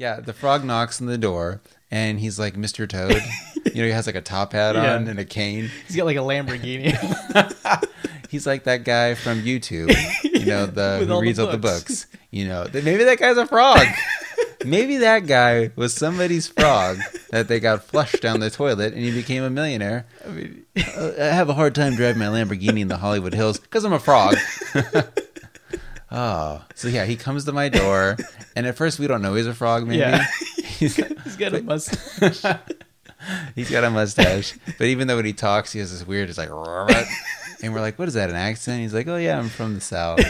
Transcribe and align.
Yeah, 0.00 0.20
the 0.20 0.32
frog 0.32 0.64
knocks 0.64 0.98
on 1.02 1.08
the 1.08 1.18
door 1.18 1.60
and 1.90 2.18
he's 2.18 2.38
like 2.38 2.54
Mr. 2.54 2.88
Toad. 2.88 3.20
you 3.66 3.82
know, 3.82 3.84
he 3.84 3.90
has 3.90 4.06
like 4.06 4.14
a 4.16 4.22
top 4.22 4.54
hat 4.54 4.74
Yeah. 4.74 4.94
on 4.94 5.06
and 5.08 5.18
a 5.18 5.26
cane. 5.26 5.70
He's 5.86 5.94
got 5.94 6.06
like 6.06 6.16
a 6.16 6.20
Lamborghini. 6.20 6.96
He's 8.30 8.46
like 8.46 8.62
that 8.64 8.84
guy 8.84 9.14
from 9.14 9.42
YouTube, 9.42 9.92
you 10.22 10.46
know, 10.46 10.64
the 10.64 10.98
who 11.04 11.12
all 11.12 11.18
the 11.18 11.22
reads 11.26 11.38
all 11.40 11.48
the 11.48 11.58
books. 11.58 12.04
books. 12.04 12.06
You 12.30 12.46
know, 12.46 12.64
maybe 12.72 13.02
that 13.04 13.18
guy's 13.18 13.36
a 13.36 13.44
frog. 13.46 13.84
maybe 14.64 14.98
that 14.98 15.26
guy 15.26 15.72
was 15.76 15.92
somebody's 15.94 16.46
frog 16.46 16.98
that 17.30 17.48
they 17.48 17.58
got 17.60 17.82
flushed 17.82 18.22
down 18.22 18.38
the 18.40 18.48
toilet 18.48 18.94
and 18.94 19.02
he 19.02 19.10
became 19.12 19.42
a 19.42 19.50
millionaire. 19.50 20.06
I 20.24 20.28
mean, 20.30 20.64
Uh, 20.96 21.10
I 21.20 21.24
have 21.24 21.48
a 21.50 21.54
hard 21.54 21.74
time 21.74 21.96
driving 21.96 22.20
my 22.20 22.26
Lamborghini 22.26 22.80
in 22.80 22.88
the 22.88 22.96
Hollywood 22.98 23.34
Hills 23.34 23.58
because 23.58 23.84
I'm 23.84 23.92
a 23.92 23.98
frog. 23.98 24.36
Oh, 26.12 26.62
so 26.74 26.88
yeah, 26.88 27.04
he 27.04 27.16
comes 27.16 27.44
to 27.44 27.52
my 27.52 27.68
door, 27.68 28.16
and 28.56 28.66
at 28.66 28.76
first 28.76 28.98
we 28.98 29.06
don't 29.06 29.22
know 29.22 29.34
he's 29.34 29.46
a 29.46 29.54
frog. 29.54 29.86
Maybe 29.86 29.98
Yeah. 29.98 30.24
he's, 30.64 30.96
he's 30.96 31.36
got 31.36 31.54
a 31.54 31.62
mustache. 31.62 32.58
he's 33.54 33.70
got 33.70 33.84
a 33.84 33.90
mustache, 33.90 34.54
but 34.78 34.86
even 34.86 35.08
though 35.08 35.16
when 35.16 35.24
he 35.24 35.32
talks, 35.32 35.72
he 35.72 35.78
has 35.80 35.92
this 35.92 36.06
weird, 36.06 36.28
it's 36.28 36.38
like, 36.38 36.48
and 37.62 37.74
we're 37.74 37.80
like, 37.80 37.98
what 37.98 38.08
is 38.08 38.14
that? 38.14 38.30
An 38.30 38.36
accent? 38.36 38.80
He's 38.80 38.94
like, 38.94 39.06
oh 39.08 39.16
yeah, 39.16 39.38
I'm 39.38 39.48
from 39.48 39.74
the 39.74 39.80
south 39.80 40.20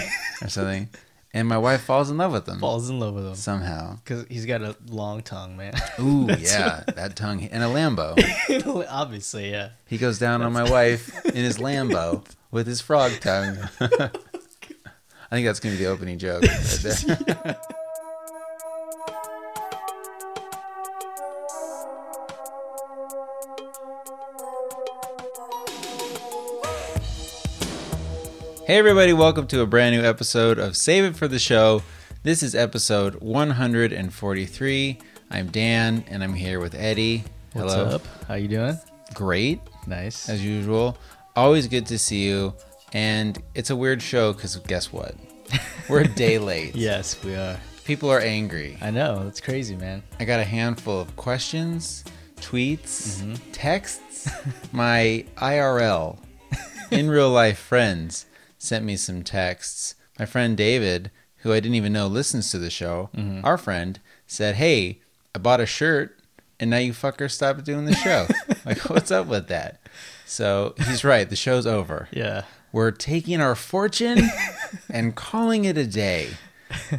or 0.43 0.49
something. 0.49 0.89
And 1.33 1.47
my 1.47 1.59
wife 1.59 1.83
falls 1.83 2.11
in 2.11 2.19
love 2.19 2.33
with 2.33 2.49
him 2.49 2.59
Falls 2.59 2.91
in 2.91 2.99
love 2.99 3.15
with 3.15 3.25
him 3.25 3.37
somehow. 3.37 3.95
because 4.03 4.27
he's 4.29 4.47
got 4.47 4.63
a 4.63 4.75
long 4.89 5.23
tongue, 5.23 5.57
man. 5.57 5.75
Ooh, 6.01 6.27
yeah, 6.41 6.83
that 6.97 7.15
tongue 7.15 7.45
and 7.45 7.63
a 7.63 7.67
Lambo. 7.69 8.17
Obviously, 8.91 9.53
yeah. 9.53 9.69
He 9.87 9.97
goes 9.97 10.19
down 10.19 10.43
on 10.43 10.53
my 10.53 10.69
wife 10.69 11.25
in 11.27 11.37
his 11.37 11.59
Lambo 11.59 12.27
with 12.51 12.67
his 12.67 12.81
frog 12.81 13.13
tongue. 13.21 13.59
I 15.31 15.37
think 15.37 15.47
that's 15.47 15.61
going 15.61 15.75
to 15.75 15.79
be 15.79 15.85
the 15.85 15.91
opening 15.91 16.19
joke. 16.19 16.43
Right 16.53 16.83
there. 16.83 17.57
Hey, 28.67 28.79
everybody, 28.79 29.13
welcome 29.13 29.47
to 29.49 29.63
a 29.63 29.67
brand 29.67 29.97
new 29.97 30.03
episode 30.03 30.59
of 30.59 30.77
Save 30.77 31.05
It 31.05 31.17
for 31.17 31.27
the 31.27 31.39
Show. 31.41 31.83
This 32.23 32.43
is 32.43 32.55
episode 32.55 33.17
143. 33.17 34.99
I'm 35.31 35.47
Dan, 35.49 36.05
and 36.09 36.23
I'm 36.23 36.35
here 36.35 36.61
with 36.61 36.75
Eddie. 36.75 37.25
What's 37.55 37.73
Hello. 37.73 37.97
up? 37.97 38.03
How 38.29 38.35
you 38.35 38.47
doing? 38.49 38.79
Great 39.15 39.61
Nice. 39.87 40.29
as 40.29 40.45
usual. 40.45 40.97
Always 41.35 41.67
good 41.67 41.87
to 41.87 41.99
see 41.99 42.25
you. 42.29 42.55
And 42.93 43.41
it's 43.55 43.71
a 43.71 43.77
weird 43.77 44.03
show 44.03 44.33
because 44.33 44.57
guess 44.57 44.93
what? 44.93 45.15
We're 45.89 46.01
a 46.03 46.09
day 46.09 46.39
late. 46.51 46.75
yes, 46.75 47.23
we 47.25 47.35
are. 47.35 47.59
People 47.85 48.11
are 48.11 48.21
angry. 48.21 48.79
I 48.81 48.91
know. 48.91 49.25
It's 49.27 49.41
crazy, 49.41 49.77
man. 49.77 50.03
I 50.21 50.25
got 50.25 50.39
a 50.41 50.45
handful 50.45 51.01
of 51.01 51.15
questions, 51.17 52.05
tweets, 52.37 53.21
Mm-hmm. 53.23 53.35
texts. 53.53 54.31
My 54.73 55.25
IRL, 55.37 56.19
in 56.91 57.09
real 57.11 57.31
life 57.31 57.59
friends, 57.59 58.27
sent 58.59 58.85
me 58.85 58.97
some 58.97 59.23
texts. 59.23 59.95
My 60.19 60.27
friend 60.27 60.57
David, 60.57 61.11
who 61.39 61.53
I 61.53 61.61
didn't 61.61 61.75
even 61.77 61.93
know 61.93 62.07
listens 62.07 62.51
to 62.51 62.59
the 62.59 62.71
show, 62.71 63.11
Mm-hmm. 63.17 63.45
our 63.45 63.57
friend, 63.59 63.99
said, 64.27 64.57
Hey, 64.57 65.01
I 65.35 65.39
bought 65.39 65.61
a 65.61 65.67
shirt 65.67 66.17
and 66.61 66.71
now 66.71 66.77
you 66.79 66.93
fuckers 66.93 67.33
stopped 67.33 67.65
doing 67.65 67.87
the 67.87 67.95
show. 67.95 68.27
like, 68.67 68.79
what's 68.91 69.11
up 69.11 69.27
with 69.27 69.49
that? 69.49 69.81
So 70.27 70.75
he's 70.87 71.03
right. 71.05 71.29
The 71.29 71.35
show's 71.37 71.67
over. 71.67 72.09
Yeah. 72.13 72.43
We're 72.73 72.91
taking 72.93 73.41
our 73.41 73.55
fortune 73.55 74.21
and 74.91 75.15
calling 75.15 75.65
it 75.65 75.77
a 75.77 75.87
day. 75.87 76.31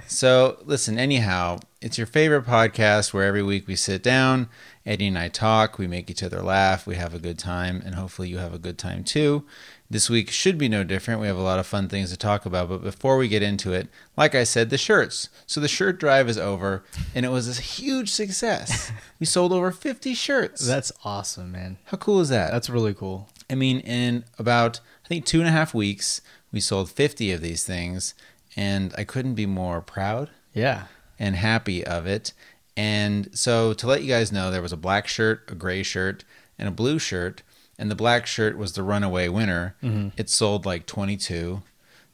So, 0.06 0.58
listen, 0.66 1.00
anyhow, 1.00 1.60
it's 1.82 1.98
your 1.98 2.08
favorite 2.08 2.46
podcast 2.46 3.14
where 3.14 3.24
every 3.24 3.42
week 3.42 3.68
we 3.68 3.76
sit 3.78 4.04
down, 4.04 4.50
Eddie 4.86 5.08
and 5.08 5.18
I 5.18 5.30
talk, 5.30 5.78
we 5.78 5.88
make 5.88 6.10
each 6.10 6.24
other 6.24 6.42
laugh, 6.42 6.86
we 6.86 6.96
have 6.96 7.14
a 7.14 7.20
good 7.20 7.40
time, 7.40 7.82
and 7.86 7.96
hopefully 7.96 8.28
you 8.28 8.38
have 8.38 8.54
a 8.54 8.60
good 8.60 8.78
time 8.78 9.06
too. 9.06 9.46
This 9.90 10.10
week 10.10 10.30
should 10.30 10.58
be 10.58 10.68
no 10.68 10.84
different. 10.84 11.22
We 11.22 11.28
have 11.28 11.38
a 11.38 11.42
lot 11.42 11.60
of 11.60 11.68
fun 11.68 11.88
things 11.88 12.12
to 12.12 12.18
talk 12.18 12.46
about, 12.46 12.70
but 12.70 12.84
before 12.84 13.18
we 13.18 13.28
get 13.28 13.42
into 13.42 13.72
it, 13.72 13.88
like 14.18 14.36
I 14.36 14.44
said, 14.44 14.70
the 14.70 14.78
shirts. 14.78 15.30
So, 15.46 15.62
the 15.62 15.68
shirt 15.70 16.00
drive 16.00 16.28
is 16.28 16.38
over, 16.38 16.84
and 17.16 17.26
it 17.26 17.30
was 17.30 17.48
a 17.48 17.62
huge 17.62 18.10
success. 18.12 18.92
We 19.20 19.28
sold 19.28 19.54
over 19.54 19.72
50 19.72 20.16
shirts. 20.16 20.66
That's 20.66 20.92
awesome, 21.06 21.52
man. 21.52 21.78
How 21.86 21.98
cool 21.98 22.22
is 22.22 22.30
that? 22.30 22.52
That's 22.52 22.72
really 22.72 22.96
cool. 22.96 23.30
I 23.52 23.54
mean, 23.54 23.80
in 23.82 24.24
about 24.40 24.80
think 25.12 25.26
two 25.26 25.40
and 25.40 25.48
a 25.48 25.52
half 25.52 25.74
weeks, 25.74 26.22
we 26.52 26.60
sold 26.62 26.90
50 26.90 27.32
of 27.34 27.42
these 27.42 27.64
things, 27.66 28.14
and 28.56 28.94
I 28.98 29.04
couldn't 29.04 29.36
be 29.36 29.46
more 29.46 29.82
proud 29.82 30.30
Yeah. 30.54 30.86
and 31.20 31.36
happy 31.36 31.86
of 31.86 32.06
it. 32.08 32.32
And 32.78 33.28
so, 33.38 33.74
to 33.74 33.88
let 33.88 34.02
you 34.04 34.08
guys 34.08 34.32
know, 34.32 34.50
there 34.50 34.62
was 34.62 34.72
a 34.72 34.78
black 34.78 35.08
shirt, 35.10 35.44
a 35.52 35.56
gray 35.56 35.84
shirt, 35.84 36.24
and 36.58 36.68
a 36.70 36.72
blue 36.72 36.98
shirt. 37.00 37.44
And 37.78 37.92
the 37.92 37.96
black 37.96 38.26
shirt 38.26 38.58
was 38.58 38.72
the 38.74 38.84
runaway 38.84 39.28
winner. 39.28 39.76
Mm-hmm. 39.84 40.10
It 40.16 40.30
sold 40.30 40.66
like 40.66 40.86
22. 40.86 41.62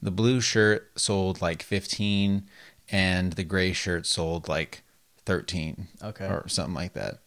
The 0.01 0.11
blue 0.11 0.41
shirt 0.41 0.89
sold 0.95 1.41
like 1.41 1.61
15, 1.61 2.47
and 2.89 3.33
the 3.33 3.43
gray 3.43 3.73
shirt 3.73 4.07
sold 4.07 4.47
like 4.47 4.81
13 5.25 5.87
Okay. 6.03 6.25
or 6.25 6.47
something 6.47 6.73
like 6.73 6.93
that. 6.93 7.19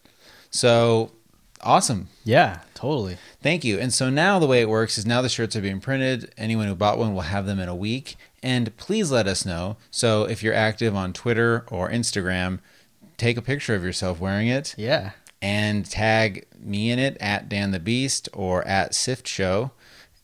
So, 0.49 1.13
awesome. 1.63 2.07
Yeah, 2.23 2.59
totally. 2.73 3.17
Thank 3.41 3.63
you. 3.63 3.79
And 3.79 3.93
so 3.93 4.09
now 4.09 4.39
the 4.39 4.47
way 4.47 4.61
it 4.61 4.69
works 4.69 4.97
is 4.97 5.05
now 5.05 5.21
the 5.21 5.29
shirts 5.29 5.55
are 5.55 5.61
being 5.61 5.79
printed. 5.79 6.33
Anyone 6.37 6.67
who 6.67 6.75
bought 6.75 6.97
one 6.97 7.13
will 7.13 7.21
have 7.21 7.45
them 7.45 7.59
in 7.59 7.69
a 7.69 7.75
week. 7.75 8.15
And 8.43 8.75
please 8.77 9.11
let 9.11 9.27
us 9.27 9.45
know. 9.45 9.77
So 9.91 10.23
if 10.23 10.41
you're 10.43 10.53
active 10.53 10.95
on 10.95 11.13
Twitter 11.13 11.65
or 11.69 11.89
Instagram, 11.89 12.59
take 13.17 13.37
a 13.37 13.41
picture 13.41 13.75
of 13.75 13.83
yourself 13.83 14.19
wearing 14.19 14.47
it 14.47 14.73
Yeah. 14.77 15.11
and 15.41 15.85
tag 15.85 16.45
me 16.59 16.89
in 16.91 16.97
it 16.99 17.17
at 17.19 17.49
Dan 17.49 17.71
the 17.71 17.79
Beast 17.79 18.29
or 18.33 18.67
at 18.67 18.95
Sift 18.95 19.27
Show 19.27 19.71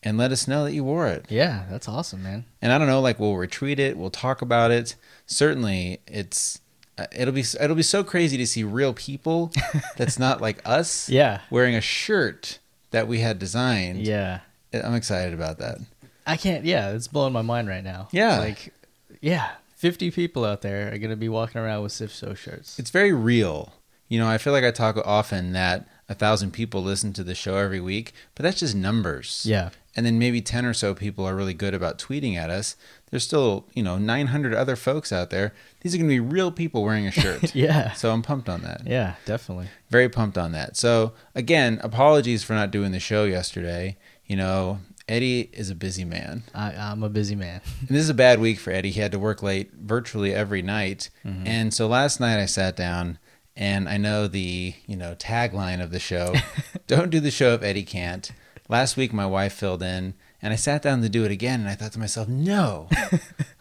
and 0.02 0.16
let 0.18 0.30
us 0.32 0.46
know 0.48 0.64
that 0.64 0.72
you 0.72 0.82
wore 0.84 1.06
it. 1.08 1.26
Yeah, 1.28 1.64
that's 1.70 1.88
awesome, 1.88 2.22
man. 2.22 2.44
And 2.62 2.72
I 2.72 2.78
don't 2.78 2.86
know, 2.88 3.00
like 3.00 3.18
we'll 3.20 3.34
retweet 3.34 3.78
it, 3.78 3.96
we'll 3.96 4.10
talk 4.10 4.42
about 4.42 4.70
it. 4.70 4.94
Certainly, 5.26 6.00
it's 6.06 6.60
Uh, 6.98 7.06
it'll 7.16 7.32
be 7.34 7.44
it'll 7.60 7.76
be 7.76 7.82
so 7.82 8.02
crazy 8.02 8.36
to 8.36 8.46
see 8.46 8.64
real 8.64 8.92
people 8.92 9.52
that's 9.96 10.18
not 10.18 10.40
like 10.40 10.60
us 10.68 11.08
Yeah. 11.08 11.40
wearing 11.50 11.74
a 11.76 11.80
shirt 11.80 12.58
that 12.90 13.06
we 13.06 13.20
had 13.20 13.38
designed. 13.38 14.06
Yeah. 14.06 14.40
I'm 14.72 14.94
excited 14.94 15.32
about 15.34 15.58
that. 15.58 15.78
I 16.26 16.36
can't, 16.36 16.64
yeah, 16.64 16.90
it's 16.90 17.08
blowing 17.08 17.32
my 17.32 17.42
mind 17.42 17.68
right 17.68 17.84
now. 17.84 18.08
Yeah. 18.12 18.38
Like, 18.38 18.74
yeah, 19.20 19.48
50 19.76 20.10
people 20.10 20.44
out 20.44 20.60
there 20.62 20.92
are 20.92 20.98
going 20.98 21.10
to 21.10 21.16
be 21.16 21.28
walking 21.28 21.60
around 21.60 21.82
with 21.82 21.92
Sift 21.92 22.14
Show 22.14 22.34
shirts. 22.34 22.78
It's 22.78 22.90
very 22.90 23.12
real. 23.12 23.72
You 24.08 24.18
know, 24.18 24.28
I 24.28 24.36
feel 24.38 24.52
like 24.52 24.64
I 24.64 24.70
talk 24.70 24.96
often 25.06 25.52
that 25.52 25.86
a 26.08 26.14
thousand 26.14 26.50
people 26.52 26.82
listen 26.82 27.12
to 27.14 27.24
the 27.24 27.34
show 27.34 27.56
every 27.56 27.80
week, 27.80 28.12
but 28.34 28.42
that's 28.42 28.60
just 28.60 28.74
numbers. 28.74 29.44
Yeah. 29.46 29.70
And 29.96 30.04
then 30.06 30.18
maybe 30.18 30.40
10 30.40 30.64
or 30.64 30.74
so 30.74 30.94
people 30.94 31.26
are 31.26 31.34
really 31.34 31.54
good 31.54 31.74
about 31.74 31.98
tweeting 31.98 32.36
at 32.36 32.50
us. 32.50 32.76
There's 33.10 33.24
still, 33.24 33.66
you 33.74 33.82
know, 33.82 33.98
900 33.98 34.54
other 34.54 34.76
folks 34.76 35.12
out 35.12 35.30
there. 35.30 35.52
These 35.80 35.94
are 35.94 35.98
going 35.98 36.08
to 36.08 36.14
be 36.14 36.20
real 36.20 36.50
people 36.50 36.82
wearing 36.82 37.06
a 37.06 37.10
shirt. 37.10 37.54
Yeah. 37.54 37.92
So 37.92 38.10
I'm 38.12 38.22
pumped 38.22 38.48
on 38.48 38.62
that. 38.62 38.82
Yeah, 38.86 39.14
definitely. 39.24 39.68
Very 39.90 40.08
pumped 40.08 40.36
on 40.36 40.52
that. 40.52 40.76
So 40.76 41.12
again, 41.34 41.80
apologies 41.82 42.42
for 42.42 42.52
not 42.54 42.70
doing 42.70 42.92
the 42.92 43.00
show 43.00 43.24
yesterday. 43.24 43.96
You 44.26 44.36
know, 44.36 44.80
Eddie 45.08 45.50
is 45.52 45.70
a 45.70 45.74
busy 45.74 46.04
man. 46.04 46.42
I, 46.54 46.72
I'm 46.74 47.02
a 47.02 47.08
busy 47.08 47.34
man. 47.34 47.60
And 47.80 47.88
this 47.96 48.02
is 48.02 48.10
a 48.10 48.14
bad 48.14 48.40
week 48.40 48.58
for 48.58 48.70
Eddie. 48.70 48.90
He 48.90 49.00
had 49.00 49.12
to 49.12 49.18
work 49.18 49.42
late 49.42 49.72
virtually 49.72 50.34
every 50.34 50.62
night. 50.62 51.10
Mm-hmm. 51.24 51.46
And 51.46 51.74
so 51.74 51.86
last 51.86 52.20
night 52.20 52.38
I 52.40 52.46
sat 52.46 52.76
down 52.76 53.18
and 53.56 53.88
I 53.88 53.96
know 53.96 54.28
the, 54.28 54.74
you 54.86 54.96
know, 54.96 55.14
tagline 55.14 55.82
of 55.82 55.90
the 55.90 55.98
show, 55.98 56.34
don't 56.86 57.10
do 57.10 57.20
the 57.20 57.30
show 57.30 57.54
if 57.54 57.62
Eddie 57.62 57.84
can't. 57.84 58.30
Last 58.68 58.96
week 58.96 59.12
my 59.12 59.26
wife 59.26 59.54
filled 59.54 59.82
in 59.82 60.14
and 60.42 60.52
I 60.52 60.56
sat 60.56 60.82
down 60.82 61.00
to 61.02 61.08
do 61.08 61.24
it 61.24 61.30
again 61.32 61.60
and 61.60 61.68
I 61.68 61.74
thought 61.74 61.92
to 61.92 61.98
myself, 61.98 62.28
"No. 62.28 62.88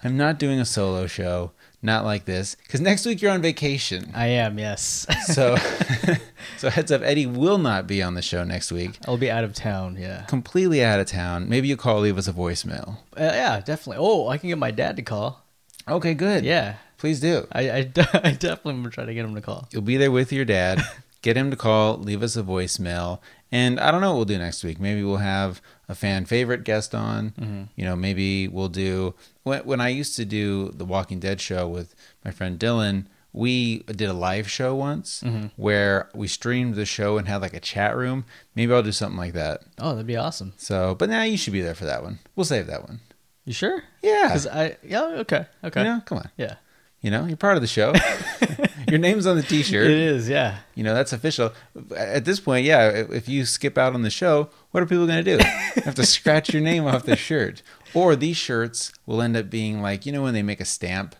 I'm 0.04 0.18
not 0.18 0.38
doing 0.38 0.60
a 0.60 0.66
solo 0.66 1.08
show, 1.08 1.52
not 1.82 2.06
like 2.06 2.26
this, 2.26 2.56
cuz 2.70 2.82
next 2.82 3.06
week 3.06 3.22
you're 3.22 3.32
on 3.32 3.42
vacation." 3.42 4.12
I 4.14 4.28
am, 4.28 4.60
yes. 4.60 5.06
So 5.28 5.58
so 6.58 6.70
heads 6.70 6.92
up, 6.92 7.02
Eddie 7.02 7.26
will 7.26 7.58
not 7.58 7.88
be 7.88 8.02
on 8.02 8.14
the 8.16 8.22
show 8.22 8.44
next 8.44 8.72
week. 8.72 8.98
I'll 9.08 9.18
be 9.18 9.30
out 9.30 9.44
of 9.44 9.54
town, 9.54 9.98
yeah. 10.00 10.24
Completely 10.28 10.84
out 10.84 11.00
of 11.00 11.08
town. 11.08 11.50
Maybe 11.50 11.68
you 11.68 11.78
call 11.78 12.00
leave 12.00 12.18
us 12.18 12.28
a 12.28 12.34
voicemail. 12.34 12.98
Uh, 13.16 13.32
yeah, 13.34 13.60
definitely. 13.60 13.98
Oh, 14.00 14.28
I 14.28 14.38
can 14.38 14.50
get 14.50 14.58
my 14.58 14.72
dad 14.72 14.96
to 14.98 15.02
call. 15.02 15.44
Okay, 15.88 16.14
good. 16.14 16.44
Yeah. 16.44 16.76
Please 16.98 17.20
do. 17.20 17.48
I, 17.52 17.72
I, 17.72 17.84
de- 17.84 18.28
I 18.28 18.32
definitely 18.32 18.84
to 18.84 18.90
try 18.90 19.06
to 19.06 19.14
get 19.14 19.24
him 19.24 19.36
to 19.36 19.42
call. 19.42 19.68
You'll 19.72 19.84
be 19.84 19.98
there 19.98 20.12
with 20.12 20.34
your 20.34 20.46
dad. 20.46 20.82
Get 21.22 21.38
him 21.38 21.52
to 21.52 21.58
call, 21.58 21.98
leave 21.98 22.24
us 22.24 22.36
a 22.36 22.44
voicemail, 22.44 23.20
and 23.52 23.80
I 23.80 23.92
don't 23.92 24.02
know 24.02 24.12
what 24.12 24.18
we'll 24.18 24.26
do 24.26 24.38
next 24.38 24.64
week. 24.64 24.80
Maybe 24.80 25.04
we'll 25.04 25.18
have 25.18 25.62
a 25.90 25.96
fan 25.96 26.26
favorite 26.26 26.64
guest 26.64 26.94
on. 26.94 27.32
Mm-hmm. 27.32 27.64
You 27.76 27.86
know, 27.86 27.96
maybe 27.96 28.48
we'll 28.48 28.70
do 28.70 29.16
when 29.44 29.62
when 29.62 29.82
I 29.82 29.90
used 29.90 30.16
to 30.18 30.26
do 30.26 30.70
the 30.70 30.86
Walking 30.86 31.20
Dead 31.20 31.42
show 31.42 31.68
with 31.68 31.96
my 32.24 32.32
friend 32.32 32.60
Dylan. 32.60 33.06
We 33.34 33.80
did 33.84 34.10
a 34.10 34.14
live 34.14 34.50
show 34.50 34.74
once 34.74 35.22
mm-hmm. 35.22 35.48
where 35.58 36.10
we 36.16 36.28
streamed 36.28 36.74
the 36.74 36.86
show 36.86 37.20
and 37.20 37.28
had 37.28 37.42
like 37.42 37.54
a 37.54 37.60
chat 37.60 37.96
room. 37.96 38.26
Maybe 38.56 38.74
I'll 38.74 38.82
do 38.82 38.92
something 38.92 39.18
like 39.18 39.34
that. 39.34 39.62
Oh, 39.78 39.92
that'd 39.92 40.08
be 40.08 40.16
awesome. 40.16 40.54
So, 40.58 40.96
but 40.96 41.08
now 41.08 41.22
you 41.22 41.38
should 41.38 41.54
be 41.54 41.62
there 41.62 41.76
for 41.76 41.86
that 41.86 42.02
one. 42.02 42.18
We'll 42.36 42.46
save 42.46 42.66
that 42.66 42.82
one. 42.88 43.00
You 43.46 43.54
sure? 43.54 43.84
Yeah. 44.02 44.30
Because 44.30 44.48
I, 44.48 44.78
yeah, 44.82 45.04
okay. 45.20 45.46
Okay. 45.64 45.82
You 45.82 45.88
know, 45.88 46.02
come 46.04 46.18
on. 46.18 46.32
Yeah. 46.36 46.56
You 47.02 47.12
know, 47.12 47.26
you're 47.26 47.38
part 47.38 47.56
of 47.58 47.62
the 47.62 47.68
show. 47.68 47.94
Your 48.90 49.00
name's 49.00 49.28
on 49.28 49.36
the 49.36 49.44
T-shirt. 49.44 49.86
It 49.86 50.00
is, 50.00 50.28
yeah. 50.30 50.58
You 50.74 50.84
know, 50.84 50.94
that's 50.96 51.12
official. 51.14 51.52
At 51.96 52.26
this 52.26 52.40
point, 52.40 52.66
yeah, 52.66 52.90
if 52.90 53.28
you 53.28 53.46
skip 53.46 53.78
out 53.78 53.94
on 53.94 54.02
the 54.02 54.10
show, 54.10 54.50
what 54.72 54.82
are 54.82 54.86
people 54.86 55.06
going 55.06 55.24
to 55.24 55.38
do? 55.38 55.44
have 55.84 55.96
to 55.96 56.06
scratch 56.06 56.54
your 56.54 56.62
name 56.64 56.86
off 56.86 57.04
the 57.04 57.16
shirt. 57.18 57.62
Or 57.94 58.16
these 58.16 58.38
shirts 58.38 58.92
will 59.06 59.22
end 59.22 59.36
up 59.38 59.50
being 59.50 59.82
like, 59.82 60.06
you 60.06 60.12
know, 60.12 60.24
when 60.24 60.34
they 60.34 60.42
make 60.42 60.60
a 60.62 60.66
stamp 60.66 61.16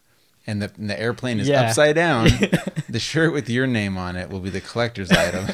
and 0.48 0.62
the, 0.62 0.72
and 0.78 0.90
the 0.90 1.00
airplane 1.00 1.40
is 1.40 1.48
Yeah. 1.50 1.64
upside 1.64 1.96
down, 1.96 2.26
the 2.90 3.00
shirt 3.00 3.34
with 3.34 3.50
your 3.50 3.68
name 3.68 3.98
on 3.98 4.16
it 4.16 4.30
will 4.30 4.40
be 4.40 4.50
the 4.50 4.62
collector's 4.62 5.12
item. 5.12 5.48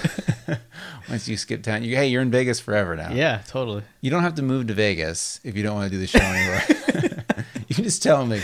Once 1.10 1.28
you 1.28 1.36
skip 1.36 1.64
town, 1.64 1.84
you 1.84 1.96
hey, 1.96 2.08
you're 2.08 2.22
in 2.22 2.32
Vegas 2.32 2.60
forever 2.60 2.96
now. 2.96 3.12
Yeah, 3.12 3.42
totally. 3.48 3.84
You 4.02 4.10
don't 4.12 4.24
have 4.24 4.36
to 4.36 4.42
move 4.44 4.68
to 4.68 4.74
Vegas 4.74 5.40
if 5.44 5.58
you 5.58 5.64
don't 5.64 5.76
want 5.76 5.92
to 5.92 5.96
do 5.98 6.00
the 6.00 6.08
show 6.08 6.20
anymore. 6.20 6.62
you 7.68 7.76
can 7.76 7.84
just 7.84 8.02
tell 8.04 8.26
me. 8.26 8.40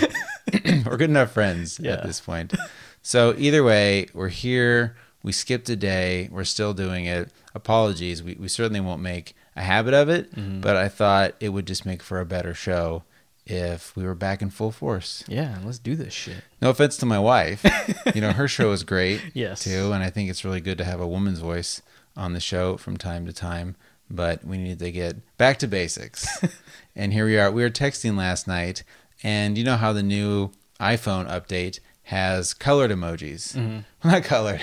we're 0.86 0.98
good 0.98 1.10
enough 1.10 1.32
friends 1.32 1.80
Yeah. 1.82 1.94
at 1.94 2.04
this 2.04 2.20
point. 2.20 2.54
So 3.02 3.34
either 3.38 3.64
way, 3.64 4.08
we're 4.14 4.30
here. 4.30 4.96
We 5.24 5.32
skipped 5.32 5.70
a 5.70 5.76
day. 5.76 6.30
We're 6.32 6.44
still 6.44 6.74
doing 6.74 7.06
it. 7.06 7.32
Apologies. 7.56 8.24
We, 8.24 8.36
we 8.36 8.48
certainly 8.48 8.80
won't 8.80 9.02
make 9.02 9.36
a 9.56 9.62
habit 9.62 9.94
of 9.94 10.10
it, 10.10 10.34
Mm-hmm. 10.36 10.62
but 10.62 10.76
I 10.76 10.88
thought 10.90 11.36
it 11.40 11.50
would 11.50 11.66
just 11.68 11.86
make 11.86 12.02
for 12.02 12.20
a 12.20 12.26
better 12.26 12.54
show 12.54 13.04
if 13.46 13.96
we 13.96 14.04
were 14.04 14.16
back 14.16 14.42
in 14.42 14.50
full 14.50 14.72
force. 14.72 15.24
Yeah, 15.28 15.58
let's 15.64 15.80
do 15.80 15.96
this 15.96 16.14
shit. 16.14 16.44
No 16.62 16.70
offense 16.70 16.98
to 16.98 17.06
my 17.06 17.20
wife. 17.20 17.66
you 18.16 18.22
know, 18.22 18.32
her 18.32 18.48
show 18.48 18.72
is 18.72 18.84
great 18.84 19.22
Yes. 19.34 19.64
too, 19.64 19.92
and 19.92 20.04
I 20.04 20.10
think 20.10 20.30
it's 20.30 20.46
really 20.46 20.62
good 20.62 20.78
to 20.78 20.86
have 20.86 21.02
a 21.02 21.08
woman's 21.08 21.40
voice 21.40 21.82
on 22.16 22.34
the 22.34 22.40
show 22.40 22.78
from 22.78 22.96
time 22.98 23.26
to 23.26 23.34
time. 23.34 23.76
But 24.12 24.44
we 24.46 24.58
need 24.58 24.80
to 24.80 24.92
get 24.92 25.18
back 25.38 25.58
to 25.60 25.68
basics. 25.68 26.28
and 26.96 27.12
here 27.14 27.26
we 27.26 27.38
are. 27.40 27.52
We 27.52 27.62
were 27.64 27.70
texting 27.70 28.18
last 28.18 28.48
night, 28.48 28.84
and 29.24 29.58
you 29.58 29.64
know 29.64 29.78
how 29.78 29.94
the 29.94 30.02
new 30.04 30.52
iPhone 30.80 31.28
update 31.30 31.80
has 32.04 32.54
colored 32.54 32.92
emojis. 32.92 33.56
Mm-hmm. 33.56 33.80
Not 34.08 34.24
colored. 34.24 34.62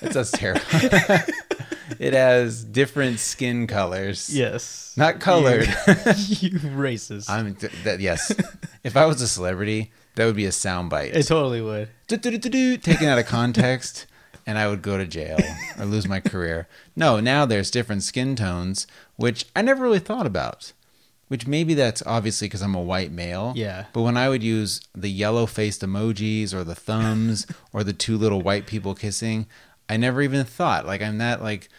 that 0.00 0.12
sounds 0.12 0.30
terrible. 0.32 0.62
it 1.98 2.12
has 2.14 2.64
different 2.64 3.18
skin 3.20 3.66
colors. 3.66 4.34
Yes. 4.34 4.94
Not 4.96 5.20
colored. 5.20 5.66
you 5.86 6.50
racist. 6.58 7.30
I'm 7.30 7.54
th- 7.54 7.72
that 7.84 8.00
yes. 8.00 8.34
if 8.84 8.96
I 8.96 9.06
was 9.06 9.20
a 9.22 9.28
celebrity, 9.28 9.92
that 10.16 10.26
would 10.26 10.36
be 10.36 10.46
a 10.46 10.50
soundbite. 10.50 11.14
it 11.14 11.26
totally 11.26 11.60
would. 11.62 11.88
do-do-do-do-do, 12.08 12.76
taken 12.78 13.08
out 13.08 13.18
of 13.18 13.26
context 13.26 14.06
and 14.46 14.58
I 14.58 14.68
would 14.68 14.82
go 14.82 14.98
to 14.98 15.06
jail 15.06 15.38
or 15.78 15.84
lose 15.84 16.08
my 16.08 16.20
career. 16.20 16.68
No, 16.96 17.20
now 17.20 17.46
there's 17.46 17.70
different 17.70 18.02
skin 18.02 18.34
tones, 18.36 18.86
which 19.16 19.46
I 19.54 19.62
never 19.62 19.82
really 19.82 19.98
thought 19.98 20.26
about. 20.26 20.72
Which 21.32 21.46
maybe 21.46 21.72
that's 21.72 22.02
obviously 22.04 22.46
because 22.46 22.60
I'm 22.60 22.74
a 22.74 22.82
white 22.82 23.10
male. 23.10 23.54
Yeah. 23.56 23.86
But 23.94 24.02
when 24.02 24.18
I 24.18 24.28
would 24.28 24.42
use 24.42 24.82
the 24.94 25.08
yellow 25.08 25.46
faced 25.46 25.80
emojis 25.80 26.52
or 26.52 26.62
the 26.62 26.74
thumbs 26.74 27.46
or 27.72 27.82
the 27.82 27.94
two 27.94 28.18
little 28.18 28.42
white 28.42 28.66
people 28.66 28.94
kissing, 28.94 29.46
I 29.88 29.96
never 29.96 30.20
even 30.20 30.44
thought. 30.44 30.84
Like, 30.84 31.00
I'm 31.00 31.16
that, 31.16 31.42
like, 31.42 31.70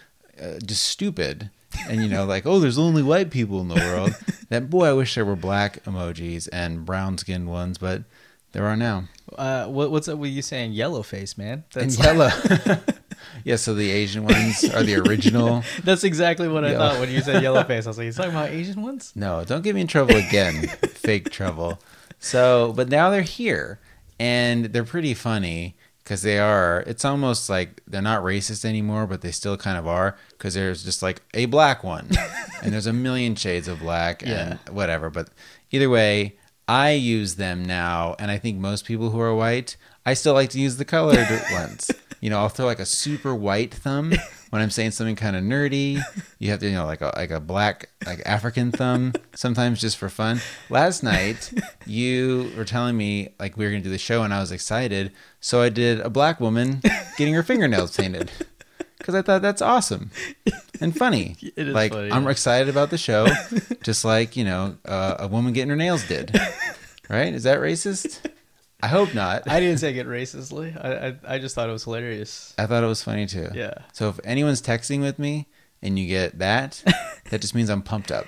uh, 0.41 0.57
just 0.65 0.81
stupid. 0.81 1.51
And, 1.87 2.01
you 2.01 2.07
know, 2.07 2.25
like, 2.25 2.47
oh, 2.47 2.59
there's 2.59 2.79
only 2.79 3.03
white 3.03 3.29
people 3.29 3.61
in 3.61 3.67
the 3.67 3.75
world. 3.75 4.15
that, 4.49 4.71
boy, 4.71 4.87
I 4.87 4.93
wish 4.93 5.13
there 5.13 5.23
were 5.23 5.35
black 5.35 5.83
emojis 5.83 6.49
and 6.51 6.83
brown 6.83 7.19
skinned 7.19 7.47
ones, 7.47 7.77
but 7.77 8.05
there 8.53 8.65
are 8.65 8.75
now. 8.77 9.03
Uh, 9.37 9.65
what, 9.67 9.91
what's 9.91 10.07
up 10.07 10.17
with 10.17 10.31
you 10.31 10.41
saying 10.41 10.71
yellow 10.73 11.03
face, 11.03 11.37
man? 11.37 11.63
and 11.75 11.91
yellow. 11.97 12.29
yeah, 13.43 13.55
so 13.55 13.73
the 13.73 13.89
Asian 13.89 14.23
ones 14.23 14.63
are 14.73 14.83
the 14.83 14.95
original. 14.95 15.63
That's 15.83 16.03
exactly 16.03 16.47
what 16.47 16.63
I 16.63 16.75
thought 16.75 16.99
when 16.99 17.09
you 17.11 17.21
said 17.21 17.41
yellow 17.43 17.63
face. 17.63 17.85
I 17.85 17.89
was 17.89 17.97
like, 17.97 18.05
you 18.05 18.11
talking 18.13 18.31
about 18.31 18.49
Asian 18.49 18.81
ones? 18.81 19.11
No, 19.15 19.43
don't 19.43 19.63
get 19.63 19.75
me 19.75 19.81
in 19.81 19.87
trouble 19.87 20.15
again. 20.15 20.67
Fake 20.67 21.29
trouble. 21.29 21.79
So, 22.19 22.73
but 22.75 22.89
now 22.89 23.09
they're 23.09 23.21
here 23.21 23.79
and 24.19 24.65
they're 24.65 24.83
pretty 24.83 25.13
funny 25.13 25.75
because 26.03 26.21
they 26.21 26.37
are. 26.37 26.81
It's 26.85 27.03
almost 27.05 27.49
like 27.49 27.81
they're 27.87 28.01
not 28.01 28.23
racist 28.23 28.65
anymore, 28.65 29.07
but 29.07 29.21
they 29.21 29.31
still 29.31 29.57
kind 29.57 29.77
of 29.77 29.87
are 29.87 30.15
because 30.31 30.53
there's 30.53 30.83
just 30.83 31.01
like 31.01 31.21
a 31.33 31.45
black 31.45 31.83
one 31.83 32.09
and 32.61 32.71
there's 32.71 32.87
a 32.87 32.93
million 32.93 33.35
shades 33.35 33.67
of 33.67 33.79
black 33.79 34.21
and 34.21 34.31
Yeah. 34.31 34.57
whatever. 34.71 35.09
But 35.09 35.29
either 35.71 35.89
way, 35.89 36.35
I 36.73 36.93
use 36.93 37.35
them 37.35 37.63
now, 37.63 38.15
and 38.17 38.31
I 38.31 38.39
think 38.39 38.57
most 38.57 38.85
people 38.85 39.11
who 39.11 39.19
are 39.19 39.35
white, 39.35 39.77
I 40.07 40.15
still 40.15 40.33
like 40.33 40.49
to 40.49 40.59
use 40.59 40.77
the 40.77 40.85
colored 40.85 41.27
ones. 41.51 41.91
You 42.19 42.31
know, 42.31 42.39
I'll 42.39 42.49
throw 42.49 42.65
like 42.65 42.79
a 42.79 42.85
super 42.85 43.35
white 43.35 43.71
thumb 43.71 44.11
when 44.49 44.59
I'm 44.59 44.71
saying 44.71 44.89
something 44.89 45.15
kind 45.15 45.35
of 45.35 45.43
nerdy. 45.43 46.01
You 46.39 46.49
have 46.49 46.61
to, 46.61 46.67
you 46.67 46.73
know, 46.73 46.87
like 46.87 47.01
a 47.01 47.13
like 47.15 47.29
a 47.29 47.39
black 47.39 47.89
like 48.07 48.23
African 48.25 48.71
thumb 48.71 49.13
sometimes 49.35 49.81
just 49.81 49.97
for 49.97 50.09
fun. 50.09 50.41
Last 50.71 51.03
night, 51.03 51.53
you 51.85 52.51
were 52.57 52.65
telling 52.65 52.97
me 52.97 53.35
like 53.39 53.55
we 53.55 53.65
were 53.65 53.71
gonna 53.71 53.83
do 53.83 53.91
the 53.91 53.99
show, 53.99 54.23
and 54.23 54.33
I 54.33 54.39
was 54.39 54.51
excited, 54.51 55.11
so 55.39 55.61
I 55.61 55.69
did 55.69 55.99
a 55.99 56.09
black 56.09 56.39
woman 56.39 56.81
getting 57.19 57.35
her 57.35 57.43
fingernails 57.43 57.95
painted 57.95 58.31
because 59.03 59.15
I 59.15 59.21
thought 59.21 59.41
that's 59.41 59.61
awesome 59.61 60.09
and 60.79 60.95
funny. 60.95 61.35
It 61.55 61.67
is 61.67 61.73
like 61.75 61.91
funny, 61.91 62.11
I'm 62.11 62.23
yeah. 62.23 62.31
excited 62.31 62.69
about 62.69 62.89
the 62.89 62.97
show, 62.97 63.27
just 63.83 64.05
like 64.05 64.35
you 64.37 64.45
know 64.45 64.77
uh, 64.85 65.17
a 65.19 65.27
woman 65.27 65.53
getting 65.53 65.69
her 65.69 65.75
nails 65.75 66.07
did. 66.07 66.33
Right? 67.09 67.33
Is 67.33 67.43
that 67.43 67.59
racist? 67.59 68.25
I 68.81 68.87
hope 68.87 69.13
not. 69.13 69.47
I 69.47 69.59
didn't 69.59 69.79
take 69.79 69.97
it 69.97 70.07
racistly. 70.07 70.75
I, 70.83 71.09
I 71.09 71.35
I 71.35 71.39
just 71.39 71.53
thought 71.53 71.69
it 71.69 71.73
was 71.73 71.83
hilarious. 71.83 72.53
I 72.57 72.65
thought 72.65 72.83
it 72.83 72.87
was 72.87 73.03
funny 73.03 73.27
too. 73.27 73.49
Yeah. 73.53 73.73
So 73.91 74.09
if 74.09 74.19
anyone's 74.23 74.61
texting 74.61 75.01
with 75.01 75.19
me 75.19 75.47
and 75.81 75.99
you 75.99 76.07
get 76.07 76.39
that, 76.39 76.81
that 77.29 77.41
just 77.41 77.53
means 77.53 77.69
I'm 77.69 77.81
pumped 77.81 78.11
up. 78.11 78.25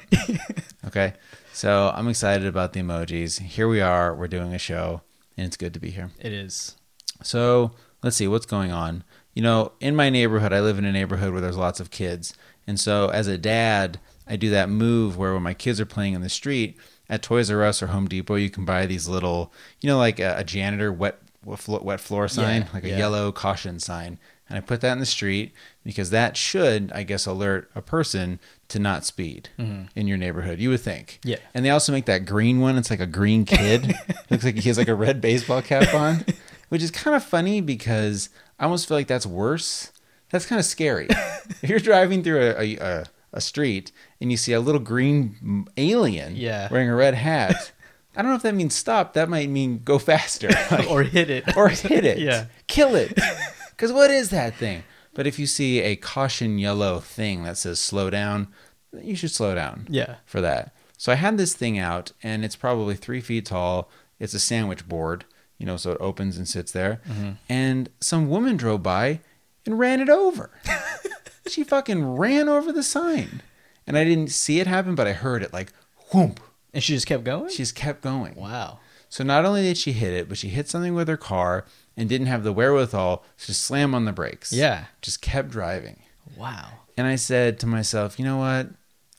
Okay. 0.86 1.13
So 1.54 1.92
I'm 1.95 2.10
excited 2.10 2.45
about 2.45 2.74
the 2.74 2.81
emojis. 2.81 3.39
Here 3.39 3.68
we 3.68 3.80
are. 3.80 4.13
We're 4.13 4.27
doing 4.27 4.54
a 4.54 4.60
show, 4.60 5.01
and 5.38 5.48
it's 5.48 5.57
good 5.57 5.74
to 5.74 5.80
be 5.80 5.89
here. 5.89 6.12
It 6.19 6.33
is. 6.33 6.75
So 7.24 7.72
let's 8.04 8.18
see 8.18 8.27
what's 8.27 8.45
going 8.45 8.72
on. 8.72 9.04
You 9.36 9.44
know, 9.44 9.74
in 9.80 9.96
my 9.96 10.10
neighborhood, 10.10 10.54
I 10.54 10.62
live 10.62 10.80
in 10.80 10.86
a 10.86 10.92
neighborhood 10.92 11.32
where 11.34 11.42
there's 11.42 11.58
lots 11.58 11.80
of 11.80 11.92
kids. 11.92 12.34
And 12.66 12.80
so 12.80 13.10
as 13.10 13.28
a 13.28 13.38
dad, 13.38 14.00
I 14.28 14.38
do 14.38 14.50
that 14.50 14.70
move 14.70 15.18
where 15.18 15.34
when 15.34 15.44
my 15.44 15.54
kids 15.54 15.80
are 15.80 15.86
playing 15.86 16.14
in 16.14 16.22
the 16.22 16.30
street 16.30 16.78
at 17.10 17.22
Toys 17.22 17.52
R 17.52 17.62
Us 17.64 17.84
or 17.84 17.88
Home 17.88 18.08
Depot, 18.08 18.36
you 18.36 18.50
can 18.50 18.66
buy 18.66 18.86
these 18.88 19.08
little, 19.08 19.54
you 19.82 19.88
know, 19.90 19.98
like 19.98 20.20
a, 20.20 20.36
a 20.38 20.44
janitor 20.44 20.92
wet 20.92 21.20
wet 21.46 22.00
floor 22.00 22.28
sign, 22.28 22.64
Yeah, 22.64 22.68
like 22.74 22.84
a 22.86 22.90
yeah. 22.90 22.98
yellow 22.98 23.32
caution 23.32 23.80
sign. 23.80 24.18
And 24.50 24.58
I 24.58 24.62
put 24.62 24.82
that 24.82 24.94
in 24.94 25.00
the 25.00 25.06
street 25.08 25.54
because 25.84 26.12
that 26.12 26.38
should, 26.38 26.92
I 26.94 27.02
guess, 27.04 27.26
alert 27.26 27.70
a 27.76 27.82
person 27.82 28.40
to 28.70 28.80
not 28.80 29.04
speed 29.04 29.50
in 29.58 30.08
your 30.08 30.18
neighborhood. 30.18 30.60
You 30.60 30.70
would 30.70 30.82
think. 30.82 31.20
Mm-hmm. 31.22 31.30
Yeah. 31.30 31.38
And 31.54 31.66
they 31.66 31.72
also 31.72 31.92
make 31.92 32.06
that 32.06 32.26
green 32.28 32.60
one. 32.62 32.78
It's 32.78 32.90
like 32.92 33.00
a 33.00 33.08
green 33.08 33.46
kid. 33.46 33.96
Looks 34.30 34.44
like 34.44 34.56
he 34.56 34.70
has 34.70 34.78
like 34.78 34.88
a 34.88 34.96
red 34.96 35.20
baseball 35.20 35.62
cap 35.64 35.94
on, 35.96 36.26
which 36.70 36.84
is 36.84 36.92
kind 36.92 37.16
of 37.16 37.24
funny 37.24 37.60
because 37.60 38.30
I 38.60 38.63
almost 38.66 38.88
feel 38.88 38.98
like 38.98 39.07
that's 39.07 39.25
worse. 39.25 39.92
That's 40.31 40.46
kind 40.46 40.60
of 40.60 40.65
scary. 40.65 41.08
if 41.62 41.70
you're 41.70 41.80
driving 41.80 42.24
through 42.24 42.41
a, 42.41 42.60
a, 42.60 42.75
a, 42.77 43.06
a 43.34 43.41
street 43.41 43.91
and 44.22 44.32
you 44.32 44.38
see 44.38 44.53
a 44.53 44.60
little 44.60 44.82
green 44.82 45.68
alien 45.77 46.36
Yeah. 46.36 46.68
wearing 46.72 46.89
a 46.89 46.96
red 46.96 47.13
hat, 47.15 47.72
I 48.15 48.22
don't 48.22 48.32
know 48.32 48.38
if 48.38 48.44
that 48.44 48.56
means 48.56 48.74
stop. 48.75 49.13
That 49.13 49.30
might 49.30 49.50
mean 49.50 49.82
go 49.84 50.00
faster. 50.00 50.50
Like- 50.72 50.89
or 50.89 51.03
hit 51.03 51.30
it. 51.30 51.56
or 51.58 51.70
hit 51.70 52.06
it. 52.06 52.20
Yeah. 52.20 52.46
Kill 52.68 52.96
it. 52.96 53.18
Because 53.75 53.91
what 53.91 54.10
is 54.10 54.30
that 54.30 54.56
thing? 54.56 54.84
But 55.13 55.27
if 55.27 55.38
you 55.38 55.46
see 55.46 55.82
a 55.82 55.98
caution 55.98 56.58
yellow 56.60 57.01
thing 57.01 57.44
that 57.44 57.58
says 57.58 57.77
slow 57.77 58.10
down, 58.10 58.48
you 58.94 59.18
should 59.18 59.32
slow 59.32 59.53
down 59.53 59.86
Yeah. 59.89 60.15
for 60.25 60.39
that. 60.39 60.74
So 60.98 61.12
I 61.12 61.15
had 61.15 61.38
this 61.38 61.53
thing 61.53 61.77
out, 61.77 62.13
and 62.24 62.46
it's 62.46 62.56
probably 62.56 62.96
three 62.96 63.20
feet 63.20 63.48
tall. 63.48 63.89
It's 64.18 64.34
a 64.34 64.39
sandwich 64.39 64.88
board, 64.88 65.25
you 65.58 65.66
know, 65.66 65.78
so 65.78 65.92
it 65.92 65.98
opens 66.00 66.38
and 66.38 66.48
sits 66.48 66.72
there. 66.72 67.02
Mm-hmm. 67.08 67.32
And 67.50 67.90
some 68.00 68.30
woman 68.30 68.58
drove 68.58 68.84
by 68.84 69.22
and 69.66 69.80
ran 69.80 70.00
it 70.00 70.10
over. 70.10 70.52
she 71.48 71.64
fucking 71.64 72.16
ran 72.16 72.50
over 72.50 72.72
the 72.72 72.84
sign. 72.84 73.42
And 73.88 73.98
I 73.98 74.04
didn't 74.04 74.32
see 74.32 74.60
it 74.60 74.68
happen, 74.68 74.96
but 74.96 75.08
I 75.08 75.14
heard 75.14 75.44
it 75.44 75.54
like 75.54 75.72
whoomp. 76.12 76.38
And 76.74 76.84
she 76.84 76.94
just 76.94 77.08
kept 77.08 77.24
going? 77.24 77.50
She 77.50 77.58
just 77.58 77.76
kept 77.76 78.02
going. 78.02 78.36
wow. 78.36 78.80
So 79.08 79.24
not 79.24 79.46
only 79.46 79.62
did 79.62 79.78
she 79.78 79.94
hit 79.94 80.14
it, 80.14 80.28
but 80.28 80.38
she 80.38 80.50
hit 80.50 80.68
something 80.68 80.94
with 80.94 81.08
her 81.08 81.16
car 81.16 81.64
and 81.96 82.10
didn't 82.10 82.28
have 82.28 82.44
the 82.44 82.52
wherewithal 82.52 83.24
to 83.38 83.54
slam 83.54 83.96
on 83.96 84.04
the 84.04 84.12
brakes. 84.12 84.52
Yeah. 84.52 84.86
Just 85.02 85.22
kept 85.22 85.50
driving. 85.50 86.02
Wow. 86.36 86.68
And 86.98 87.08
I 87.08 87.16
said 87.16 87.60
to 87.60 87.68
myself, 87.68 88.20
you 88.20 88.26
know 88.26 88.38
what? 88.38 88.68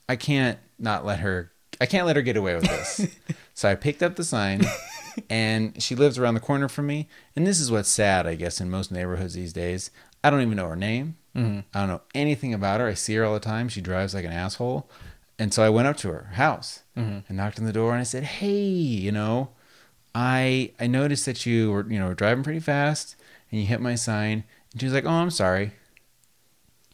I 0.08 0.16
can't 0.16 0.58
not 0.78 1.06
let 1.06 1.20
her 1.20 1.52
I 1.80 1.86
can't 1.86 2.06
let 2.06 2.16
her 2.16 2.22
get 2.22 2.36
away 2.36 2.54
with 2.54 2.64
this. 2.64 3.06
so 3.54 3.68
I 3.68 3.74
picked 3.74 4.02
up 4.02 4.16
the 4.16 4.24
sign 4.24 4.62
and 5.30 5.80
she 5.82 5.94
lives 5.94 6.18
around 6.18 6.34
the 6.34 6.40
corner 6.40 6.68
from 6.68 6.86
me. 6.86 7.08
And 7.34 7.46
this 7.46 7.60
is 7.60 7.70
what's 7.70 7.88
sad, 7.88 8.26
I 8.26 8.34
guess, 8.34 8.60
in 8.60 8.70
most 8.70 8.90
neighborhoods 8.90 9.34
these 9.34 9.52
days. 9.52 9.90
I 10.22 10.30
don't 10.30 10.42
even 10.42 10.56
know 10.56 10.68
her 10.68 10.76
name. 10.76 11.16
Mm-hmm. 11.36 11.60
I 11.74 11.80
don't 11.80 11.88
know 11.88 12.02
anything 12.14 12.54
about 12.54 12.80
her. 12.80 12.88
I 12.88 12.94
see 12.94 13.14
her 13.16 13.24
all 13.24 13.34
the 13.34 13.40
time. 13.40 13.68
She 13.68 13.80
drives 13.80 14.14
like 14.14 14.24
an 14.24 14.32
asshole. 14.32 14.88
And 15.38 15.52
so 15.52 15.62
I 15.62 15.68
went 15.68 15.86
up 15.86 15.96
to 15.98 16.08
her 16.08 16.30
house 16.32 16.82
mm-hmm. 16.96 17.18
and 17.28 17.36
knocked 17.36 17.58
on 17.58 17.66
the 17.66 17.72
door 17.72 17.92
and 17.92 18.00
I 18.00 18.04
said, 18.04 18.24
Hey, 18.24 18.56
you 18.56 19.12
know, 19.12 19.50
I 20.14 20.72
I 20.80 20.86
noticed 20.86 21.26
that 21.26 21.44
you 21.44 21.70
were, 21.70 21.86
you 21.86 21.98
know, 21.98 22.14
driving 22.14 22.42
pretty 22.42 22.60
fast 22.60 23.16
and 23.50 23.60
you 23.60 23.66
hit 23.66 23.80
my 23.80 23.94
sign. 23.94 24.44
And 24.72 24.80
she 24.80 24.86
was 24.86 24.94
like, 24.94 25.04
Oh, 25.04 25.10
I'm 25.10 25.30
sorry. 25.30 25.72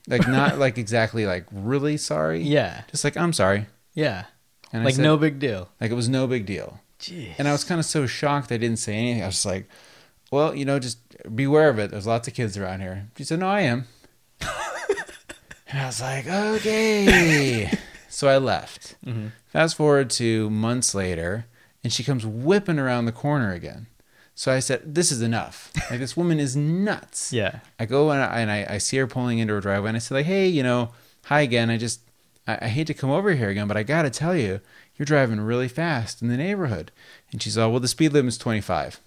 Like 0.09 0.26
not 0.26 0.59
like 0.59 0.76
exactly 0.76 1.25
like 1.25 1.47
really 1.52 1.97
sorry. 1.97 2.43
Yeah. 2.43 2.83
Just 2.91 3.05
like 3.05 3.17
I'm 3.17 3.33
sorry. 3.33 3.67
Yeah. 3.95 4.25
And 4.73 4.85
like 4.85 4.97
said- 4.97 5.02
no 5.02 5.17
big 5.17 5.38
deal. 5.38 5.69
Like 5.81 5.93
it 5.93 5.95
was 5.95 6.09
no 6.09 6.26
big 6.26 6.47
deal. 6.47 6.81
Jeez. 7.02 7.35
And 7.37 7.49
I 7.49 7.52
was 7.52 7.64
kind 7.64 7.80
of 7.80 7.85
so 7.85 8.06
shocked 8.06 8.52
I 8.52 8.56
didn't 8.56 8.78
say 8.78 8.94
anything. 8.94 9.23
I 9.23 9.26
was 9.26 9.35
just 9.35 9.47
like, 9.47 9.68
well, 10.30 10.54
you 10.54 10.64
know, 10.64 10.78
just 10.78 10.99
beware 11.35 11.68
of 11.68 11.78
it. 11.78 11.90
There's 11.90 12.06
lots 12.06 12.28
of 12.28 12.35
kids 12.35 12.56
around 12.56 12.80
here. 12.80 13.09
She 13.18 13.25
said, 13.25 13.40
no, 13.40 13.49
I 13.49 13.62
am. 13.62 13.87
and 14.40 15.80
I 15.80 15.87
was 15.87 16.00
like, 16.00 16.26
okay. 16.28 17.71
so 18.09 18.28
I 18.28 18.38
left. 18.38 18.94
Mm-hmm. 19.04 19.28
Fast 19.49 19.76
forward 19.76 20.11
to 20.11 20.49
months 20.49 20.94
later, 20.94 21.47
and 21.82 21.92
she 21.92 22.04
comes 22.04 22.25
whipping 22.25 22.78
around 22.78 23.06
the 23.06 23.12
corner 23.12 23.52
again. 23.52 23.88
So 24.35 24.52
I 24.52 24.61
said, 24.61 24.94
this 24.94 25.11
is 25.12 25.21
enough. 25.21 25.73
Like, 25.90 25.99
this 25.99 26.16
woman 26.16 26.40
is 26.40 26.56
nuts. 26.56 27.32
Yeah. 27.32 27.59
I 27.78 27.85
go 27.85 28.11
and, 28.11 28.23
I, 28.23 28.40
and 28.40 28.50
I, 28.50 28.75
I 28.75 28.78
see 28.78 28.97
her 28.97 29.06
pulling 29.06 29.38
into 29.38 29.54
her 29.54 29.61
driveway, 29.61 29.88
and 29.88 29.97
I 29.97 30.00
say, 30.00 30.14
like, 30.14 30.26
hey, 30.26 30.47
you 30.47 30.62
know, 30.62 30.92
hi 31.25 31.40
again. 31.40 31.68
I 31.68 31.76
just, 31.76 32.00
I, 32.47 32.59
I 32.62 32.68
hate 32.68 32.87
to 32.87 32.94
come 32.94 33.11
over 33.11 33.32
here 33.32 33.50
again, 33.50 33.68
but 33.68 33.76
I 33.76 33.82
got 33.82 34.02
to 34.02 34.11
tell 34.11 34.37
you, 34.37 34.61
you're 35.02 35.18
driving 35.18 35.40
really 35.40 35.66
fast 35.66 36.23
in 36.23 36.28
the 36.28 36.37
neighborhood. 36.37 36.92
And 37.32 37.42
she's 37.42 37.59
all, 37.59 37.73
well, 37.73 37.80
the 37.80 37.88
speed 37.88 38.12
limit 38.12 38.28
is 38.35 38.38
25. 38.38 39.00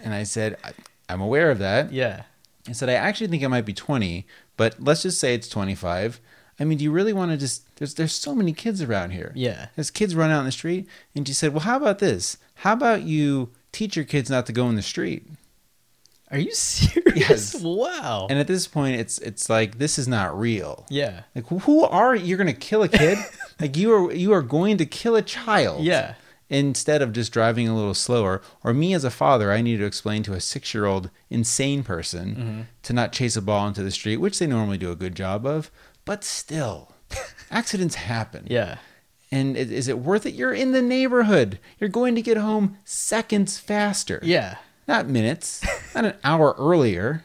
and 0.00 0.14
I 0.14 0.22
said, 0.22 0.56
I, 0.62 0.72
I'm 1.08 1.20
aware 1.20 1.50
of 1.50 1.58
that. 1.58 1.92
Yeah. 1.92 2.22
I 2.68 2.72
said, 2.72 2.88
I 2.88 2.92
actually 2.92 3.26
think 3.26 3.42
it 3.42 3.48
might 3.48 3.64
be 3.66 3.72
20, 3.72 4.28
but 4.56 4.76
let's 4.78 5.02
just 5.02 5.18
say 5.18 5.34
it's 5.34 5.48
25. 5.48 6.20
I 6.60 6.64
mean, 6.64 6.78
do 6.78 6.84
you 6.84 6.92
really 6.92 7.12
want 7.12 7.32
to 7.32 7.36
just, 7.36 7.64
there's, 7.76 7.94
there's 7.94 8.14
so 8.14 8.32
many 8.32 8.52
kids 8.52 8.80
around 8.80 9.10
here. 9.10 9.32
Yeah. 9.34 9.68
There's 9.74 9.90
kids 9.90 10.14
running 10.14 10.36
out 10.36 10.40
in 10.40 10.46
the 10.46 10.52
street. 10.52 10.88
And 11.16 11.26
she 11.26 11.34
said, 11.34 11.52
well, 11.52 11.62
how 11.62 11.76
about 11.76 11.98
this? 11.98 12.36
How 12.56 12.74
about 12.74 13.02
you 13.02 13.50
teach 13.72 13.96
your 13.96 14.04
kids 14.04 14.30
not 14.30 14.46
to 14.46 14.52
go 14.52 14.68
in 14.68 14.76
the 14.76 14.82
street? 14.82 15.26
Are 16.30 16.38
you 16.38 16.52
serious? 16.54 17.54
Yes. 17.54 17.60
Wow. 17.62 18.26
And 18.30 18.38
at 18.38 18.46
this 18.46 18.66
point, 18.66 19.00
it's 19.00 19.18
it's 19.18 19.48
like 19.48 19.78
this 19.78 19.98
is 19.98 20.06
not 20.08 20.38
real. 20.38 20.86
yeah. 20.90 21.22
Like 21.34 21.46
who 21.48 21.82
are 21.84 22.14
you're 22.14 22.38
gonna 22.38 22.52
kill 22.52 22.82
a 22.82 22.88
kid? 22.88 23.18
like 23.60 23.76
you 23.76 23.92
are 23.92 24.12
you 24.12 24.32
are 24.32 24.42
going 24.42 24.76
to 24.78 24.86
kill 24.86 25.16
a 25.16 25.22
child. 25.22 25.84
Yeah. 25.84 26.14
Instead 26.52 27.00
of 27.00 27.12
just 27.12 27.32
driving 27.32 27.68
a 27.68 27.76
little 27.76 27.94
slower, 27.94 28.42
or 28.64 28.74
me 28.74 28.92
as 28.92 29.04
a 29.04 29.10
father, 29.10 29.52
I 29.52 29.60
need 29.62 29.76
to 29.76 29.84
explain 29.84 30.24
to 30.24 30.32
a 30.32 30.40
six 30.40 30.74
year 30.74 30.84
old 30.84 31.08
insane 31.30 31.84
person 31.84 32.34
Mm-hmm. 32.34 32.60
to 32.82 32.92
not 32.92 33.12
chase 33.12 33.36
a 33.36 33.42
ball 33.42 33.68
into 33.68 33.84
the 33.84 33.90
street, 33.92 34.16
which 34.16 34.38
they 34.40 34.48
normally 34.48 34.76
do 34.78 34.90
a 34.90 34.96
good 34.96 35.14
job 35.14 35.46
of. 35.46 35.70
But 36.04 36.24
still, 36.24 36.92
accidents 37.52 37.94
happen. 37.94 38.46
Yeah. 38.50 38.78
And 39.30 39.56
is 39.56 39.86
it 39.86 40.00
worth 40.00 40.26
it? 40.26 40.34
You're 40.34 40.52
in 40.52 40.72
the 40.72 40.82
neighborhood. 40.82 41.60
You're 41.78 41.88
going 41.88 42.16
to 42.16 42.22
get 42.22 42.36
home 42.36 42.78
seconds 42.84 43.58
faster 43.58 44.18
Yeah. 44.24 44.56
Not 44.90 45.08
minutes, 45.08 45.64
not 45.94 46.04
an 46.04 46.14
hour 46.24 46.54
earlier. 46.58 47.24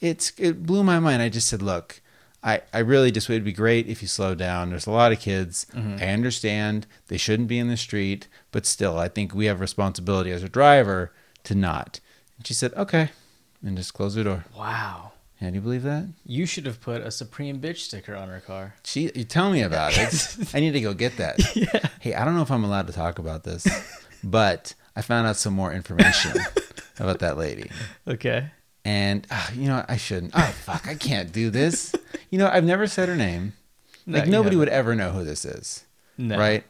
It's 0.00 0.32
it 0.38 0.64
blew 0.64 0.82
my 0.82 0.98
mind. 0.98 1.22
I 1.22 1.28
just 1.28 1.48
said, 1.48 1.60
look, 1.62 2.00
I, 2.42 2.62
I 2.72 2.78
really 2.78 3.10
just 3.10 3.28
would 3.28 3.44
be 3.44 3.52
great 3.52 3.86
if 3.86 4.00
you 4.02 4.08
slow 4.08 4.34
down. 4.34 4.70
There's 4.70 4.86
a 4.86 4.90
lot 4.90 5.12
of 5.12 5.20
kids. 5.20 5.66
Mm-hmm. 5.74 6.02
I 6.02 6.08
understand 6.08 6.86
they 7.08 7.18
shouldn't 7.18 7.48
be 7.48 7.58
in 7.58 7.68
the 7.68 7.76
street, 7.76 8.26
but 8.52 8.66
still, 8.66 8.98
I 8.98 9.08
think 9.08 9.34
we 9.34 9.46
have 9.46 9.60
responsibility 9.60 10.30
as 10.30 10.42
a 10.42 10.48
driver 10.48 11.12
to 11.44 11.54
not. 11.54 12.00
And 12.38 12.46
she 12.46 12.54
said, 12.54 12.72
okay, 12.74 13.10
and 13.62 13.76
just 13.76 13.94
close 13.94 14.14
the 14.14 14.24
door. 14.24 14.44
Wow. 14.56 15.12
Can 15.38 15.54
you 15.54 15.60
believe 15.60 15.82
that? 15.82 16.06
You 16.24 16.46
should 16.46 16.64
have 16.64 16.80
put 16.80 17.02
a 17.02 17.10
Supreme 17.10 17.60
bitch 17.60 17.78
sticker 17.78 18.14
on 18.14 18.28
her 18.28 18.40
car. 18.40 18.76
She, 18.84 19.10
you 19.14 19.24
tell 19.24 19.50
me 19.50 19.60
about 19.60 19.92
it. 19.96 20.36
I 20.54 20.60
need 20.60 20.72
to 20.72 20.80
go 20.80 20.94
get 20.94 21.18
that. 21.18 21.38
Yeah. 21.56 21.88
Hey, 22.00 22.14
I 22.14 22.24
don't 22.24 22.34
know 22.34 22.42
if 22.42 22.50
I'm 22.50 22.64
allowed 22.64 22.86
to 22.86 22.92
talk 22.94 23.18
about 23.18 23.44
this, 23.44 23.66
but 24.22 24.74
I 24.96 25.02
found 25.02 25.26
out 25.26 25.36
some 25.36 25.54
more 25.54 25.72
information 25.72 26.32
about 26.98 27.18
that 27.20 27.36
lady. 27.36 27.70
Okay. 28.06 28.50
And 28.84 29.26
uh, 29.30 29.48
you 29.54 29.68
know, 29.68 29.84
I 29.88 29.96
shouldn't. 29.96 30.32
Oh 30.34 30.54
fuck, 30.64 30.86
I 30.86 30.94
can't 30.94 31.32
do 31.32 31.50
this. 31.50 31.94
You 32.30 32.38
know, 32.38 32.48
I've 32.48 32.64
never 32.64 32.88
said 32.88 33.08
her 33.08 33.14
name. 33.14 33.52
No, 34.06 34.18
Like 34.18 34.26
nobody 34.28 34.56
would 34.56 34.68
ever 34.68 34.96
know 34.96 35.10
who 35.10 35.22
this 35.22 35.44
is, 35.44 35.84
No. 36.18 36.36
right? 36.36 36.64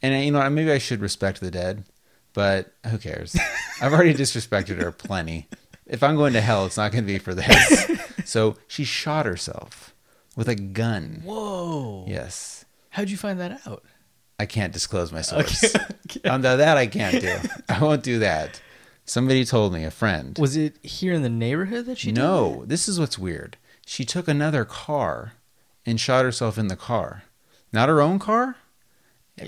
And 0.00 0.24
you 0.24 0.30
know, 0.30 0.48
maybe 0.48 0.72
I 0.72 0.78
should 0.78 1.00
respect 1.02 1.40
the 1.40 1.50
dead, 1.50 1.84
but 2.32 2.72
who 2.86 2.96
cares? 2.96 3.36
I've 3.82 3.92
already 3.92 4.14
disrespected 4.14 4.80
her 4.80 4.90
plenty. 4.90 5.48
If 5.86 6.02
I'm 6.02 6.16
going 6.16 6.32
to 6.32 6.40
hell, 6.40 6.64
it's 6.64 6.78
not 6.78 6.92
going 6.92 7.04
to 7.04 7.06
be 7.06 7.18
for 7.18 7.34
this. 7.34 7.90
so 8.24 8.56
she 8.68 8.84
shot 8.84 9.26
herself 9.26 9.92
with 10.34 10.48
a 10.48 10.54
gun. 10.54 11.20
Whoa. 11.26 12.06
Yes, 12.08 12.64
How'd 12.90 13.10
you 13.10 13.18
find 13.18 13.38
that 13.38 13.60
out? 13.66 13.84
I 14.38 14.46
can't 14.46 14.72
disclose 14.72 15.12
my 15.12 15.20
source. 15.20 15.62
Okay. 15.64 15.84
okay. 16.06 16.28
Um, 16.28 16.40
that 16.40 16.78
I 16.78 16.86
can't 16.86 17.20
do. 17.20 17.36
I 17.68 17.80
won't 17.80 18.02
do 18.02 18.20
that. 18.20 18.62
Somebody 19.12 19.44
told 19.44 19.74
me, 19.74 19.84
a 19.84 19.90
friend. 19.90 20.38
Was 20.40 20.56
it 20.56 20.82
here 20.82 21.12
in 21.12 21.20
the 21.20 21.28
neighborhood 21.28 21.84
that 21.84 21.98
she 21.98 22.12
did 22.12 22.18
no, 22.18 22.64
this 22.64 22.88
is 22.88 22.98
what's 22.98 23.18
weird. 23.18 23.58
She 23.84 24.06
took 24.06 24.26
another 24.26 24.64
car 24.64 25.34
and 25.84 26.00
shot 26.00 26.24
herself 26.24 26.56
in 26.56 26.68
the 26.68 26.76
car. 26.76 27.24
Not 27.74 27.90
her 27.90 28.00
own 28.00 28.18
car? 28.18 28.56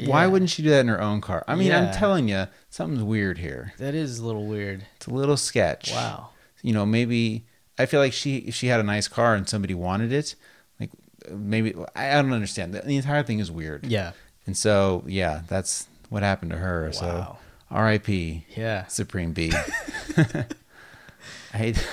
Why 0.04 0.26
wouldn't 0.26 0.50
she 0.50 0.62
do 0.62 0.68
that 0.68 0.80
in 0.80 0.88
her 0.88 1.00
own 1.00 1.22
car? 1.22 1.44
I 1.48 1.54
mean, 1.54 1.72
I'm 1.72 1.94
telling 1.94 2.28
you, 2.28 2.48
something's 2.68 3.02
weird 3.02 3.38
here. 3.38 3.72
that? 3.78 3.94
Is 3.94 4.18
a 4.18 4.26
little 4.26 4.46
weird. 4.46 4.84
It's 4.96 5.06
a 5.06 5.14
little 5.14 5.38
sketch. 5.38 5.92
Wow. 5.92 6.28
You 6.60 6.74
know, 6.74 6.84
maybe 6.84 7.46
I 7.78 7.86
feel 7.86 8.00
like 8.00 8.12
she 8.12 8.36
if 8.36 8.54
she 8.54 8.66
had 8.66 8.80
a 8.80 8.82
nice 8.82 9.08
car 9.08 9.34
and 9.34 9.48
somebody 9.48 9.72
wanted 9.72 10.12
it, 10.12 10.34
like 10.78 10.90
maybe 11.30 11.74
I 11.96 12.18
I 12.18 12.20
don't 12.20 12.34
understand. 12.34 12.74
The, 12.74 12.80
the 12.80 12.96
entire 12.96 13.22
thing 13.22 13.38
is 13.38 13.50
weird. 13.50 13.86
Yeah. 13.86 14.12
And 14.46 14.58
so, 14.58 15.04
yeah, 15.06 15.40
that's 15.48 15.88
what 16.10 16.22
happened 16.22 16.50
to 16.50 16.58
her. 16.58 16.92
So, 16.92 17.06
Wow. 17.06 17.38
R.I.P. 17.74 18.46
Yeah. 18.56 18.86
Supreme 18.86 19.32
B. 19.32 19.52
I 20.16 21.56
hate, 21.56 21.86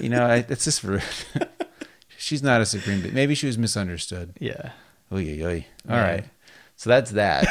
you 0.00 0.08
know, 0.08 0.24
I, 0.24 0.36
it's 0.48 0.64
just 0.64 0.82
rude. 0.82 1.02
She's 2.16 2.42
not 2.42 2.60
a 2.60 2.66
Supreme 2.66 3.02
B. 3.02 3.10
Maybe 3.10 3.34
she 3.34 3.46
was 3.46 3.58
misunderstood. 3.58 4.34
Yeah. 4.40 4.70
Oy, 5.12 5.24
oy, 5.40 5.44
oy. 5.44 5.66
All 5.88 5.96
Yeah. 5.96 6.02
right. 6.02 6.24
So 6.76 6.90
that's 6.90 7.10
that. 7.12 7.46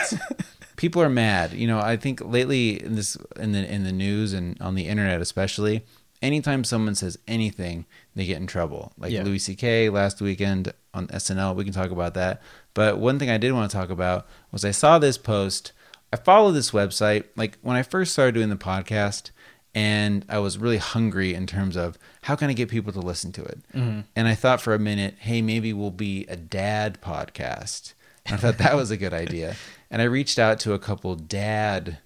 People 0.78 1.02
are 1.02 1.10
mad. 1.10 1.54
You 1.54 1.68
know, 1.68 1.80
I 1.80 1.98
think 1.98 2.22
lately 2.24 2.82
in 2.82 2.96
this 2.96 3.18
in 3.38 3.52
the 3.52 3.70
in 3.72 3.84
the 3.84 3.92
news 3.92 4.32
and 4.34 4.60
on 4.62 4.76
the 4.76 4.88
internet 4.88 5.20
especially, 5.22 5.84
anytime 6.22 6.64
someone 6.64 6.96
says 6.96 7.18
anything, 7.28 7.86
they 8.16 8.26
get 8.26 8.38
in 8.38 8.48
trouble. 8.48 8.94
Like 8.98 9.12
Yeah. 9.12 9.24
Louis 9.24 9.40
C.K. 9.40 9.90
last 9.90 10.22
weekend 10.22 10.74
on 10.94 11.08
SNL. 11.08 11.56
We 11.56 11.64
can 11.66 11.74
talk 11.74 11.92
about 11.92 12.14
that. 12.14 12.42
But 12.74 13.00
one 13.00 13.20
thing 13.20 13.30
I 13.30 13.38
did 13.38 13.52
want 13.54 13.70
to 13.72 13.76
talk 13.78 13.90
about 13.90 14.28
was 14.52 14.64
I 14.64 14.72
saw 14.72 15.00
this 15.00 15.18
post. 15.18 15.72
I 16.14 16.16
follow 16.18 16.52
this 16.52 16.72
website 16.72 17.26
like 17.36 17.58
when 17.62 17.76
I 17.76 17.84
first 17.84 18.14
started 18.14 18.34
doing 18.36 18.50
the 18.50 18.56
podcast, 18.56 19.32
and 19.76 20.26
I 20.30 20.40
was 20.40 20.58
really 20.58 20.78
hungry 20.78 21.34
in 21.36 21.46
terms 21.46 21.76
of 21.76 21.98
how 22.24 22.36
can 22.36 22.50
I 22.50 22.54
get 22.54 22.70
people 22.70 22.92
to 22.94 23.00
listen 23.00 23.32
to 23.34 23.44
it. 23.44 23.60
Mhm. 23.76 24.06
And 24.16 24.28
I 24.28 24.34
thought 24.36 24.62
for 24.62 24.74
a 24.74 24.80
minute, 24.80 25.16
hey, 25.20 25.42
maybe 25.42 25.74
we'll 25.74 25.92
be 25.92 26.26
a 26.28 26.36
dad 26.36 27.00
podcast. 27.02 27.94
And 28.26 28.34
I 28.36 28.38
thought 28.38 28.58
that 28.58 28.76
was 28.76 28.92
a 28.92 28.98
good 28.98 29.14
idea. 29.14 29.56
And 29.90 30.02
I 30.02 30.06
reached 30.06 30.38
out 30.38 30.60
to 30.62 30.74
a 30.74 30.80
couple 30.80 31.16
dad 31.16 32.00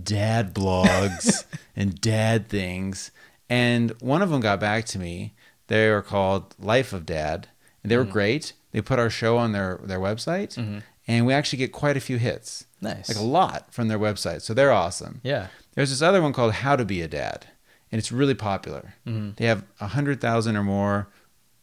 dad 0.00 0.54
blogs 0.54 1.44
and 1.76 2.00
dad 2.00 2.48
things. 2.48 3.10
And 3.50 3.90
one 4.00 4.22
of 4.22 4.30
them 4.30 4.40
got 4.40 4.60
back 4.60 4.84
to 4.86 4.98
me. 5.00 5.34
They 5.66 5.90
were 5.90 6.02
called 6.02 6.54
Life 6.60 6.92
of 6.92 7.04
Dad. 7.06 7.48
And 7.82 7.90
they 7.90 7.96
were 7.96 8.04
great. 8.04 8.52
They 8.70 8.80
put 8.82 9.00
our 9.00 9.10
show 9.10 9.36
on 9.36 9.50
their, 9.50 9.80
their 9.82 9.98
website. 9.98 10.54
Mhm. 10.56 10.82
And 11.08 11.26
we 11.26 11.32
actually 11.32 11.58
get 11.58 11.72
quite 11.72 11.96
a 11.96 12.00
few 12.00 12.18
hits. 12.18 12.66
Nice. 12.84 13.08
Like 13.08 13.18
a 13.18 13.22
lot 13.22 13.72
from 13.74 13.88
their 13.88 13.98
website. 13.98 14.42
So 14.42 14.54
they're 14.54 14.72
awesome. 14.72 15.20
yeah. 15.24 15.48
There's 15.74 15.90
this 15.90 16.02
other 16.02 16.22
one 16.22 16.32
called 16.32 16.52
How 16.52 16.76
to 16.76 16.84
Be 16.84 17.00
a 17.02 17.08
Dad, 17.08 17.46
and 17.90 17.98
it's 17.98 18.12
really 18.12 18.34
popular. 18.34 18.94
Mhm. 19.06 19.34
They 19.36 19.46
have 19.46 19.64
a 19.80 19.88
hundred 19.88 20.20
thousand 20.20 20.56
or 20.56 20.62
more, 20.62 21.08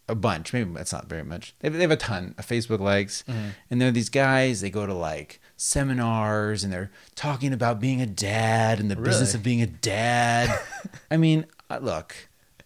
a 0.10 0.16
bunch. 0.16 0.52
Maybe 0.52 0.70
that's 0.74 0.92
not 0.92 1.08
very 1.08 1.24
much. 1.24 1.54
They 1.60 1.68
have, 1.70 1.74
they 1.76 1.82
have 1.82 1.92
a 1.92 1.96
ton 1.96 2.36
of 2.38 2.46
Facebook 2.46 2.82
likes, 2.82 3.24
Mhm. 3.30 3.52
and 3.70 3.80
they're 3.82 3.92
these 3.92 4.10
guys. 4.10 4.60
They 4.60 4.70
go 4.70 4.86
to 4.86 4.94
like 4.94 5.40
seminars, 5.56 6.64
and 6.66 6.74
they're 6.74 6.92
talking 7.16 7.54
about 7.54 7.80
being 7.80 8.02
a 8.02 8.06
dad 8.06 8.80
and 8.82 8.92
the 8.92 8.96
business 8.98 9.34
of 9.34 9.42
being 9.44 9.62
a 9.62 9.68
dad. 9.68 10.60
I 11.12 11.16
mean, 11.18 11.46
uh, 11.70 11.80
look, 11.82 12.14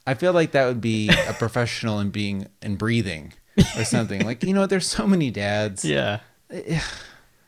I 0.08 0.16
feel 0.16 0.34
like 0.34 0.52
that 0.54 0.66
would 0.66 0.82
be 0.82 1.10
a 1.10 1.34
professional 1.34 2.00
in 2.00 2.10
being 2.10 2.48
and 2.62 2.78
breathing 2.78 3.34
or 3.78 3.84
something. 3.86 4.26
like 4.26 4.44
you 4.44 4.54
know, 4.54 4.66
there's 4.66 4.88
so 4.88 5.06
many 5.06 5.30
dads. 5.30 5.86
Yeah. 5.96 6.20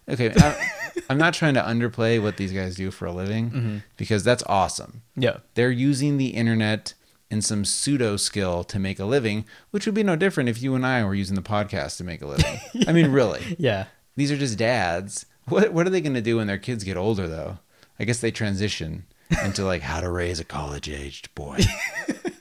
Okay, 0.09 0.31
I, 0.35 0.69
I'm 1.09 1.17
not 1.17 1.33
trying 1.33 1.53
to 1.55 1.61
underplay 1.61 2.21
what 2.21 2.37
these 2.37 2.51
guys 2.51 2.75
do 2.75 2.91
for 2.91 3.05
a 3.05 3.11
living 3.13 3.51
Mhm. 3.51 3.83
because 3.97 4.23
that's 4.23 4.43
awesome. 4.47 5.01
Yeah. 5.15 5.37
They're 5.55 5.71
using 5.71 6.17
the 6.17 6.27
internet 6.29 6.93
and 7.29 7.43
some 7.43 7.65
pseudo 7.65 8.15
skill 8.17 8.63
to 8.65 8.79
make 8.79 8.99
a 8.99 9.05
living, 9.05 9.45
which 9.71 9.85
would 9.85 9.95
be 9.95 10.03
no 10.03 10.15
different 10.15 10.49
if 10.49 10.61
you 10.61 10.75
and 10.75 10.85
I 10.85 11.03
were 11.03 11.13
using 11.15 11.35
the 11.35 11.41
podcast 11.41 11.97
to 11.97 12.03
make 12.03 12.21
a 12.21 12.27
living. 12.27 12.59
I 12.87 12.93
mean, 12.93 13.11
really, 13.11 13.55
Yeah. 13.59 13.85
these 14.15 14.31
are 14.31 14.37
just 14.37 14.57
dads. 14.57 15.25
What 15.45 15.71
what 15.73 15.85
are 15.87 15.89
they 15.89 16.01
going 16.01 16.13
to 16.15 16.21
do 16.21 16.37
when 16.37 16.47
their 16.47 16.57
kids 16.57 16.83
get 16.83 16.97
older, 16.97 17.27
though? 17.27 17.59
I 17.99 18.03
guess 18.05 18.19
they 18.19 18.31
transition 18.31 19.05
into 19.43 19.63
like 19.65 19.81
how 19.81 19.99
to 20.01 20.09
raise 20.09 20.39
a 20.39 20.43
college 20.45 20.89
aged 20.89 21.33
boy. 21.35 21.59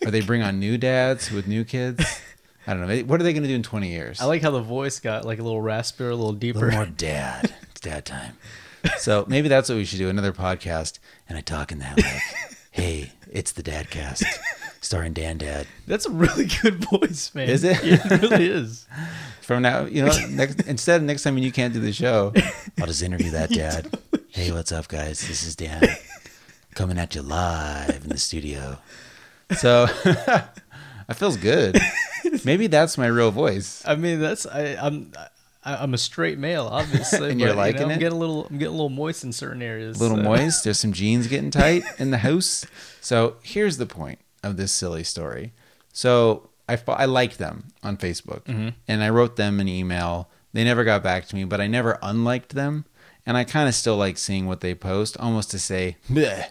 or 0.05 0.11
they 0.11 0.21
bring 0.21 0.43
on 0.43 0.59
new 0.61 0.77
dads 0.79 1.31
with 1.31 1.47
new 1.49 1.65
kids. 1.65 2.05
I 2.67 2.75
don't 2.75 2.87
know. 2.87 2.99
What 3.05 3.21
are 3.21 3.25
they 3.25 3.33
going 3.33 3.43
to 3.45 3.49
do 3.49 3.55
in 3.55 3.63
20 3.63 3.91
years? 3.91 4.21
I 4.21 4.25
like 4.25 4.43
how 4.43 4.51
the 4.51 4.61
voice 4.61 4.99
got 5.01 5.25
like 5.25 5.39
a 5.39 5.43
little 5.43 5.63
raspier, 5.63 6.11
a 6.11 6.15
little 6.15 6.33
deeper. 6.33 6.59
a 6.59 6.63
little 6.63 6.77
more 6.79 6.87
dad. 6.87 7.55
Dad 7.87 8.05
time. 8.05 8.37
So 8.99 9.25
maybe 9.29 9.49
that's 9.49 9.69
what 9.69 9.77
we 9.77 9.85
should 9.85 9.99
do. 9.99 10.09
Another 10.09 10.33
podcast, 10.33 10.99
and 11.29 11.39
I 11.39 11.41
talk 11.41 11.71
in 11.71 11.79
that 11.79 11.97
like, 11.97 12.23
"Hey, 12.73 13.13
it's 13.33 13.53
the 13.53 13.63
Dadcast, 13.63 14.25
starring 14.81 15.13
Dan 15.13 15.39
Dad." 15.39 15.67
That's 15.87 16.07
a 16.07 16.11
really 16.11 16.47
good 16.63 16.85
voice, 16.91 17.33
man. 17.35 17.49
Is 17.49 17.63
it? 17.63 17.83
Yeah, 17.85 18.01
it 18.05 18.23
really 18.23 18.47
is. 18.47 18.87
From 19.41 19.63
now, 19.63 19.85
you 19.85 20.05
know, 20.05 20.13
next 20.31 20.61
instead 20.63 21.03
next 21.03 21.23
time 21.23 21.35
when 21.35 21.45
you 21.45 21.53
can't 21.53 21.73
do 21.73 21.81
the 21.81 21.93
show, 21.93 22.33
I'll 22.81 22.87
just 22.87 23.03
interview 23.03 23.31
that 23.31 23.51
dad. 23.63 23.97
Hey, 24.31 24.51
what's 24.51 24.73
up, 24.73 24.89
guys? 24.89 25.27
This 25.27 25.45
is 25.45 25.55
Dan 25.55 25.83
coming 26.75 26.99
at 26.99 27.15
you 27.15 27.23
live 27.23 28.03
in 28.03 28.11
the 28.11 28.19
studio. 28.19 28.79
So 29.57 29.87
it 30.05 31.15
feels 31.15 31.37
good. 31.37 31.79
Maybe 32.45 32.67
that's 32.67 32.99
my 32.99 33.07
real 33.07 33.31
voice. 33.31 33.83
I 33.87 33.95
mean, 33.95 34.21
that's 34.21 34.45
I, 34.45 34.77
I'm 34.81 35.13
I, 35.67 35.83
I'm 35.83 35.93
a 35.93 35.99
straight 35.99 36.39
male, 36.39 36.67
obviously, 36.73 37.31
And 37.33 37.41
you're 37.41 37.51
but, 37.51 37.55
you 37.55 37.59
liking 37.59 37.83
know, 37.83 37.89
it? 37.89 37.93
I'm 37.95 37.99
getting 37.99 38.17
a 38.17 38.21
little 38.21 38.47
I'm 38.47 38.59
getting 38.59 38.75
a 38.75 38.77
little 38.77 38.89
moist 38.89 39.25
in 39.25 39.33
certain 39.33 39.61
areas. 39.61 39.99
A 39.99 40.03
little 40.03 40.17
so- 40.17 40.23
moist. 40.23 40.65
There's 40.65 40.79
some 40.79 40.93
jeans 40.93 41.27
getting 41.27 41.51
tight 41.51 41.83
in 41.99 42.11
the 42.13 42.19
house. 42.19 42.65
So 43.01 43.37
here's 43.43 43.77
the 43.77 43.87
point 43.87 44.21
of 44.43 44.57
this 44.57 44.73
silly 44.73 45.05
story. 45.05 45.53
So 45.93 46.51
I, 46.69 46.79
I 46.89 47.05
liked 47.05 47.39
them 47.39 47.65
on 47.83 47.97
Facebook 47.97 48.45
mm-hmm. 48.45 48.69
and 48.89 49.03
I 49.03 49.11
wrote 49.11 49.37
them 49.37 49.61
an 49.61 49.69
email. 49.69 50.31
They 50.53 50.65
never 50.65 50.85
got 50.85 51.03
back 51.03 51.27
to 51.27 51.35
me, 51.37 51.45
but 51.45 51.61
I 51.61 51.67
never 51.67 51.99
unliked 52.03 52.55
them. 52.55 52.85
And 53.25 53.37
I 53.37 53.45
kind 53.45 53.69
of 53.69 53.75
still 53.75 53.97
like 53.97 54.19
seeing 54.19 54.47
what 54.47 54.61
they 54.61 54.75
post, 54.75 55.17
almost 55.19 55.51
to 55.51 55.59
say, 55.59 55.97
Bleh. 56.09 56.47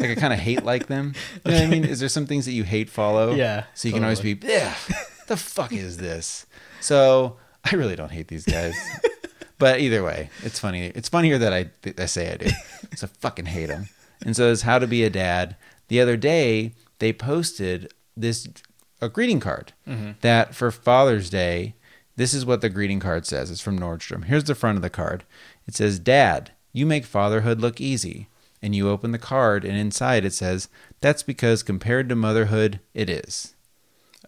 like 0.00 0.10
I 0.10 0.14
kind 0.16 0.32
of 0.32 0.40
hate 0.40 0.64
like 0.64 0.88
them. 0.88 1.14
You 1.44 1.52
know 1.52 1.58
what 1.58 1.66
I 1.66 1.66
mean? 1.68 1.84
Is 1.88 2.00
there 2.00 2.08
some 2.08 2.26
things 2.26 2.46
that 2.46 2.52
you 2.52 2.64
hate 2.64 2.90
follow? 2.90 3.32
Yeah, 3.34 3.64
So 3.74 3.86
you 3.88 3.94
can 3.94 4.02
always 4.02 4.20
be, 4.20 4.36
yeah, 4.42 4.74
the 5.28 5.36
fuck 5.36 5.72
is 5.72 5.98
this? 5.98 6.46
So 6.80 7.36
I 7.64 7.76
really 7.76 7.96
don't 7.96 8.12
hate 8.12 8.28
these 8.28 8.44
guys. 8.44 8.74
But 9.60 9.80
either 9.80 10.02
way, 10.02 10.30
it's 10.42 10.58
funny. 10.58 10.86
It's 10.86 11.10
funnier 11.10 11.36
that 11.36 11.52
I, 11.52 11.70
I 11.98 12.06
say 12.06 12.32
I 12.32 12.36
do. 12.38 12.50
So 12.96 13.06
fucking 13.06 13.44
hate 13.44 13.66
them. 13.66 13.90
And 14.24 14.34
so 14.34 14.50
it's 14.50 14.62
how 14.62 14.78
to 14.78 14.86
be 14.86 15.04
a 15.04 15.10
dad. 15.10 15.54
The 15.88 16.00
other 16.00 16.16
day, 16.16 16.72
they 16.98 17.12
posted 17.12 17.92
this 18.16 18.48
a 19.02 19.08
greeting 19.10 19.38
card 19.38 19.74
mm-hmm. 19.86 20.12
that 20.22 20.54
for 20.54 20.70
Father's 20.70 21.28
Day, 21.28 21.74
this 22.16 22.32
is 22.32 22.46
what 22.46 22.62
the 22.62 22.70
greeting 22.70 23.00
card 23.00 23.26
says. 23.26 23.50
It's 23.50 23.60
from 23.60 23.78
Nordstrom. 23.78 24.24
Here's 24.24 24.44
the 24.44 24.54
front 24.54 24.76
of 24.76 24.82
the 24.82 24.90
card. 24.90 25.24
It 25.66 25.74
says, 25.74 25.98
"Dad, 25.98 26.52
you 26.72 26.86
make 26.86 27.04
fatherhood 27.04 27.60
look 27.60 27.80
easy." 27.80 28.28
And 28.62 28.74
you 28.74 28.90
open 28.90 29.12
the 29.12 29.18
card, 29.18 29.64
and 29.64 29.76
inside 29.76 30.24
it 30.24 30.32
says, 30.32 30.68
"That's 31.00 31.22
because 31.22 31.62
compared 31.62 32.08
to 32.08 32.16
motherhood, 32.16 32.80
it 32.92 33.08
is." 33.08 33.54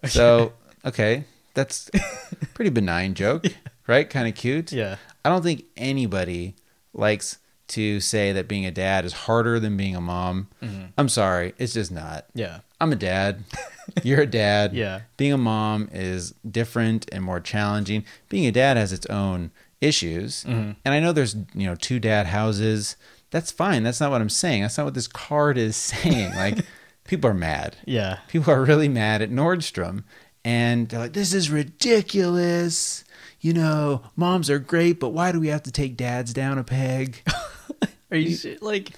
So, 0.06 0.52
okay, 0.84 1.24
that's 1.54 1.90
a 1.94 2.46
pretty 2.54 2.70
benign 2.70 3.14
joke, 3.14 3.46
right? 3.86 4.08
Kind 4.08 4.28
of 4.28 4.34
cute. 4.34 4.72
Yeah. 4.72 4.96
I 5.24 5.28
don't 5.28 5.42
think 5.42 5.64
anybody 5.76 6.56
likes 6.92 7.38
to 7.68 8.00
say 8.00 8.32
that 8.32 8.48
being 8.48 8.66
a 8.66 8.70
dad 8.70 9.04
is 9.04 9.12
harder 9.12 9.58
than 9.58 9.76
being 9.76 9.96
a 9.96 10.00
mom. 10.00 10.48
Mm-hmm. 10.62 10.86
I'm 10.98 11.08
sorry, 11.08 11.54
it's 11.58 11.72
just 11.72 11.90
not. 11.90 12.26
Yeah. 12.34 12.60
I'm 12.80 12.92
a 12.92 12.96
dad. 12.96 13.44
You're 14.02 14.22
a 14.22 14.26
dad. 14.26 14.74
Yeah. 14.74 15.02
Being 15.16 15.32
a 15.32 15.38
mom 15.38 15.88
is 15.92 16.34
different 16.48 17.08
and 17.12 17.24
more 17.24 17.40
challenging. 17.40 18.04
Being 18.28 18.46
a 18.46 18.52
dad 18.52 18.76
has 18.76 18.92
its 18.92 19.06
own 19.06 19.52
issues. 19.80 20.44
Mm-hmm. 20.44 20.72
And 20.84 20.94
I 20.94 21.00
know 21.00 21.12
there's, 21.12 21.34
you 21.54 21.66
know, 21.66 21.74
two 21.74 21.98
dad 21.98 22.26
houses. 22.26 22.96
That's 23.30 23.50
fine. 23.50 23.82
That's 23.82 24.00
not 24.00 24.10
what 24.10 24.20
I'm 24.20 24.28
saying. 24.28 24.62
That's 24.62 24.76
not 24.76 24.84
what 24.84 24.94
this 24.94 25.08
card 25.08 25.56
is 25.56 25.76
saying. 25.76 26.34
Like 26.34 26.58
people 27.04 27.30
are 27.30 27.34
mad. 27.34 27.76
Yeah. 27.86 28.18
People 28.28 28.52
are 28.52 28.64
really 28.64 28.88
mad 28.88 29.22
at 29.22 29.30
Nordstrom 29.30 30.04
and 30.44 30.88
they're 30.88 31.00
like, 31.00 31.12
this 31.12 31.32
is 31.34 31.50
ridiculous. 31.50 33.04
You 33.40 33.52
know, 33.54 34.02
moms 34.16 34.48
are 34.50 34.58
great, 34.58 35.00
but 35.00 35.08
why 35.10 35.32
do 35.32 35.40
we 35.40 35.48
have 35.48 35.64
to 35.64 35.72
take 35.72 35.96
dads 35.96 36.32
down 36.32 36.58
a 36.58 36.64
peg? 36.64 37.22
Are 38.10 38.16
you 38.16 38.58
like 38.60 38.90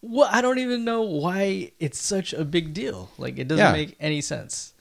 what 0.00 0.32
I 0.34 0.40
don't 0.42 0.58
even 0.58 0.84
know 0.84 1.02
why 1.02 1.72
it's 1.78 1.98
such 2.00 2.32
a 2.32 2.44
big 2.44 2.74
deal. 2.74 3.10
Like 3.16 3.38
it 3.38 3.48
doesn't 3.48 3.64
Yeah. 3.64 3.72
make 3.72 3.96
any 4.00 4.20
sense. 4.20 4.74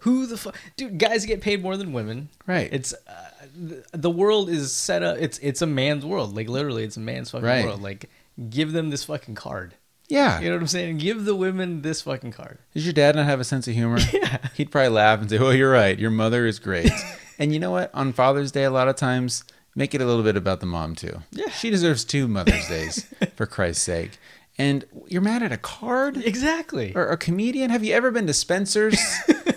Who 0.00 0.26
the 0.26 0.36
fuck 0.36 0.56
dude 0.76 0.98
guys 0.98 1.26
get 1.26 1.40
paid 1.40 1.62
more 1.62 1.76
than 1.76 1.92
women. 1.92 2.28
Right. 2.46 2.68
It's 2.72 2.92
uh, 2.92 3.30
the, 3.58 3.84
the 3.92 4.10
world 4.10 4.48
is 4.50 4.72
set 4.72 5.02
up 5.02 5.16
it's 5.18 5.38
it's 5.38 5.62
a 5.62 5.66
man's 5.66 6.04
world. 6.06 6.36
Like 6.36 6.48
literally 6.48 6.84
it's 6.84 6.96
a 6.96 7.00
man's 7.00 7.30
fucking 7.30 7.44
Right. 7.46 7.64
world. 7.64 7.82
Like 7.82 8.08
give 8.50 8.72
them 8.72 8.90
this 8.90 9.04
fucking 9.04 9.34
card. 9.34 9.74
Yeah. 10.10 10.40
You 10.40 10.48
know 10.48 10.56
what 10.56 10.62
I'm 10.62 10.66
saying? 10.68 10.98
Give 10.98 11.24
the 11.24 11.34
women 11.34 11.82
this 11.82 12.02
fucking 12.02 12.32
card. 12.32 12.58
Does 12.74 12.84
your 12.84 12.92
dad 12.92 13.14
not 13.16 13.26
have 13.26 13.40
a 13.40 13.44
sense 13.44 13.66
of 13.68 13.74
humor? 13.74 13.98
Yeah. 14.12 14.38
He'd 14.54 14.70
probably 14.70 14.90
laugh 14.90 15.20
and 15.20 15.30
say, 15.30 15.38
"Oh, 15.38 15.50
you're 15.50 15.70
right. 15.72 15.98
Your 15.98 16.10
mother 16.10 16.46
is 16.46 16.58
great." 16.58 16.90
and 17.38 17.52
you 17.52 17.58
know 17.58 17.70
what? 17.70 17.90
On 17.94 18.12
Father's 18.12 18.52
Day, 18.52 18.64
a 18.64 18.70
lot 18.70 18.88
of 18.88 18.96
times, 18.96 19.44
make 19.74 19.94
it 19.94 20.00
a 20.00 20.04
little 20.04 20.22
bit 20.24 20.36
about 20.36 20.60
the 20.60 20.66
mom 20.66 20.94
too. 20.94 21.22
Yeah. 21.30 21.48
she 21.50 21.70
deserves 21.70 22.04
two 22.04 22.26
Mother's 22.28 22.66
Days 22.68 23.06
for 23.36 23.46
Christ's 23.46 23.82
sake. 23.84 24.18
And 24.58 24.84
you're 25.06 25.22
mad 25.22 25.42
at 25.42 25.52
a 25.52 25.56
card 25.56 26.18
Exactly. 26.18 26.92
or 26.94 27.08
a 27.08 27.16
comedian? 27.16 27.70
Have 27.70 27.82
you 27.82 27.94
ever 27.94 28.10
been 28.10 28.26
to 28.26 28.34
Spencer's? 28.34 28.98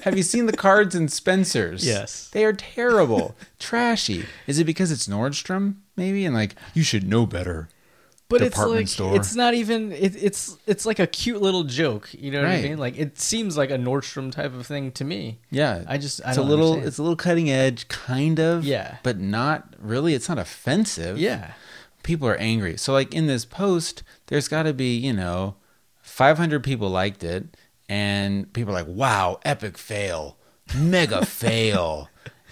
have 0.03 0.15
you 0.15 0.23
seen 0.23 0.45
the 0.45 0.55
cards 0.55 0.95
in 0.95 1.09
Spencer's? 1.09 1.85
Yes. 1.85 2.29
they 2.29 2.45
are 2.45 2.53
terrible, 2.53 3.35
trashy. 3.59 4.25
Is 4.47 4.59
it 4.59 4.63
because 4.65 4.91
it's 4.91 5.07
Nordstrom? 5.07 5.75
Maybe 5.97 6.25
and 6.25 6.33
like 6.33 6.55
you 6.73 6.83
should 6.83 7.05
know 7.05 7.25
better. 7.25 7.67
But 8.29 8.41
it's 8.41 8.57
like 8.57 8.87
store. 8.87 9.15
it's 9.15 9.35
not 9.35 9.53
even 9.53 9.91
it, 9.91 10.15
it's 10.21 10.57
it's 10.65 10.85
like 10.85 10.97
a 10.99 11.05
cute 11.07 11.41
little 11.41 11.63
joke 11.63 12.09
you 12.13 12.31
know 12.31 12.41
what 12.41 12.49
i 12.49 12.61
mean 12.61 12.77
like 12.77 12.97
it 12.97 13.19
seems 13.19 13.55
like 13.57 13.69
a 13.69 13.77
nordstrom 13.77 14.31
type 14.31 14.53
of 14.55 14.65
thing 14.65 14.91
to 14.91 15.03
me 15.03 15.37
Yeah, 15.51 15.83
I 15.87 15.97
just- 15.97 16.21
I 16.25 16.29
it's 16.29 16.37
don't 16.37 16.47
a 16.47 16.49
little 16.49 16.65
understand. 16.73 16.87
it's 16.87 16.97
a 16.97 17.03
little 17.03 17.15
cutting 17.15 17.49
edge, 17.51 17.87
kind 17.89 18.39
of. 18.39 18.63
Yeah. 18.65 18.97
but 19.03 19.19
not 19.19 19.75
really. 19.79 20.13
It's 20.15 20.29
not 20.29 20.39
offensive. 20.39 21.17
yeah 21.19 21.53
people 22.01 22.27
are 22.27 22.35
angry. 22.35 22.75
So 22.75 22.91
like 22.91 23.13
in 23.13 23.27
this 23.27 23.45
post, 23.45 24.03
there's 24.27 24.47
got 24.49 24.63
to 24.63 24.73
be 24.73 24.97
you 24.97 25.13
know, 25.13 25.55
500 26.01 26.61
people 26.63 26.89
liked 26.89 27.23
it, 27.23 27.55
and 27.87 28.51
people 28.53 28.71
are 28.73 28.83
like, 28.83 28.87
"Wow, 28.87 29.39
epic 29.45 29.77
fail, 29.77 30.37
mega 30.75 31.25
fail," 31.43 32.09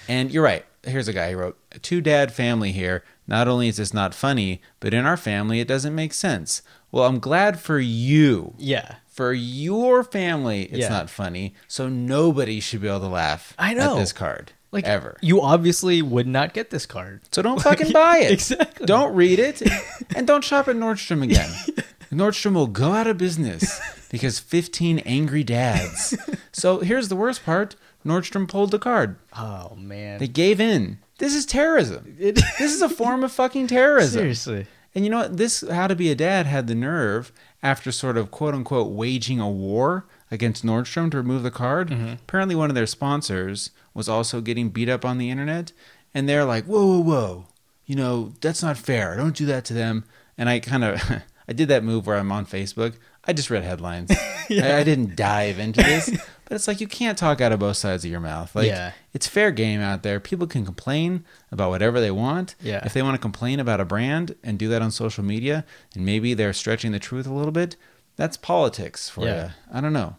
and 0.08 0.32
you're 0.32 0.44
right. 0.44 0.66
Here's 0.84 1.08
a 1.08 1.14
guy 1.14 1.32
who 1.32 1.38
wrote, 1.38 1.58
"A 1.74 1.80
two 1.80 2.02
dad 2.02 2.32
family 2.32 2.72
here. 2.72 3.04
Not 3.32 3.48
only 3.48 3.68
is 3.68 3.78
this 3.78 3.94
not 3.96 4.14
funny, 4.14 4.62
but 4.80 4.94
in 4.94 5.06
our 5.08 5.18
family 5.18 5.60
it 5.60 5.68
doesn't 5.68 5.96
make 5.96 6.14
sense." 6.14 6.62
Well, 6.92 7.06
I'm 7.06 7.20
glad 7.20 7.60
for 7.60 7.80
you. 7.80 8.54
yeah 8.58 8.96
For 9.08 9.32
your 9.34 10.04
family, 10.04 10.64
it's 10.64 10.80
Yeah. 10.80 10.90
not 10.90 11.10
funny, 11.10 11.54
so 11.68 11.88
nobody 11.88 12.60
should 12.60 12.82
be 12.82 12.88
able 12.90 13.00
to 13.02 13.08
laugh 13.08 13.54
I 13.58 13.74
know. 13.74 13.96
at 13.96 14.00
this 14.00 14.12
card. 14.14 14.52
like 14.74 14.86
ever. 14.86 15.18
you 15.22 15.42
obviously 15.42 16.02
would 16.02 16.28
not 16.28 16.54
get 16.54 16.70
this 16.70 16.86
card 16.86 17.22
So 17.32 17.42
don't 17.42 17.62
fucking 17.62 17.92
buy 17.94 18.18
it. 18.28 18.32
Exactly. 18.34 18.86
Don't 18.86 19.14
read 19.16 19.40
it. 19.40 19.62
And 20.16 20.28
don't 20.28 20.44
shop 20.44 20.68
at 20.68 20.76
Nordstrom 20.76 21.24
again. 21.24 21.50
Nordstrom 22.12 22.54
will 22.54 22.68
go 22.68 22.92
out 22.92 23.08
of 23.08 23.18
business 23.18 23.80
because 24.10 24.40
15 24.40 25.00
angry 25.00 25.44
dads. 25.46 26.18
So 26.52 26.80
here's 26.80 27.08
the 27.08 27.16
worst 27.16 27.46
part 27.46 27.78
Nordstrom 28.06 28.48
pulled 28.50 28.72
the 28.72 28.80
card. 28.80 29.16
oh 29.38 29.76
man 29.78 30.20
They 30.20 30.28
gave 30.28 30.60
in. 30.60 31.00
This 31.22 31.36
is 31.36 31.46
terrorism. 31.46 32.18
It- 32.20 32.36
This 32.60 32.74
is 32.74 32.82
a 32.82 32.90
form 32.90 33.24
of 33.24 33.32
fucking 33.32 33.68
terrorism. 33.68 34.20
seriously 34.20 34.68
And 34.94 35.06
you 35.06 35.12
know 35.12 35.20
what? 35.20 35.38
This 35.38 35.64
How 35.70 35.88
to 35.88 35.96
Be 35.96 36.12
a 36.12 36.16
Dad 36.16 36.46
had 36.48 36.68
the 36.68 36.76
nerve, 36.76 37.32
after 37.64 37.92
sort 37.92 38.18
of 38.18 38.32
quote 38.32 38.54
unquote 38.54 38.92
waging 38.92 39.40
a 39.40 39.50
war 39.50 40.06
against 40.32 40.66
Nordstrom 40.66 41.12
to 41.12 41.18
remove 41.18 41.44
the 41.44 41.52
card. 41.52 41.90
Mm-hmm. 41.90 42.14
Apparently, 42.14 42.56
one 42.56 42.70
of 42.70 42.76
their 42.76 42.88
sponsors 42.88 43.70
was 43.94 44.10
also 44.10 44.42
getting 44.42 44.70
beat 44.70 44.90
up 44.90 45.06
on 45.06 45.18
the 45.18 45.30
internet. 45.30 45.72
And 46.14 46.28
they're 46.28 46.44
like, 46.46 46.66
whoa, 46.66 46.86
whoa, 46.86 47.00
whoa. 47.04 47.46
You 47.86 47.96
know, 47.96 48.34
that's 48.42 48.64
not 48.64 48.78
fair. 48.78 49.16
Don't 49.16 49.36
do 49.36 49.46
that 49.46 49.64
to 49.66 49.74
them. 49.74 50.04
And 50.38 50.50
I 50.50 50.60
kind 50.60 50.84
of. 50.84 51.02
I 51.48 51.54
did 51.54 51.68
that 51.68 51.84
move 51.84 52.08
where 52.08 52.18
I'm 52.18 52.32
on 52.32 52.46
Facebook. 52.46 52.96
I 53.26 53.34
just 53.34 53.50
read 53.50 53.64
headlines. 53.64 54.10
I, 54.50 54.80
I 54.80 54.84
didn't 54.84 55.16
dive 55.18 55.60
into 55.60 55.84
this, 55.84 56.10
but 56.52 56.56
it's 56.56 56.68
like 56.68 56.82
you 56.82 56.88
can't 56.88 57.18
talk 57.18 57.40
out 57.40 57.54
of 57.54 57.60
both 57.62 57.78
sides 57.78 58.04
of 58.04 58.12
your 58.12 58.20
mouth. 58.20 58.54
Like 58.54 58.68
Yeah. 58.68 58.92
it's 59.14 59.26
fair 59.26 59.52
game 59.52 59.80
out 59.80 60.04
there. 60.04 60.20
People 60.20 60.48
can 60.48 60.66
complain 60.66 61.24
about 61.50 61.70
whatever 61.70 62.02
they 62.02 62.12
want. 62.12 62.56
Yeah. 62.62 62.86
If 62.86 62.92
they 62.94 63.02
want 63.02 63.16
to 63.16 63.22
complain 63.22 63.62
about 63.62 63.80
a 63.80 63.86
brand 63.86 64.36
and 64.44 64.60
do 64.60 64.68
that 64.68 64.82
on 64.82 64.92
social 64.92 65.24
media, 65.24 65.64
and 65.96 66.06
maybe 66.06 66.34
they're 66.34 66.52
stretching 66.52 66.92
the 66.92 67.00
truth 67.00 67.26
a 67.26 67.32
little 67.32 67.54
bit, 67.54 67.78
that's 68.18 68.36
politics 68.36 69.08
for 69.08 69.24
Yeah. 69.24 69.44
you. 69.46 69.52
I 69.72 69.80
don't 69.80 69.94
know. 69.94 70.18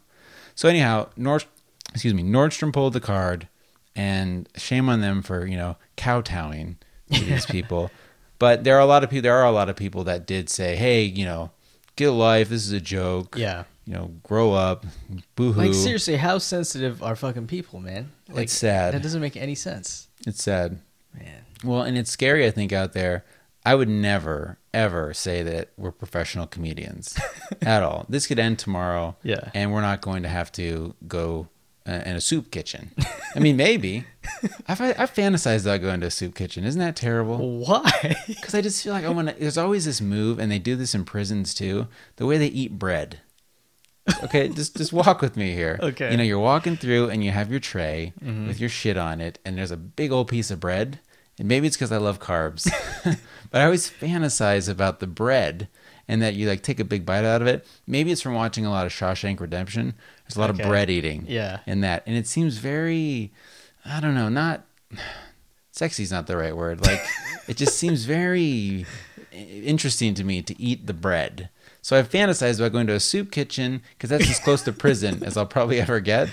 So 0.54 0.70
anyhow, 0.70 1.08
Nord, 1.18 1.44
excuse 1.92 2.14
me, 2.14 2.22
Nordstrom 2.22 2.72
pulled 2.72 2.94
the 2.94 3.00
card, 3.00 3.46
and 3.94 4.48
shame 4.56 4.88
on 4.88 5.02
them 5.02 5.20
for 5.20 5.44
you 5.46 5.58
know 5.58 5.76
kowtowing 5.98 6.78
to 7.12 7.22
these 7.24 7.44
people. 7.56 7.90
But 8.38 8.64
there 8.64 8.74
are 8.76 8.80
a 8.80 8.86
lot 8.86 9.04
of 9.04 9.10
people. 9.10 9.24
There 9.24 9.36
are 9.36 9.44
a 9.44 9.52
lot 9.52 9.68
of 9.68 9.76
people 9.76 10.02
that 10.04 10.26
did 10.26 10.48
say, 10.48 10.76
"Hey, 10.76 11.02
you 11.02 11.26
know, 11.26 11.50
get 11.96 12.08
a 12.08 12.12
life. 12.12 12.48
This 12.48 12.64
is 12.66 12.72
a 12.72 12.80
joke. 12.80 13.36
yeah 13.38 13.64
You 13.84 13.94
know, 13.94 14.10
grow 14.22 14.52
up. 14.52 14.86
Boo 15.34 15.52
hoo." 15.52 15.60
like 15.60 15.74
seriously 15.74 16.16
how 16.16 16.38
sensitive 16.38 17.02
are 17.02 17.16
fucking 17.16 17.46
people 17.48 17.80
man 17.80 18.12
like 18.28 18.44
It's 18.44 18.52
sad. 18.52 18.94
that 18.94 19.02
doesn't 19.02 19.20
make 19.20 19.36
any 19.36 19.54
sense 19.54 20.08
It's 20.26 20.42
sad. 20.42 20.78
man 21.14 21.44
Well, 21.64 21.82
and 21.82 21.98
it's 21.98 22.10
scary, 22.10 22.46
I 22.46 22.50
think, 22.50 22.72
out 22.72 22.92
there. 22.92 23.24
I 23.64 23.76
would 23.76 23.88
never, 23.88 24.58
ever 24.74 25.14
say 25.14 25.44
that 25.44 25.70
we're 25.76 25.92
professional 25.92 26.46
comedians 26.48 27.16
at 27.62 27.82
all. 27.84 28.06
This 28.08 28.26
could 28.26 28.40
end 28.40 28.58
tomorrow. 28.58 29.14
Yeah. 29.22 29.50
And 29.54 29.72
we're 29.72 29.82
not 29.82 30.00
going 30.00 30.24
to 30.24 30.28
have 30.28 30.50
to 30.52 30.96
go 31.06 31.46
uh, 31.86 32.00
in 32.04 32.16
a 32.16 32.20
soup 32.20 32.50
kitchen. 32.50 32.90
I 33.36 33.38
mean, 33.38 33.56
maybe. 33.56 34.04
I've, 34.68 34.80
I've 34.80 35.14
fantasized 35.14 35.62
about 35.62 35.80
going 35.80 36.00
to 36.00 36.08
a 36.08 36.10
soup 36.10 36.34
kitchen. 36.34 36.64
Isn't 36.64 36.80
that 36.80 36.96
terrible? 36.96 37.38
why 37.60 38.16
Because 38.26 38.54
I 38.56 38.60
just 38.62 38.82
feel 38.82 38.92
like 38.94 39.04
I 39.04 39.10
want 39.10 39.28
to. 39.28 39.34
There's 39.34 39.58
always 39.58 39.84
this 39.84 40.00
move, 40.00 40.40
and 40.40 40.50
they 40.50 40.58
do 40.58 40.74
this 40.74 40.92
in 40.94 41.04
prisons 41.04 41.54
too. 41.54 41.86
The 42.16 42.26
way 42.26 42.38
they 42.38 42.48
eat 42.48 42.78
bread. 42.80 43.20
Okay, 44.24 44.48
just 44.48 44.76
just 44.76 44.92
walk 44.92 45.20
with 45.22 45.36
me 45.36 45.52
here. 45.52 45.78
Okay. 45.80 46.10
You 46.10 46.16
know, 46.16 46.22
you're 46.24 46.38
walking 46.38 46.76
through, 46.76 47.10
and 47.10 47.22
you 47.24 47.30
have 47.30 47.50
your 47.50 47.60
tray 47.60 48.12
Mm-hmm. 48.22 48.48
with 48.48 48.58
your 48.60 48.68
shit 48.68 48.96
on 48.96 49.20
it, 49.20 49.38
and 49.44 49.56
there's 49.56 49.70
a 49.70 49.76
big 49.76 50.10
old 50.10 50.28
piece 50.28 50.50
of 50.50 50.58
bread. 50.60 50.98
And 51.38 51.48
maybe 51.48 51.66
it's 51.66 51.76
because 51.76 51.92
I 51.92 51.96
love 51.96 52.18
carbs, 52.20 52.70
but 53.50 53.60
I 53.60 53.64
always 53.64 53.88
fantasize 53.90 54.68
about 54.68 55.00
the 55.00 55.06
bread 55.06 55.68
and 56.06 56.20
that 56.20 56.34
you 56.34 56.46
like 56.46 56.62
take 56.62 56.78
a 56.78 56.84
big 56.84 57.06
bite 57.06 57.24
out 57.24 57.40
of 57.40 57.48
it. 57.48 57.66
Maybe 57.86 58.12
it's 58.12 58.20
from 58.20 58.34
watching 58.34 58.66
a 58.66 58.70
lot 58.70 58.84
of 58.86 58.92
Shawshank 58.92 59.40
Redemption. 59.40 59.94
There's 60.24 60.36
a 60.36 60.40
lot 60.40 60.50
Okay. 60.50 60.62
of 60.62 60.68
bread 60.68 60.90
eating 60.90 61.24
Yeah. 61.26 61.60
in 61.66 61.80
that, 61.80 62.02
and 62.06 62.16
it 62.16 62.26
seems 62.26 62.58
very, 62.58 63.32
I 63.84 64.00
don't 64.00 64.14
know, 64.14 64.28
not 64.28 64.66
sexy 65.70 66.02
is 66.02 66.10
not 66.12 66.26
the 66.26 66.36
right 66.36 66.56
word. 66.56 66.84
Like 66.84 67.02
it 67.48 67.56
just 67.56 67.78
seems 67.78 68.04
very 68.04 68.84
interesting 69.32 70.12
to 70.14 70.24
me 70.24 70.42
to 70.42 70.60
eat 70.60 70.86
the 70.86 70.94
bread. 70.94 71.48
So 71.82 71.98
I've 71.98 72.08
fantasized 72.08 72.60
about 72.60 72.72
going 72.72 72.86
to 72.86 72.94
a 72.94 73.00
soup 73.00 73.30
kitchen 73.32 73.82
because 73.98 74.08
that's 74.10 74.30
as 74.30 74.38
close 74.38 74.62
to 74.62 74.72
prison 74.72 75.22
as 75.24 75.36
I'll 75.36 75.46
probably 75.46 75.80
ever 75.80 75.98
get, 76.00 76.28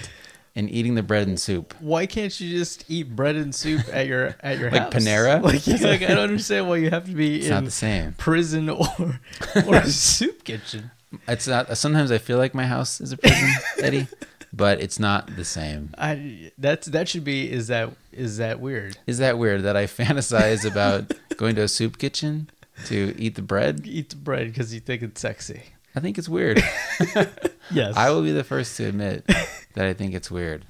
and 0.56 0.70
eating 0.70 0.94
the 0.96 1.02
bread 1.04 1.28
and 1.28 1.40
soup. 1.40 1.74
Why 1.80 2.06
can't 2.06 2.38
you 2.40 2.50
just 2.58 2.86
eat 2.90 3.16
bread 3.16 3.36
and 3.36 3.54
soup 3.54 3.82
at 3.92 4.06
your 4.08 4.36
at 4.42 4.60
your 4.60 4.70
Like 4.72 4.82
house? 4.82 4.94
Panera? 4.94 5.42
Like, 5.44 5.66
yeah, 5.66 5.78
like, 5.88 6.02
I 6.04 6.08
don't 6.10 6.20
understand 6.20 6.68
why 6.70 6.78
you 6.78 6.90
have 6.92 7.06
to 7.06 7.12
be 7.14 7.38
It's 7.38 7.46
in 7.48 7.52
not 7.52 7.66
the 7.66 7.72
same. 7.72 8.14
prison 8.14 8.70
or 8.70 8.88
or 9.66 9.76
a 9.76 9.88
soup 9.88 10.44
kitchen. 10.44 10.92
It's 11.28 11.48
not. 11.48 11.76
Sometimes 11.78 12.12
I 12.12 12.20
feel 12.20 12.38
like 12.38 12.54
my 12.54 12.66
house 12.68 13.02
is 13.02 13.12
a 13.12 13.18
prison, 13.18 13.50
Eddie, 13.80 14.08
but 14.54 14.80
it's 14.80 15.00
not 15.00 15.36
the 15.36 15.46
same. 15.46 15.90
I 15.98 16.52
that's 16.60 16.88
that 16.90 17.10
should 17.10 17.24
be 17.24 17.52
is 17.52 17.68
that 17.68 17.90
is 18.12 18.38
that 18.38 18.60
weird? 18.60 18.98
Is 19.08 19.18
that 19.18 19.40
weird 19.40 19.64
that 19.64 19.76
I 19.76 19.86
fantasize 19.88 20.64
about 20.72 21.12
going 21.38 21.56
to 21.56 21.62
a 21.64 21.68
soup 21.68 21.98
kitchen 21.98 22.50
to 22.86 23.13
eat 23.18 23.36
the 23.36 23.42
bread? 23.42 23.82
Eat 23.86 24.10
the 24.10 24.15
bread 24.15 24.48
because 24.48 24.74
you 24.74 24.80
think 24.80 25.02
it's 25.02 25.22
sexy. 25.22 25.62
I 25.96 26.00
think 26.00 26.18
it's 26.18 26.30
weird. 26.30 26.62
Yes, 27.72 27.96
I 27.96 28.10
will 28.10 28.24
be 28.24 28.32
the 28.32 28.44
first 28.44 28.76
to 28.78 28.86
admit 28.88 29.28
that 29.28 29.86
I 29.86 29.94
think 29.94 30.15
it's 30.15 30.32
weird. 30.32 30.65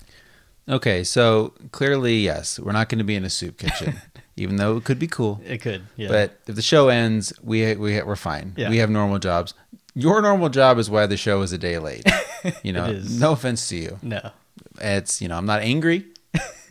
Okay, 0.68 1.06
so 1.06 1.54
clearly, 1.72 2.18
yes, 2.20 2.60
we're 2.60 2.74
not 2.74 2.90
going 2.90 2.98
to 3.00 3.06
be 3.06 3.16
in 3.16 3.24
a 3.24 3.30
soup 3.30 3.58
kitchen, 3.58 3.96
even 4.36 4.58
though 4.58 4.76
it 4.76 4.84
could 4.84 5.00
be 5.00 5.08
cool. 5.08 5.40
It 5.46 5.60
could, 5.62 5.84
yeah. 5.96 6.10
But 6.10 6.38
if 6.46 6.56
the 6.56 6.62
show 6.62 6.90
ends, 6.90 7.32
we 7.42 7.74
we 7.76 8.02
we're 8.04 8.18
fine. 8.18 8.54
Yeah. 8.58 8.70
We 8.70 8.78
have 8.80 8.90
normal 8.90 9.18
jobs. 9.20 9.54
Your 9.96 10.22
normal 10.22 10.50
job 10.50 10.78
is 10.78 10.90
why 10.90 11.06
the 11.08 11.16
show 11.16 11.42
is 11.42 11.54
a 11.54 11.58
day 11.58 11.80
late. 11.80 12.04
You 12.64 12.72
know, 12.74 12.86
It 12.86 12.96
is. 12.98 13.20
no 13.20 13.32
offense 13.34 13.68
to 13.70 13.76
you. 13.78 13.98
no, 14.02 14.32
It's 14.80 15.22
you 15.22 15.28
know, 15.30 15.38
I'm 15.38 15.46
not 15.46 15.62
angry 15.62 16.06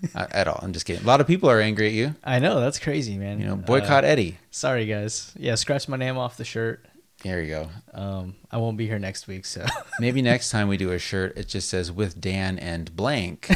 at 0.14 0.48
all. 0.48 0.58
I'm 0.62 0.72
just 0.72 0.86
kidding. 0.86 1.02
A 1.02 1.06
lot 1.06 1.20
of 1.20 1.26
people 1.26 1.50
are 1.50 1.60
angry 1.60 1.86
at 1.88 1.92
you. 1.92 2.14
I 2.24 2.38
know 2.38 2.60
that's 2.60 2.78
crazy, 2.78 3.16
man. 3.18 3.40
You 3.40 3.46
know, 3.46 3.56
boycott 3.56 4.04
Uh, 4.04 4.08
Eddie. 4.08 4.38
sorry, 4.50 4.86
guys. 4.86 5.32
Yeah, 5.38 5.54
scratch 5.56 5.88
my 5.88 5.96
name 5.96 6.16
off 6.18 6.36
the 6.36 6.44
shirt. 6.44 6.84
There 7.24 7.42
you 7.42 7.48
go. 7.48 7.68
Um, 7.94 8.36
I 8.48 8.58
won't 8.58 8.76
be 8.76 8.86
here 8.86 9.00
next 9.00 9.26
week, 9.26 9.44
so 9.44 9.66
Maybe 10.00 10.22
next 10.22 10.50
time 10.50 10.68
we 10.68 10.76
do 10.76 10.92
a 10.92 11.00
shirt, 11.00 11.36
it 11.36 11.48
just 11.48 11.68
says 11.68 11.90
with 11.90 12.20
Dan 12.20 12.60
and 12.60 12.94
blank, 12.94 13.50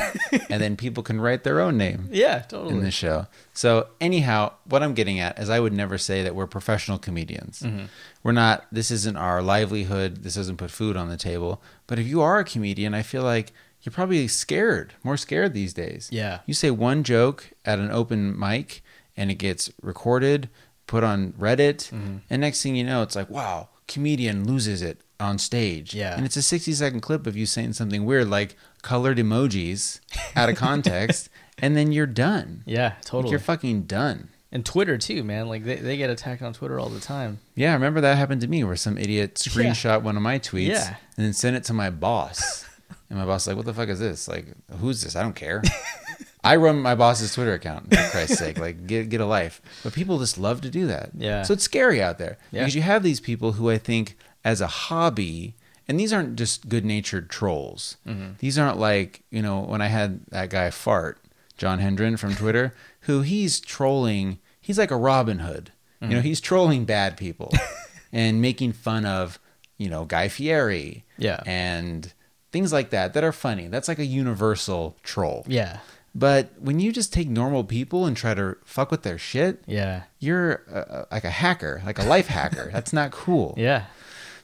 and 0.51 0.61
then 0.61 0.77
people 0.77 1.05
can 1.05 1.21
write 1.21 1.45
their 1.45 1.61
own 1.61 1.79
name. 1.79 2.09
yeah, 2.11 2.41
totally. 2.41 2.75
in 2.75 2.83
the 2.83 2.91
show. 2.91 3.29
So 3.55 3.87
anyhow, 4.01 4.55
what 4.65 4.83
I'm 4.83 4.95
getting 4.95 5.21
at 5.21 5.39
is 5.39 5.49
I 5.49 5.61
would 5.61 5.73
never 5.73 5.97
say 5.97 6.25
that 6.25 6.35
we're 6.35 6.49
professional 6.49 6.99
comedians. 6.99 7.61
Mm-hmm. 7.61 7.85
We're 8.25 8.33
not. 8.33 8.67
This 8.73 8.91
isn't 8.91 9.17
our 9.17 9.41
livelihood. 9.41 10.25
This 10.25 10.35
doesn't 10.35 10.57
put 10.57 10.73
food 10.73 10.97
on 10.97 11.09
the 11.09 11.17
table. 11.17 11.63
But 11.87 12.01
if 12.01 12.07
you 12.09 12.21
are 12.21 12.41
a 12.41 12.45
comedian, 12.45 12.95
I 12.95 13.03
feel 13.03 13.23
like 13.23 13.53
you're 13.83 13.93
probably 13.93 14.27
scared, 14.29 14.95
more 15.03 15.17
scared 15.17 15.55
these 15.55 15.73
days. 15.75 16.09
Yeah. 16.13 16.41
You 16.47 16.55
say 16.55 16.71
one 16.71 17.03
joke 17.05 17.51
at 17.65 17.79
an 17.79 17.91
open 17.91 18.39
mic, 18.39 18.83
and 19.17 19.31
it 19.31 19.35
gets 19.37 19.71
recorded, 19.83 20.49
put 20.87 21.03
on 21.05 21.33
Reddit, 21.33 21.91
Mm-hmm. 21.91 22.17
and 22.31 22.41
next 22.41 22.63
thing 22.63 22.77
you 22.77 22.85
know, 22.85 23.03
it's 23.03 23.17
like, 23.17 23.29
wow, 23.31 23.69
comedian 23.89 24.47
loses 24.47 24.83
it 24.83 25.01
on 25.21 25.39
stage. 25.39 25.95
Yeah. 25.95 26.17
And 26.17 26.25
it's 26.25 26.37
a 26.37 26.43
60 26.43 26.73
second 26.73 27.01
clip 27.01 27.27
of 27.27 27.37
you 27.37 27.47
saying 27.47 27.75
something 27.75 28.05
weird 28.05 28.29
like 28.29 28.57
colored 28.83 29.19
emojis 29.19 30.01
out 30.37 30.49
of 30.49 30.57
context, 30.69 31.29
and 31.59 31.77
then 31.77 31.93
you're 31.93 32.07
done. 32.07 32.63
yeah, 32.67 32.85
Like, 32.95 33.05
totally. 33.05 33.31
you're 33.31 33.39
fucking 33.41 33.83
done. 33.83 34.29
and 34.51 34.65
Twitter 34.67 34.99
too, 34.99 35.23
man. 35.25 35.49
Like 35.49 35.65
they, 35.65 35.77
they 35.77 35.97
get 35.97 36.11
attacked 36.11 36.43
on 36.43 36.53
Twitter 36.53 36.79
all 36.81 36.89
the 36.89 37.01
time. 37.01 37.39
Yeah, 37.55 37.71
I 37.71 37.75
remember 37.75 38.01
that 38.03 38.17
happened 38.19 38.41
to 38.43 38.49
me 38.49 38.65
where 38.65 38.77
some 38.77 38.99
idiot 38.99 39.35
screenshot 39.37 40.03
one 40.03 40.17
of 40.17 40.23
my 40.23 40.39
tweets 40.39 40.69
Yeah. 40.69 40.97
and 41.17 41.27
then 41.27 41.33
sent 41.33 41.57
it 41.57 41.65
to 41.65 41.73
my 41.73 41.91
boss. 41.91 42.65
and 43.11 43.19
my 43.19 43.25
boss 43.25 43.47
was 43.47 43.49
like, 43.49 43.57
What 43.57 43.67
the 43.67 43.75
fuck 43.75 43.89
is 43.89 43.99
this? 44.01 44.29
Like, 44.29 44.47
who's 44.79 45.03
this? 45.03 45.17
I 45.17 45.23
don't 45.23 45.35
care. 45.37 45.63
I 46.45 46.57
run 46.57 46.81
my 46.81 46.95
boss's 46.97 47.33
Twitter 47.35 47.53
account, 47.55 47.95
for 47.95 48.11
Christ's 48.11 48.39
sake. 48.39 48.59
Like, 48.59 48.87
get, 48.89 49.09
get 49.09 49.21
a 49.21 49.27
life. 49.27 49.63
But 49.85 49.93
people 49.93 50.19
just 50.19 50.39
love 50.39 50.61
to 50.63 50.71
do 50.71 50.87
that. 50.89 51.11
Yeah. 51.17 51.43
So 51.43 51.55
it's 51.55 51.63
scary 51.63 52.03
out 52.03 52.19
there. 52.19 52.37
Yeah. 52.51 52.63
Because 52.63 52.75
you 52.75 52.83
have 52.83 53.05
these 53.05 53.21
people 53.21 53.53
who 53.53 53.71
I 53.71 53.79
think, 53.79 54.17
as 54.45 54.61
a 54.61 54.67
hobby, 54.67 55.55
and 55.87 56.01
these 56.01 56.13
aren't 56.13 56.35
just 56.35 56.69
good 56.69 56.85
natured 56.85 57.31
trolls. 57.31 57.97
Mm-hmm. 58.07 58.33
These 58.41 58.59
aren't 58.59 58.79
like, 58.79 59.23
you 59.31 59.41
know, 59.41 59.61
when 59.61 59.81
I 59.81 59.87
had 59.87 60.21
that 60.31 60.51
guy 60.51 60.71
Fart, 60.71 61.19
John 61.59 61.79
Hendren 61.79 62.17
from 62.17 62.35
Twitter, 62.35 62.75
who 63.03 63.23
he's 63.23 63.61
trolling, 63.61 64.41
he's 64.61 64.79
like 64.79 64.91
a 64.91 64.97
Robin 64.97 65.39
Hood. 65.41 65.71
You 66.01 66.07
Mm-hmm. 66.09 66.17
know, 66.17 66.21
he's 66.23 66.41
trolling 66.41 66.85
bad 66.85 67.17
people 67.17 67.53
and 68.13 68.43
making 68.43 68.73
fun 68.73 69.07
of, 69.07 69.39
you 69.79 69.89
know, 69.89 70.05
Guy 70.05 70.27
Fieri 70.27 71.05
Yeah. 71.19 71.41
and 71.47 72.13
things 72.53 72.73
like 72.73 72.91
that 72.91 73.15
that 73.15 73.25
are 73.25 73.33
funny. 73.33 73.67
That's 73.69 73.89
like 73.89 73.99
a 73.99 74.05
universal 74.07 74.97
troll. 75.03 75.45
Yeah, 75.49 75.79
But 76.15 76.51
when 76.61 76.79
you 76.81 76.93
just 76.93 77.13
take 77.13 77.29
normal 77.29 77.65
people 77.65 78.05
and 78.07 78.17
try 78.17 78.35
to 78.35 78.57
fuck 78.65 78.91
with 78.91 79.03
their 79.03 79.19
shit, 79.19 79.63
yeah, 79.67 80.03
you're 80.21 80.63
uh, 80.73 81.05
like 81.11 81.25
a 81.25 81.31
hacker, 81.31 81.83
like 81.85 81.99
a 81.99 82.05
life 82.05 82.27
hacker. 82.29 82.71
That's 82.73 82.93
not 82.93 83.11
cool. 83.11 83.55
yeah. 83.57 83.87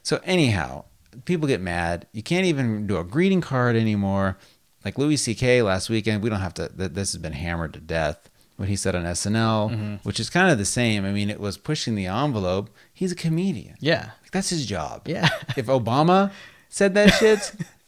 So 0.03 0.19
anyhow, 0.23 0.85
people 1.25 1.47
get 1.47 1.61
mad. 1.61 2.07
You 2.13 2.23
can't 2.23 2.45
even 2.45 2.87
do 2.87 2.97
a 2.97 3.03
greeting 3.03 3.41
card 3.41 3.75
anymore. 3.75 4.37
Like 4.85 4.97
Louis 4.97 5.17
C.K. 5.17 5.61
last 5.61 5.89
weekend, 5.89 6.23
we 6.23 6.29
don't 6.29 6.39
have 6.39 6.53
to. 6.55 6.69
This 6.73 7.11
has 7.13 7.17
been 7.21 7.33
hammered 7.33 7.73
to 7.73 7.79
death. 7.79 8.29
What 8.55 8.69
he 8.69 8.75
said 8.75 8.95
on 8.95 9.03
SNL, 9.03 9.69
Mm-hmm. 9.71 9.95
which 10.03 10.19
is 10.19 10.29
kind 10.29 10.51
of 10.51 10.57
the 10.57 10.65
same. 10.65 11.05
I 11.05 11.11
mean, 11.11 11.29
it 11.29 11.39
was 11.39 11.57
pushing 11.57 11.95
the 11.95 12.07
envelope. 12.07 12.69
He's 12.93 13.11
a 13.11 13.15
comedian. 13.15 13.75
Yeah. 13.79 14.11
Like, 14.23 14.31
that's 14.31 14.49
his 14.49 14.65
job. 14.65 15.07
Yeah. 15.07 15.29
If 15.55 15.67
Obama 15.67 16.31
said 16.69 16.93
that 16.95 17.11
shit, 17.13 17.53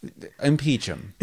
impeach 0.41 0.85
him. 0.87 1.13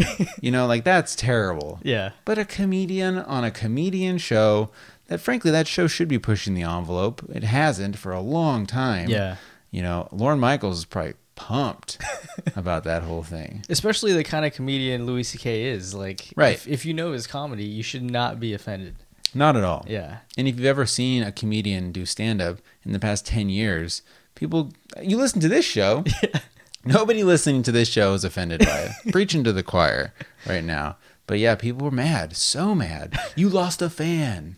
You 0.41 0.51
know, 0.51 0.65
like 0.67 0.83
that's 0.83 1.15
terrible. 1.15 1.79
Yeah. 1.89 2.11
But 2.25 2.37
a 2.37 2.45
comedian 2.45 3.17
on 3.17 3.43
a 3.43 3.51
comedian 3.51 4.17
show, 4.17 4.69
that 5.07 5.19
frankly, 5.19 5.49
that 5.51 5.67
show 5.67 5.87
should 5.87 6.07
be 6.07 6.19
pushing 6.19 6.53
the 6.53 6.63
envelope. 6.63 7.23
It 7.33 7.43
hasn't 7.43 7.97
for 7.97 8.11
a 8.11 8.21
long 8.21 8.65
time. 8.65 9.09
Yeah. 9.09 9.37
You 9.71 9.81
know, 9.81 10.07
Lorne 10.11 10.39
Michaels 10.39 10.79
is 10.79 10.85
probably 10.85 11.13
pumped 11.35 11.97
about 12.55 12.83
that 12.83 13.03
whole 13.03 13.23
thing. 13.23 13.63
Especially 13.69 14.13
the 14.13 14.23
kind 14.23 14.45
of 14.45 14.53
comedian 14.53 15.05
Louis 15.05 15.23
C.K. 15.23 15.63
is. 15.65 15.93
Like, 15.93 16.31
Right. 16.35 16.55
If, 16.55 16.67
if 16.67 16.85
you 16.85 16.93
know 16.93 17.11
his 17.13 17.27
comedy, 17.27 17.63
you 17.65 17.81
should 17.83 18.03
not 18.03 18.39
be 18.39 18.53
offended. 18.53 18.95
Not 19.33 19.55
at 19.55 19.63
all. 19.63 19.85
Yeah. 19.87 20.17
And 20.37 20.47
if 20.47 20.57
you've 20.57 20.65
ever 20.65 20.85
seen 20.85 21.23
a 21.23 21.31
comedian 21.31 21.91
do 21.91 22.05
stand 22.05 22.41
up 22.41 22.57
in 22.83 22.91
the 22.93 22.99
past 22.99 23.25
10 23.27 23.49
years, 23.49 24.01
people, 24.35 24.71
you 25.01 25.17
listen 25.17 25.39
to 25.41 25.47
this 25.47 25.65
show. 25.65 26.03
Nobody 26.89 27.23
listening 27.23 27.61
to 27.63 27.71
this 27.71 27.87
show 27.87 28.13
is 28.13 28.23
offended 28.23 28.61
by 28.61 28.89
it. 29.05 29.11
Preaching 29.11 29.43
to 29.43 29.53
the 29.53 29.63
choir 29.63 30.13
right 30.47 30.63
now. 30.63 30.97
But 31.27 31.37
yeah, 31.37 31.53
people 31.53 31.85
were 31.85 31.91
mad. 31.91 32.35
So 32.35 32.73
mad. 32.73 33.15
You 33.35 33.47
lost 33.49 33.81
a 33.81 33.89
fan. 33.89 34.57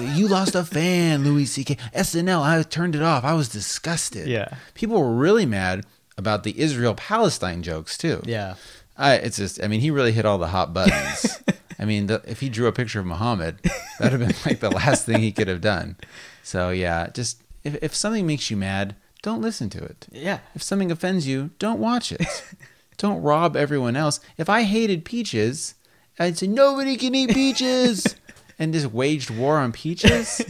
You 0.00 0.28
lost 0.28 0.54
a 0.54 0.64
fan, 0.64 1.24
Louis 1.24 1.44
C.K. 1.46 1.76
SNL, 1.94 2.42
I 2.42 2.62
turned 2.62 2.94
it 2.94 3.02
off. 3.02 3.24
I 3.24 3.34
was 3.34 3.48
disgusted. 3.48 4.26
Yeah. 4.26 4.56
People 4.74 5.00
were 5.00 5.14
really 5.14 5.46
mad 5.46 5.84
about 6.16 6.42
the 6.42 6.58
Israel 6.58 6.94
Palestine 6.94 7.62
jokes, 7.62 7.96
too. 7.96 8.22
Yeah. 8.24 8.54
I, 8.96 9.14
it's 9.14 9.36
just, 9.36 9.62
I 9.62 9.68
mean, 9.68 9.80
he 9.80 9.90
really 9.90 10.12
hit 10.12 10.24
all 10.24 10.38
the 10.38 10.48
hot 10.48 10.74
buttons. 10.74 11.42
I 11.78 11.84
mean, 11.84 12.06
the, 12.06 12.22
if 12.26 12.40
he 12.40 12.48
drew 12.48 12.66
a 12.66 12.72
picture 12.72 13.00
of 13.00 13.06
Muhammad, 13.06 13.60
that 13.62 14.12
would 14.12 14.12
have 14.12 14.20
been 14.20 14.36
like 14.44 14.60
the 14.60 14.70
last 14.70 15.06
thing 15.06 15.20
he 15.20 15.32
could 15.32 15.48
have 15.48 15.60
done. 15.60 15.96
So, 16.42 16.70
yeah, 16.70 17.08
just 17.12 17.40
if, 17.62 17.82
if 17.82 17.94
something 17.94 18.26
makes 18.26 18.50
you 18.50 18.56
mad, 18.56 18.96
don't 19.22 19.40
listen 19.42 19.68
to 19.70 19.82
it. 19.84 20.06
Yeah. 20.12 20.38
If 20.54 20.62
something 20.62 20.90
offends 20.90 21.26
you, 21.26 21.50
don't 21.58 21.80
watch 21.80 22.12
it. 22.12 22.24
don't 22.98 23.22
rob 23.22 23.56
everyone 23.56 23.96
else. 23.96 24.20
If 24.36 24.48
I 24.48 24.62
hated 24.62 25.04
peaches, 25.04 25.74
I'd 26.18 26.38
say, 26.38 26.46
nobody 26.46 26.96
can 26.96 27.14
eat 27.14 27.30
peaches, 27.30 28.16
and 28.58 28.72
just 28.72 28.92
waged 28.92 29.30
war 29.30 29.58
on 29.58 29.72
peaches, 29.72 30.40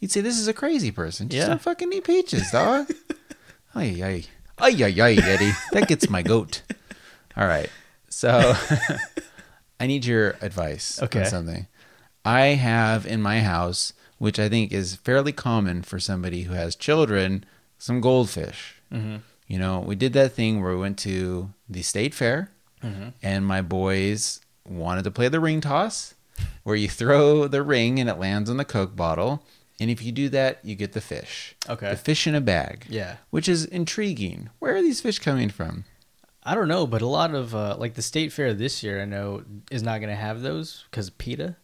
you'd 0.00 0.10
say, 0.10 0.20
this 0.20 0.38
is 0.38 0.48
a 0.48 0.52
crazy 0.52 0.90
person. 0.90 1.28
Just 1.28 1.42
Yeah. 1.42 1.48
don't 1.48 1.60
fucking 1.62 1.92
eat 1.92 2.04
peaches, 2.04 2.50
dog. 2.50 2.90
Ay, 3.76 4.00
ay. 4.04 4.24
Ay, 4.58 4.84
ay, 4.84 5.00
ay, 5.00 5.12
Eddie. 5.20 5.52
That 5.72 5.88
gets 5.88 6.08
my 6.08 6.22
goat. 6.22 6.62
All 7.36 7.46
right. 7.48 7.68
So 8.08 8.54
I 9.80 9.86
need 9.88 10.04
your 10.04 10.36
advice 10.40 11.02
Okay. 11.02 11.20
on 11.20 11.26
something. 11.26 11.66
I 12.24 12.40
have 12.54 13.04
in 13.06 13.20
my 13.20 13.40
house, 13.40 13.92
which 14.18 14.38
I 14.38 14.48
think 14.48 14.72
is 14.72 14.94
fairly 14.94 15.32
common 15.32 15.82
for 15.82 15.98
somebody 15.98 16.42
who 16.42 16.54
has 16.54 16.76
children, 16.76 17.44
some 17.84 18.00
goldfish. 18.00 18.76
Mm-hmm. 18.90 19.16
You 19.46 19.58
know, 19.58 19.80
we 19.80 19.94
did 19.94 20.14
that 20.14 20.32
thing 20.32 20.62
where 20.62 20.72
we 20.72 20.78
went 20.80 20.98
to 21.00 21.50
the 21.68 21.82
state 21.82 22.14
fair 22.14 22.48
Mm-hmm. 22.82 23.08
and 23.22 23.46
my 23.46 23.62
boys 23.62 24.40
wanted 24.68 25.04
to 25.04 25.10
play 25.10 25.28
the 25.28 25.40
ring 25.40 25.62
toss 25.62 26.12
where 26.64 26.76
you 26.76 26.86
throw 26.86 27.48
the 27.48 27.62
ring 27.62 27.98
and 27.98 28.10
it 28.10 28.18
lands 28.18 28.50
on 28.50 28.58
the 28.58 28.64
Coke 28.64 28.94
bottle. 28.94 29.42
And 29.80 29.90
if 29.90 30.02
you 30.02 30.12
do 30.12 30.28
that, 30.30 30.60
you 30.62 30.74
get 30.74 30.92
the 30.92 31.00
fish. 31.00 31.56
Okay. 31.68 31.88
The 31.90 31.96
fish 31.96 32.26
in 32.26 32.34
a 32.34 32.42
bag. 32.42 32.84
Yeah. 32.90 33.16
Which 33.30 33.48
is 33.48 33.64
intriguing. 33.64 34.50
Where 34.58 34.76
are 34.76 34.82
these 34.82 35.00
fish 35.00 35.18
coming 35.18 35.48
from? 35.48 35.84
I 36.42 36.54
don't 36.54 36.68
know, 36.68 36.86
but 36.86 37.00
a 37.00 37.06
lot 37.06 37.34
of 37.34 37.54
uh, 37.54 37.76
like 37.78 37.94
the 37.94 38.02
state 38.02 38.32
fair 38.32 38.52
this 38.52 38.82
year, 38.82 39.00
I 39.00 39.06
know 39.06 39.44
is 39.70 39.82
not 39.82 40.00
going 40.00 40.10
to 40.10 40.16
have 40.16 40.42
those 40.42 40.84
because 40.90 41.08
PETA. 41.08 41.56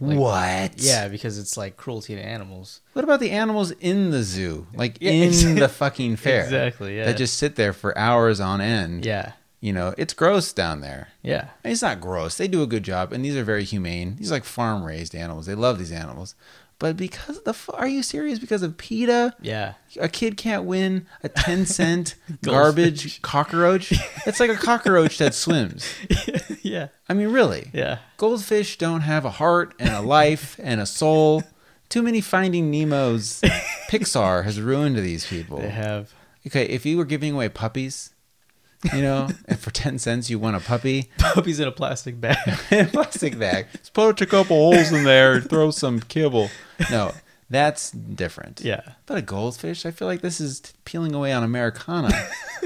Like, 0.00 0.18
what? 0.18 0.72
Yeah, 0.78 1.08
because 1.08 1.38
it's 1.38 1.56
like 1.56 1.76
cruelty 1.76 2.16
to 2.16 2.20
animals. 2.20 2.80
What 2.94 3.04
about 3.04 3.20
the 3.20 3.30
animals 3.30 3.70
in 3.72 4.10
the 4.10 4.22
zoo, 4.24 4.66
like 4.74 4.96
Yeah, 5.00 5.12
in 5.12 5.22
exactly. 5.28 5.60
the 5.60 5.68
fucking 5.68 6.16
fair? 6.16 6.42
Exactly, 6.44 6.96
yeah. 6.96 7.04
That 7.04 7.16
just 7.16 7.36
sit 7.36 7.54
there 7.56 7.72
for 7.72 7.96
hours 7.96 8.40
on 8.40 8.60
end. 8.60 9.04
Yeah, 9.06 9.32
You 9.60 9.72
know, 9.72 9.94
it's 9.96 10.12
gross 10.12 10.52
down 10.52 10.80
there. 10.80 11.08
yeah, 11.22 11.48
And 11.62 11.72
It's 11.72 11.82
not 11.82 12.00
gross. 12.00 12.36
They 12.36 12.48
do 12.48 12.62
a 12.62 12.66
good 12.66 12.82
job, 12.82 13.12
and 13.12 13.24
these 13.24 13.36
are 13.36 13.44
very 13.44 13.62
humane. 13.64 14.16
These 14.16 14.30
are 14.32 14.34
like 14.34 14.44
farm 14.44 14.82
raised 14.82 15.14
animals. 15.14 15.46
They 15.46 15.54
love 15.54 15.78
these 15.78 15.92
animals. 15.92 16.34
But 16.84 16.98
because 16.98 17.38
of 17.38 17.44
the, 17.44 17.52
f- 17.52 17.70
are 17.72 17.88
you 17.88 18.02
serious? 18.02 18.38
Because 18.38 18.62
of 18.62 18.76
PETA, 18.76 19.36
yeah. 19.40 19.72
a 19.98 20.06
kid 20.06 20.36
can't 20.36 20.64
win 20.64 21.06
a 21.22 21.30
10 21.30 21.64
cent 21.80 22.14
garbage 22.42 23.22
cockroach? 23.22 23.90
It's 24.26 24.38
like 24.38 24.50
a 24.50 24.54
cockroach 24.54 25.16
that 25.16 25.32
swims. 25.32 25.90
yeah, 26.62 26.88
I 27.08 27.14
mean, 27.14 27.28
really. 27.28 27.70
yeah. 27.72 28.00
Goldfish 28.18 28.76
don't 28.76 29.00
have 29.00 29.24
a 29.24 29.30
heart 29.30 29.72
and 29.78 29.94
a 29.94 30.02
life 30.02 30.60
and 30.62 30.78
a 30.78 30.84
soul. 30.84 31.42
Too 31.88 32.02
many 32.02 32.20
Finding 32.20 32.70
Nemos. 32.70 33.40
Pixar 33.88 34.44
has 34.44 34.60
ruined 34.60 34.96
these 34.96 35.26
people. 35.26 35.60
They 35.60 35.70
have. 35.70 36.12
Okay, 36.46 36.66
if 36.66 36.84
you 36.84 36.98
were 36.98 37.06
giving 37.06 37.32
away 37.32 37.48
puppies, 37.48 38.10
you 38.92 39.02
know, 39.02 39.28
and 39.46 39.58
for 39.58 39.70
10 39.70 39.98
cents 39.98 40.28
you 40.30 40.38
want 40.38 40.56
a 40.56 40.60
puppy, 40.60 41.10
Puppies 41.18 41.60
in 41.60 41.68
a 41.68 41.72
plastic 41.72 42.20
bag. 42.20 42.36
in 42.70 42.86
a 42.86 42.88
plastic 42.88 43.38
bag. 43.38 43.66
Just 43.72 43.92
put 43.94 44.20
a 44.20 44.26
couple 44.26 44.56
holes 44.56 44.92
in 44.92 45.04
there, 45.04 45.34
and 45.34 45.48
throw 45.48 45.70
some 45.70 46.00
kibble. 46.00 46.50
No, 46.90 47.12
that's 47.50 47.90
different. 47.90 48.60
yeah. 48.60 48.82
But 49.06 49.18
a 49.18 49.22
goldfish, 49.22 49.86
I 49.86 49.90
feel 49.90 50.08
like 50.08 50.20
this 50.20 50.40
is 50.40 50.60
peeling 50.84 51.14
away 51.14 51.32
on 51.32 51.42
Americana 51.42 52.10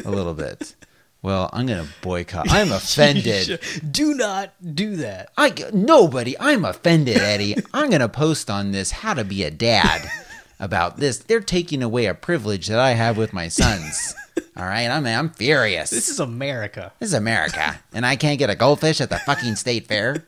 a 0.04 0.11
little 0.11 0.35
bit. 0.35 0.74
Well, 1.20 1.50
I'm 1.52 1.66
gonna 1.66 1.88
boycott. 2.00 2.46
I'm 2.48 2.70
offended. 2.70 3.61
Do 3.90 4.14
not 4.14 4.52
do 4.74 4.96
that. 4.96 5.31
I 5.37 5.52
nobody. 5.72 6.38
I'm 6.38 6.64
offended, 6.64 7.16
Eddie. 7.16 7.57
I'm 7.74 7.90
gonna 7.90 8.09
post 8.09 8.48
on 8.48 8.70
this 8.70 8.92
how 8.92 9.14
to 9.14 9.24
be 9.24 9.42
a 9.42 9.50
dad 9.50 10.09
about 10.61 10.97
this. 10.97 11.18
They're 11.18 11.40
taking 11.40 11.83
away 11.83 12.07
a 12.07 12.14
privilege 12.14 12.66
that 12.66 12.79
I 12.79 12.92
have 12.92 13.16
with 13.16 13.33
my 13.33 13.49
sons. 13.49 14.14
All 14.57 14.64
right, 14.64 14.88
I'm 14.88 15.07
I'm 15.07 15.31
furious. 15.31 15.90
This 15.90 16.09
is 16.09 16.21
America. 16.21 16.92
This 16.99 17.11
is 17.11 17.14
America, 17.14 17.81
and 17.92 18.05
I 18.05 18.16
can't 18.16 18.38
get 18.38 18.51
a 18.51 18.55
goldfish 18.55 19.01
at 19.01 19.11
the 19.11 19.18
fucking 19.18 19.57
state 19.57 19.87
fair. 19.87 20.25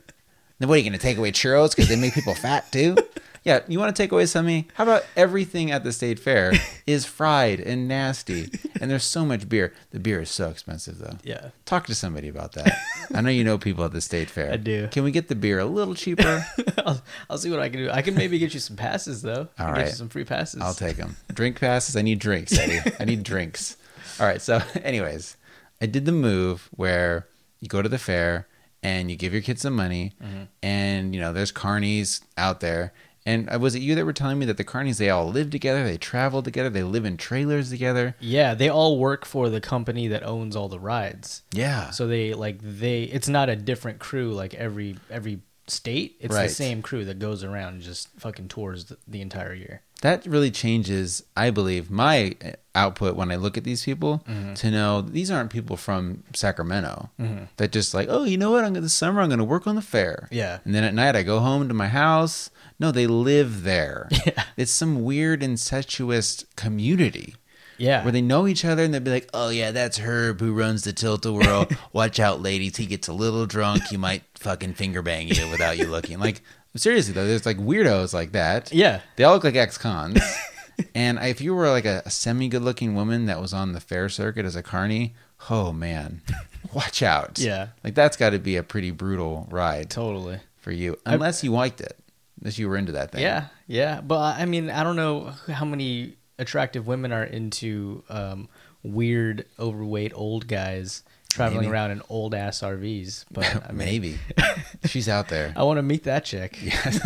Then 0.59 0.69
what 0.69 0.75
are 0.75 0.77
you 0.77 0.83
going 0.83 0.93
to 0.93 0.99
take 0.99 1.17
away 1.17 1.31
churros 1.31 1.75
because 1.75 1.89
they 1.89 1.95
make 1.95 2.13
people 2.13 2.35
fat 2.35 2.71
too? 2.71 2.95
Yeah, 3.43 3.61
you 3.67 3.79
want 3.79 3.95
to 3.95 3.99
take 4.03 4.11
away 4.11 4.27
something? 4.27 4.65
How 4.75 4.83
about 4.83 5.03
everything 5.17 5.71
at 5.71 5.83
the 5.83 5.91
state 5.91 6.19
fair 6.19 6.53
is 6.85 7.05
fried 7.05 7.59
and 7.59 7.87
nasty, 7.87 8.51
and 8.79 8.91
there's 8.91 9.03
so 9.03 9.25
much 9.25 9.49
beer. 9.49 9.73
The 9.89 9.99
beer 9.99 10.21
is 10.21 10.29
so 10.29 10.49
expensive 10.49 10.99
though. 10.99 11.17
Yeah. 11.23 11.49
Talk 11.65 11.87
to 11.87 11.95
somebody 11.95 12.27
about 12.27 12.51
that. 12.53 12.77
I 13.13 13.21
know 13.21 13.31
you 13.31 13.43
know 13.43 13.57
people 13.57 13.83
at 13.83 13.93
the 13.93 14.01
state 14.01 14.29
fair. 14.29 14.51
I 14.53 14.57
do. 14.57 14.87
Can 14.91 15.03
we 15.03 15.09
get 15.09 15.27
the 15.27 15.33
beer 15.33 15.57
a 15.57 15.65
little 15.65 15.95
cheaper? 15.95 16.45
I'll, 16.85 17.01
I'll 17.31 17.37
see 17.39 17.49
what 17.49 17.59
I 17.59 17.69
can 17.69 17.79
do. 17.79 17.89
I 17.89 18.03
can 18.03 18.13
maybe 18.13 18.37
get 18.37 18.53
you 18.53 18.59
some 18.59 18.75
passes 18.75 19.23
though. 19.23 19.47
All 19.57 19.67
Get 19.67 19.71
right. 19.71 19.85
you 19.87 19.91
some 19.93 20.09
free 20.09 20.23
passes. 20.25 20.61
I'll 20.61 20.75
take 20.75 20.97
them. 20.97 21.15
Drink 21.33 21.59
passes. 21.59 21.95
I 21.95 22.03
need 22.03 22.19
drinks, 22.19 22.55
Eddie. 22.57 22.91
I 22.99 23.05
need 23.05 23.23
drinks. 23.23 23.75
All 24.19 24.27
right. 24.27 24.41
So, 24.41 24.61
anyways, 24.83 25.35
I 25.81 25.87
did 25.87 26.05
the 26.05 26.11
move 26.11 26.69
where 26.75 27.27
you 27.59 27.67
go 27.67 27.81
to 27.81 27.89
the 27.89 27.97
fair 27.97 28.47
and 28.83 29.09
you 29.09 29.17
give 29.17 29.33
your 29.33 29.41
kids 29.41 29.61
some 29.61 29.75
money, 29.75 30.13
Mm-hmm. 30.23 30.43
and 30.63 31.15
you 31.15 31.21
know 31.21 31.33
there's 31.33 31.51
carnies 31.51 32.21
out 32.37 32.59
there. 32.59 32.93
And 33.25 33.53
uh, 33.53 33.59
was 33.59 33.75
it 33.75 33.81
you 33.81 33.95
that 33.95 34.05
were 34.05 34.13
telling 34.13 34.39
me 34.39 34.45
that 34.47 34.57
the 34.57 34.63
carnies 34.63 34.97
they 34.97 35.09
all 35.09 35.27
live 35.27 35.49
together, 35.51 35.83
they 35.83 35.97
travel 35.97 36.41
together, 36.41 36.69
they 36.69 36.83
live 36.83 37.05
in 37.05 37.17
trailers 37.17 37.69
together? 37.69 38.15
Yeah, 38.19 38.53
they 38.53 38.69
all 38.69 38.97
work 38.97 39.25
for 39.25 39.49
the 39.49 39.61
company 39.61 40.07
that 40.07 40.23
owns 40.23 40.55
all 40.55 40.69
the 40.69 40.79
rides. 40.79 41.43
Yeah. 41.53 41.91
So 41.91 42.07
they 42.07 42.33
like 42.33 42.59
they 42.61 43.03
it's 43.03 43.27
not 43.27 43.49
a 43.49 43.55
different 43.55 43.99
crew 43.99 44.33
like 44.33 44.53
every 44.55 44.97
every 45.09 45.41
state. 45.67 46.17
It's 46.19 46.33
Right. 46.35 46.47
the 46.49 46.53
same 46.53 46.81
crew 46.81 47.05
that 47.05 47.19
goes 47.19 47.43
around 47.43 47.73
and 47.75 47.81
just 47.81 48.09
fucking 48.19 48.47
tours 48.49 48.85
the, 48.85 48.97
the 49.07 49.21
entire 49.21 49.53
year. 49.53 49.81
that 50.01 50.25
really 50.25 50.49
changes 50.49 51.21
i 51.37 51.51
believe 51.51 51.91
my 51.91 52.33
output 52.73 53.15
when 53.15 53.29
i 53.31 53.35
look 53.35 53.55
at 53.57 53.63
these 53.63 53.85
people 53.85 54.23
Mm-hmm. 54.27 54.55
to 54.55 54.71
know 54.71 55.01
these 55.01 55.29
aren't 55.29 55.51
people 55.51 55.77
from 55.77 56.23
sacramento 56.33 57.11
that 57.57 57.71
just 57.71 57.93
like 57.93 58.07
oh 58.09 58.23
you 58.23 58.35
know 58.37 58.49
what 58.49 58.63
i'm 58.65 58.73
gonna 58.73 58.81
this 58.81 58.93
summer 58.93 59.21
i'm 59.21 59.29
gonna 59.29 59.43
work 59.43 59.67
on 59.67 59.75
the 59.75 59.81
fair 59.81 60.27
Yeah. 60.31 60.57
and 60.65 60.73
then 60.73 60.83
at 60.83 60.95
night 60.95 61.15
i 61.15 61.21
go 61.21 61.39
home 61.39 61.67
to 61.67 61.73
my 61.75 61.87
house 61.87 62.49
no 62.79 62.91
they 62.91 63.05
live 63.05 63.61
there 63.63 64.09
Yeah. 64.25 64.43
it's 64.57 64.71
some 64.71 65.03
weird 65.03 65.43
incestuous 65.43 66.45
community 66.55 67.35
Yeah. 67.81 68.03
where 68.03 68.11
they 68.11 68.21
know 68.21 68.47
each 68.47 68.63
other 68.63 68.83
and 68.83 68.93
they'd 68.93 69.03
be 69.03 69.11
like, 69.11 69.29
"Oh 69.33 69.49
yeah, 69.49 69.71
that's 69.71 69.97
Herb 69.97 70.39
who 70.39 70.53
runs 70.53 70.83
the 70.83 70.93
Tilt 70.93 71.25
a 71.25 71.33
Whirl. 71.33 71.67
Watch 71.93 72.19
out, 72.19 72.41
ladies. 72.41 72.77
He 72.77 72.85
gets 72.85 73.07
a 73.07 73.13
little 73.13 73.45
drunk. 73.45 73.83
He 73.89 73.97
might 73.97 74.23
fucking 74.35 74.73
finger 74.75 75.01
bang 75.01 75.27
you 75.27 75.49
without 75.49 75.77
you 75.77 75.87
looking." 75.87 76.19
Like 76.19 76.41
seriously 76.75 77.13
though, 77.13 77.25
there's 77.25 77.45
like 77.45 77.57
weirdos 77.57 78.13
like 78.13 78.31
that. 78.33 78.71
yeah. 78.71 79.01
They 79.15 79.23
all 79.23 79.33
look 79.33 79.43
like 79.43 79.55
ex-cons. 79.55 80.21
and 80.95 81.19
if 81.19 81.41
you 81.41 81.53
were 81.53 81.69
like 81.69 81.85
a, 81.85 82.01
a 82.05 82.09
semi-good-looking 82.09 82.95
woman 82.95 83.25
that 83.25 83.41
was 83.41 83.53
on 83.53 83.73
the 83.73 83.79
fair 83.79 84.09
circuit 84.09 84.45
as 84.45 84.55
a 84.55 84.63
carny, 84.63 85.13
oh 85.49 85.71
man, 85.73 86.21
watch 86.73 87.03
out. 87.03 87.39
Yeah. 87.39 87.67
like 87.83 87.95
that's 87.95 88.15
got 88.17 88.29
to 88.31 88.39
be 88.39 88.55
a 88.57 88.63
pretty 88.63 88.91
brutal 88.91 89.47
ride 89.51 89.89
Totally. 89.89 90.39
for 90.57 90.71
you, 90.71 90.97
unless 91.05 91.43
you 91.43 91.51
liked 91.51 91.81
it, 91.81 91.97
unless 92.39 92.57
you 92.57 92.69
were 92.69 92.77
into 92.77 92.93
that 92.93 93.11
thing. 93.11 93.21
Yeah, 93.21 93.47
yeah, 93.67 94.01
but 94.01 94.39
I 94.39 94.45
mean, 94.45 94.69
I 94.69 94.83
don't 94.83 94.95
know 94.95 95.33
how 95.51 95.65
many 95.65 96.15
attractive 96.41 96.87
women 96.87 97.11
are 97.13 97.23
into 97.23 98.03
um, 98.09 98.49
weird, 98.83 99.45
overweight 99.59 100.11
old 100.15 100.47
guys 100.47 101.03
traveling 101.29 101.61
Maybe. 101.61 101.71
around 101.71 101.91
in 101.91 102.01
old 102.09 102.33
ass 102.35 102.59
RVs. 102.61 103.25
But 103.31 103.45
I 103.65 103.67
mean, 103.71 103.77
maybe 103.77 104.19
she's 104.85 105.07
out 105.07 105.29
there. 105.29 105.53
I 105.55 105.63
want 105.63 105.77
to 105.77 105.83
meet 105.83 106.03
that 106.03 106.25
chick. 106.25 106.57
Yes, 106.61 106.99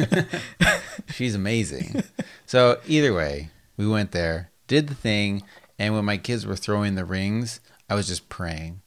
She's 1.13 1.35
amazing. 1.35 2.03
so 2.47 2.79
either 2.87 3.13
way, 3.13 3.49
we 3.77 3.87
went 3.87 4.11
there, 4.11 4.49
did 4.67 4.87
the 4.87 4.95
thing, 4.95 5.43
and 5.77 5.93
when 5.93 6.05
my 6.05 6.17
kids 6.17 6.45
were 6.45 6.55
throwing 6.55 6.95
the 6.95 7.05
rings, 7.05 7.59
I 7.89 7.95
was 7.95 8.07
just 8.07 8.27
praying. 8.29 8.81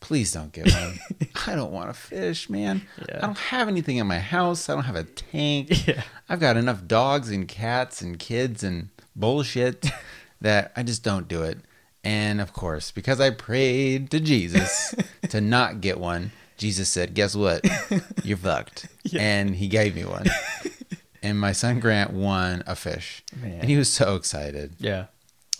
Please 0.00 0.32
don't 0.32 0.52
get 0.52 0.70
one. 0.72 1.00
I 1.46 1.54
don't 1.56 1.72
want 1.72 1.88
to 1.88 1.94
fish, 1.94 2.48
man. 2.50 2.82
Yeah. 3.08 3.16
I 3.18 3.20
don't 3.22 3.38
have 3.38 3.68
anything 3.68 3.96
in 3.96 4.06
my 4.06 4.18
house. 4.18 4.68
I 4.68 4.74
don't 4.74 4.84
have 4.84 4.96
a 4.96 5.04
tank. 5.04 5.86
Yeah. 5.88 6.02
I've 6.28 6.40
got 6.40 6.58
enough 6.58 6.86
dogs 6.86 7.30
and 7.30 7.48
cats 7.48 8.02
and 8.02 8.18
kids 8.18 8.62
and 8.62 8.90
bullshit 9.16 9.86
that 10.40 10.72
I 10.76 10.82
just 10.82 11.02
don't 11.02 11.28
do 11.28 11.42
it. 11.42 11.58
And 12.02 12.40
of 12.40 12.52
course, 12.52 12.90
because 12.90 13.20
I 13.20 13.30
prayed 13.30 14.10
to 14.10 14.20
Jesus 14.20 14.94
to 15.30 15.40
not 15.40 15.80
get 15.80 15.98
one, 15.98 16.32
Jesus 16.58 16.88
said, 16.88 17.14
Guess 17.14 17.34
what? 17.34 17.64
You're 18.22 18.36
fucked. 18.38 18.86
Yeah. 19.06 19.20
And 19.20 19.56
he 19.56 19.68
gave 19.68 19.94
me 19.94 20.04
one. 20.06 20.24
and 21.22 21.38
my 21.38 21.52
son 21.52 21.78
Grant 21.78 22.12
won 22.14 22.62
a 22.66 22.74
fish. 22.74 23.22
Man. 23.38 23.60
And 23.60 23.68
he 23.68 23.76
was 23.76 23.92
so 23.92 24.16
excited. 24.16 24.72
Yeah, 24.78 25.06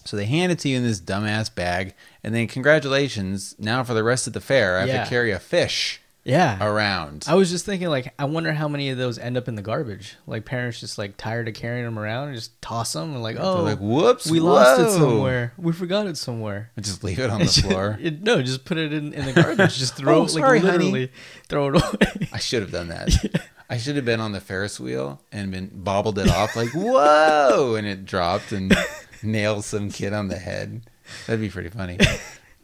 So 0.06 0.16
they 0.16 0.24
hand 0.24 0.50
it 0.50 0.58
to 0.60 0.68
you 0.70 0.78
in 0.78 0.82
this 0.82 0.98
dumbass 0.98 1.54
bag. 1.54 1.94
And 2.24 2.34
then, 2.34 2.46
congratulations. 2.48 3.54
Now, 3.58 3.84
for 3.84 3.92
the 3.92 4.02
rest 4.02 4.26
of 4.26 4.32
the 4.32 4.40
fair, 4.40 4.78
I 4.78 4.80
have 4.80 4.88
Yeah. 4.88 5.04
to 5.04 5.10
carry 5.10 5.30
a 5.30 5.38
fish 5.38 6.00
yeah. 6.24 6.64
around. 6.64 7.24
I 7.28 7.34
was 7.34 7.50
just 7.50 7.64
thinking, 7.66 7.88
like, 7.88 8.12
I 8.18 8.24
wonder 8.24 8.52
how 8.52 8.66
many 8.68 8.90
of 8.90 8.98
those 8.98 9.18
end 9.18 9.36
up 9.36 9.46
in 9.48 9.54
the 9.54 9.62
garbage. 9.62 10.16
Like, 10.26 10.44
parents 10.44 10.80
just 10.80 10.98
like 10.98 11.16
tired 11.16 11.48
of 11.48 11.54
carrying 11.54 11.84
them 11.84 11.98
around 11.98 12.28
and 12.28 12.36
just 12.36 12.60
toss 12.62 12.92
them 12.94 13.12
and 13.14 13.22
like, 13.22 13.36
They're 13.36 13.44
oh, 13.44 13.62
like, 13.62 13.78
whoops. 13.78 14.30
we 14.30 14.40
lost 14.40 14.80
it 14.80 14.84
whoa." 14.84 14.98
somewhere. 14.98 15.52
We 15.58 15.72
forgot 15.72 16.06
it 16.06 16.16
somewhere. 16.16 16.70
I 16.76 16.80
just 16.80 17.04
leave 17.04 17.18
it 17.18 17.30
on 17.30 17.40
the 17.40 17.46
floor. 17.62 17.98
It- 18.00 18.22
no, 18.22 18.42
just 18.42 18.64
put 18.64 18.78
it 18.78 18.92
in, 18.92 19.12
in 19.12 19.26
the 19.26 19.32
garbage. 19.32 19.76
Just 19.78 19.96
throw 19.98 20.14
Oh, 20.14 20.24
it, 20.24 20.32
like 20.34 20.42
sorry, 20.44 20.58
honey. 20.60 20.72
literally 20.78 21.12
throw 21.48 21.68
it 21.68 21.76
away. 21.82 22.28
I 22.32 22.38
should 22.38 22.62
have 22.62 22.72
done 22.72 22.88
that. 22.88 23.10
I 23.70 23.78
should 23.78 23.96
have 23.96 24.04
been 24.04 24.20
on 24.20 24.32
the 24.32 24.40
Ferris 24.40 24.78
wheel 24.78 25.22
and 25.32 25.50
been 25.50 25.70
bobbled 25.72 26.18
it 26.18 26.28
off 26.30 26.54
like 26.54 26.68
whoa, 26.74 27.74
and 27.76 27.86
it 27.86 28.04
dropped 28.04 28.52
and 28.52 28.76
nailed 29.22 29.64
some 29.64 29.90
kid 29.90 30.12
on 30.12 30.28
the 30.28 30.36
head. 30.36 30.82
That'd 31.26 31.40
be 31.40 31.48
pretty 31.48 31.70
funny. 31.70 31.98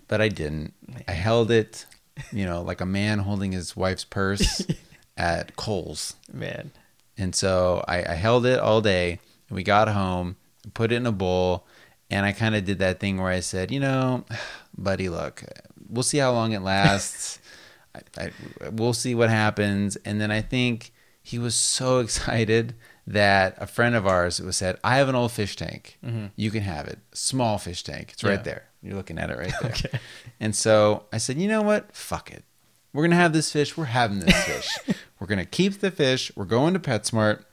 But 0.08 0.20
I 0.20 0.28
didn't. 0.28 0.74
I 1.08 1.12
held 1.12 1.50
it, 1.50 1.86
you 2.32 2.44
know, 2.44 2.62
like 2.62 2.80
a 2.80 2.86
man 2.86 3.20
holding 3.20 3.52
his 3.52 3.76
wife's 3.76 4.04
purse 4.04 4.66
at 5.16 5.56
Kohl's. 5.56 6.14
Man, 6.32 6.72
And 7.16 7.34
so 7.34 7.84
I, 7.86 8.04
I 8.04 8.14
held 8.14 8.46
it 8.46 8.58
all 8.58 8.80
day. 8.80 9.18
And 9.48 9.56
we 9.56 9.62
got 9.62 9.88
home, 9.88 10.36
put 10.74 10.92
it 10.92 10.96
in 10.96 11.06
a 11.06 11.12
bowl, 11.12 11.66
and 12.10 12.26
I 12.26 12.32
kind 12.32 12.54
of 12.54 12.64
did 12.64 12.78
that 12.78 13.00
thing 13.00 13.18
where 13.18 13.32
I 13.32 13.40
said, 13.40 13.70
you 13.70 13.80
know, 13.80 14.24
buddy, 14.76 15.08
look, 15.08 15.42
we'll 15.88 16.02
see 16.02 16.18
how 16.18 16.32
long 16.32 16.52
it 16.52 16.62
lasts. 16.62 17.38
I, 17.94 18.00
I, 18.18 18.30
we'll 18.70 18.92
see 18.92 19.14
what 19.14 19.30
happens. 19.30 19.96
And 19.96 20.20
then 20.20 20.30
I 20.30 20.40
think 20.42 20.92
he 21.22 21.38
was 21.38 21.54
so 21.54 21.98
excited 22.00 22.74
that 23.06 23.56
a 23.58 23.66
friend 23.66 23.94
of 23.94 24.06
ours 24.06 24.40
was 24.40 24.56
said, 24.56 24.78
I 24.84 24.96
have 24.98 25.08
an 25.08 25.14
old 25.14 25.32
fish 25.32 25.56
tank. 25.56 25.98
Mm-hmm. 26.04 26.26
You 26.36 26.50
can 26.50 26.62
have 26.62 26.86
it. 26.86 27.00
Small 27.12 27.58
fish 27.58 27.82
tank. 27.82 28.10
It's 28.12 28.22
right 28.22 28.44
there. 28.44 28.64
You're 28.82 28.96
looking 28.96 29.18
at 29.18 29.30
it 29.30 29.38
right 29.38 29.52
there. 29.62 29.70
Okay. 29.70 29.98
And 30.38 30.54
so 30.54 31.04
I 31.12 31.18
said, 31.18 31.38
you 31.38 31.48
know 31.48 31.62
what? 31.62 31.94
Fuck 31.94 32.30
it. 32.30 32.44
We're 32.92 33.04
gonna 33.04 33.16
have 33.16 33.32
this 33.32 33.52
fish. 33.52 33.76
We're 33.76 33.84
having 33.84 34.20
this 34.20 34.44
fish. 34.44 34.96
We're 35.20 35.26
gonna 35.26 35.44
keep 35.44 35.80
the 35.80 35.90
fish. 35.90 36.32
We're 36.34 36.44
going 36.44 36.74
to 36.74 36.80
PetSmart. 36.80 37.44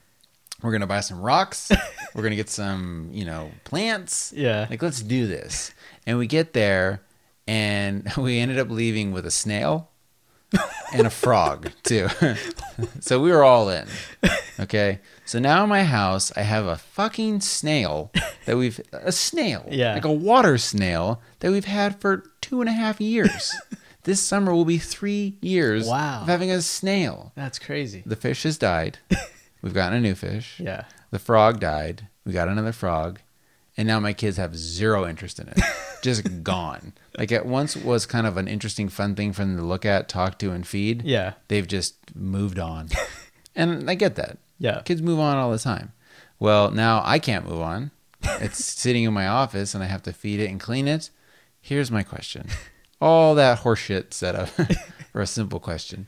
We're 0.63 0.71
gonna 0.71 0.87
buy 0.87 1.01
some 1.01 1.21
rocks. 1.21 1.71
We're 2.15 2.23
gonna 2.23 2.35
get 2.35 2.49
some, 2.49 3.09
you 3.11 3.25
know, 3.25 3.51
plants. 3.63 4.33
Yeah. 4.35 4.65
Like 4.69 4.81
let's 4.81 5.01
do 5.01 5.27
this. 5.27 5.71
And 6.07 6.17
we 6.17 6.25
get 6.25 6.53
there, 6.53 7.01
and 7.47 8.11
we 8.17 8.39
ended 8.39 8.57
up 8.57 8.69
leaving 8.69 9.11
with 9.11 9.25
a 9.25 9.31
snail 9.31 9.89
and 10.93 11.05
a 11.05 11.09
frog 11.11 11.71
too. 11.83 12.07
so 13.01 13.19
we 13.21 13.29
were 13.29 13.43
all 13.43 13.69
in. 13.69 13.87
Okay. 14.59 14.99
So 15.25 15.37
now 15.39 15.63
in 15.63 15.69
my 15.69 15.83
house, 15.83 16.31
I 16.35 16.41
have 16.41 16.65
a 16.65 16.77
fucking 16.77 17.41
snail 17.41 18.11
that 18.47 18.57
we've, 18.57 18.81
a 18.91 19.11
snail. 19.11 19.65
Yeah. 19.69 19.93
Like 19.93 20.05
a 20.05 20.11
water 20.11 20.57
snail 20.57 21.21
that 21.39 21.51
we've 21.51 21.65
had 21.65 21.99
for 22.01 22.23
two 22.41 22.59
and 22.61 22.69
a 22.69 22.73
half 22.73 22.99
years. 22.99 23.53
this 24.03 24.19
summer 24.19 24.53
will 24.53 24.65
be 24.65 24.77
three 24.79 25.35
years 25.41 25.87
Wow. 25.87 26.21
of 26.21 26.27
having 26.27 26.49
a 26.49 26.61
snail. 26.61 27.31
That's 27.35 27.59
crazy. 27.59 28.03
The 28.05 28.15
fish 28.15 28.43
has 28.43 28.57
died. 28.57 28.97
We've 29.61 29.73
gotten 29.73 29.97
a 29.97 30.01
new 30.01 30.15
fish. 30.15 30.59
Yeah. 30.59 30.85
The 31.11 31.19
frog 31.19 31.59
died. 31.59 32.07
We 32.25 32.31
got 32.33 32.47
another 32.47 32.71
frog. 32.71 33.19
And 33.75 33.87
now 33.87 33.99
my 33.99 34.13
kids 34.13 34.37
have 34.37 34.55
zero 34.57 35.07
interest 35.07 35.39
in 35.39 35.47
it. 35.49 35.59
Just 36.01 36.43
gone. 36.43 36.93
Like 37.17 37.31
it 37.31 37.45
once 37.45 37.75
was 37.75 38.05
kind 38.05 38.25
of 38.25 38.37
an 38.37 38.47
interesting, 38.47 38.87
fun 38.89 39.13
thing 39.15 39.33
for 39.33 39.41
them 39.43 39.57
to 39.57 39.63
look 39.63 39.85
at, 39.85 40.07
talk 40.09 40.39
to, 40.39 40.51
and 40.51 40.65
feed. 40.65 41.03
Yeah. 41.03 41.33
They've 41.47 41.67
just 41.67 41.95
moved 42.15 42.59
on. 42.59 42.89
and 43.55 43.89
I 43.89 43.95
get 43.95 44.15
that. 44.15 44.37
Yeah. 44.59 44.81
Kids 44.85 45.01
move 45.01 45.19
on 45.19 45.37
all 45.37 45.51
the 45.51 45.59
time. 45.59 45.91
Well, 46.39 46.71
now 46.71 47.01
I 47.03 47.19
can't 47.19 47.47
move 47.47 47.61
on. 47.61 47.91
It's 48.21 48.63
sitting 48.63 49.03
in 49.03 49.13
my 49.13 49.27
office 49.27 49.73
and 49.73 49.83
I 49.83 49.87
have 49.87 50.03
to 50.03 50.13
feed 50.13 50.39
it 50.39 50.49
and 50.49 50.59
clean 50.59 50.87
it. 50.87 51.09
Here's 51.59 51.91
my 51.91 52.03
question. 52.03 52.47
All 53.01 53.35
that 53.35 53.59
horseshit 53.59 54.13
set 54.13 54.35
up 54.35 54.49
for 55.11 55.21
a 55.21 55.27
simple 55.27 55.59
question 55.59 56.07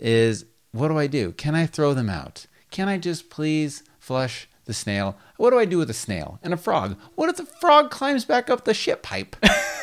is 0.00 0.44
what 0.72 0.88
do 0.88 0.98
I 0.98 1.06
do? 1.06 1.32
Can 1.32 1.54
I 1.54 1.66
throw 1.66 1.94
them 1.94 2.08
out? 2.08 2.46
Can 2.70 2.88
I 2.88 2.98
just 2.98 3.28
please 3.30 3.82
flush 3.98 4.48
the 4.64 4.72
snail? 4.72 5.16
What 5.36 5.50
do 5.50 5.58
I 5.58 5.64
do 5.64 5.78
with 5.78 5.90
a 5.90 5.94
snail 5.94 6.38
and 6.42 6.54
a 6.54 6.56
frog? 6.56 6.96
What 7.14 7.28
if 7.28 7.36
the 7.36 7.44
frog 7.44 7.90
climbs 7.90 8.24
back 8.24 8.48
up 8.48 8.64
the 8.64 8.74
shit 8.74 9.02
pipe? 9.02 9.36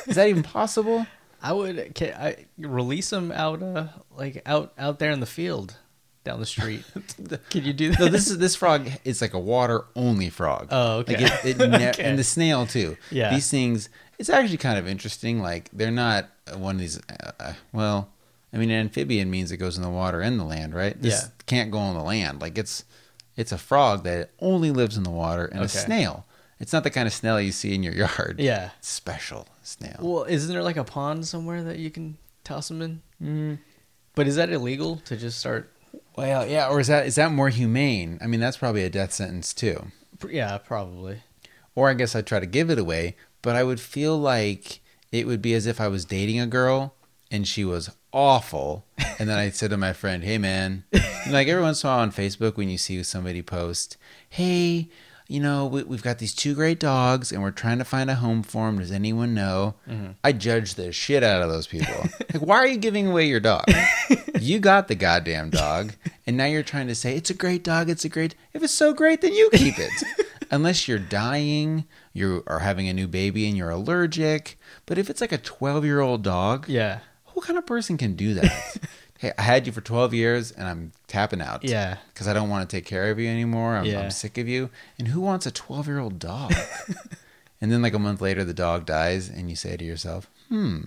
Is 0.08 0.16
that 0.16 0.28
even 0.28 0.44
possible? 0.44 1.06
I 1.42 1.54
would 1.54 1.96
can 1.96 2.14
I 2.16 2.48
release 2.58 3.12
them 3.12 3.32
out 3.32 3.64
uh 3.64 3.88
like 4.16 4.42
out 4.46 4.74
out 4.78 5.00
there 5.00 5.12
in 5.12 5.20
the 5.20 5.26
field 5.26 5.78
down 6.24 6.40
the 6.40 6.46
street. 6.46 6.84
Can 7.50 7.64
you 7.66 7.74
do 7.74 7.90
that? 7.92 8.00
No, 8.00 8.08
this 8.08 8.30
is 8.30 8.38
this 8.38 8.56
frog 8.56 8.90
is 9.06 9.22
like 9.22 9.34
a 9.34 9.40
water 9.40 9.86
only 9.96 10.30
frog. 10.30 10.68
Oh, 10.72 10.98
okay. 11.00 11.14
Like 11.24 11.46
it, 11.46 11.60
it 11.62 11.70
ne- 11.70 11.90
Okay. 11.90 12.04
And 12.04 12.20
the 12.20 12.24
snail 12.24 12.66
too. 12.66 12.98
Yeah. 13.12 13.34
These 13.34 13.50
things, 13.50 13.90
it's 14.18 14.30
actually 14.30 14.58
kind 14.58 14.78
of 14.78 14.88
interesting. 14.88 15.42
Like 15.42 15.70
they're 15.74 15.92
not 15.92 16.30
one 16.56 16.76
of 16.76 16.80
these. 16.82 17.00
Uh, 17.10 17.32
uh, 17.40 17.54
well, 17.72 18.10
I 18.54 18.58
mean, 18.58 18.70
an 18.72 18.80
amphibian 18.82 19.30
means 19.30 19.52
it 19.52 19.58
goes 19.58 19.78
in 19.78 19.84
the 19.84 19.90
water 19.90 20.22
and 20.22 20.40
the 20.40 20.44
land, 20.44 20.74
right? 20.74 21.00
This 21.02 21.22
Yeah. 21.24 21.30
Can't 21.46 21.72
go 21.72 21.78
on 21.80 21.96
the 21.96 22.04
land. 22.04 22.42
Like 22.42 22.58
it's, 22.58 22.84
it's 23.38 23.52
a 23.52 23.58
frog 23.58 24.04
that 24.04 24.32
only 24.40 24.72
lives 24.72 24.98
in 24.98 25.04
the 25.04 25.10
water, 25.12 25.46
and 25.46 25.64
a 25.64 25.68
snail. 25.70 26.26
It's 26.60 26.74
not 26.74 26.84
the 26.84 26.90
kind 26.90 27.08
of 27.08 27.14
snail 27.14 27.40
you 27.40 27.52
see 27.54 27.74
in 27.74 27.84
your 27.84 27.94
yard. 27.94 28.36
yeah. 28.40 28.72
It's 28.80 28.90
special 28.90 29.48
snail. 29.64 29.96
Well, 30.02 30.24
isn't 30.26 30.52
there 30.52 30.62
like 30.64 30.76
a 30.78 30.84
pond 30.84 31.26
somewhere 31.26 31.64
that 31.64 31.80
you 31.80 31.90
can 31.90 32.18
toss 32.44 32.68
them 32.68 32.82
in? 32.82 33.02
Mm. 33.24 33.60
But 34.16 34.28
is 34.28 34.36
that 34.36 34.50
illegal 34.50 34.98
to 35.06 35.16
just 35.16 35.40
start? 35.40 35.72
Well, 36.20 36.46
yeah. 36.46 36.68
Or 36.68 36.82
is 36.82 36.88
that 36.88 37.06
is 37.08 37.16
that 37.16 37.32
more 37.32 37.48
humane? 37.48 38.20
I 38.22 38.28
mean, 38.28 38.42
that's 38.42 38.58
probably 38.58 38.84
a 38.84 38.90
death 38.90 39.14
sentence 39.14 39.54
too. 39.54 39.88
Yeah, 40.30 40.58
probably. 40.58 41.22
Or 41.76 41.90
I 41.90 41.94
guess 41.94 42.14
I'd 42.14 42.28
try 42.28 42.42
to 42.42 42.46
give 42.46 42.70
it 42.70 42.78
away, 42.78 43.16
but 43.42 43.56
I 43.56 43.64
would 43.64 43.80
feel 43.80 44.18
like 44.18 44.82
it 45.14 45.28
would 45.28 45.42
be 45.42 45.54
as 45.54 45.66
if 45.66 45.80
I 45.80 45.88
was 45.88 46.04
dating 46.04 46.38
a 46.42 46.46
girl 46.46 46.94
and 47.32 47.48
she 47.48 47.64
was 47.64 47.90
awful. 48.12 48.86
And 49.18 49.30
then 49.30 49.38
I 49.38 49.50
said 49.50 49.70
to 49.70 49.78
my 49.78 49.94
friend, 49.94 50.26
hey 50.26 50.38
man, 50.38 50.84
like 51.30 51.48
every 51.48 51.62
once 51.62 51.84
in 51.84 51.90
a 51.90 51.94
while 51.94 52.02
on 52.02 52.12
Facebook 52.12 52.58
when 52.58 52.68
you 52.68 52.78
see 52.78 53.02
somebody 53.04 53.42
post, 53.42 53.96
hey, 54.30 54.90
you 55.30 55.40
know, 55.40 55.68
we, 55.68 55.84
we've 55.84 56.02
got 56.04 56.18
these 56.18 56.34
two 56.34 56.56
great 56.56 56.80
dogs 56.80 57.32
and 57.32 57.42
we're 57.42 57.52
trying 57.52 57.78
to 57.78 57.86
find 57.86 58.10
a 58.10 58.16
home 58.16 58.42
for 58.42 58.66
them. 58.66 58.80
Does 58.80 58.92
anyone 58.92 59.34
know? 59.36 59.76
Mm-hmm. 59.88 60.14
I 60.24 60.32
judge 60.32 60.74
the 60.74 60.92
shit 60.92 61.24
out 61.24 61.44
of 61.44 61.50
those 61.50 61.68
people. 61.68 61.94
like, 62.34 62.42
why 62.42 62.56
are 62.58 62.68
you 62.68 62.78
giving 62.78 63.08
away 63.08 63.28
your 63.28 63.40
dog? 63.40 63.64
you 64.40 64.58
got 64.60 64.88
the 64.88 64.96
goddamn 64.96 65.52
dog, 65.52 65.94
and 66.26 66.36
now 66.36 66.46
you're 66.46 66.64
trying 66.64 66.88
to 66.88 66.96
say 66.96 67.16
it's 67.16 67.30
a 67.30 67.36
great 67.36 67.64
dog. 67.64 67.90
It's 67.90 68.04
a 68.04 68.10
great. 68.10 68.34
If 68.54 68.64
it's 68.64 68.74
so 68.74 68.92
great, 68.92 69.22
then 69.22 69.34
you 69.34 69.50
keep 69.54 69.78
it. 69.78 69.92
Unless 70.52 70.88
you're 70.88 70.98
dying, 70.98 71.86
you 72.12 72.44
are 72.48 72.60
having 72.60 72.90
a 72.90 72.94
new 72.94 73.08
baby, 73.08 73.48
and 73.48 73.56
you're 73.56 73.70
allergic. 73.70 74.58
But 74.88 74.98
if 74.98 75.12
it's 75.12 75.22
like 75.22 75.32
a 75.32 75.38
12 75.38 75.86
year 75.86 76.00
old 76.00 76.24
dog, 76.24 76.68
Yeah. 76.68 77.00
what 77.34 77.46
kind 77.46 77.60
of 77.60 77.68
person 77.68 77.98
can 77.98 78.16
do 78.16 78.34
that? 78.34 78.78
Hey, 79.20 79.34
I 79.38 79.42
had 79.42 79.68
you 79.68 79.74
for 79.74 79.82
12 79.82 80.14
years, 80.14 80.52
and 80.52 80.66
I'm 80.68 80.92
tapping 81.08 81.42
out. 81.42 81.64
Yeah. 81.64 81.98
Because 82.14 82.28
I 82.28 82.34
don't 82.34 82.50
want 82.50 82.68
to 82.68 82.76
take 82.76 82.86
care 82.86 83.12
of 83.12 83.20
you 83.20 83.28
anymore. 83.30 83.76
I'm, 83.76 83.86
Yeah. 83.86 84.00
I'm 84.00 84.12
sick 84.12 84.38
of 84.38 84.48
you. 84.48 84.70
And 84.98 85.10
who 85.10 85.20
wants 85.20 85.46
a 85.46 85.52
12 85.52 85.88
year 85.88 86.00
old 86.00 86.20
dog? 86.20 86.54
and 87.62 87.70
then, 87.72 87.82
like 87.82 87.94
a 87.94 88.00
month 88.00 88.22
later, 88.22 88.44
the 88.46 88.54
dog 88.54 88.86
dies, 88.86 89.28
and 89.30 89.50
you 89.50 89.56
say 89.58 89.76
to 89.76 89.84
yourself, 89.84 90.30
hmm, 90.48 90.80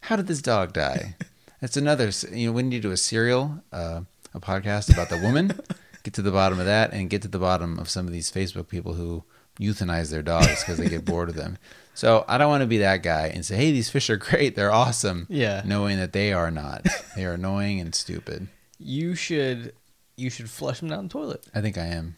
how 0.00 0.16
did 0.16 0.26
this 0.28 0.40
dog 0.40 0.72
die? 0.72 1.14
That's 1.60 1.76
another, 1.76 2.10
you 2.32 2.46
know, 2.48 2.52
when 2.52 2.72
you 2.72 2.80
do 2.80 2.90
a 2.90 2.96
serial, 2.96 3.62
uh, 3.72 4.00
a 4.34 4.40
podcast 4.40 4.92
about 4.92 5.10
the 5.10 5.18
woman, 5.18 5.58
get 6.04 6.14
to 6.14 6.22
the 6.22 6.30
bottom 6.32 6.58
of 6.58 6.66
that 6.66 6.92
and 6.92 7.10
get 7.10 7.20
to 7.22 7.28
the 7.28 7.38
bottom 7.38 7.78
of 7.78 7.90
some 7.90 8.06
of 8.06 8.12
these 8.12 8.30
Facebook 8.30 8.68
people 8.68 8.94
who 8.94 9.24
euthanize 9.60 10.10
their 10.10 10.22
dogs 10.22 10.60
because 10.62 10.78
they 10.78 10.88
get 10.88 11.04
bored 11.04 11.28
of 11.28 11.34
them. 11.34 11.58
So 11.96 12.24
I 12.28 12.36
don't 12.38 12.48
want 12.48 12.60
to 12.60 12.66
be 12.66 12.78
that 12.78 13.02
guy 13.02 13.28
and 13.34 13.44
say, 13.44 13.56
hey, 13.56 13.72
these 13.72 13.88
fish 13.88 14.10
are 14.10 14.16
great. 14.18 14.54
They're 14.54 14.70
awesome. 14.72 15.26
Yeah. 15.30 15.62
Knowing 15.64 15.96
that 15.96 16.12
they 16.12 16.32
are 16.32 16.50
not. 16.50 16.86
They 17.16 17.24
are 17.24 17.32
annoying 17.32 17.80
and 17.80 17.94
stupid. 17.94 18.48
You 18.78 19.14
should 19.14 19.72
you 20.16 20.28
should 20.28 20.50
flush 20.50 20.80
them 20.80 20.90
down 20.90 21.04
the 21.04 21.08
toilet. 21.12 21.42
I 21.54 21.62
think 21.62 21.78
I 21.78 21.86
am. 21.86 22.16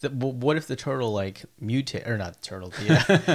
The, 0.00 0.08
what 0.08 0.56
if 0.56 0.66
the 0.66 0.76
turtle 0.76 1.12
like 1.12 1.42
mutate 1.62 2.08
or 2.08 2.16
not 2.16 2.32
the 2.36 2.40
turtle 2.40 2.70
the 2.70 2.94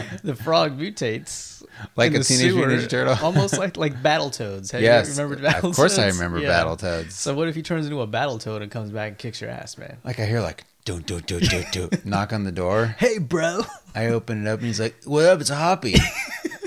uh, 0.14 0.18
the 0.24 0.36
frog 0.36 0.80
mutates 0.80 1.64
Like 1.96 2.16
a 2.16 2.24
Teenage 2.24 2.56
Mutant 2.56 2.82
Ninja 2.82 2.90
Turtle? 2.90 3.18
almost 3.22 3.60
like 3.60 3.78
like 3.78 3.94
Battletoads. 4.02 4.72
Have 4.72 4.82
yes. 4.82 5.08
you 5.16 5.24
remembered 5.24 5.46
Battletoads? 5.46 5.70
Of 5.70 5.76
course 5.76 6.00
I 6.00 6.08
remember 6.08 6.40
Yeah. 6.40 6.50
Battletoads. 6.64 7.12
So 7.12 7.36
what 7.36 7.48
if 7.50 7.54
he 7.54 7.62
turns 7.62 7.86
into 7.86 8.02
a 8.02 8.08
battle 8.08 8.40
toad 8.40 8.64
and 8.64 8.72
comes 8.72 8.90
back 8.90 9.10
and 9.10 9.18
kicks 9.20 9.40
your 9.42 9.52
ass, 9.52 9.78
man? 9.78 9.98
like 10.04 10.20
I 10.20 10.26
hear 10.26 10.42
like, 10.42 10.64
do, 10.86 11.00
do, 11.00 11.20
do, 11.20 11.40
do, 11.40 11.64
do. 11.72 11.90
Knock 12.06 12.32
on 12.32 12.44
the 12.44 12.52
door. 12.52 12.96
Hey, 13.00 13.18
bro. 13.18 13.62
I 13.96 14.08
open 14.08 14.46
it 14.46 14.50
up 14.50 14.60
and 14.60 14.68
he's 14.68 14.80
like, 14.80 14.96
"What 15.04 15.26
up? 15.26 15.42
It's 15.42 15.50
a 15.50 15.56
hoppy. 15.56 15.96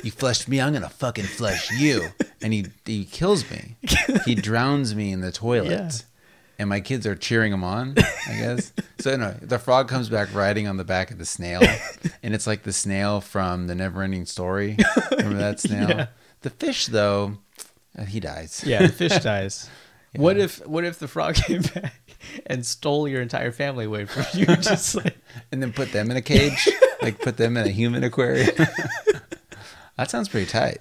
you 0.02 0.10
flushed 0.10 0.48
me. 0.48 0.60
I'm 0.60 0.72
gonna 0.72 0.88
fucking 0.88 1.24
flush 1.24 1.70
you." 1.70 2.08
And 2.42 2.52
he 2.52 2.66
he 2.84 3.04
kills 3.04 3.48
me. 3.50 3.76
He 4.24 4.34
drowns 4.34 4.94
me 4.94 5.12
in 5.12 5.20
the 5.20 5.30
toilet. 5.32 5.70
Yeah. 5.70 5.90
And 6.58 6.68
my 6.68 6.80
kids 6.80 7.06
are 7.06 7.14
cheering 7.14 7.52
him 7.52 7.62
on, 7.62 7.94
I 7.96 8.36
guess. 8.36 8.72
So 8.98 9.16
no, 9.16 9.30
the 9.40 9.60
frog 9.60 9.88
comes 9.88 10.08
back 10.08 10.34
riding 10.34 10.66
on 10.66 10.76
the 10.76 10.84
back 10.84 11.12
of 11.12 11.18
the 11.18 11.24
snail, 11.24 11.62
and 12.22 12.34
it's 12.34 12.48
like 12.48 12.64
the 12.64 12.72
snail 12.72 13.20
from 13.20 13.68
the 13.68 13.74
Neverending 13.74 14.26
Story. 14.26 14.76
Remember 15.12 15.38
that 15.38 15.60
snail? 15.60 15.88
Yeah. 15.88 16.06
The 16.40 16.50
fish, 16.50 16.86
though, 16.86 17.38
uh, 17.96 18.04
he 18.04 18.18
dies. 18.18 18.64
Yeah, 18.66 18.82
the 18.82 18.92
fish 18.92 19.16
dies. 19.20 19.70
What 20.16 20.36
if 20.36 20.66
what 20.66 20.84
if 20.84 20.98
the 20.98 21.06
frog 21.06 21.36
came 21.36 21.62
back 21.62 22.07
and 22.46 22.64
stole 22.64 23.06
your 23.08 23.22
entire 23.22 23.52
family 23.52 23.84
away 23.84 24.04
from 24.06 24.24
you? 24.32 24.46
Just 24.56 24.94
like 24.94 25.16
and 25.52 25.62
then 25.62 25.72
put 25.72 25.92
them 25.92 26.10
in 26.10 26.16
a 26.16 26.22
cage, 26.22 26.68
like 27.02 27.18
put 27.20 27.36
them 27.36 27.56
in 27.56 27.66
a 27.66 27.70
human 27.70 28.04
aquarium. 28.04 28.50
that 29.96 30.10
sounds 30.10 30.28
pretty 30.28 30.46
tight. 30.46 30.76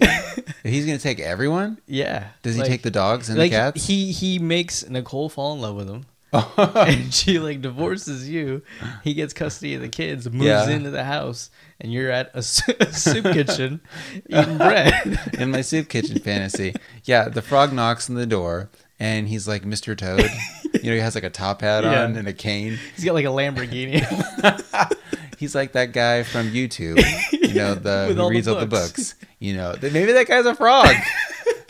He's 0.62 0.86
gonna 0.86 0.98
take 0.98 1.20
everyone, 1.20 1.78
yeah. 1.86 2.28
does 2.42 2.54
he 2.54 2.60
Like- 2.60 2.70
take 2.70 2.82
the 2.82 2.90
dogs 2.90 3.28
and 3.28 3.38
like 3.38 3.50
the 3.50 3.56
cats? 3.56 3.86
he 3.86 4.12
he 4.12 4.38
makes 4.38 4.88
Nicole 4.88 5.28
fall 5.28 5.54
in 5.54 5.60
love 5.60 5.76
with 5.76 5.88
him. 5.88 6.06
Oh. 6.30 6.52
and 6.86 7.12
she 7.14 7.38
like 7.38 7.62
divorces 7.62 8.28
you. 8.28 8.60
He 9.02 9.14
gets 9.14 9.32
custody 9.32 9.74
of 9.76 9.80
the 9.80 9.88
kids, 9.88 10.28
moves 10.30 10.44
Yeah. 10.44 10.68
into 10.68 10.90
the 10.90 11.04
house, 11.04 11.48
and 11.80 11.90
you're 11.90 12.10
at 12.10 12.30
a, 12.34 12.40
a 12.40 12.42
soup 12.92 13.24
kitchen 13.32 13.80
eating 14.28 14.58
bread. 14.58 15.18
in 15.38 15.50
my 15.50 15.62
soup 15.62 15.88
kitchen 15.88 16.18
fantasy. 16.18 16.74
Yeah, 17.04 17.30
the 17.30 17.40
frog 17.40 17.72
knocks 17.72 18.10
on 18.10 18.16
the 18.16 18.26
door 18.26 18.68
and 19.00 19.28
he's 19.28 19.46
like 19.48 19.64
Mr. 19.64 19.96
Toad. 19.96 20.28
You 20.82 20.90
know, 20.90 20.96
he 20.96 21.00
has 21.00 21.14
like 21.14 21.24
a 21.24 21.30
top 21.30 21.62
hat 21.62 21.82
Yeah. 21.82 22.04
on 22.04 22.14
and 22.16 22.28
a 22.28 22.32
cane. 22.32 22.78
He's 22.94 23.04
got 23.04 23.14
like 23.14 23.24
a 23.24 23.28
Lamborghini. 23.28 24.04
He's 25.38 25.54
like 25.54 25.72
that 25.72 25.92
guy 25.92 26.24
from 26.24 26.50
YouTube, 26.50 26.98
you 27.32 27.54
know, 27.54 27.74
the 27.74 28.06
who 28.14 28.20
all 28.20 28.28
the 28.28 28.34
reads 28.34 28.46
all 28.48 28.56
the 28.60 28.66
books. 28.66 29.14
books. 29.14 29.14
You 29.38 29.54
know, 29.54 29.74
maybe 29.80 30.12
that 30.12 30.26
guy's 30.28 30.46
a 30.46 30.54
frog. 30.54 30.94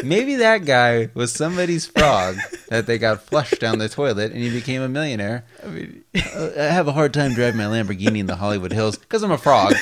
maybe 0.03 0.37
that 0.37 0.65
guy 0.65 1.11
was 1.15 1.33
somebody's 1.33 1.87
frog 1.87 2.37
that 2.71 2.87
they 2.87 2.99
got 2.99 3.23
flushed 3.23 3.61
down 3.61 3.79
the 3.79 3.89
toilet 3.89 4.33
and 4.33 4.43
he 4.43 4.51
became 4.51 4.83
a 4.83 4.89
millionaire. 4.89 5.45
I 5.65 5.69
mean, 5.69 6.05
Uh, 6.15 6.51
I 6.59 6.63
have 6.65 6.89
a 6.89 6.93
hard 6.93 7.15
time 7.15 7.35
driving 7.35 7.59
my 7.59 7.65
Lamborghini 7.67 8.19
in 8.19 8.27
the 8.27 8.37
Hollywood 8.37 8.73
Hills 8.73 8.99
because 8.99 9.23
I'm 9.23 9.31
a 9.31 9.39
frog. 9.39 9.75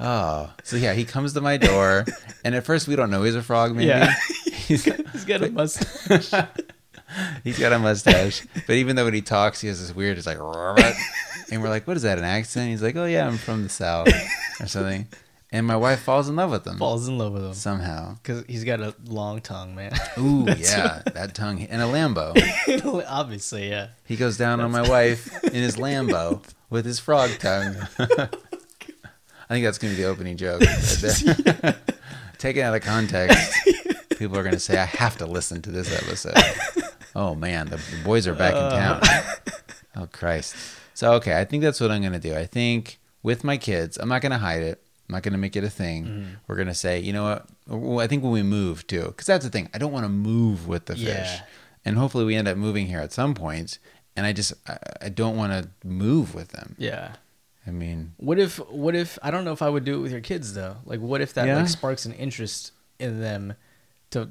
Oh, 0.00 0.50
so 0.62 0.76
yeah, 0.76 0.92
he 0.94 1.04
comes 1.04 1.32
to 1.34 1.40
my 1.40 1.56
door, 1.56 2.04
and 2.44 2.54
at 2.54 2.64
first 2.64 2.88
we 2.88 2.96
don't 2.96 3.10
know 3.10 3.22
he's 3.22 3.34
a 3.34 3.42
frog. 3.42 3.74
Maybe 3.74 3.86
Yeah. 3.88 4.12
he's 4.52 4.84
he's 4.84 5.24
got 5.24 5.42
a 5.42 5.50
mustache. 5.50 6.30
he's 7.44 7.58
got 7.58 7.72
a 7.72 7.78
mustache, 7.78 8.46
but 8.66 8.76
even 8.76 8.96
though 8.96 9.04
when 9.04 9.14
he 9.14 9.22
talks, 9.22 9.60
he 9.60 9.68
has 9.68 9.80
this 9.80 9.94
weird, 9.94 10.18
it's 10.18 10.26
like, 10.26 10.38
and 11.50 11.62
we're 11.62 11.68
like, 11.70 11.86
what 11.86 11.96
is 11.96 12.02
that? 12.02 12.18
An 12.18 12.24
accent? 12.24 12.70
He's 12.70 12.82
like, 12.82 12.96
oh 12.96 13.06
yeah, 13.06 13.26
I'm 13.26 13.38
from 13.38 13.62
the 13.62 13.68
south 13.68 14.08
or 14.60 14.66
something. 14.66 15.06
And 15.50 15.66
my 15.66 15.76
wife 15.76 16.00
falls 16.00 16.28
in 16.28 16.36
love 16.36 16.50
with 16.50 16.66
him 16.66 16.76
Falls 16.76 17.08
in 17.08 17.16
love 17.16 17.32
with 17.32 17.42
him 17.42 17.54
somehow. 17.54 18.16
because 18.16 18.44
he's 18.46 18.64
got 18.64 18.80
a 18.80 18.94
long 19.06 19.40
tongue, 19.40 19.74
man. 19.74 19.92
Ooh, 20.18 20.44
yeah, 20.46 21.00
that 21.14 21.34
tongue 21.34 21.62
and 21.62 21.80
a 21.80 21.86
Lambo. 21.86 22.34
Obviously, 23.08 23.70
yeah. 23.70 23.88
He 24.04 24.16
goes 24.16 24.36
down 24.36 24.60
on 24.60 24.70
my 24.70 24.86
wife 24.86 25.42
in 25.44 25.54
his 25.54 25.76
Lambo 25.76 26.42
with 26.68 26.84
his 26.84 26.98
frog 27.00 27.30
tongue. 27.38 27.76
I 29.48 29.54
think 29.54 29.64
that's 29.64 29.78
going 29.78 29.92
to 29.92 29.96
be 29.96 30.02
the 30.02 30.08
opening 30.08 30.36
joke. 30.36 30.60
Right. 30.60 31.76
Taken 32.38 32.62
out 32.62 32.74
of 32.74 32.82
context, 32.82 33.52
people 34.18 34.36
are 34.38 34.42
going 34.42 34.54
to 34.54 34.60
say, 34.60 34.78
I 34.78 34.84
have 34.84 35.16
to 35.18 35.26
listen 35.26 35.62
to 35.62 35.70
this 35.70 35.92
episode. 35.92 36.34
Oh 37.16 37.34
man, 37.34 37.66
the, 37.66 37.80
boys 38.04 38.26
are 38.28 38.34
back 38.34 38.54
in 38.54 38.70
town. 38.70 39.00
Oh 39.96 40.08
Christ. 40.12 40.54
So 40.94 41.14
okay, 41.14 41.38
I 41.40 41.44
think 41.44 41.62
that's 41.64 41.80
what 41.80 41.90
I'm 41.90 42.02
gonna 42.02 42.20
do. 42.20 42.34
I 42.36 42.46
think 42.46 43.00
with 43.24 43.42
my 43.42 43.56
kids, 43.56 43.96
I'm 43.98 44.08
not 44.08 44.22
gonna 44.22 44.38
hide 44.38 44.62
it. 44.62 44.80
I'm 45.08 45.14
not 45.14 45.22
gonna 45.24 45.38
make 45.38 45.56
it 45.56 45.64
a 45.64 45.70
thing. 45.70 46.04
Mm-hmm. 46.04 46.30
We're 46.46 46.56
gonna 46.56 46.74
say, 46.74 47.00
you 47.00 47.12
know 47.12 47.24
what? 47.24 47.46
Well, 47.66 47.98
I 48.00 48.06
think 48.06 48.22
when 48.22 48.30
we 48.32 48.44
move 48.44 48.86
too, 48.86 49.06
because 49.06 49.26
that's 49.26 49.44
the 49.44 49.50
thing. 49.50 49.68
I 49.74 49.78
don't 49.78 49.90
want 49.92 50.04
to 50.04 50.08
move 50.10 50.68
with 50.68 50.86
the 50.86 50.94
fish, 50.94 51.06
Yeah. 51.06 51.40
and 51.84 51.96
hopefully 51.96 52.24
we 52.24 52.36
end 52.36 52.46
up 52.46 52.56
moving 52.56 52.86
here 52.86 53.00
at 53.00 53.12
some 53.12 53.34
point. 53.34 53.78
And 54.14 54.26
I 54.26 54.32
just 54.32 54.52
I, 54.68 54.78
I 55.02 55.08
don't 55.08 55.36
want 55.36 55.52
to 55.52 55.70
move 55.84 56.34
with 56.34 56.48
them. 56.48 56.76
Yeah. 56.78 57.12
I 57.68 57.70
mean, 57.70 58.14
What 58.16 58.38
if 58.38 58.56
what 58.70 58.94
if 58.96 59.18
I 59.22 59.30
don't 59.30 59.44
know 59.44 59.52
if 59.52 59.62
I 59.62 59.68
would 59.68 59.84
do 59.84 59.96
it 59.98 60.02
with 60.02 60.12
your 60.12 60.20
kids 60.22 60.54
though. 60.54 60.76
Like 60.84 61.00
what 61.00 61.20
if 61.20 61.34
that 61.34 61.46
Yeah. 61.46 61.56
like 61.58 61.68
sparks 61.68 62.06
an 62.06 62.12
interest 62.14 62.72
in 62.98 63.20
them 63.20 63.54
to 64.10 64.30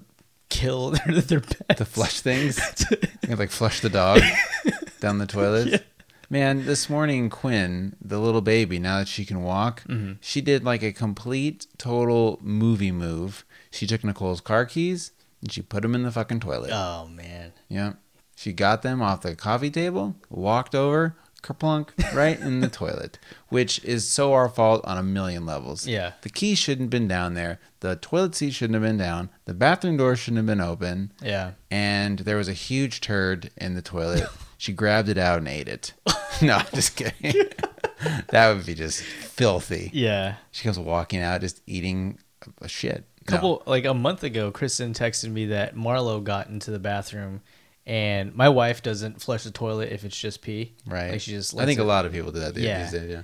kill 0.50 0.92
their, 1.06 1.22
their 1.22 1.40
pets? 1.42 1.78
to 1.78 1.86
flush 1.86 2.22
things. 2.22 2.60
you 3.30 3.36
like 3.36 3.52
flush 3.52 3.80
the 3.82 3.90
dog 3.90 4.22
down 5.00 5.20
the 5.20 5.26
toilet. 5.28 5.86
Man, 6.30 6.66
this 6.66 6.90
morning 6.90 7.30
Quinn, 7.30 7.96
the 8.02 8.20
little 8.20 8.42
baby, 8.42 8.80
now 8.80 8.98
that 9.00 9.08
she 9.08 9.24
can 9.26 9.44
walk, 9.44 9.84
Mm-hmm. 9.88 10.14
she 10.20 10.42
did 10.42 10.64
like 10.64 10.84
a 10.84 10.92
complete 10.92 11.68
total 11.78 12.38
movie 12.42 12.92
move. 12.92 13.46
She 13.72 13.88
took 13.88 14.04
Nicole's 14.04 14.42
car 14.42 14.66
keys 14.66 15.12
and 15.42 15.52
she 15.52 15.62
put 15.62 15.84
them 15.84 15.96
in 15.96 16.04
the 16.04 16.12
fucking 16.12 16.40
toilet. 16.42 16.72
Oh 16.74 17.08
man. 17.08 17.54
Yeah. 17.70 17.94
She 18.36 18.52
got 18.54 18.82
them 18.82 19.02
off 19.02 19.22
the 19.22 19.36
coffee 19.36 19.72
table, 19.72 20.16
walked 20.30 20.76
over, 20.76 21.16
kerplunk, 21.44 21.90
right 22.16 22.40
in 22.40 22.60
the 22.62 22.68
toilet, 22.70 23.20
which 23.50 23.84
is 23.84 24.08
so 24.08 24.34
our 24.34 24.50
fault 24.50 24.84
on 24.86 24.98
a 24.98 25.04
million 25.04 25.46
levels. 25.46 25.88
Yeah. 25.88 26.14
The 26.22 26.30
key 26.30 26.56
shouldn't 26.56 26.86
have 26.86 26.90
been 26.90 27.08
down 27.08 27.34
there. 27.36 27.60
The 27.80 27.96
toilet 27.96 28.36
seat 28.36 28.54
shouldn't 28.54 28.74
have 28.76 28.84
been 28.84 28.98
down. 28.98 29.30
The 29.46 29.54
bathroom 29.54 29.98
door 29.98 30.16
shouldn't 30.16 30.38
have 30.38 30.46
been 30.46 30.62
open 30.62 31.12
Yeah. 31.22 31.52
and 31.72 32.20
there 32.20 32.38
was 32.38 32.48
a 32.48 32.54
huge 32.54 33.02
turd 33.02 33.52
in 33.58 33.76
the 33.76 33.82
toilet. 33.82 34.24
She 34.60 34.74
grabbed 34.74 35.08
it 35.08 35.20
out 35.20 35.38
and 35.38 35.48
ate 35.48 35.68
it. 35.68 35.94
No, 36.42 36.56
I'm 36.56 36.66
just 36.74 36.96
kidding. 36.96 37.44
that 38.30 38.54
would 38.56 38.66
be 38.66 38.74
just 38.74 39.02
filthy. 39.02 39.90
Yeah. 39.94 40.36
She 40.52 40.64
comes 40.64 40.80
walking 40.80 41.20
out 41.22 41.42
just 41.42 41.62
eating 41.68 42.18
a 42.62 42.68
shit. 42.68 43.06
No. 43.30 43.32
couple 43.36 43.64
like 43.66 43.86
a 43.86 43.94
month 43.94 44.24
ago 44.24 44.52
kristen 44.52 44.94
texted 44.94 45.30
me 45.32 45.48
that 45.48 45.76
marlo 45.76 46.24
got 46.24 46.48
into 46.48 46.72
the 46.72 46.80
bathroom 46.80 47.42
and 47.88 48.36
my 48.36 48.50
wife 48.50 48.84
doesn't 48.84 49.22
flush 49.22 49.44
the 49.46 49.52
toilet 49.52 49.92
if 49.94 50.04
it's 50.04 50.20
just 50.20 50.42
pee 50.42 50.74
right? 50.86 51.12
like 51.12 51.22
she 51.22 51.32
just 51.32 51.58
I 51.58 51.66
think 51.66 51.80
it- 51.80 51.84
a 51.84 51.86
lot 51.86 52.06
of 52.06 52.12
people 52.12 52.32
do 52.32 52.40
that 52.42 52.54
these 52.54 52.66
Yeah. 52.66 52.92
days. 52.92 53.10
Yeah. 53.10 53.22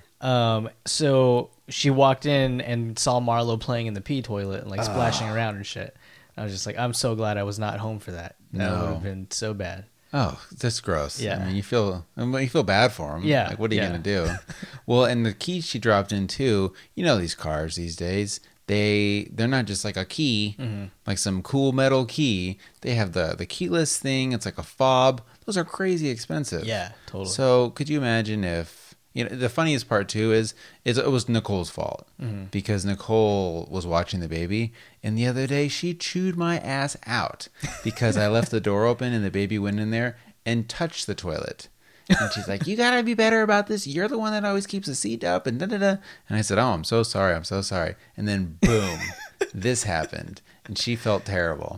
um 0.56 0.70
so 0.86 1.50
she 1.70 1.90
walked 1.90 2.26
in 2.26 2.62
and 2.62 2.98
saw 2.98 3.20
marlo 3.20 3.60
playing 3.60 3.88
in 3.88 3.94
the 3.94 4.02
pee 4.02 4.22
toilet 4.22 4.62
and 4.62 4.72
like 4.72 4.84
splashing 4.84 5.28
around 5.30 5.58
and 5.58 5.66
shit 5.66 5.96
i 6.38 6.44
was 6.44 6.52
just 6.54 6.66
like 6.66 6.78
i'm 6.80 6.94
so 6.94 7.14
glad 7.14 7.38
i 7.38 7.44
was 7.44 7.60
not 7.60 7.80
home 7.80 8.00
for 8.00 8.12
that 8.12 8.38
that 8.54 8.58
No. 8.72 8.80
would 8.80 8.90
have 8.94 9.04
been 9.04 9.28
so 9.32 9.54
bad 9.54 9.86
Oh, 10.16 10.40
that's 10.60 10.80
gross. 10.80 11.20
Yeah. 11.20 11.40
I 11.40 11.46
mean, 11.48 11.56
you 11.56 11.64
feel 11.64 12.06
I 12.16 12.24
mean, 12.24 12.44
you 12.44 12.48
feel 12.48 12.62
bad 12.62 12.92
for 12.92 13.16
him. 13.18 13.24
Yeah, 13.24 13.48
Like, 13.48 13.58
what 13.58 13.72
are 13.72 13.74
you 13.74 13.82
yeah. 13.82 13.88
gonna 13.88 13.98
do? 13.98 14.30
well, 14.86 15.06
and 15.06 15.26
the 15.26 15.34
key 15.34 15.60
she 15.60 15.80
dropped 15.80 16.12
in 16.12 16.28
too. 16.28 16.72
You 16.94 17.04
know 17.04 17.18
these 17.18 17.34
cars 17.34 17.78
these 17.78 17.96
days. 17.96 18.40
They 18.68 19.30
they're 19.34 19.48
not 19.48 19.66
just 19.66 19.84
like 19.84 19.98
a 19.98 20.06
key, 20.06 20.56
Mm-hmm. 20.60 20.86
like 21.06 21.18
some 21.18 21.42
cool 21.42 21.72
metal 21.74 22.06
key. 22.06 22.58
They 22.82 22.96
have 22.96 23.12
the 23.14 23.36
the 23.38 23.46
keyless 23.46 23.98
thing. 24.00 24.32
It's 24.32 24.46
like 24.46 24.58
a 24.58 24.64
fob. 24.64 25.22
Those 25.46 25.58
are 25.58 25.66
crazy 25.66 26.10
expensive. 26.10 26.66
yeah 26.66 26.94
totally 27.06 27.30
So 27.30 27.72
could 27.72 27.90
you 27.90 27.98
imagine 27.98 28.44
if 28.46 28.96
you 29.14 29.26
know 29.26 29.36
the 29.36 29.50
funniest 29.50 29.90
part 29.90 30.08
too 30.08 30.32
is 30.32 30.54
is 30.86 30.98
it 30.98 31.12
was 31.12 31.28
Nicole's 31.28 31.70
fault 31.70 32.08
Mm-hmm. 32.22 32.46
because 32.52 32.86
Nicole 32.86 33.68
was 33.70 33.86
watching 33.86 34.22
the 34.22 34.30
baby 34.30 34.72
and 35.04 35.18
the 35.18 35.28
other 35.28 35.46
day 35.46 35.68
she 35.68 35.94
chewed 35.94 36.38
my 36.38 36.58
ass 36.60 36.96
out 37.06 37.50
because 37.84 38.16
I 38.18 38.28
left 38.30 38.50
the 38.50 38.62
door 38.62 38.86
open 38.86 39.12
and 39.14 39.26
the 39.26 39.30
baby 39.32 39.60
went 39.60 39.80
in 39.82 39.92
there 39.92 40.16
and 40.46 40.68
touched 40.70 41.06
the 41.08 41.16
toilet. 41.16 41.68
And 42.10 42.32
she's 42.34 42.48
like, 42.48 42.68
"You 42.68 42.76
gotta 42.76 43.02
be 43.04 43.14
better 43.14 43.42
about 43.42 43.68
this. 43.68 43.88
You're 43.88 44.08
the 44.08 44.18
one 44.18 44.34
that 44.34 44.44
always 44.46 44.68
keeps 44.68 44.88
the 44.88 44.96
seat 44.96 45.24
up." 45.24 45.48
And 45.48 45.60
da 45.60 45.66
da 45.68 45.78
da. 45.78 45.96
And 46.30 46.38
I 46.38 46.42
said, 46.42 46.58
"Oh, 46.58 46.68
I'm 46.68 46.84
so 46.84 47.04
sorry. 47.04 47.34
I'm 47.34 47.44
so 47.46 47.62
sorry." 47.62 47.96
And 48.18 48.28
then 48.28 48.58
boom, 48.62 49.00
this 49.54 49.84
happened, 49.84 50.42
and 50.66 50.78
she 50.78 50.96
felt 50.96 51.26
terrible. 51.26 51.78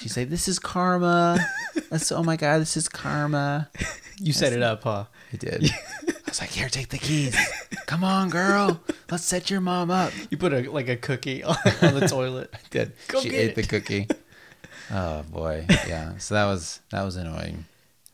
She 0.00 0.08
said, 0.08 0.30
"This 0.30 0.46
is 0.48 0.58
karma. 0.58 1.38
That's, 1.90 2.10
oh 2.12 2.22
my 2.22 2.36
god, 2.36 2.60
this 2.60 2.76
is 2.76 2.88
karma." 2.88 3.70
you 4.18 4.32
set 4.32 4.52
it 4.52 4.62
up 4.62 4.84
huh 4.84 5.04
I 5.32 5.36
did. 5.36 5.70
I 6.06 6.12
was 6.28 6.40
like, 6.40 6.50
"Here, 6.50 6.68
take 6.68 6.88
the 6.90 6.98
keys. 6.98 7.36
Come 7.86 8.04
on, 8.04 8.28
girl. 8.28 8.80
Let's 9.10 9.24
set 9.24 9.50
your 9.50 9.60
mom 9.60 9.90
up." 9.90 10.12
you 10.30 10.36
put 10.36 10.52
a 10.52 10.70
like 10.70 10.88
a 10.88 10.96
cookie 10.96 11.42
on, 11.42 11.56
on 11.82 11.94
the 11.94 12.06
toilet 12.08 12.50
I 12.52 12.58
Did 12.70 12.92
Go 13.08 13.20
she 13.20 13.30
ate 13.30 13.50
it. 13.50 13.54
the 13.54 13.62
cookie? 13.62 14.06
Oh 14.90 15.22
boy, 15.22 15.64
yeah. 15.88 16.18
So 16.18 16.34
that 16.34 16.44
was 16.44 16.80
that 16.90 17.02
was 17.04 17.16
annoying. 17.16 17.64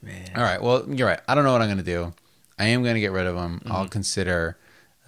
Man 0.02 0.30
All 0.36 0.42
right. 0.42 0.62
Well, 0.62 0.84
you're 0.88 1.08
right. 1.08 1.20
I 1.28 1.34
don't 1.34 1.44
know 1.44 1.52
what 1.52 1.62
I'm 1.62 1.68
going 1.68 1.78
to 1.78 1.84
do. 1.84 2.12
I 2.58 2.66
am 2.66 2.82
going 2.82 2.94
to 2.94 3.00
get 3.00 3.12
rid 3.12 3.26
of 3.26 3.34
them. 3.36 3.60
Mm-hmm. 3.60 3.72
I'll 3.72 3.88
consider. 3.88 4.58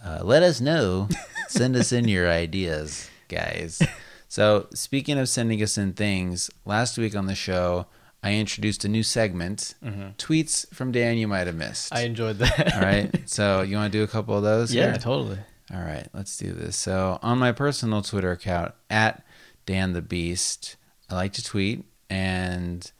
Uh, 0.05 0.21
let 0.23 0.43
us 0.43 0.61
know. 0.61 1.09
Send 1.49 1.77
us 1.77 1.93
in 1.93 2.09
your 2.09 2.31
ideas, 2.31 3.11
guys. 3.29 3.83
So, 4.29 4.69
speaking 4.75 5.19
of 5.19 5.29
sending 5.29 5.61
us 5.63 5.77
in 5.77 5.93
things, 5.95 6.51
last 6.65 6.97
week 6.97 7.17
on 7.17 7.27
the 7.27 7.35
show, 7.35 7.87
I 8.23 8.35
introduced 8.35 8.85
a 8.85 8.89
new 8.89 9.03
segment 9.03 9.75
tweets 10.19 10.73
from 10.73 10.93
Dan 10.93 11.19
you 11.19 11.27
might 11.27 11.47
have 11.49 11.57
missed. 11.57 11.91
Mm-hmm. 11.93 11.99
i 11.99 12.07
enjoyed 12.07 12.39
that 12.39 12.75
All 12.75 12.81
right. 12.81 13.29
So, 13.29 13.63
you 13.63 13.77
want 13.77 13.93
to 13.93 13.99
do 13.99 14.05
a 14.05 14.09
couple 14.09 14.37
of 14.37 14.43
those? 14.45 14.73
yeah 14.73 14.91
here? 14.91 14.99
totally 14.99 15.39
All 15.75 15.81
right, 15.81 16.07
let's 16.15 16.37
do 16.37 16.53
this. 16.53 16.77
So 16.77 17.19
on 17.23 17.39
my 17.39 17.53
personal 17.53 18.03
Twitter 18.03 18.31
account 18.33 18.73
at 18.89 19.25
Dan 19.67 19.93
the 19.93 20.03
Beast, 20.03 20.77
I 21.09 21.15
like 21.17 21.33
to 21.35 21.45
tweet, 21.45 21.85
and 22.09 22.91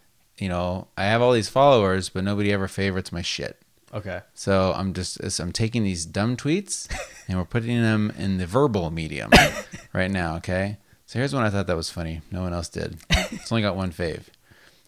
you 0.41 0.49
know 0.49 0.89
I 0.97 1.05
have 1.05 1.23
all 1.23 1.33
these 1.33 1.49
followers, 1.49 2.09
but 2.09 2.25
nobody 2.25 2.53
ever 2.53 2.67
favorites 2.69 3.13
my 3.13 3.23
shit. 3.23 3.61
okay 3.95 4.21
So 4.35 4.73
I'm 4.75 4.93
just 4.95 5.39
I'm 5.41 5.53
taking 5.53 5.85
these 5.85 6.05
dumb 6.07 6.37
tweets 6.37 6.89
and 7.29 7.39
we're 7.39 7.45
putting 7.45 7.81
them 7.83 8.13
in 8.19 8.39
the 8.39 8.47
verbal 8.47 8.91
medium 8.91 9.31
right 9.93 10.11
now. 10.11 10.37
Okay. 10.37 10.79
So 11.07 11.19
here's 11.19 11.35
one 11.35 11.43
I 11.45 11.51
thought 11.51 11.67
that 11.67 11.77
was 11.77 11.91
funny. 11.91 12.21
No 12.31 12.43
one 12.43 12.53
else 12.55 12.69
did. 12.69 12.99
It's 13.11 13.51
only 13.51 13.63
got 13.63 13.75
one 13.77 13.93
fave. 13.93 14.25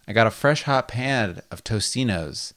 I 0.06 0.12
got 0.12 0.26
a 0.28 0.30
fresh 0.30 0.62
hot 0.62 0.86
pan 0.88 1.42
of 1.50 1.62
Tostinos. 1.64 2.52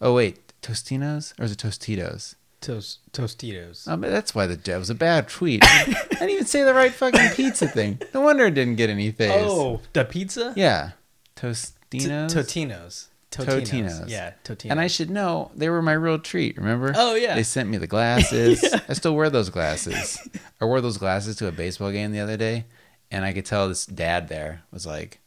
Oh 0.00 0.14
wait, 0.14 0.52
Tostinos 0.62 1.32
or 1.38 1.44
is 1.44 1.52
it 1.52 1.58
Tostitos? 1.58 2.34
Toast 2.60 3.00
Tostitos. 3.12 3.86
Oh, 3.86 3.96
but 3.96 4.10
that's 4.10 4.34
why 4.34 4.46
the 4.46 4.56
that 4.56 4.78
was 4.78 4.90
a 4.90 4.94
bad 4.94 5.28
tweet. 5.28 5.62
I 5.64 5.84
didn't 6.10 6.30
even 6.30 6.46
say 6.46 6.62
the 6.64 6.72
right 6.74 6.92
fucking 6.92 7.30
pizza 7.34 7.68
thing. 7.68 8.00
No 8.14 8.22
wonder 8.22 8.46
it 8.46 8.54
didn't 8.54 8.76
get 8.76 8.88
any 8.90 9.12
faves. 9.12 9.44
Oh, 9.46 9.80
the 9.92 10.04
pizza? 10.04 10.52
yeah, 10.56 10.92
T- 11.36 11.52
Tostinos. 12.00 12.34
Totino's. 12.34 13.08
Totinos. 13.30 14.08
Yeah, 14.08 14.32
Totino's. 14.44 14.70
and 14.70 14.80
I 14.80 14.86
should 14.86 15.10
know 15.10 15.50
they 15.56 15.68
were 15.68 15.82
my 15.82 15.92
real 15.94 16.18
treat. 16.20 16.56
Remember? 16.56 16.92
Oh, 16.94 17.14
yeah. 17.16 17.34
They 17.34 17.42
sent 17.42 17.68
me 17.68 17.78
the 17.78 17.86
glasses. 17.88 18.62
I 18.88 18.92
still 18.92 19.16
wear 19.16 19.28
those 19.28 19.50
glasses. 19.50 20.18
I 20.60 20.64
wore 20.66 20.80
those 20.80 20.98
glasses 20.98 21.34
to 21.36 21.48
a 21.48 21.52
baseball 21.52 21.90
game 21.90 22.12
the 22.12 22.20
other 22.20 22.36
day, 22.36 22.66
and 23.10 23.24
I 23.24 23.32
could 23.32 23.44
tell 23.44 23.68
this 23.68 23.86
dad 23.86 24.28
there 24.28 24.62
was 24.70 24.86
like, 24.86 25.18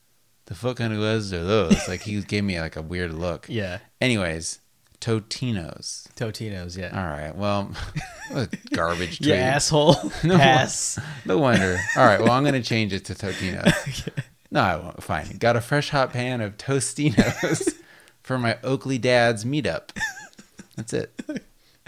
"The 0.45 0.55
fuck 0.55 0.77
kind 0.77 0.93
of 0.93 0.99
glasses 0.99 1.33
are 1.33 1.43
those?" 1.43 1.85
Like 1.89 2.01
he 2.01 2.21
gave 2.21 2.45
me 2.45 2.61
like 2.61 2.77
a 2.77 2.81
weird 2.81 3.13
look. 3.13 3.47
Yeah, 3.49 3.79
Anyways, 3.99 4.59
Totino's. 5.01 6.07
Totino's. 6.15 6.77
Yeah. 6.77 6.91
All 6.97 7.09
right. 7.09 7.35
Well, 7.35 7.71
garbage. 8.73 9.19
Yeah, 9.21 9.35
asshole. 9.35 9.95
No. 10.23 10.35
Ass. 10.35 10.97
No 11.25 11.37
wonder. 11.39 11.77
All 11.97 12.05
right, 12.05 12.21
well, 12.21 12.31
I'm 12.31 12.43
going 12.43 12.53
to 12.61 12.63
change 12.67 12.93
it 12.93 13.05
to 13.05 13.13
Totino's. 13.15 14.09
No, 14.49 14.61
I 14.61 14.75
won't. 14.77 15.03
Fine. 15.03 15.37
Got 15.39 15.55
a 15.55 15.61
fresh 15.61 15.89
hot 15.89 16.13
pan 16.13 16.41
of 16.41 16.57
Tostinos 16.57 17.73
for 18.23 18.37
my 18.37 18.57
Oakley 18.63 18.97
Dads 18.97 19.43
meetup. 19.45 19.89
That's 20.75 20.93
it. 20.93 21.19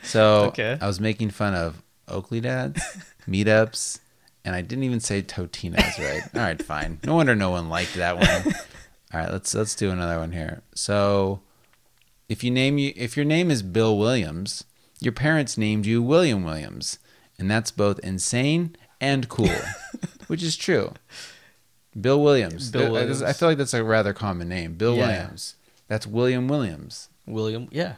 So 0.03 0.45
Okay. 0.45 0.78
I 0.80 0.88
was 0.88 0.99
making 0.99 1.30
fun 1.32 1.53
of 1.55 1.82
Oakley 2.07 2.41
Dads, 2.41 2.82
meetups, 3.28 3.99
and 4.43 4.55
I 4.55 4.62
didn't 4.62 4.84
even 4.84 4.99
say 4.99 5.22
Totinos 5.22 5.97
right. 5.99 6.22
All 6.34 6.41
right, 6.41 6.62
fine. 6.62 6.99
No 7.03 7.16
wonder 7.16 7.36
no 7.36 7.51
one 7.51 7.70
liked 7.70 7.93
that 7.95 8.18
one. 8.18 8.53
All 9.14 9.20
right, 9.20 9.32
let's 9.32 9.53
let's 9.53 9.76
do 9.76 9.91
another 9.91 10.20
one 10.20 10.32
here. 10.32 10.62
So 10.76 11.41
if 12.28 12.43
you 12.43 12.51
name 12.51 12.78
you 12.78 12.93
if 12.95 13.16
your 13.16 13.26
name 13.26 13.51
is 13.51 13.62
Bill 13.64 13.97
Williams, 13.97 14.64
your 14.99 15.14
parents 15.14 15.57
named 15.57 15.86
you 15.86 16.01
William 16.01 16.43
Williams, 16.43 16.99
and 17.38 17.49
that's 17.49 17.72
both 17.72 17.99
insane 17.99 18.76
and 19.01 19.30
cool, 19.30 19.49
which 20.28 20.43
is 20.43 20.55
true. 20.57 20.93
Bill 22.02 22.22
Williams. 22.22 22.72
Bill 22.72 22.91
Williams. 22.91 23.22
I 23.22 23.34
feel 23.34 23.50
like 23.50 23.58
that's 23.58 23.74
a 23.74 23.84
rather 23.84 24.14
common 24.14 24.50
name. 24.50 24.74
Bill 24.76 24.95
Yeah. 24.95 25.08
Williams. 25.08 25.56
That's 25.88 26.06
William 26.08 26.47
Williams. 26.47 27.10
William. 27.26 27.68
Yeah, 27.72 27.93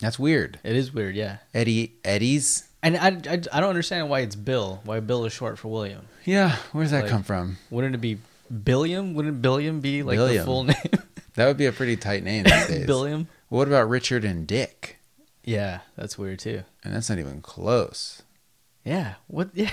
That's 0.00 0.18
weird. 0.18 0.58
it 0.62 0.74
is 0.76 0.92
weird. 0.92 1.14
Yeah, 1.16 1.38
Eddie 1.52 1.94
Eddie's. 2.04 2.68
and 2.82 2.96
I, 2.96 3.08
I, 3.08 3.34
I 3.52 3.60
don't 3.60 3.70
understand 3.70 4.08
why 4.10 4.20
it's 4.20 4.36
Bill. 4.36 4.80
Why 4.84 5.00
Bill 5.00 5.24
is 5.24 5.32
short 5.32 5.58
for 5.58 5.68
William. 5.68 6.06
Yeah, 6.24 6.56
where's 6.72 6.90
that 6.90 7.02
Like- 7.02 7.10
come 7.10 7.22
from? 7.22 7.58
Wouldn't 7.70 7.94
it 7.94 8.00
be 8.00 8.18
Billiam? 8.64 9.14
Wouldn't 9.14 9.42
Billiam 9.42 9.80
be 9.80 10.02
like 10.02 10.16
Billiam. 10.16 10.38
the 10.38 10.44
full 10.44 10.64
name? 10.64 10.76
That 11.36 11.46
would 11.48 11.56
be 11.56 11.66
a 11.66 11.72
pretty 11.72 11.96
tight 11.96 12.22
name 12.22 12.44
these 12.44 12.66
days. 12.68 12.86
Billiam. 12.86 13.26
What 13.48 13.66
about 13.66 13.88
Richard 13.88 14.24
and 14.24 14.46
Dick? 14.46 15.00
Yeah, 15.42 15.80
that's 15.96 16.16
weird 16.16 16.38
too. 16.38 16.62
And 16.84 16.94
that's 16.94 17.10
not 17.10 17.18
even 17.18 17.40
close. 17.42 18.22
Yeah. 18.84 19.14
What? 19.26 19.48
Yeah. 19.52 19.72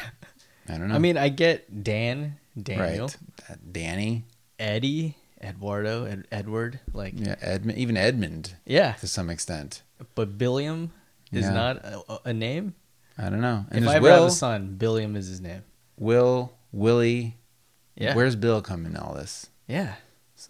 I 0.67 0.79
don't 0.79 0.87
know. 0.87 0.95
I 0.95 0.97
mean, 0.97 1.17
I 1.17 1.29
get 1.29 1.83
Dan, 1.83 2.37
Daniel, 2.61 3.07
right? 3.07 3.17
Uh, 3.49 3.55
Danny. 3.71 4.25
Eddie, 4.59 5.15
Eduardo 5.41 6.05
and 6.05 6.27
Edward. 6.31 6.79
Like 6.93 7.13
Yeah, 7.17 7.35
Edmund, 7.41 7.77
even 7.79 7.97
Edmund 7.97 8.55
yeah, 8.65 8.93
to 8.93 9.07
some 9.07 9.29
extent. 9.29 9.81
but 10.15 10.37
Billiam 10.37 10.91
is 11.31 11.45
Yeah. 11.45 11.53
not 11.53 11.77
a, 11.77 12.19
a 12.25 12.33
name. 12.33 12.75
I 13.17 13.29
don't 13.29 13.41
know. 13.41 13.65
And 13.71 13.83
if 13.85 13.89
I 13.89 13.95
ever 13.95 14.03
Will, 14.03 14.13
have 14.23 14.23
a 14.31 14.31
son, 14.31 14.75
Billiam 14.77 15.15
is 15.15 15.27
his 15.27 15.41
name. 15.41 15.63
Will, 15.97 16.53
Willie. 16.71 17.37
Yeah, 17.95 18.15
Where's 18.15 18.35
Bill 18.35 18.61
come 18.61 18.85
in 18.85 18.95
all 18.95 19.13
this? 19.13 19.47
yeah, 19.67 19.95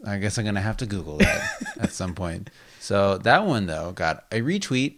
I 0.05 0.17
guess 0.17 0.37
I'm 0.37 0.45
gonna 0.45 0.61
have 0.61 0.77
to 0.77 0.85
Google 0.85 1.17
that 1.17 1.51
at 1.79 1.91
some 1.91 2.13
point. 2.15 2.49
So 2.79 3.17
that 3.19 3.45
one 3.45 3.65
though 3.67 3.91
got 3.91 4.25
a 4.31 4.41
retweet 4.41 4.95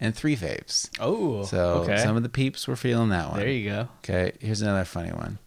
and 0.00 0.14
three 0.14 0.36
faves. 0.36 0.88
oh, 0.98 1.44
So 1.44 1.82
okay, 1.84 1.98
some 2.02 2.16
of 2.16 2.22
the 2.22 2.28
peeps 2.28 2.66
were 2.66 2.74
feeling 2.76 3.10
that 3.10 3.30
one. 3.30 3.38
there 3.38 3.48
you 3.48 3.68
go. 3.70 3.88
Okay, 3.98 4.32
here's 4.40 4.60
another 4.62 4.84
funny 4.84 5.12
one. 5.12 5.38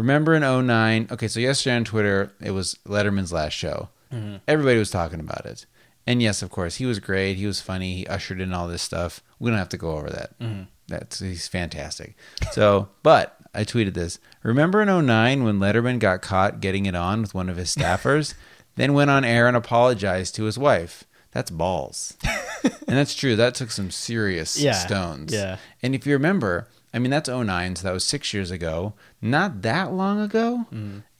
Remember 0.00 0.34
in 0.34 0.40
09? 0.42 1.08
Okay, 1.10 1.28
so 1.28 1.40
yesterday 1.40 1.76
on 1.76 1.84
Twitter, 1.84 2.32
it 2.40 2.52
was 2.52 2.76
Letterman's 2.86 3.32
last 3.34 3.52
show. 3.52 3.90
Mm-hmm. 4.10 4.36
Everybody 4.48 4.78
was 4.78 4.90
talking 4.90 5.20
about 5.20 5.44
it. 5.44 5.66
And 6.06 6.22
yes, 6.22 6.40
of 6.42 6.50
course, 6.50 6.76
he 6.76 6.86
was 6.86 6.98
great. 6.98 7.34
He 7.36 7.44
was 7.46 7.60
funny. 7.60 7.96
He 7.96 8.06
ushered 8.06 8.40
in 8.40 8.54
all 8.54 8.66
this 8.66 8.80
stuff. 8.80 9.22
We 9.38 9.50
don't 9.50 9.58
have 9.58 9.68
to 9.68 9.76
go 9.76 9.90
over 9.98 10.08
that. 10.08 10.38
Mm-hmm. 10.38 10.62
That's 10.88 11.20
he's 11.20 11.46
fantastic. 11.48 12.16
So, 12.52 12.88
but 13.02 13.36
I 13.54 13.64
tweeted 13.64 13.92
this. 13.92 14.18
Remember 14.42 14.80
in 14.80 15.06
09 15.06 15.44
when 15.44 15.58
Letterman 15.58 15.98
got 15.98 16.22
caught 16.22 16.60
getting 16.60 16.86
it 16.86 16.94
on 16.94 17.20
with 17.20 17.34
one 17.34 17.50
of 17.50 17.56
his 17.58 17.74
staffers, 17.74 18.32
then 18.76 18.94
went 18.94 19.10
on 19.10 19.22
air 19.22 19.46
and 19.48 19.56
apologized 19.56 20.34
to 20.36 20.44
his 20.44 20.58
wife. 20.58 21.04
That's 21.32 21.50
balls. 21.50 22.16
and 22.64 22.72
that's 22.96 23.14
true. 23.14 23.36
That 23.36 23.54
took 23.54 23.70
some 23.70 23.90
serious 23.90 24.58
Yeah, 24.58 24.72
stones. 24.72 25.32
yeah. 25.32 25.58
And 25.82 25.94
if 25.94 26.06
you 26.06 26.14
remember, 26.14 26.68
I 26.92 26.98
mean, 26.98 27.10
that's 27.10 27.28
09, 27.28 27.76
so 27.76 27.86
that 27.86 27.92
was 27.92 28.04
six 28.04 28.34
years 28.34 28.50
ago, 28.50 28.94
not 29.22 29.62
that 29.62 29.92
long 29.92 30.20
ago. 30.20 30.66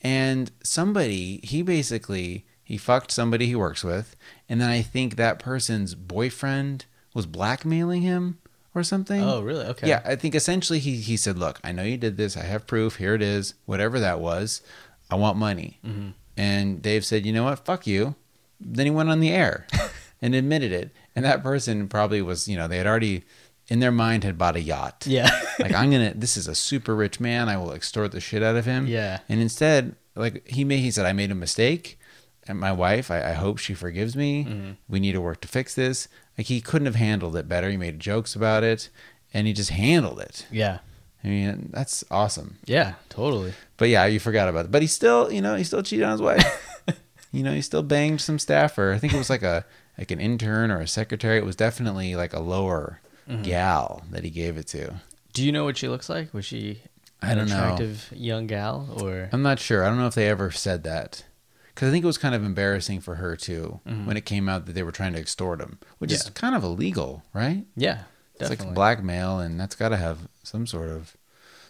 And 0.03 0.51
somebody, 0.63 1.41
he 1.43 1.63
basically, 1.63 2.45
he 2.65 2.77
fucked 2.77 3.11
somebody 3.11 3.47
he 3.47 3.55
works 3.55 3.85
with. 3.85 4.17
And 4.49 4.61
then 4.61 4.71
I 4.71 4.83
think 4.83 5.17
that 5.17 5.39
person's 5.39 5.95
boyfriend 5.95 6.87
was 7.15 7.27
blackmailing 7.27 8.03
him 8.03 8.39
or 8.75 8.83
something. 8.83 9.23
Oh, 9.23 9.43
really? 9.43 9.65
Okay. 9.67 9.89
Yeah, 9.89 10.03
I 10.05 10.17
think 10.17 10.35
essentially 10.35 10.79
he, 10.79 10.97
he 10.97 11.17
said, 11.17 11.39
Look, 11.39 11.61
I 11.65 11.73
know 11.73 11.83
you 11.83 11.97
did 11.97 12.17
this. 12.17 12.37
I 12.37 12.45
have 12.45 12.67
proof. 12.67 12.97
Here 12.97 13.15
it 13.15 13.23
is. 13.23 13.55
Whatever 13.67 14.01
that 14.01 14.21
was, 14.21 14.63
I 15.11 15.17
want 15.17 15.37
money. 15.37 15.79
Mm-hmm. 15.85 16.11
And 16.37 16.81
Dave 16.81 17.05
said, 17.05 17.27
You 17.27 17.33
know 17.33 17.45
what? 17.45 17.65
Fuck 17.65 17.87
you. 17.87 18.15
Then 18.61 18.87
he 18.87 18.91
went 18.91 19.11
on 19.11 19.21
the 19.21 19.31
air 19.31 19.67
and 20.23 20.35
admitted 20.35 20.73
it. 20.73 20.91
And 21.17 21.25
that 21.25 21.43
person 21.43 21.89
probably 21.89 22.23
was, 22.23 22.47
you 22.49 22.57
know, 22.57 22.69
they 22.69 22.79
had 22.79 22.87
already, 22.87 23.25
in 23.71 23.81
their 23.81 23.93
mind, 23.93 24.25
had 24.25 24.37
bought 24.37 24.57
a 24.57 24.61
yacht. 24.61 25.05
Yeah. 25.07 25.31
like, 25.59 25.73
I'm 25.73 25.91
going 25.91 26.11
to, 26.13 26.19
this 26.19 26.37
is 26.37 26.47
a 26.49 26.55
super 26.55 26.95
rich 26.95 27.21
man. 27.21 27.49
I 27.49 27.57
will 27.57 27.73
extort 27.73 28.13
the 28.13 28.21
shit 28.21 28.43
out 28.43 28.57
of 28.57 28.67
him. 28.67 28.87
Yeah. 28.87 29.21
And 29.29 29.41
instead, 29.41 29.95
like, 30.15 30.47
he 30.49 30.65
made, 30.65 30.81
he 30.81 30.91
said, 30.91 31.07
I 31.07 31.13
made 31.13 31.31
a 31.31 31.37
mistake. 31.37 31.99
And 32.47 32.59
my 32.59 32.73
wife, 32.73 33.11
I, 33.11 33.31
I 33.31 33.33
hope 33.33 33.59
she 33.59 33.75
forgives 33.75 34.17
me. 34.17 34.45
Mm-hmm. 34.45 34.71
We 34.89 34.99
need 35.01 35.13
to 35.13 35.21
work 35.21 35.41
to 35.43 35.49
fix 35.49 35.75
this. 35.75 36.09
Like, 36.37 36.49
he 36.49 36.61
couldn't 36.61 36.87
have 36.87 36.97
handled 36.97 37.37
it 37.37 37.49
better. 37.49 37.71
He 37.71 37.77
made 37.77 38.01
jokes 38.01 38.35
about 38.35 38.65
it 38.65 38.91
and 39.33 39.47
he 39.47 39.53
just 39.53 39.71
handled 39.71 40.21
it. 40.21 40.47
yeah. 40.51 40.81
I 41.23 41.29
mean, 41.29 41.69
that's 41.71 42.03
awesome. 42.11 42.57
Yeah. 42.65 42.95
Totally. 43.11 43.53
But 43.77 43.91
yeah, 43.91 44.07
you 44.07 44.19
forgot 44.19 44.49
about 44.49 44.65
it. 44.65 44.71
But 44.71 44.81
he 44.81 44.89
still, 44.89 45.31
you 45.31 45.43
know, 45.43 45.55
he 45.55 45.65
still 45.65 45.83
cheated 45.83 46.07
on 46.07 46.13
his 46.13 46.23
wife. 46.23 46.83
you 47.31 47.43
know, 47.43 47.53
he 47.53 47.61
still 47.61 47.83
banged 47.83 48.23
some 48.23 48.39
staffer. 48.39 48.93
I 48.93 48.99
think 48.99 49.13
it 49.13 49.19
was 49.19 49.29
like 49.29 49.43
a 49.43 49.67
like 49.99 50.11
an 50.11 50.19
intern 50.19 50.71
or 50.71 50.81
a 50.81 50.89
secretary. 50.89 51.37
It 51.37 51.45
was 51.45 51.57
definitely 51.57 52.17
like 52.17 52.33
a 52.33 52.41
lower 52.41 53.01
Mm-hmm. 53.31 53.43
gal 53.43 54.03
that 54.11 54.25
he 54.25 54.31
gave 54.31 54.57
it 54.57 54.67
to. 54.69 54.95
Do 55.33 55.45
you 55.45 55.53
know 55.53 55.65
what 55.65 55.77
she 55.77 55.89
looks 55.89 56.09
like? 56.09 56.35
Was 56.35 56.45
she 56.45 56.83
I 57.23 57.33
an 57.33 57.39
don't 57.39 57.49
know. 57.49 57.55
attractive 57.63 58.11
young 58.15 58.47
gal 58.47 58.89
or? 59.01 59.29
I'm 59.33 59.43
not 59.43 59.59
sure. 59.61 59.85
I 59.85 59.89
don't 59.89 59.99
know 59.99 60.07
if 60.09 60.15
they 60.15 60.29
ever 60.29 60.51
said 60.51 60.83
that. 60.85 61.25
Because 61.69 61.89
I 61.89 61.93
think 61.93 62.03
it 62.03 62.07
was 62.07 62.19
kind 62.19 62.35
of 62.35 62.45
embarrassing 62.45 63.01
for 63.01 63.15
her 63.15 63.37
too 63.37 63.81
when 63.85 64.17
it 64.17 64.27
came 64.27 64.49
out 64.49 64.67
that 64.67 64.73
they 64.75 64.83
were 64.83 64.93
trying 64.93 65.13
to 65.15 65.19
extort 65.21 65.61
him, 65.61 65.79
which 65.99 66.13
is 66.13 66.25
Mm-hmm. 66.25 66.33
Kind 66.35 66.55
of 66.57 66.65
illegal, 66.65 67.23
right? 67.33 67.65
Yeah. 67.77 68.03
It's 68.39 68.51
like 68.51 68.75
blackmail, 68.75 69.39
and 69.39 69.61
that's 69.61 69.75
got 69.77 69.91
to 69.91 69.97
have 69.99 70.19
some 70.43 70.67
sort 70.67 70.89
of 70.89 71.17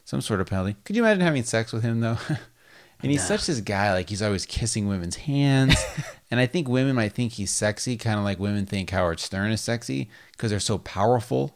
some 0.04 0.20
sort 0.20 0.40
of 0.40 0.46
penalty. 0.48 0.76
Could 0.84 0.96
you 0.96 1.02
imagine 1.02 1.20
having 1.20 1.42
sex 1.44 1.72
with 1.72 1.82
him 1.82 2.00
though? 2.00 2.16
and 3.02 3.10
he's 3.10 3.20
Nah. 3.22 3.26
such 3.36 3.46
this 3.46 3.60
guy, 3.60 3.92
like 3.92 4.08
he's 4.08 4.22
always 4.22 4.46
kissing 4.46 4.88
women's 4.88 5.16
hands. 5.16 5.76
and 6.30 6.38
I 6.40 6.46
think 6.46 6.68
women 6.68 6.94
might 6.96 7.12
think 7.12 7.32
he's 7.32 7.50
sexy, 7.50 7.96
kind 7.96 8.18
of 8.18 8.24
like 8.24 8.38
women 8.38 8.66
think 8.66 8.90
Howard 8.90 9.20
Stern 9.20 9.50
is 9.50 9.60
sexy 9.60 10.08
because 10.32 10.50
they're 10.50 10.60
so 10.60 10.78
powerful. 10.78 11.54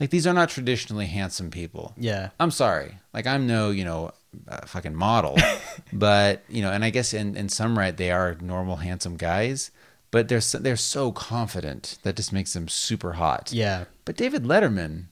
Like 0.00 0.10
these 0.10 0.26
are 0.26 0.32
not 0.34 0.48
traditionally 0.48 1.06
handsome 1.06 1.50
people. 1.50 1.94
yeah. 1.96 2.30
I'm 2.38 2.50
sorry, 2.50 2.98
like 3.12 3.26
I'm 3.26 3.46
no, 3.46 3.70
you 3.70 3.84
know, 3.84 4.12
uh, 4.48 4.64
fucking 4.66 4.94
model, 4.94 5.36
but 5.92 6.42
you 6.48 6.62
know, 6.62 6.70
and 6.72 6.84
I 6.84 6.90
guess 6.90 7.12
in 7.12 7.36
in 7.36 7.48
some 7.48 7.78
right 7.78 7.96
they 7.96 8.10
are 8.10 8.36
normal 8.40 8.76
handsome 8.76 9.16
guys. 9.16 9.70
But 10.10 10.28
they're 10.28 10.42
so, 10.42 10.58
they're 10.58 10.76
so 10.76 11.10
confident 11.10 11.96
that 12.02 12.16
just 12.16 12.34
makes 12.34 12.52
them 12.52 12.68
super 12.68 13.14
hot. 13.14 13.50
Yeah. 13.50 13.84
But 14.04 14.16
David 14.18 14.42
Letterman, 14.44 15.04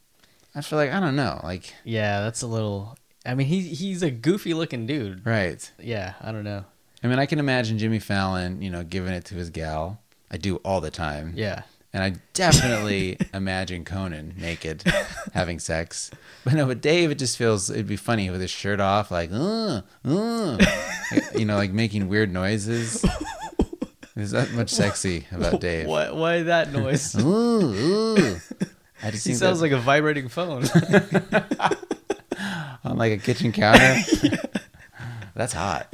I 0.55 0.61
feel 0.61 0.79
like 0.79 0.93
I 0.93 1.01
don't 1.01 1.17
know, 1.17 1.41
like 1.43 1.73
Yeah. 1.85 2.21
That's 2.21 2.43
a 2.43 2.47
little. 2.47 2.99
I 3.25 3.35
mean, 3.35 3.47
he 3.47 3.61
he's 3.63 4.03
a 4.03 4.11
goofy 4.11 4.53
looking 4.53 4.87
dude. 4.87 5.25
right. 5.25 5.71
Yeah. 5.79 6.15
I 6.21 6.33
don't 6.33 6.45
know. 6.45 6.65
I 7.03 7.07
mean, 7.09 7.19
I 7.19 7.27
can 7.27 7.39
imagine 7.39 7.79
Jimmy 7.79 7.99
Fallon, 7.99 8.61
you 8.63 8.71
know, 8.71 8.85
giving 8.85 9.13
it 9.15 9.25
to 9.27 9.35
his 9.35 9.51
gal. 9.51 9.99
I 10.31 10.37
do 10.37 10.57
all 10.57 10.81
the 10.81 10.91
time. 10.91 11.33
Yeah. 11.35 11.63
And 11.93 12.05
I 12.05 12.15
definitely 12.35 13.19
imagine 13.35 13.85
Conan 13.85 14.35
naked 14.39 14.85
having 15.35 15.59
sex. 15.59 16.11
But 16.45 16.53
no, 16.55 16.67
but 16.67 16.81
Dave, 16.81 17.11
it 17.11 17.17
just 17.19 17.37
feels 17.37 17.69
it'd 17.71 17.87
be 17.89 17.97
funny 17.97 18.31
with 18.31 18.41
his 18.41 18.51
shirt 18.51 18.79
off, 18.81 19.11
like, 19.11 19.31
uh, 19.33 19.81
uh, 20.05 20.59
you 21.37 21.45
know, 21.47 21.57
like 21.57 21.73
making 21.73 22.09
weird 22.09 22.33
noises. 22.33 23.05
There's 24.15 24.31
that 24.33 24.53
much 24.53 24.71
sexy 24.71 25.27
about 25.33 25.61
Dave. 25.61 25.87
Why 25.89 26.11
why 26.11 26.43
that 26.43 26.73
noise? 26.73 27.17
Ooh, 27.17 27.25
ooh. 27.73 28.37
I 29.03 29.11
just 29.11 29.27
he 29.27 29.35
sounds 29.35 29.59
that- 29.61 29.65
like 29.65 29.73
a 29.73 29.79
vibrating 29.81 30.29
phone. 30.29 30.65
on 32.85 32.97
like 32.99 33.13
a 33.13 33.19
kitchen 33.19 33.51
counter. 33.53 33.97
That's 35.41 35.55
hot. 35.55 35.91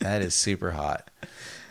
that 0.00 0.20
is 0.20 0.34
super 0.34 0.72
hot. 0.72 1.08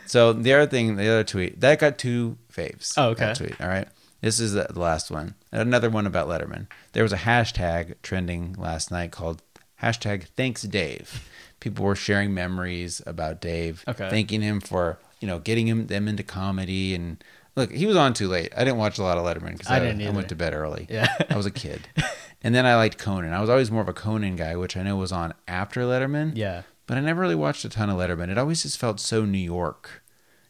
So 0.06 0.32
the 0.32 0.54
other 0.54 0.66
thing, 0.66 0.96
the 0.96 1.06
other 1.06 1.22
tweet 1.24 1.60
that 1.60 1.78
got 1.78 1.98
two 1.98 2.38
faves. 2.50 2.94
Oh, 2.96 3.10
okay. 3.10 3.26
That 3.26 3.36
tweet. 3.36 3.60
All 3.60 3.68
right. 3.68 3.86
This 4.22 4.40
is 4.40 4.54
the 4.54 4.66
last 4.74 5.10
one. 5.10 5.34
Another 5.52 5.90
one 5.90 6.06
about 6.06 6.28
Letterman. 6.28 6.66
There 6.92 7.02
was 7.02 7.12
a 7.12 7.18
hashtag 7.18 7.96
trending 8.02 8.54
last 8.58 8.90
night 8.90 9.12
called 9.12 9.42
hashtag 9.82 10.28
Thanks 10.34 10.62
Dave. 10.62 11.28
People 11.60 11.84
were 11.84 11.94
sharing 11.94 12.32
memories 12.32 13.02
about 13.06 13.42
Dave, 13.42 13.84
Okay. 13.86 14.08
thanking 14.08 14.40
him 14.40 14.60
for 14.60 14.98
you 15.20 15.28
know 15.28 15.40
getting 15.40 15.66
him 15.68 15.88
them 15.88 16.08
into 16.08 16.22
comedy 16.22 16.94
and. 16.94 17.22
Look, 17.56 17.70
he 17.70 17.86
was 17.86 17.94
on 17.96 18.14
too 18.14 18.26
late. 18.26 18.52
I 18.56 18.64
didn't 18.64 18.78
watch 18.78 18.98
a 18.98 19.02
lot 19.04 19.16
of 19.16 19.24
Letterman 19.24 19.52
because 19.52 19.68
I 19.68 19.76
I, 19.76 19.78
didn't 19.80 20.04
I 20.04 20.10
went 20.10 20.28
to 20.30 20.34
bed 20.34 20.54
early. 20.54 20.88
Yeah. 20.90 21.06
I 21.30 21.36
was 21.36 21.44
a 21.46 21.50
kid. 21.52 21.86
And 22.46 22.54
then 22.54 22.66
I 22.66 22.76
liked 22.76 22.98
Conan. 22.98 23.32
I 23.32 23.40
was 23.40 23.48
always 23.48 23.70
more 23.70 23.80
of 23.80 23.88
a 23.88 23.94
Conan 23.94 24.36
guy, 24.36 24.54
which 24.54 24.76
I 24.76 24.82
know 24.82 24.96
was 24.96 25.12
on 25.12 25.32
after 25.48 25.80
Letterman. 25.80 26.32
yeah. 26.36 26.62
But 26.86 26.98
I 26.98 27.00
never 27.00 27.20
really 27.22 27.34
watched 27.34 27.64
a 27.64 27.68
ton 27.68 27.88
of 27.90 27.96
Letterman. 27.96 28.28
It 28.28 28.38
always 28.38 28.62
just 28.62 28.78
felt 28.78 29.00
so 29.00 29.24
New 29.24 29.38
York. 29.38 30.02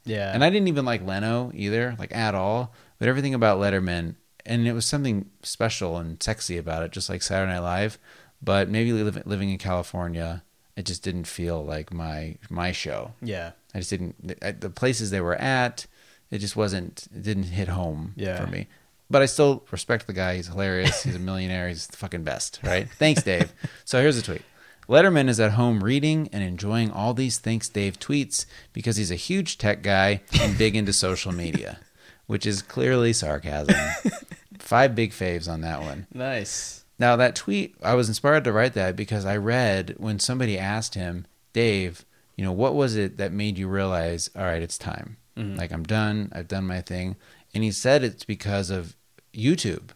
Yeah. 0.04 0.32
And 0.34 0.42
I 0.44 0.50
didn't 0.50 0.68
even 0.68 0.84
like 0.84 1.04
Leno 1.06 1.50
either, 1.54 1.94
like 1.98 2.14
at 2.14 2.34
all. 2.34 2.72
But 2.98 3.08
everything 3.08 3.34
about 3.34 3.58
Letterman, 3.60 4.16
and 4.44 4.66
it 4.66 4.72
was 4.72 4.84
something 4.84 5.30
special 5.42 5.96
and 5.96 6.22
sexy 6.22 6.58
about 6.58 6.82
it, 6.82 6.92
just 6.92 7.08
like 7.08 7.22
Saturday 7.22 7.52
Night 7.52 7.60
Live. 7.60 7.98
But 8.42 8.68
maybe 8.68 8.92
living 8.92 9.50
in 9.50 9.58
California, 9.58 10.42
it 10.76 10.84
just 10.86 11.02
didn't 11.02 11.26
feel 11.26 11.64
like 11.64 11.92
my 11.92 12.36
my 12.50 12.72
show. 12.72 13.14
yeah. 13.22 13.52
I 13.74 13.78
just 13.78 13.90
didn't. 13.90 14.36
I- 14.42 14.52
The 14.52 14.70
places 14.70 15.10
they 15.10 15.20
were 15.20 15.34
at, 15.34 15.86
it 16.30 16.38
just 16.38 16.54
wasn't. 16.56 17.08
It 17.14 17.22
didn't 17.22 17.44
hit 17.44 17.68
home 17.68 18.12
Yeah. 18.16 18.36
for 18.44 18.46
me. 18.50 18.66
But 19.10 19.22
I 19.22 19.26
still 19.26 19.64
respect 19.70 20.06
the 20.06 20.12
guy. 20.12 20.36
He's 20.36 20.46
hilarious. 20.48 21.02
He's 21.04 21.14
a 21.16 21.18
millionaire. 21.30 21.68
He's 21.68 21.86
the 21.86 21.96
fucking 21.96 22.22
best, 22.24 22.60
right? 22.62 22.88
Thanks, 22.98 23.22
Dave. 23.22 23.52
so 23.84 24.00
here's 24.00 24.16
a 24.18 24.22
tweet. 24.22 24.42
Letterman 24.88 25.28
is 25.28 25.40
at 25.40 25.52
home 25.52 25.82
reading 25.82 26.28
and 26.32 26.42
enjoying 26.42 26.90
all 26.90 27.14
these 27.14 27.38
Thanks 27.38 27.68
Dave 27.68 27.98
tweets 27.98 28.46
because 28.72 28.96
he's 28.96 29.10
a 29.10 29.16
huge 29.16 29.58
tech 29.58 29.82
guy 29.82 30.20
and 30.40 30.58
big 30.58 30.76
into 30.76 30.92
social 30.92 31.32
media, 31.32 31.78
which 32.26 32.46
is 32.46 32.62
clearly 32.62 33.12
sarcasm. 33.12 33.76
Five 34.58 34.94
big 34.94 35.12
faves 35.12 35.48
on 35.50 35.62
that 35.62 35.80
one. 35.80 36.06
Nice. 36.12 36.84
Now 36.98 37.16
that 37.16 37.34
tweet, 37.34 37.76
I 37.82 37.94
was 37.94 38.08
inspired 38.08 38.44
to 38.44 38.52
write 38.52 38.74
that 38.74 38.96
because 38.96 39.24
I 39.24 39.36
read 39.36 39.94
when 39.98 40.18
somebody 40.18 40.58
asked 40.58 40.94
him, 40.94 41.26
Dave, 41.52 42.04
you 42.36 42.44
know, 42.44 42.52
what 42.52 42.74
was 42.74 42.96
it 42.96 43.16
that 43.16 43.32
made 43.32 43.58
you 43.58 43.68
realize, 43.68 44.30
all 44.36 44.44
right, 44.44 44.62
it's 44.62 44.78
time. 44.78 45.16
Mm-hmm. 45.36 45.56
Like 45.56 45.72
I'm 45.72 45.82
done. 45.82 46.30
I've 46.32 46.48
done 46.48 46.66
my 46.66 46.80
thing. 46.80 47.16
And 47.54 47.64
he 47.64 47.70
said 47.70 48.02
it's 48.02 48.24
because 48.24 48.70
of 48.70 48.96
YouTube 49.32 49.90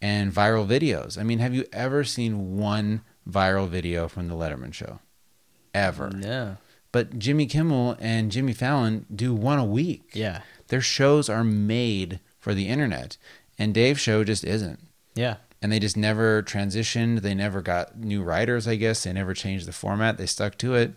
and 0.00 0.32
viral 0.32 0.66
videos. 0.66 1.18
I 1.18 1.22
mean, 1.22 1.38
have 1.38 1.54
you 1.54 1.64
ever 1.72 2.04
seen 2.04 2.56
one 2.56 3.02
viral 3.28 3.68
video 3.68 4.08
from 4.08 4.28
the 4.28 4.34
Letterman 4.34 4.72
show? 4.72 5.00
Ever. 5.74 6.10
Yeah. 6.20 6.56
But 6.90 7.18
Jimmy 7.18 7.46
Kimmel 7.46 7.96
and 7.98 8.30
Jimmy 8.30 8.52
Fallon 8.52 9.06
do 9.14 9.32
one 9.34 9.58
a 9.58 9.64
week. 9.64 10.10
Yeah. 10.12 10.42
Their 10.68 10.82
shows 10.82 11.28
are 11.28 11.44
made 11.44 12.20
for 12.38 12.52
the 12.54 12.68
internet. 12.68 13.16
And 13.58 13.72
Dave's 13.72 14.00
show 14.00 14.24
just 14.24 14.44
isn't 14.44 14.80
Yeah. 15.14 15.36
and 15.62 15.70
they 15.72 15.78
just 15.78 15.96
never 15.96 16.42
transitioned. 16.42 17.20
They 17.22 17.34
never 17.34 17.62
got 17.62 17.98
new 17.98 18.22
writers, 18.22 18.66
I 18.68 18.76
guess. 18.76 19.04
They 19.04 19.12
never 19.12 19.32
changed 19.34 19.66
the 19.66 19.72
format. 19.72 20.18
They 20.18 20.26
stuck 20.26 20.58
to 20.58 20.74
it. 20.74 20.92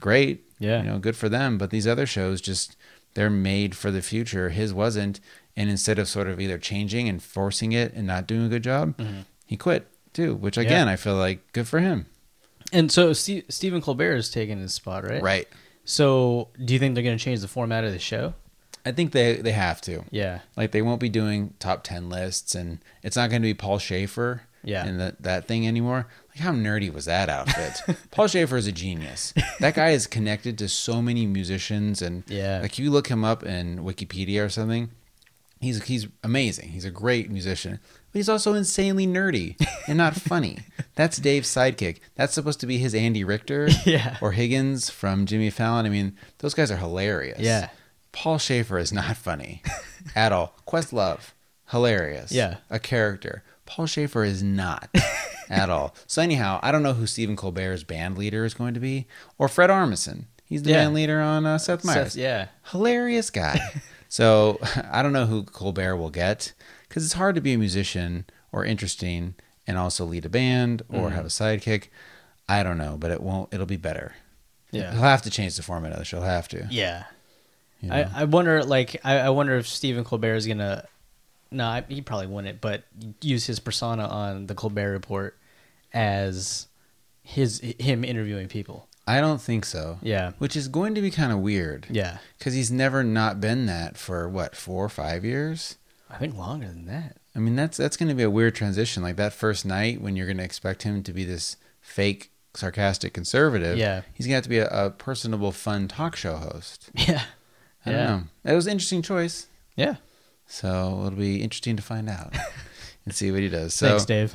great. 0.00 0.44
Yeah. 0.60 0.82
You 0.82 0.90
know, 0.90 0.98
good 0.98 1.16
for 1.16 1.28
them. 1.28 1.58
But 1.58 1.70
these 1.70 1.86
other 1.86 2.06
shows 2.06 2.40
just 2.40 2.76
they're 3.14 3.30
made 3.30 3.74
for 3.76 3.90
the 3.90 4.02
future. 4.02 4.50
His 4.50 4.72
wasn't. 4.72 5.18
And 5.56 5.68
instead 5.70 5.98
of 5.98 6.06
sort 6.08 6.28
of 6.28 6.40
either 6.40 6.58
changing 6.58 7.08
and 7.08 7.20
forcing 7.20 7.72
it 7.72 7.92
and 7.94 8.06
not 8.06 8.28
doing 8.28 8.46
a 8.46 8.48
good 8.48 8.62
job, 8.62 8.96
mm-hmm. 8.96 9.20
he 9.46 9.56
quit 9.56 9.88
too. 10.18 10.34
Which 10.34 10.58
again, 10.58 10.88
I 10.88 10.96
feel 10.96 11.14
like 11.16 11.52
good 11.52 11.68
for 11.68 11.78
him. 11.80 12.06
And 12.72 12.90
so 12.92 13.12
Ste 13.12 13.44
Stephen 13.48 13.80
Colbert 13.80 14.16
is 14.16 14.30
taking 14.30 14.58
his 14.58 14.74
spot, 14.74 15.04
right? 15.04 15.22
Right. 15.22 15.48
So 15.84 16.48
do 16.62 16.74
you 16.74 16.78
think 16.80 16.94
they're 16.94 17.04
going 17.04 17.16
to 17.16 17.24
change 17.24 17.40
the 17.40 17.48
format 17.48 17.84
of 17.84 17.92
the 17.92 17.98
show? 17.98 18.34
I 18.84 18.92
think 18.92 19.12
they 19.12 19.36
they 19.36 19.52
have 19.52 19.80
to. 19.82 20.04
Yeah. 20.10 20.40
Like 20.56 20.72
they 20.72 20.82
won't 20.82 21.00
be 21.00 21.08
doing 21.08 21.54
top 21.60 21.84
ten 21.84 22.08
lists, 22.10 22.54
and 22.54 22.78
it's 23.02 23.16
not 23.16 23.30
going 23.30 23.42
to 23.42 23.46
be 23.48 23.54
Paul 23.54 23.78
Shaffer. 23.78 24.42
Yeah. 24.64 24.84
And 24.84 24.98
that 25.00 25.22
that 25.22 25.46
thing 25.46 25.66
anymore. 25.68 26.08
Like 26.30 26.38
how 26.40 26.52
nerdy 26.52 26.92
was 26.92 27.04
that 27.06 27.28
outfit? 27.30 27.96
Paul 28.10 28.26
Shaffer 28.26 28.56
is 28.56 28.66
a 28.66 28.72
genius. 28.72 29.32
That 29.60 29.74
guy 29.74 29.90
is 29.90 30.06
connected 30.06 30.58
to 30.58 30.68
so 30.68 31.00
many 31.00 31.26
musicians, 31.26 32.02
and 32.02 32.24
Yeah. 32.26 32.58
like 32.60 32.78
you 32.78 32.90
look 32.90 33.06
him 33.08 33.24
up 33.24 33.44
in 33.44 33.78
Wikipedia 33.78 34.44
or 34.44 34.48
something. 34.48 34.90
He's 35.60 35.82
he's 35.84 36.06
amazing. 36.22 36.68
He's 36.68 36.84
a 36.84 36.90
great 36.90 37.30
musician, 37.30 37.80
but 38.12 38.18
he's 38.18 38.28
also 38.28 38.54
insanely 38.54 39.06
nerdy 39.06 39.56
and 39.86 39.98
not 39.98 40.14
funny. 40.16 40.60
That's 40.94 41.18
Dave's 41.18 41.48
sidekick. 41.48 41.98
That's 42.16 42.34
supposed 42.34 42.60
to 42.60 42.66
be 42.66 42.78
his 42.78 42.94
Andy 42.94 43.24
Richter 43.24 43.68
Yeah. 43.86 44.16
or 44.20 44.32
Higgins 44.32 44.90
from 44.90 45.26
Jimmy 45.26 45.50
Fallon. 45.50 45.86
I 45.86 45.88
mean, 45.90 46.16
those 46.38 46.54
guys 46.54 46.70
are 46.70 46.76
hilarious. 46.76 47.40
Yeah. 47.40 47.68
Paul 48.12 48.38
Shaffer 48.38 48.78
is 48.78 48.92
not 48.92 49.16
funny 49.16 49.62
at 50.16 50.32
all. 50.32 50.54
Questlove, 50.66 51.20
hilarious. 51.70 52.32
Yeah. 52.32 52.56
A 52.70 52.78
character. 52.78 53.44
Paul 53.66 53.86
Shaffer 53.86 54.24
is 54.24 54.42
not 54.42 54.88
at 55.50 55.68
all. 55.70 55.94
So 56.06 56.22
anyhow, 56.22 56.58
I 56.62 56.72
don't 56.72 56.82
know 56.82 56.94
who 56.94 57.06
Stephen 57.06 57.36
Colbert's 57.36 57.84
band 57.84 58.16
leader 58.18 58.44
is 58.44 58.54
going 58.54 58.74
to 58.74 58.80
be, 58.80 59.06
or 59.36 59.46
Fred 59.48 59.68
Armisen. 59.70 60.24
He's 60.46 60.62
the 60.62 60.70
Yeah. 60.70 60.84
band 60.84 60.94
leader 60.94 61.20
on 61.20 61.44
uh, 61.44 61.58
Seth 61.58 61.84
Meyers. 61.84 62.14
Seth- 62.14 62.16
yeah. 62.16 62.48
Hilarious 62.70 63.28
guy. 63.28 63.60
so 64.08 64.58
I 64.90 65.02
don't 65.02 65.12
know 65.12 65.26
who 65.26 65.44
Colbert 65.44 65.96
will 65.96 66.08
get 66.10 66.54
because 66.88 67.04
it's 67.04 67.14
hard 67.14 67.34
to 67.34 67.40
be 67.40 67.52
a 67.52 67.58
musician 67.58 68.24
or 68.52 68.64
interesting 68.64 69.34
and 69.66 69.76
also 69.78 70.04
lead 70.04 70.24
a 70.24 70.28
band 70.28 70.82
Mm-hmm. 70.90 70.96
or 71.02 71.10
have 71.10 71.24
a 71.24 71.28
sidekick. 71.28 71.88
I 72.48 72.62
don't 72.62 72.78
know, 72.78 72.96
but 72.98 73.10
it 73.10 73.20
won't. 73.22 73.52
It'll 73.52 73.66
be 73.66 73.76
better. 73.76 74.14
Yeah. 74.70 74.92
He'll 74.92 75.02
have 75.02 75.22
to 75.22 75.30
change 75.30 75.56
the 75.56 75.62
format 75.62 75.92
of 75.92 75.98
the 75.98 76.04
show. 76.04 76.18
He'll 76.18 76.26
have 76.28 76.48
to. 76.48 76.66
Yeah. 76.70 77.04
you 77.80 77.88
know? 77.90 77.94
I, 77.96 78.22
I 78.22 78.24
wonder, 78.24 78.64
like, 78.64 79.00
I, 79.04 79.18
I 79.18 79.28
wonder 79.30 79.56
if 79.56 79.66
Stephen 79.68 80.04
Colbert 80.04 80.34
is 80.36 80.46
gonna. 80.46 80.84
No, 81.50 81.64
I- 81.66 81.84
he 81.88 82.00
probably 82.00 82.26
wouldn't, 82.26 82.60
but 82.60 82.84
use 83.22 83.46
his 83.46 83.58
persona 83.60 84.06
on 84.06 84.46
the 84.46 84.54
Colbert 84.54 84.92
Report 84.92 85.36
as 85.92 86.66
his 87.22 87.60
him 87.60 88.04
interviewing 88.04 88.48
people. 88.48 88.88
I 89.06 89.20
don't 89.20 89.40
think 89.40 89.64
so. 89.64 89.98
Yeah. 90.02 90.32
Which 90.38 90.54
is 90.56 90.68
going 90.68 90.94
to 90.94 91.00
be 91.00 91.10
kind 91.10 91.32
of 91.32 91.38
weird. 91.38 91.86
Yeah, 91.90 92.18
Because 92.38 92.52
he's 92.52 92.70
never 92.70 93.02
not 93.02 93.40
been 93.40 93.64
that 93.66 93.96
for 93.96 94.28
what 94.28 94.54
four 94.54 94.84
or 94.84 94.88
five 94.90 95.24
years. 95.24 95.76
I 96.10 96.16
think 96.18 96.36
longer 96.36 96.66
than 96.66 96.86
that. 96.86 97.16
I 97.36 97.38
mean, 97.40 97.54
that's 97.56 97.76
that's 97.76 97.96
going 97.96 98.08
to 98.08 98.14
be 98.14 98.22
a 98.22 98.30
weird 98.30 98.54
transition. 98.54 99.02
Like 99.02 99.16
that 99.16 99.32
first 99.32 99.64
night 99.66 100.00
when 100.00 100.16
you're 100.16 100.26
going 100.26 100.38
to 100.38 100.44
expect 100.44 100.82
him 100.82 101.02
to 101.02 101.12
be 101.12 101.24
this 101.24 101.56
fake, 101.80 102.30
sarcastic 102.54 103.12
conservative. 103.14 103.76
Yeah. 103.78 104.02
he's 104.14 104.26
going 104.26 104.32
to 104.32 104.36
have 104.36 104.42
to 104.44 104.48
be 104.50 104.58
a, 104.58 104.68
a 104.86 104.90
personable, 104.90 105.52
fun 105.52 105.86
talk 105.88 106.16
show 106.16 106.36
host. 106.36 106.90
Yeah, 106.94 107.22
I 107.86 107.90
Yeah. 107.90 108.06
don't 108.06 108.16
know. 108.44 108.52
It 108.52 108.54
was 108.54 108.66
an 108.66 108.72
interesting 108.72 109.02
choice. 109.02 109.46
yeah. 109.76 109.96
So 110.46 111.04
it'll 111.06 111.18
be 111.18 111.42
interesting 111.42 111.76
to 111.76 111.82
find 111.82 112.08
out 112.08 112.34
and 113.04 113.14
see 113.14 113.30
what 113.30 113.40
he 113.40 113.50
does. 113.50 113.74
So 113.74 113.88
Thanks, 113.88 114.04
Dave. 114.06 114.34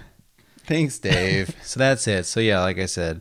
Thanks, 0.66 1.00
Dave. 1.00 1.56
so 1.64 1.80
that's 1.80 2.08
it. 2.08 2.26
So 2.26 2.40
yeah, 2.40 2.62
like 2.62 2.78
I 2.78 2.86
said, 2.86 3.20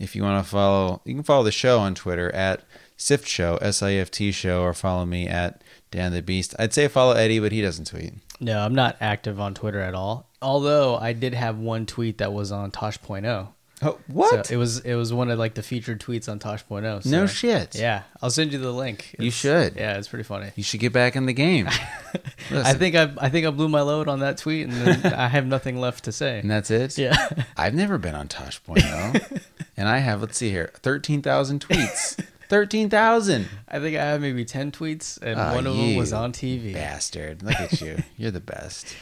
if 0.00 0.16
you 0.16 0.24
want 0.24 0.44
to 0.44 0.50
follow, 0.50 1.00
you 1.04 1.14
can 1.14 1.22
follow 1.22 1.44
the 1.44 1.52
show 1.52 1.78
on 1.78 1.94
Twitter 1.94 2.34
at 2.34 2.62
Sift 2.96 3.28
Show, 3.28 3.58
S 3.62 3.80
I 3.82 3.92
F 3.92 4.10
T 4.10 4.32
Show, 4.32 4.62
or 4.62 4.74
follow 4.74 5.06
me 5.06 5.28
at 5.28 5.62
Dan 5.92 6.12
the 6.12 6.22
Beast. 6.22 6.56
I'd 6.58 6.72
say 6.72 6.88
follow 6.88 7.12
Eddie, 7.12 7.38
but 7.38 7.52
he 7.52 7.62
doesn't 7.62 7.86
tweet. 7.86 8.14
No, 8.40 8.58
I'm 8.58 8.74
not 8.74 8.96
active 9.00 9.38
on 9.38 9.54
Twitter 9.54 9.78
at 9.78 9.94
all. 9.94 10.28
Although 10.40 10.96
I 10.96 11.12
did 11.12 11.34
have 11.34 11.58
one 11.58 11.86
tweet 11.86 12.18
that 12.18 12.32
was 12.32 12.50
on 12.50 12.72
Tosh.0. 12.72 13.24
Oh, 13.24 13.52
oh 13.82 13.98
what? 14.08 14.46
So 14.46 14.54
it 14.54 14.56
was 14.56 14.80
it 14.80 14.94
was 14.94 15.12
one 15.12 15.30
of 15.30 15.38
like 15.38 15.54
the 15.54 15.62
featured 15.62 16.00
tweets 16.00 16.28
on 16.28 16.38
Tosh.0. 16.38 17.02
So, 17.04 17.10
no 17.10 17.26
shit. 17.26 17.76
Yeah, 17.76 18.02
I'll 18.20 18.30
send 18.30 18.52
you 18.52 18.58
the 18.58 18.72
link. 18.72 19.14
You 19.18 19.30
should. 19.30 19.76
Yeah, 19.76 19.98
it's 19.98 20.08
pretty 20.08 20.24
funny. 20.24 20.50
You 20.56 20.62
should 20.62 20.80
get 20.80 20.92
back 20.92 21.14
in 21.14 21.26
the 21.26 21.32
game. 21.34 21.68
I 22.50 22.72
think 22.72 22.96
I 22.96 23.12
I 23.18 23.28
think 23.28 23.46
I 23.46 23.50
blew 23.50 23.68
my 23.68 23.82
load 23.82 24.08
on 24.08 24.20
that 24.20 24.38
tweet, 24.38 24.66
and 24.68 24.72
then 24.72 25.12
I 25.12 25.28
have 25.28 25.46
nothing 25.46 25.78
left 25.78 26.04
to 26.04 26.12
say. 26.12 26.40
and 26.40 26.50
that's 26.50 26.70
it. 26.70 26.96
Yeah, 26.98 27.28
I've 27.56 27.74
never 27.74 27.98
been 27.98 28.14
on 28.14 28.28
Tosh.0, 28.28 29.42
and 29.76 29.88
I 29.88 29.98
have. 29.98 30.22
Let's 30.22 30.38
see 30.38 30.50
here, 30.50 30.72
thirteen 30.76 31.20
thousand 31.22 31.64
tweets. 31.66 32.18
Thirteen 32.52 32.90
thousand. 32.90 33.48
I 33.66 33.78
think 33.80 33.96
I 33.96 34.04
have 34.04 34.20
maybe 34.20 34.44
ten 34.44 34.72
tweets, 34.72 35.18
and 35.22 35.40
Ah, 35.40 35.54
one 35.54 35.66
of 35.66 35.74
them 35.74 35.96
was 35.96 36.12
on 36.12 36.34
TV. 36.34 36.74
Bastard. 36.74 37.42
Look 37.42 37.54
at 37.58 37.80
you. 37.80 38.02
You're 38.18 38.30
the 38.30 38.40
best. 38.40 38.94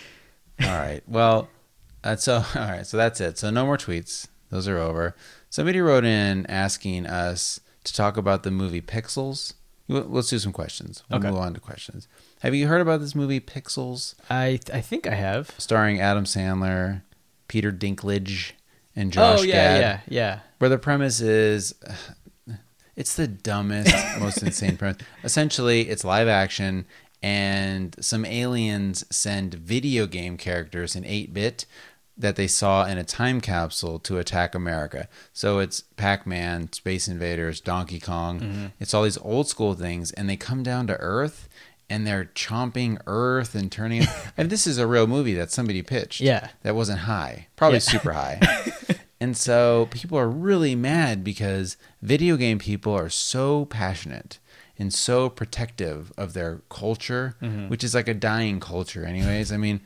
All 0.63 0.69
right. 0.69 1.03
Well, 1.09 1.49
that's 2.01 2.23
so 2.23 2.35
all 2.55 2.63
right, 2.63 2.87
so 2.87 2.97
that's 2.97 3.21
it. 3.21 3.39
So 3.39 3.51
no 3.51 3.67
more 3.67 3.77
tweets. 3.77 4.29
Those 4.51 4.69
are 4.69 4.79
over. 4.79 5.17
Somebody 5.49 5.81
wrote 5.81 6.05
in 6.05 6.47
asking 6.47 7.07
us 7.07 7.59
to 7.83 7.93
talk 7.93 8.17
about 8.17 8.45
the 8.45 8.53
movie 8.53 8.81
Pixels. 8.81 9.55
Let's 9.89 10.29
do 10.29 10.39
some 10.39 10.53
questions. 10.53 11.03
We'll 11.11 11.19
Okay. 11.19 11.31
move 11.31 11.41
on 11.41 11.53
to 11.55 11.59
questions. 11.61 12.07
Have 12.43 12.55
you 12.55 12.69
heard 12.69 12.81
about 12.81 13.01
this 13.01 13.17
movie 13.17 13.41
Pixels, 13.41 14.15
I 14.31 14.61
I 14.73 14.81
think 14.81 15.09
I 15.09 15.15
have. 15.17 15.51
starring 15.59 16.01
Adam 16.01 16.23
Sandler, 16.25 17.03
Peter 17.49 17.73
Dinklage, 17.73 18.53
and 18.95 19.13
Josh 19.13 19.41
oh 19.41 19.43
yeah, 19.43 19.55
Gad? 19.55 19.81
yeah, 19.81 20.01
yeah. 20.09 20.39
where 20.59 20.69
the 20.71 20.79
premise 20.79 21.21
is 21.21 21.75
it's 22.97 23.15
the 23.17 23.27
dumbest 23.29 23.95
most 24.19 24.43
insane 24.43 24.77
premise. 24.77 24.99
Essentially 25.25 25.89
it's 25.89 26.05
live 26.05 26.29
action 26.29 26.87
and 27.23 27.95
some 28.01 28.25
aliens 28.25 29.05
send 29.15 29.55
video 29.55 30.07
game 30.07 30.37
characters 30.37 30.97
in 30.97 31.05
8-bit 31.05 31.67
that 32.17 32.37
they 32.37 32.47
saw 32.47 32.85
in 32.85 32.99
a 32.99 33.05
time 33.05 33.41
capsule 33.41 33.99
to 34.01 34.19
attack 34.19 34.55
america. 34.55 35.09
So 35.33 35.59
it's 35.59 35.83
pac-man 35.97 36.73
space 36.73 37.09
invaders 37.09 37.61
donkey 37.61 38.01
kong. 38.01 38.41
Mm-hmm. 38.41 38.67
It's 38.79 38.93
all 38.95 39.05
these 39.05 39.19
old 39.19 39.49
school 39.49 39.75
things 39.75 40.11
and 40.13 40.29
they 40.29 40.37
come 40.37 40.63
down 40.63 40.87
to 40.89 40.97
earth 40.99 41.49
and 41.89 42.07
they're 42.07 42.27
chomping 42.35 43.01
earth 43.07 43.55
and 43.55 43.71
turning 43.73 44.05
and 44.37 44.49
this 44.51 44.67
is 44.67 44.79
a 44.79 44.87
real 44.87 45.07
movie 45.07 45.35
that 45.35 45.51
somebody 45.51 45.83
pitched 45.83 46.21
Yeah. 46.21 46.49
that 46.63 46.75
wasn't 46.75 47.01
high 47.01 47.47
probably 47.57 47.77
Yeah. 47.77 47.81
super 47.81 48.13
high 48.13 48.41
and 49.21 49.37
so 49.37 49.89
people 49.91 50.19
are 50.19 50.29
really 50.29 50.75
mad 50.75 51.23
because 51.25 51.77
video 52.03 52.37
game 52.37 52.59
people 52.59 52.93
are 52.95 53.09
so 53.11 53.65
passionate 53.67 54.39
and 54.79 54.95
so 54.95 55.29
protective 55.29 56.11
of 56.17 56.33
their 56.33 56.63
culture, 56.71 57.37
Mm-hmm. 57.43 57.69
which 57.69 57.85
is 57.85 57.95
like 57.95 58.09
a 58.09 58.15
dying 58.15 58.61
culture, 58.61 59.05
anyways. 59.05 59.53
I 59.53 59.59
mean, 59.59 59.81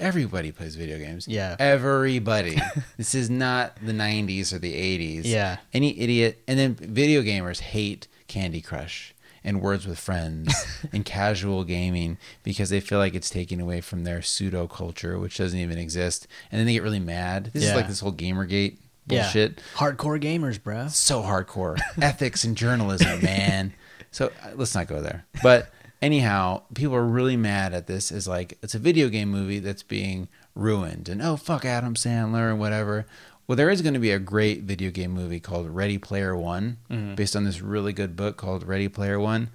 everybody 0.00 0.50
plays 0.50 0.74
video 0.74 0.98
games. 0.98 1.28
Yeah. 1.28 1.54
Everybody. 1.60 2.58
this 2.96 3.14
is 3.14 3.30
not 3.30 3.76
the 3.80 3.92
90s 3.92 4.52
or 4.52 4.58
the 4.58 4.74
80s. 4.74 5.22
Yeah. 5.24 5.58
Any 5.72 5.98
idiot. 6.00 6.42
And 6.48 6.58
then 6.58 6.74
video 6.74 7.22
gamers 7.22 7.60
hate 7.60 8.08
Candy 8.26 8.60
Crush 8.60 9.14
and 9.44 9.60
Words 9.60 9.86
with 9.86 9.98
Friends 9.98 10.54
and 10.92 11.04
casual 11.04 11.64
gaming 11.64 12.18
because 12.42 12.70
they 12.70 12.80
feel 12.80 12.98
like 12.98 13.14
it's 13.14 13.30
taking 13.30 13.60
away 13.60 13.80
from 13.80 14.04
their 14.04 14.22
pseudo 14.22 14.66
culture, 14.66 15.18
which 15.18 15.38
doesn't 15.38 15.58
even 15.58 15.78
exist. 15.78 16.26
And 16.50 16.58
then 16.58 16.66
they 16.66 16.72
get 16.74 16.82
really 16.82 17.00
mad. 17.00 17.50
This 17.52 17.64
is 17.64 17.74
like 17.74 17.88
this 17.88 18.00
whole 18.00 18.12
Gamergate 18.12 18.76
Yeah. 19.06 19.22
bullshit. 19.22 19.62
Hardcore 19.76 20.20
gamers, 20.20 20.62
bro. 20.62 20.88
So 20.88 21.22
hardcore. 21.22 21.78
Ethics 22.02 22.44
and 22.44 22.56
journalism, 22.56 23.22
man. 23.22 23.72
So 24.10 24.26
uh, 24.44 24.50
let's 24.56 24.74
not 24.74 24.88
go 24.88 25.00
there. 25.00 25.24
But 25.42 25.70
anyhow, 26.02 26.62
people 26.74 26.94
are 26.96 27.04
really 27.04 27.36
mad 27.36 27.72
at 27.74 27.86
this. 27.86 28.10
Is 28.12 28.26
like 28.28 28.58
it's 28.62 28.74
a 28.74 28.78
video 28.78 29.08
game 29.08 29.30
movie 29.30 29.58
that's 29.60 29.82
being 29.82 30.28
ruined, 30.56 31.08
and 31.08 31.22
oh 31.22 31.36
fuck 31.36 31.64
Adam 31.64 31.94
Sandler 31.94 32.50
and 32.50 32.58
whatever. 32.58 33.06
Well, 33.50 33.56
there 33.56 33.68
is 33.70 33.82
going 33.82 33.94
to 33.94 33.98
be 34.00 34.12
a 34.12 34.20
great 34.20 34.62
video 34.62 34.92
game 34.92 35.10
movie 35.10 35.40
called 35.40 35.68
Ready 35.68 35.98
Player 35.98 36.36
One, 36.36 36.76
Mm-hmm. 36.88 37.16
based 37.16 37.34
on 37.34 37.42
this 37.42 37.60
really 37.60 37.92
good 37.92 38.14
book 38.14 38.36
called 38.36 38.62
Ready 38.62 38.86
Player 38.88 39.18
One. 39.18 39.50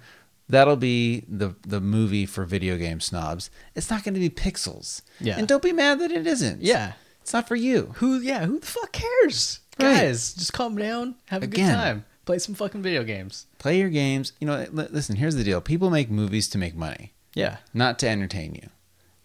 That'll 0.50 0.76
be 0.76 1.24
the 1.26 1.54
the 1.66 1.80
movie 1.80 2.26
for 2.26 2.44
video 2.44 2.76
game 2.76 3.00
snobs. 3.00 3.48
It's 3.74 3.88
not 3.88 4.04
going 4.04 4.12
to 4.12 4.20
be 4.20 4.28
Pixels. 4.28 5.00
Yeah. 5.18 5.38
And 5.38 5.48
don't 5.48 5.62
be 5.62 5.72
mad 5.72 5.98
that 6.00 6.12
it 6.12 6.26
isn't. 6.26 6.60
Yeah. 6.60 6.92
It's 7.22 7.32
not 7.32 7.48
for 7.48 7.56
you. 7.56 7.94
Who? 7.94 8.20
Yeah. 8.20 8.44
Who 8.44 8.60
the 8.60 8.66
fuck 8.66 8.92
cares? 8.92 9.60
Right. 9.80 9.94
Guys, 9.94 10.34
just 10.34 10.52
calm 10.52 10.76
down. 10.76 11.14
Have 11.28 11.40
a 11.42 11.46
Again. 11.46 11.66
good 11.70 11.74
time. 11.74 12.04
Play 12.26 12.38
some 12.38 12.54
fucking 12.54 12.82
video 12.82 13.02
games. 13.02 13.46
Play 13.58 13.78
your 13.78 13.88
games. 13.88 14.34
You 14.40 14.46
know, 14.46 14.66
listen, 14.72 15.16
here's 15.16 15.36
the 15.36 15.42
deal. 15.44 15.62
People 15.62 15.88
make 15.88 16.10
movies 16.10 16.48
to 16.50 16.58
make 16.58 16.76
money. 16.76 17.14
Yeah. 17.32 17.56
not 17.72 17.98
to 18.00 18.08
entertain 18.10 18.54
you. 18.56 18.68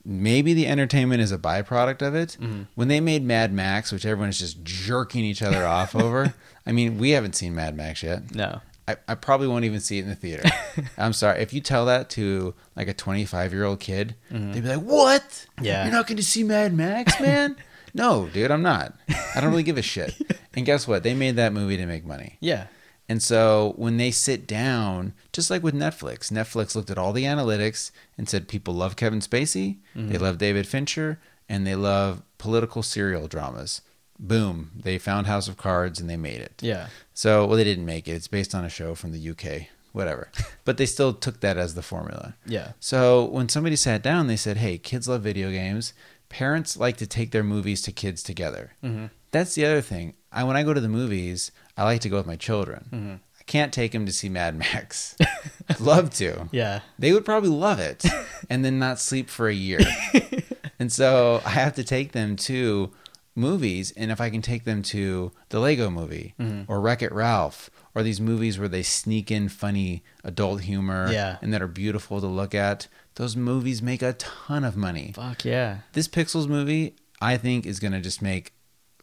Maybe 0.04 0.54
the 0.54 0.68
entertainment 0.68 1.22
is 1.22 1.32
a 1.32 1.38
byproduct 1.38 2.02
of 2.06 2.16
it. 2.16 2.38
Mm-hmm. 2.40 2.64
When 2.76 2.88
they 2.88 3.00
made 3.00 3.24
Mad 3.24 3.54
Max, 3.54 3.92
which 3.92 4.06
everyone 4.06 4.30
is 4.30 4.40
just 4.40 4.64
jerking 4.64 5.24
each 5.24 5.42
other 5.42 5.66
off 5.66 5.96
over, 5.96 6.34
I 6.66 6.72
mean, 6.72 6.98
we 6.98 7.12
haven't 7.12 7.36
seen 7.36 7.54
Mad 7.54 7.76
Max 7.76 8.02
yet. 8.02 8.34
No. 8.34 8.62
I, 8.88 8.98
I 9.08 9.16
probably 9.16 9.48
won't 9.48 9.64
even 9.66 9.80
see 9.80 10.00
it 10.00 10.04
in 10.04 10.10
the 10.10 10.16
theater. 10.16 10.50
I'm 10.98 11.14
sorry. 11.14 11.42
If 11.42 11.54
you 11.54 11.62
tell 11.62 11.86
that 11.86 12.10
to 12.12 12.56
like 12.76 12.88
a 12.88 12.94
25 12.94 13.54
year 13.54 13.64
old 13.64 13.80
kid, 13.80 14.16
they'd 14.32 14.62
be 14.62 14.68
like, 14.68 14.80
What? 14.82 15.22
Mm-hmm. 15.22 15.66
Yeah. 15.66 15.84
You're 15.84 15.94
not 15.94 16.08
going 16.08 16.18
to 16.18 16.24
see 16.24 16.44
Mad 16.44 16.74
Max, 16.74 17.20
man? 17.20 17.56
no, 17.94 18.28
dude, 18.34 18.50
I'm 18.50 18.64
not. 18.64 18.96
I 19.36 19.40
don't 19.40 19.52
really 19.52 19.64
give 19.64 19.78
a 19.78 19.84
shit. 19.84 20.16
And 20.56 20.66
guess 20.66 20.88
what? 20.88 21.04
They 21.04 21.14
made 21.14 21.36
that 21.36 21.54
movie 21.54 21.78
to 21.78 21.86
make 21.86 22.06
money. 22.06 22.38
Yeah. 22.40 22.68
And 23.10 23.22
so 23.22 23.74
when 23.76 23.98
they 23.98 24.12
sit 24.12 24.48
down, 24.48 25.14
just 25.34 25.50
like 25.50 25.64
with 25.64 25.76
Netflix, 25.76 26.32
Netflix 26.32 26.76
looked 26.76 26.90
at 26.90 26.98
all 26.98 27.12
the 27.12 27.26
analytics 27.26 27.92
and 28.18 28.30
said 28.30 28.48
people 28.48 28.74
love 28.74 28.96
Kevin 28.96 29.20
Spacey, 29.20 29.80
they 29.96 30.18
love 30.18 30.38
David 30.38 30.66
Fincher, 30.66 31.20
and 31.50 31.68
they 31.68 31.76
love 31.76 32.24
political 32.38 32.82
serial 32.82 33.28
dramas. 33.28 33.82
Boom, 34.18 34.72
they 34.76 34.98
found 34.98 35.28
House 35.28 35.50
of 35.50 35.58
Cards 35.58 36.00
and 36.00 36.10
they 36.10 36.16
made 36.16 36.40
it. 36.40 36.54
Yeah. 36.62 36.88
So, 37.14 37.46
well, 37.46 37.58
they 37.58 37.64
didn't 37.66 37.86
make 37.86 38.08
it. 38.08 38.12
It's 38.12 38.28
based 38.30 38.56
on 38.56 38.64
a 38.64 38.70
show 38.70 38.96
from 38.96 39.12
the 39.12 39.30
UK, 39.30 39.68
whatever. 39.92 40.30
but 40.64 40.78
they 40.78 40.86
still 40.86 41.14
took 41.14 41.42
that 41.42 41.58
as 41.58 41.74
the 41.74 41.82
formula. 41.82 42.36
Yeah. 42.46 42.74
So 42.80 43.26
when 43.26 43.50
somebody 43.50 43.76
sat 43.76 44.02
down, 44.02 44.28
they 44.28 44.38
said, 44.38 44.58
"Hey, 44.58 44.78
kids 44.78 45.10
love 45.10 45.24
video 45.24 45.50
games. 45.50 45.94
Parents 46.30 46.78
like 46.78 46.96
to 46.98 47.08
take 47.08 47.32
their 47.32 47.44
movies 47.44 47.82
to 47.82 47.92
kids 47.92 48.24
together." 48.24 48.74
Mm-hmm. 48.84 49.08
That's 49.32 49.56
the 49.56 49.66
other 49.66 49.82
thing. 49.82 50.14
I 50.32 50.44
when 50.44 50.56
I 50.56 50.64
go 50.64 50.74
to 50.74 50.80
the 50.80 50.88
movies, 50.88 51.52
I 51.82 51.84
like 51.84 52.02
to 52.02 52.10
go 52.10 52.18
with 52.18 52.28
my 52.28 52.36
children. 52.36 52.86
Mm-hmm. 52.92 53.14
I 53.40 53.44
can't 53.48 53.74
take 53.74 53.92
them 53.92 54.06
to 54.06 54.12
see 54.12 54.30
Mad 54.30 54.56
Max. 54.56 55.16
I'd 55.68 55.80
love 55.80 56.12
to. 56.16 56.48
Yeah. 56.52 56.82
They 57.00 57.12
would 57.12 57.26
probably 57.26 57.50
love 57.50 57.80
it, 57.80 58.06
and 58.50 58.64
then 58.64 58.78
not 58.80 59.00
sleep 59.00 59.30
for 59.30 59.48
a 59.50 59.54
year. 59.54 59.80
and 60.80 60.92
so 60.92 61.42
I 61.46 61.50
have 61.50 61.74
to 61.76 61.84
take 61.84 62.12
them 62.12 62.36
to 62.38 62.92
movies, 63.36 63.92
and 63.98 64.12
if 64.12 64.22
I 64.22 64.30
can 64.30 64.42
take 64.42 64.64
them 64.64 64.82
to 64.84 65.32
the 65.50 65.60
Lego 65.60 65.90
Movie 65.90 66.34
Mm-hmm. 66.40 66.72
or 66.72 66.80
Wreck 66.82 67.02
It 67.02 67.12
Ralph 67.12 67.70
or 67.96 68.04
these 68.04 68.22
movies 68.22 68.58
where 68.60 68.68
they 68.70 68.84
sneak 68.84 69.32
in 69.32 69.50
funny 69.50 70.04
adult 70.24 70.62
humor 70.62 71.10
Yeah. 71.12 71.38
and 71.42 71.54
that 71.54 71.62
are 71.62 71.68
beautiful 71.68 72.22
to 72.22 72.28
look 72.28 72.54
at, 72.56 72.88
those 73.16 73.36
movies 73.36 73.82
make 73.82 74.02
a 74.02 74.14
ton 74.14 74.64
of 74.64 74.78
money. 74.78 75.12
Fuck 75.16 75.44
yeah. 75.46 75.80
This 75.94 76.08
Pixels 76.08 76.48
movie, 76.48 76.96
I 77.22 77.38
think, 77.38 77.66
is 77.66 77.80
going 77.80 77.92
to 77.94 78.00
just 78.00 78.22
make 78.22 78.54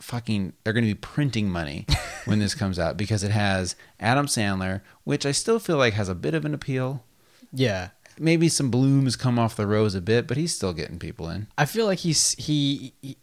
fucking. 0.00 0.52
They're 0.64 0.72
going 0.72 0.84
to 0.84 0.94
be 0.94 0.98
printing 0.98 1.50
money 1.50 1.86
when 2.24 2.38
this 2.38 2.54
comes 2.54 2.78
out 2.78 2.96
because 2.96 3.22
it 3.22 3.30
has 3.30 3.76
Adam 4.00 4.26
Sandler, 4.26 4.80
which 5.04 5.24
I 5.26 5.32
still 5.32 5.58
feel 5.58 5.76
like 5.76 5.94
has 5.94 6.08
a 6.08 6.14
bit 6.14 6.34
of 6.34 6.44
an 6.44 6.54
appeal. 6.54 7.04
Yeah. 7.52 7.90
Maybe 8.18 8.48
some 8.48 8.70
blooms 8.70 9.16
come 9.16 9.38
off 9.38 9.56
the 9.56 9.66
rose 9.66 9.94
a 9.94 10.00
bit, 10.00 10.26
but 10.26 10.36
he's 10.36 10.54
still 10.54 10.72
getting 10.72 10.98
people 10.98 11.28
in. 11.30 11.46
I 11.56 11.66
feel 11.66 11.86
like 11.86 12.00
he's 12.00 12.32
he, 12.34 12.92
he 13.00 13.16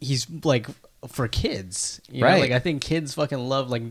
he's 0.00 0.26
like 0.44 0.66
for 1.08 1.26
kids, 1.26 2.00
you 2.10 2.20
know? 2.20 2.26
Right. 2.26 2.40
Like 2.40 2.52
I 2.52 2.58
think 2.58 2.82
kids 2.82 3.14
fucking 3.14 3.38
love 3.38 3.70
like 3.70 3.82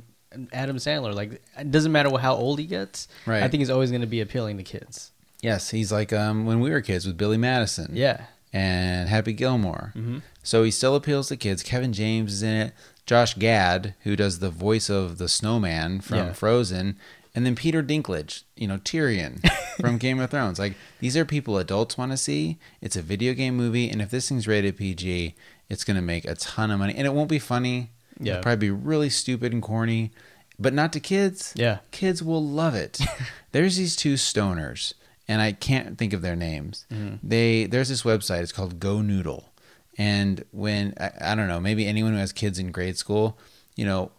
Adam 0.53 0.77
Sandler. 0.77 1.13
Like 1.13 1.41
it 1.57 1.71
doesn't 1.71 1.91
matter 1.91 2.15
how 2.17 2.35
old 2.35 2.59
he 2.59 2.65
gets. 2.65 3.07
Right. 3.25 3.43
I 3.43 3.47
think 3.47 3.61
he's 3.61 3.69
always 3.69 3.89
going 3.89 4.01
to 4.01 4.07
be 4.07 4.21
appealing 4.21 4.57
to 4.57 4.63
kids. 4.63 5.11
Yes, 5.41 5.71
he's 5.71 5.91
like 5.91 6.13
um, 6.13 6.45
when 6.45 6.59
we 6.59 6.69
were 6.69 6.81
kids 6.81 7.05
with 7.07 7.17
Billy 7.17 7.37
Madison. 7.37 7.91
Yeah. 7.93 8.25
And 8.53 9.09
Happy 9.09 9.33
Gilmore. 9.33 9.93
Mm-hmm. 9.95 10.19
So 10.43 10.63
he 10.63 10.71
still 10.71 10.95
appeals 10.95 11.27
to 11.29 11.37
kids. 11.37 11.63
Kevin 11.63 11.93
James 11.93 12.33
is 12.33 12.43
in 12.43 12.53
it. 12.53 12.73
Josh 13.05 13.33
Gad, 13.35 13.95
who 14.01 14.15
does 14.15 14.39
the 14.39 14.49
voice 14.49 14.89
of 14.89 15.17
the 15.17 15.27
snowman 15.27 16.01
from 16.01 16.17
Yeah. 16.17 16.33
Frozen, 16.33 16.97
and 17.33 17.45
then 17.45 17.55
Peter 17.55 17.81
Dinklage, 17.81 18.43
you 18.55 18.67
know, 18.67 18.77
Tyrion 18.77 19.41
from 19.79 19.97
Game 19.97 20.19
of 20.19 20.29
Thrones. 20.29 20.59
Like 20.59 20.73
these 20.99 21.17
are 21.17 21.25
people 21.25 21.57
adults 21.57 21.97
want 21.97 22.11
to 22.11 22.17
see. 22.17 22.57
It's 22.81 22.95
a 22.95 23.01
video 23.01 23.33
game 23.33 23.55
movie, 23.57 23.89
and 23.89 24.01
if 24.01 24.11
this 24.11 24.29
thing's 24.29 24.47
rated 24.47 24.77
PG, 24.77 25.33
it's 25.69 25.83
gonna 25.83 26.01
make 26.01 26.25
a 26.25 26.35
ton 26.35 26.71
of 26.71 26.79
money, 26.79 26.93
and 26.95 27.07
it 27.07 27.13
won't 27.13 27.29
be 27.29 27.39
funny. 27.39 27.89
Yeah. 28.19 28.33
It'll 28.33 28.43
probably 28.43 28.67
be 28.67 28.71
really 28.71 29.09
stupid 29.09 29.51
and 29.51 29.61
corny, 29.63 30.11
but 30.59 30.73
not 30.73 30.93
to 30.93 30.99
kids. 30.99 31.53
Yeah. 31.55 31.79
Kids 31.91 32.21
will 32.21 32.45
love 32.45 32.75
it. 32.75 32.99
there's 33.51 33.77
these 33.77 33.95
two 33.95 34.13
stoners, 34.13 34.93
and 35.27 35.41
I 35.41 35.51
can't 35.51 35.97
think 35.97 36.13
of 36.13 36.21
their 36.21 36.35
names. 36.35 36.85
Mm-hmm. 36.91 37.27
They 37.27 37.65
there's 37.65 37.89
this 37.89 38.03
website. 38.03 38.41
It's 38.41 38.51
called 38.51 38.79
Go 38.79 39.01
Noodle, 39.01 39.51
and 39.97 40.43
when 40.51 40.93
I, 40.99 41.11
I 41.31 41.35
don't 41.35 41.47
know, 41.47 41.59
maybe 41.59 41.87
anyone 41.87 42.13
who 42.13 42.19
has 42.19 42.31
kids 42.31 42.59
in 42.59 42.71
grade 42.71 42.97
school, 42.97 43.37
you 43.75 43.85
know, 43.85 44.11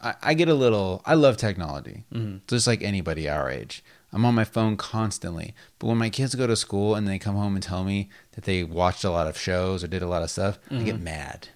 I, 0.00 0.14
I 0.22 0.34
get 0.34 0.48
a 0.48 0.54
little. 0.54 1.02
I 1.04 1.14
love 1.14 1.36
technology, 1.36 2.04
mm-hmm. 2.12 2.38
just 2.46 2.66
like 2.66 2.82
anybody 2.82 3.28
our 3.28 3.50
age. 3.50 3.82
I'm 4.12 4.26
on 4.26 4.34
my 4.34 4.44
phone 4.44 4.76
constantly, 4.76 5.54
but 5.78 5.86
when 5.86 5.96
my 5.96 6.10
kids 6.10 6.34
go 6.34 6.46
to 6.46 6.54
school 6.54 6.94
and 6.94 7.08
they 7.08 7.18
come 7.18 7.34
home 7.34 7.54
and 7.54 7.62
tell 7.62 7.82
me 7.82 8.10
that 8.32 8.44
they 8.44 8.62
watched 8.62 9.04
a 9.04 9.10
lot 9.10 9.26
of 9.26 9.38
shows 9.38 9.82
or 9.82 9.86
did 9.86 10.02
a 10.02 10.06
lot 10.06 10.22
of 10.22 10.30
stuff, 10.30 10.58
I 10.70 10.82
get 10.82 10.96
mm-hmm. 10.96 11.04
mad. 11.04 11.48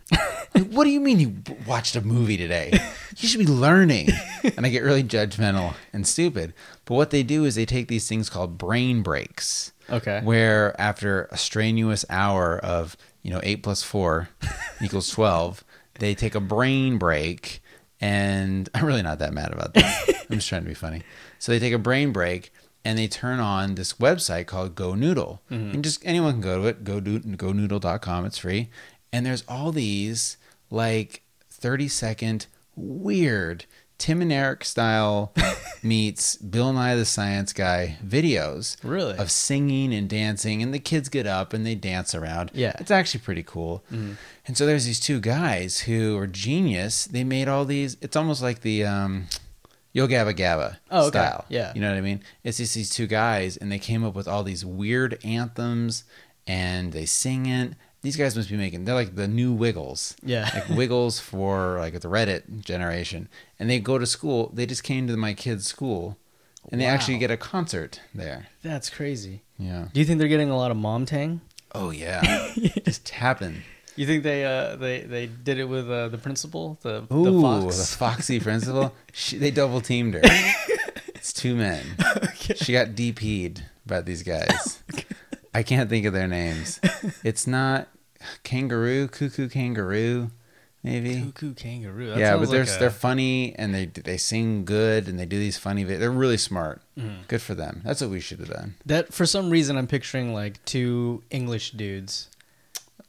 Like, 0.55 0.71
what 0.71 0.85
do 0.85 0.91
you 0.91 1.01
mean 1.01 1.21
you 1.21 1.37
watched 1.67 1.97
a 1.97 2.01
movie 2.01 2.37
today? 2.37 2.79
You 3.19 3.29
should 3.29 3.39
be 3.39 3.47
learning. 3.47 4.11
And 4.59 4.67
I 4.67 4.69
get 4.69 4.83
really 4.83 5.03
judgmental 5.03 5.73
and 5.91 6.07
stupid. 6.07 6.53
But 6.85 6.97
what 6.97 7.09
they 7.09 7.23
do 7.23 7.47
is 7.47 7.55
they 7.55 7.65
take 7.65 7.89
these 7.89 8.07
things 8.07 8.29
called 8.29 8.59
brain 8.59 9.01
breaks. 9.01 9.73
Okay. 9.89 10.21
Where 10.23 10.79
after 10.79 11.27
a 11.31 11.39
strenuous 11.39 12.05
hour 12.11 12.59
of, 12.59 12.95
you 13.23 13.31
know, 13.31 13.41
eight 13.43 13.63
plus 13.63 13.83
four 13.83 14.29
equals 14.83 15.09
12, 15.09 15.65
they 15.99 16.15
take 16.15 16.35
a 16.35 16.41
brain 16.41 16.99
break. 16.99 17.63
And 18.03 18.69
I'm 18.75 18.85
really 18.85 19.01
not 19.01 19.19
that 19.21 19.33
mad 19.33 19.55
about 19.55 19.73
that. 19.73 20.27
I'm 20.29 20.37
just 20.37 20.49
trying 20.51 20.65
to 20.65 20.69
be 20.69 20.75
funny. 20.75 21.03
So 21.47 21.53
they 21.53 21.61
take 21.61 21.73
a 21.73 21.79
brain 21.79 22.11
break 22.11 22.53
and 22.85 22.99
they 22.99 23.07
turn 23.07 23.39
on 23.39 23.77
this 23.77 23.93
website 23.93 24.47
called 24.49 24.75
Go 24.75 24.97
Noodle. 24.97 25.43
And 25.49 25.85
just 25.85 26.05
anyone 26.05 26.33
can 26.33 26.41
go 26.41 26.61
to 26.61 26.67
it, 26.67 26.83
go 26.83 26.99
do, 26.99 27.21
gonoodle.com. 27.21 28.25
It's 28.27 28.39
free. 28.39 28.69
And 29.13 29.25
there's 29.25 29.45
all 29.49 29.71
these 29.71 30.39
like 30.73 31.23
30 31.49 31.87
second 31.87 32.47
weird 32.75 33.65
Tim 33.97 34.21
and 34.23 34.33
Eric 34.33 34.65
style 34.65 35.33
meets 35.85 36.35
Bill 36.35 36.73
Nye 36.73 36.97
the 36.97 37.05
Science 37.05 37.53
Guy 37.53 37.97
videos 38.05 38.77
Really? 38.83 39.17
of 39.17 39.31
singing 39.31 39.95
and 39.95 40.09
dancing, 40.09 40.63
and 40.65 40.75
the 40.75 40.81
kids 40.81 41.09
get 41.09 41.29
up 41.29 41.53
and 41.53 41.65
they 41.65 41.77
dance 41.77 42.13
around. 42.13 42.51
Yeah. 42.55 42.75
it's 42.81 42.91
actually 42.91 43.21
pretty 43.21 43.45
cool. 43.45 43.85
And 43.91 44.19
so 44.59 44.67
there's 44.67 44.85
these 44.85 44.99
two 44.99 45.21
guys 45.21 45.83
who 45.83 46.19
are 46.19 46.27
genius. 46.27 47.07
They 47.07 47.23
made 47.23 47.47
all 47.47 47.65
these. 47.65 47.97
It's 48.03 48.17
almost 48.17 48.43
like 48.43 48.63
the 48.63 48.85
um, 48.85 49.29
Yo 49.97 50.07
Gabba 50.07 50.35
Gabba 50.35 50.77
Oh, 50.91 51.07
okay. 51.07 51.09
style. 51.19 51.47
Yeah. 51.49 51.73
you 51.75 51.81
know 51.81 51.89
what 51.91 51.97
I 51.97 52.03
mean. 52.03 52.21
It's 52.45 52.59
just 52.59 52.75
these 52.75 52.91
two 52.91 53.07
guys, 53.07 53.57
and 53.57 53.73
they 53.73 53.79
came 53.79 54.05
up 54.05 54.15
with 54.15 54.29
all 54.29 54.43
these 54.43 54.63
weird 54.63 55.19
anthems, 55.25 56.05
and 56.47 56.93
they 56.93 57.07
sing 57.07 57.47
it. 57.47 57.73
These 58.03 58.17
guys 58.19 58.37
must 58.37 58.51
be 58.51 58.59
making. 58.59 58.85
They're 58.85 58.95
like 58.95 59.15
the 59.17 59.27
new 59.27 59.55
Wiggles 59.55 60.15
Yeah. 60.23 60.51
like 60.53 60.69
Wiggles 60.77 61.19
for 61.19 61.79
like 61.79 61.99
the 61.99 62.09
Reddit 62.09 62.61
generation, 62.63 63.29
and 63.59 63.71
they 63.71 63.81
go 63.81 63.97
to 63.99 64.05
school. 64.05 64.51
They 64.53 64.67
just 64.67 64.85
came 64.85 65.07
to 65.07 65.17
my 65.17 65.33
kid's 65.33 65.67
school, 65.67 66.19
and 66.71 66.79
they 66.79 66.85
actually 66.85 67.17
get 67.17 67.31
a 67.31 67.39
concert 67.39 68.01
there. 68.15 68.49
That's 68.63 68.91
crazy. 68.91 69.41
Yeah. 69.59 69.87
Do 69.95 69.99
you 70.01 70.05
think 70.05 70.19
they're 70.19 70.29
getting 70.29 70.51
a 70.51 70.57
lot 70.59 70.71
of 70.71 70.77
mom 70.77 71.07
tang? 71.07 71.41
Oh 71.75 71.89
yeah. 71.91 72.53
just 72.85 73.07
tapping. 73.07 73.63
You 73.97 74.07
think 74.07 74.23
they 74.23 74.45
uh 74.45 74.77
they 74.77 75.01
they 75.01 75.27
did 75.27 75.59
it 75.59 75.65
with 75.65 75.91
uh, 75.91 76.09
the 76.09 76.19
principal, 76.19 76.79
the 76.83 77.05
Ooh, 77.13 77.25
the 77.25 77.67
the, 77.67 77.97
foxy 77.99 78.39
principal. 78.49 78.95
she, 79.13 79.39
they 79.39 79.51
double 79.51 79.81
teamed 79.81 80.15
her. 80.15 80.21
it's 81.15 81.33
two 81.33 81.57
men. 81.57 81.85
She 82.57 82.73
got 82.73 82.89
DP'd 82.89 83.65
by 83.87 84.01
these 84.03 84.23
guys. 84.23 84.83
I 85.55 85.63
can't 85.63 85.89
think 85.89 86.05
of 86.07 86.13
their 86.13 86.29
names. 86.29 86.79
It's 87.25 87.47
not 87.47 87.89
kangaroo, 88.43 89.09
Koo 89.09 89.31
Koo 89.31 89.49
Kanga 89.49 89.83
Roo, 89.83 90.31
maybe. 90.83 91.21
Koo 91.23 91.33
Koo 91.33 91.55
Kanga 91.55 91.91
Roo. 91.91 92.11
That 92.11 92.19
yeah, 92.19 92.37
but 92.37 92.51
they're 92.51 92.65
like 92.65 92.77
a- 92.77 92.79
they're 92.79 92.91
funny 92.91 93.55
and 93.57 93.75
they 93.75 93.87
they 93.87 94.17
sing 94.19 94.65
good 94.65 95.09
and 95.09 95.19
they 95.19 95.27
do 95.27 95.39
these 95.39 95.57
funny. 95.59 95.85
They're 95.85 96.11
really 96.11 96.37
smart. 96.37 96.83
Mm-hmm. 96.99 97.23
Good 97.29 97.41
for 97.43 97.55
them. 97.55 97.81
That's 97.85 98.01
what 98.03 98.11
we 98.11 98.21
should 98.21 98.41
have 98.41 98.51
done. 98.51 98.75
that 98.85 99.13
for 99.15 99.25
some 99.27 99.49
reason 99.51 99.77
I'm 99.79 99.87
picturing 99.87 100.35
like 100.35 100.63
two 100.65 101.23
English 101.31 101.71
dudes. 101.73 102.29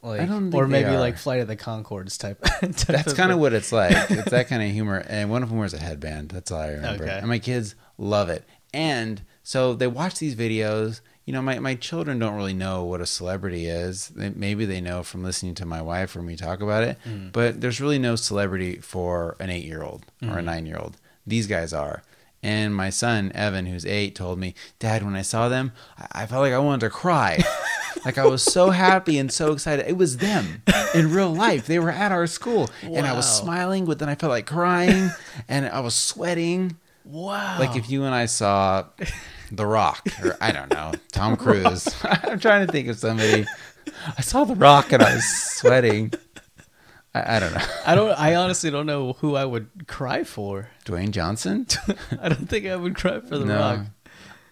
Like, 0.02 0.20
I 0.20 0.26
don't 0.26 0.54
or 0.54 0.68
maybe 0.68 0.90
like 0.96 1.18
Flight 1.18 1.40
of 1.40 1.48
the 1.48 1.56
Conchords 1.56 2.18
type. 2.18 2.40
type 2.60 2.72
That's 2.86 3.12
kind 3.14 3.32
of 3.32 3.38
what 3.38 3.52
it's 3.52 3.72
like. 3.72 3.92
It's 4.10 4.30
that 4.30 4.48
kind 4.48 4.62
of 4.62 4.70
humor. 4.70 5.04
And 5.08 5.28
one 5.30 5.42
of 5.42 5.48
them 5.48 5.58
wears 5.58 5.74
a 5.74 5.78
headband. 5.78 6.30
That's 6.30 6.50
all 6.52 6.60
I 6.60 6.70
remember. 6.70 7.04
Okay. 7.04 7.18
And 7.18 7.28
my 7.28 7.38
kids 7.40 7.74
love 7.98 8.28
it. 8.30 8.44
And 8.72 9.22
so 9.42 9.74
they 9.74 9.86
watch 9.88 10.18
these 10.18 10.34
videos. 10.36 11.00
You 11.24 11.32
know, 11.32 11.42
my, 11.42 11.58
my 11.58 11.74
children 11.74 12.18
don't 12.18 12.36
really 12.36 12.54
know 12.54 12.84
what 12.84 13.00
a 13.00 13.06
celebrity 13.06 13.66
is. 13.66 14.08
They, 14.08 14.30
maybe 14.30 14.64
they 14.64 14.80
know 14.80 15.02
from 15.02 15.22
listening 15.24 15.54
to 15.56 15.66
my 15.66 15.82
wife 15.82 16.14
or 16.16 16.22
me 16.22 16.36
talk 16.36 16.60
about 16.60 16.84
it. 16.84 16.96
Mm. 17.06 17.32
But 17.32 17.60
there's 17.60 17.80
really 17.80 17.98
no 17.98 18.14
celebrity 18.16 18.76
for 18.76 19.36
an 19.40 19.50
eight 19.50 19.64
year 19.64 19.82
old 19.82 20.06
or 20.22 20.28
Mm. 20.28 20.38
a 20.38 20.42
nine 20.42 20.66
year 20.66 20.78
old. 20.78 20.96
These 21.26 21.46
guys 21.48 21.72
are. 21.72 22.02
And 22.42 22.72
my 22.74 22.90
son, 22.90 23.32
Evan, 23.34 23.66
who's 23.66 23.84
eight, 23.84 24.14
told 24.14 24.38
me, 24.38 24.54
Dad, 24.78 25.02
when 25.02 25.16
I 25.16 25.22
saw 25.22 25.48
them, 25.48 25.72
I, 25.98 26.22
I 26.22 26.26
felt 26.26 26.42
like 26.42 26.52
I 26.52 26.58
wanted 26.58 26.80
to 26.86 26.90
cry. 26.90 27.42
like 28.04 28.18
I 28.18 28.26
was 28.26 28.42
so 28.42 28.70
happy 28.70 29.18
and 29.18 29.30
so 29.32 29.52
excited. 29.52 29.86
It 29.88 29.96
was 29.96 30.18
them 30.18 30.62
in 30.94 31.12
real 31.12 31.34
life. 31.34 31.66
They 31.66 31.78
were 31.78 31.90
at 31.90 32.12
our 32.12 32.26
school. 32.26 32.70
And 32.82 33.06
I 33.06 33.12
was 33.12 33.28
smiling, 33.28 33.84
but 33.84 33.98
then 33.98 34.08
I 34.08 34.14
felt 34.14 34.30
like 34.30 34.46
crying 34.46 35.10
and 35.48 35.66
I 35.66 35.80
was 35.80 35.94
sweating. 35.94 36.76
wow. 37.04 37.58
Like 37.58 37.76
if 37.76 37.90
you 37.90 38.04
and 38.04 38.14
I 38.14 38.26
saw 38.26 38.84
The 39.50 39.66
Rock 39.66 40.08
or 40.22 40.36
I 40.40 40.52
don't 40.52 40.70
know, 40.70 40.92
Tom 41.12 41.36
Cruise. 41.42 41.88
I'm 42.02 42.38
trying 42.38 42.66
to 42.66 42.72
think 42.72 42.88
of 42.88 42.96
somebody. 42.98 43.46
I 44.16 44.20
saw 44.20 44.44
The 44.44 44.54
Rock 44.54 44.92
and 44.92 45.02
I 45.02 45.14
was 45.14 45.24
sweating. 45.24 46.12
I, 47.14 47.36
I 47.36 47.40
don't 47.40 47.54
know. 47.54 47.64
I 47.86 47.94
don't. 47.94 48.10
I 48.10 48.34
honestly 48.34 48.70
don't 48.70 48.86
know 48.86 49.14
who 49.14 49.34
I 49.34 49.44
would 49.44 49.86
cry 49.86 50.24
for. 50.24 50.68
Dwayne 50.84 51.10
Johnson? 51.10 51.66
I 52.20 52.28
don't 52.28 52.48
think 52.48 52.66
I 52.66 52.76
would 52.76 52.94
cry 52.96 53.20
for 53.20 53.38
the 53.38 53.46
no. 53.46 53.58
Rock. 53.58 53.86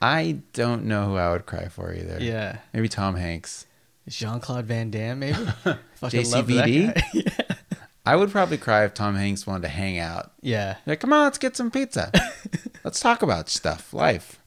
I 0.01 0.39
don't 0.53 0.85
know 0.85 1.07
who 1.07 1.17
I 1.17 1.31
would 1.31 1.47
cry 1.47 1.69
for 1.69 1.93
either. 1.95 2.19
Yeah, 2.21 2.59
Maybe 2.73 2.89
Tom 2.89 3.17
Hanks. 3.17 3.67
Jean 4.09 4.41
Claude 4.41 4.67
Van 4.67 4.91
Damme, 4.91 5.19
maybe. 5.19 5.35
Fucking 5.95 6.23
JCVD? 6.23 7.03
yeah. 7.15 7.57
I 8.05 8.15
would 8.15 8.31
probably 8.31 8.57
cry 8.57 8.85
if 8.85 8.95
Tom 8.95 9.17
Hanks 9.17 9.47
wanted 9.47 9.63
to 9.63 9.69
hang 9.69 9.99
out. 9.99 10.31
Yeah. 10.41 10.77
Like, 10.87 11.01
come 11.01 11.13
on, 11.13 11.25
let's 11.25 11.39
get 11.39 11.57
some 11.57 11.73
pizza. 11.73 12.13
let's 12.85 13.01
talk 13.01 13.23
about 13.23 13.49
stuff, 13.49 13.93
life. 13.93 14.39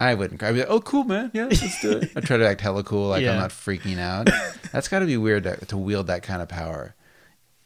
I 0.00 0.14
wouldn't 0.14 0.40
cry. 0.40 0.48
I'd 0.48 0.52
be 0.54 0.58
like, 0.60 0.70
oh, 0.70 0.80
cool, 0.80 1.04
man. 1.04 1.30
Yeah, 1.32 1.44
let's 1.44 1.80
do 1.80 1.98
it. 1.98 2.10
I 2.16 2.20
try 2.20 2.36
to 2.36 2.48
act 2.48 2.60
hella 2.62 2.82
cool, 2.82 3.10
like 3.10 3.22
Yeah. 3.22 3.34
I'm 3.34 3.38
not 3.38 3.50
freaking 3.50 3.98
out. 3.98 4.28
That's 4.72 4.88
got 4.88 4.98
to 4.98 5.06
be 5.06 5.16
weird 5.16 5.44
to, 5.44 5.56
to 5.66 5.76
wield 5.76 6.08
that 6.08 6.24
kind 6.24 6.42
of 6.42 6.48
power. 6.48 6.96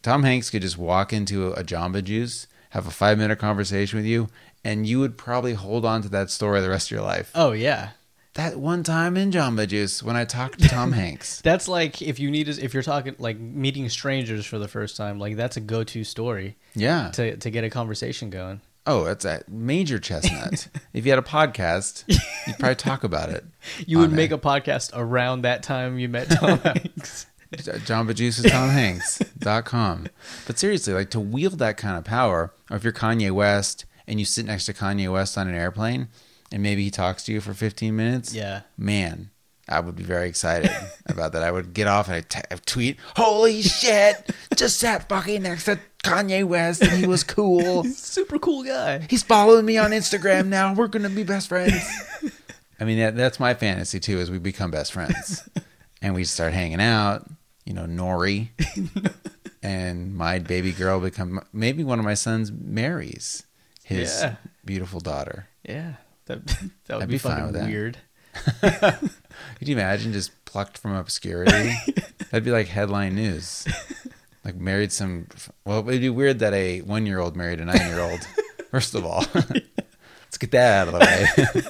Tom 0.03 0.25
Hanks 0.25 0.51
could 0.51 0.63
just 0.63 0.77
walk 0.77 1.15
into 1.15 1.53
a 1.53 1.65
Jamba 1.65 2.05
Juice, 2.05 2.47
have 2.71 2.87
a 2.87 2.91
five 2.91 3.17
minute 3.17 3.39
conversation 3.39 3.99
with 3.99 4.07
you, 4.07 4.29
and 4.69 4.87
you 4.87 5.01
would 5.01 5.17
probably 5.17 5.55
hold 5.55 5.85
on 5.85 6.03
to 6.03 6.09
that 6.11 6.31
story 6.31 6.61
the 6.61 6.69
rest 6.71 6.89
of 6.89 6.97
your 6.97 7.03
life. 7.03 7.31
Oh 7.35 7.53
yeah. 7.53 7.91
That 8.35 8.57
one 8.57 8.83
time 8.85 9.17
in 9.17 9.33
Jamba 9.33 9.67
Juice 9.67 10.01
when 10.03 10.15
I 10.15 10.25
talked 10.25 10.61
to 10.61 10.69
Tom 10.69 10.93
Hanks. 11.03 11.41
That's 11.41 11.67
like 11.67 12.01
if 12.03 12.21
you 12.21 12.31
need 12.31 12.45
to, 12.47 12.63
if 12.63 12.73
you're 12.75 12.83
talking 12.85 13.17
like 13.19 13.39
meeting 13.41 13.89
strangers 13.89 14.47
for 14.47 14.59
the 14.59 14.69
first 14.69 14.97
time, 14.97 15.19
like 15.19 15.35
that's 15.37 15.57
a 15.57 15.61
go-to 15.61 16.05
story 16.05 16.57
Yeah. 16.75 17.11
to 17.15 17.37
to 17.37 17.51
get 17.51 17.65
a 17.65 17.71
conversation 17.71 18.31
going. 18.31 18.61
Oh, 18.87 19.05
that's 19.05 19.25
a 19.25 19.43
major 19.49 19.99
chestnut. 19.99 20.69
if 20.95 21.05
you 21.05 21.11
had 21.13 21.19
a 21.19 21.23
podcast, 21.23 22.05
you'd 22.47 22.59
probably 22.59 22.75
talk 22.77 23.05
about 23.05 23.29
it. 23.31 23.45
You 23.87 23.99
would 23.99 24.13
make 24.13 24.31
there. 24.31 24.39
a 24.39 24.41
podcast 24.41 24.93
around 24.95 25.43
that 25.43 25.63
time 25.63 25.99
you 25.99 26.09
met 26.09 26.31
Tom 26.31 26.59
Hanks. 26.61 27.27
Jamba 27.53 28.15
Juice 28.15 28.39
is 28.39 28.51
Tom 28.51 28.71
Hanks.com. 28.71 30.07
But 30.47 30.59
seriously, 30.59 30.93
like 30.95 31.11
to 31.11 31.21
wield 31.21 31.59
that 31.59 31.77
kind 31.77 31.97
of 31.99 32.05
power, 32.05 32.53
or 32.71 32.77
if 32.77 32.85
you're 32.85 32.93
Kanye 32.93 33.31
West 33.31 33.85
and 34.09 34.19
you 34.19 34.25
sit 34.25 34.47
next 34.47 34.67
to 34.67 34.73
Kanye 34.75 35.13
West 35.13 35.39
on 35.39 35.47
an 35.47 35.55
airplane 35.55 36.09
and 36.51 36.63
maybe 36.63 36.83
he 36.83 36.91
talks 36.91 37.25
to 37.25 37.33
you 37.33 37.41
for 37.41 37.55
15 37.55 37.95
minutes, 37.95 38.35
Yeah. 38.35 38.63
man, 38.77 39.31
I 39.69 39.81
would 39.81 39.95
be 39.97 40.03
very 40.03 40.29
excited 40.29 40.71
about 41.07 41.33
that. 41.33 41.43
I 41.43 41.51
would 41.53 41.75
get 41.75 41.87
off 41.87 42.07
and 42.09 42.17
I'd, 42.17 42.29
t- 42.31 42.41
I'd 42.51 42.65
tweet, 42.67 42.97
Holy 43.17 43.61
shit, 43.63 44.31
just 44.57 44.79
sat 44.79 45.09
fucking 45.09 45.43
next 45.43 45.65
to 45.67 45.79
Kanye 46.03 46.43
West 46.45 46.81
and 46.83 46.93
he 46.93 47.07
was 47.07 47.23
cool. 47.23 47.85
Super 47.95 48.39
cool 48.39 48.65
guy. 48.65 49.07
He's 49.11 49.23
following 49.23 49.67
me 49.67 49.77
on 49.77 49.91
Instagram 49.91 50.47
now. 50.47 50.73
We're 50.75 50.89
going 50.89 51.03
to 51.03 51.11
be 51.11 51.23
best 51.23 51.49
friends. 51.49 51.75
I 52.81 52.85
mean, 52.85 52.99
that, 52.99 53.15
that's 53.17 53.39
my 53.39 53.53
fantasy 53.55 54.01
too, 54.01 54.19
is 54.21 54.31
we 54.31 54.39
become 54.39 54.71
best 54.71 54.93
friends 54.93 55.47
and 56.01 56.15
we 56.15 56.25
start 56.25 56.55
hanging 56.55 56.81
out. 56.81 57.29
You 57.67 57.75
know, 57.75 57.85
Nori 57.85 58.49
and 59.63 60.15
my 60.15 60.39
baby 60.39 60.73
girl 60.73 61.01
become 61.01 61.43
maybe 61.53 61.85
one 61.85 61.99
of 61.99 62.05
my 62.07 62.15
sons 62.15 62.51
marries 62.51 63.45
his 63.89 64.21
Yeah. 64.21 64.37
beautiful 64.65 65.01
daughter. 65.01 65.49
Yeah. 65.63 65.95
That 66.27 66.47
that 66.87 66.95
would 66.95 67.03
I'd 67.03 67.09
be, 67.09 67.15
be 67.15 67.19
fine 67.19 67.33
fucking 67.37 67.47
with 67.47 67.55
that. 67.55 67.67
weird. 67.67 67.99
Could 69.59 69.69
you 69.69 69.75
imagine 69.75 70.13
just 70.13 70.45
plucked 70.45 70.79
from 70.79 70.95
obscurity? 70.95 71.73
That'd 72.31 72.45
be 72.45 72.51
like 72.51 72.69
headline 72.69 73.15
news. 73.15 73.67
Like 74.45 74.57
married 74.57 74.93
some. 74.93 75.27
Well, 75.65 75.87
it'd 75.89 76.01
be 76.01 76.11
weird 76.11 76.39
that 76.41 76.53
a 76.55 76.81
one-year-old 76.81 77.37
married 77.37 77.61
a 77.61 77.65
nine-year-old. 77.65 78.21
First 78.71 78.95
of 78.95 79.05
all, 79.05 79.25
let's 79.35 80.39
get 80.39 80.51
that 80.53 80.89
out 80.89 80.95
of 80.95 80.95
the 80.95 81.61
way. 81.61 81.63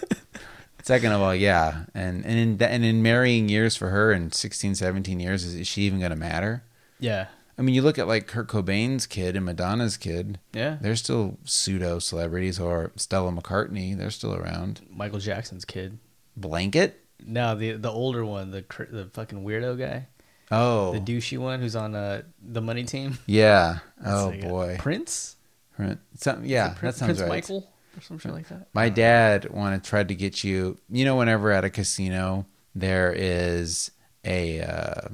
Second 0.82 1.12
of 1.12 1.20
all, 1.20 1.34
yeah, 1.34 1.84
and 1.94 2.24
and 2.24 2.60
in 2.60 2.62
and 2.68 2.84
in 2.84 3.02
marrying 3.02 3.48
years 3.48 3.76
for 3.76 3.88
her 3.90 4.12
in 4.12 4.32
16, 4.32 4.74
17 4.74 5.20
years, 5.20 5.44
is, 5.44 5.54
is 5.54 5.66
she 5.66 5.82
even 5.82 5.98
going 5.98 6.10
to 6.10 6.16
matter? 6.16 6.62
Yeah. 6.98 7.26
I 7.59 7.62
mean, 7.62 7.74
you 7.74 7.82
look 7.82 7.98
at 7.98 8.06
like 8.06 8.26
Kurt 8.28 8.46
Cobain's 8.48 9.06
kid 9.06 9.34
and 9.34 9.44
Madonna's 9.44 9.96
kid. 9.96 10.38
Yeah. 10.52 10.76
They're 10.80 10.94
still 10.96 11.38
pseudo 11.44 11.98
celebrities, 11.98 12.61
or 12.61 12.92
Stella 12.96 13.32
McCartney. 13.32 13.96
They're 13.98 14.11
still 14.11 14.34
around. 14.34 14.80
Michael 14.88 15.18
Jackson's 15.18 15.64
kid. 15.64 15.98
Blanket. 16.36 17.04
No, 17.24 17.56
the 17.56 17.72
the 17.72 17.90
older 17.90 18.24
one, 18.24 18.52
the 18.52 18.64
the 18.90 19.06
fucking 19.12 19.44
weirdo 19.44 19.76
guy, 19.76 20.06
Oh, 20.52 20.92
the 20.92 21.00
douchey 21.00 21.36
one 21.36 21.61
who's 21.61 21.74
on 21.76 21.94
uh, 21.94 22.22
the 22.40 22.61
money 22.62 22.84
team. 22.84 23.18
yeah. 23.26 23.78
That's 24.00 24.20
Oh 24.22 24.28
like 24.28 24.40
boy. 24.42 24.76
Prince. 24.78 25.36
Prince. 25.74 25.98
Some, 26.16 26.44
yeah, 26.44 26.72
Is 26.72 26.78
Prin- 26.78 26.88
that 26.90 26.94
sounds 26.96 27.09
Prince 27.09 27.20
right. 27.20 27.28
Michael 27.28 27.70
or 27.96 28.00
something 28.02 28.32
like 28.32 28.48
that. 28.48 28.68
My 28.72 28.88
dad 28.88 29.50
wanted 29.50 29.82
tried 29.84 30.09
to 30.09 30.14
get 30.14 30.44
you. 30.44 30.78
You 30.88 31.04
know, 31.04 31.16
whenever 31.16 31.50
at 31.50 31.64
a 31.64 31.70
casino 31.70 32.46
there 32.74 33.12
is 33.12 33.90
a 34.24 34.61
uh, 34.61 35.09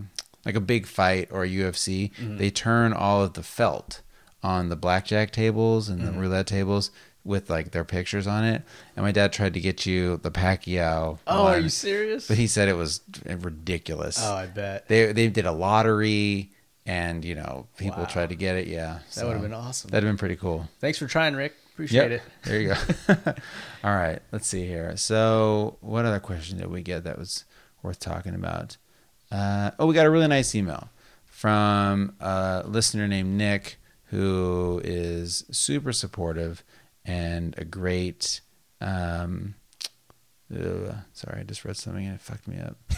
like 0.44 0.54
a 0.54 0.60
big 0.60 0.86
fight 0.86 1.28
or 1.30 1.44
a 1.44 1.48
UFC, 1.48 2.10
Mm-hmm. 2.12 2.36
they 2.38 2.50
turn 2.50 2.92
all 2.92 3.22
of 3.22 3.32
the 3.34 3.42
felt 3.42 4.02
on 4.42 4.68
the 4.68 4.76
blackjack 4.76 5.30
tables 5.32 5.88
and 5.88 6.00
Mm-hmm. 6.02 6.12
the 6.14 6.18
roulette 6.20 6.46
tables 6.46 6.90
with 7.24 7.48
like 7.48 7.70
their 7.70 7.84
pictures 7.84 8.26
on 8.26 8.44
it. 8.44 8.62
And 8.96 9.04
my 9.04 9.10
dad 9.12 9.32
tried 9.32 9.54
to 9.54 9.60
get 9.60 9.86
you 9.86 10.18
the 10.18 10.30
Pacquiao. 10.30 11.18
Oh, 11.26 11.46
are 11.46 11.58
you 11.58 11.70
serious? 11.70 12.28
But 12.28 12.36
he 12.36 12.46
said 12.46 12.68
it 12.68 12.76
was 12.76 13.00
ridiculous. 13.26 14.18
oh, 14.20 14.34
I 14.34 14.46
bet 14.46 14.88
They 14.88 15.12
they 15.12 15.28
did 15.28 15.46
a 15.46 15.52
lottery, 15.52 16.50
and 16.86 17.24
you 17.24 17.34
know 17.34 17.66
people 17.78 18.00
Wow. 18.02 18.08
tried 18.08 18.28
to 18.30 18.34
get 18.36 18.56
it. 18.56 18.66
Yeah, 18.66 18.98
that 19.14 19.24
would 19.24 19.32
have 19.34 19.42
been 19.42 19.54
awesome. 19.54 19.90
That'd 19.90 20.04
have 20.06 20.12
been 20.12 20.18
pretty 20.18 20.36
cool. 20.36 20.68
Thanks 20.80 20.98
for 20.98 21.06
trying, 21.06 21.34
Rick. 21.34 21.54
Appreciate 21.72 22.12
it. 22.12 22.22
There 22.44 22.60
you 22.60 22.68
go. 22.68 22.74
All 23.84 23.94
right, 23.96 24.20
let's 24.30 24.46
see 24.46 24.66
here. 24.66 24.96
So, 24.96 25.76
what 25.80 26.04
other 26.04 26.20
question 26.20 26.58
did 26.58 26.68
we 26.70 26.82
get 26.82 27.04
that 27.04 27.18
was 27.18 27.44
worth 27.82 27.98
talking 27.98 28.34
about? 28.34 28.76
Uh, 29.34 29.72
oh, 29.80 29.86
we 29.86 29.94
got 29.94 30.06
a 30.06 30.10
really 30.10 30.28
nice 30.28 30.54
email 30.54 30.88
from 31.24 32.14
a 32.20 32.62
listener 32.66 33.08
named 33.08 33.36
Nick, 33.36 33.78
who 34.04 34.80
is 34.84 35.44
super 35.50 35.92
supportive 35.92 36.62
and 37.04 37.52
a 37.58 37.64
great. 37.64 38.40
Um, 38.80 39.56
uh, 40.54 40.92
sorry, 41.12 41.40
I 41.40 41.42
just 41.42 41.64
read 41.64 41.76
something 41.76 42.06
and 42.06 42.14
it 42.14 42.20
fucked 42.20 42.46
me 42.46 42.60
up. 42.60 42.78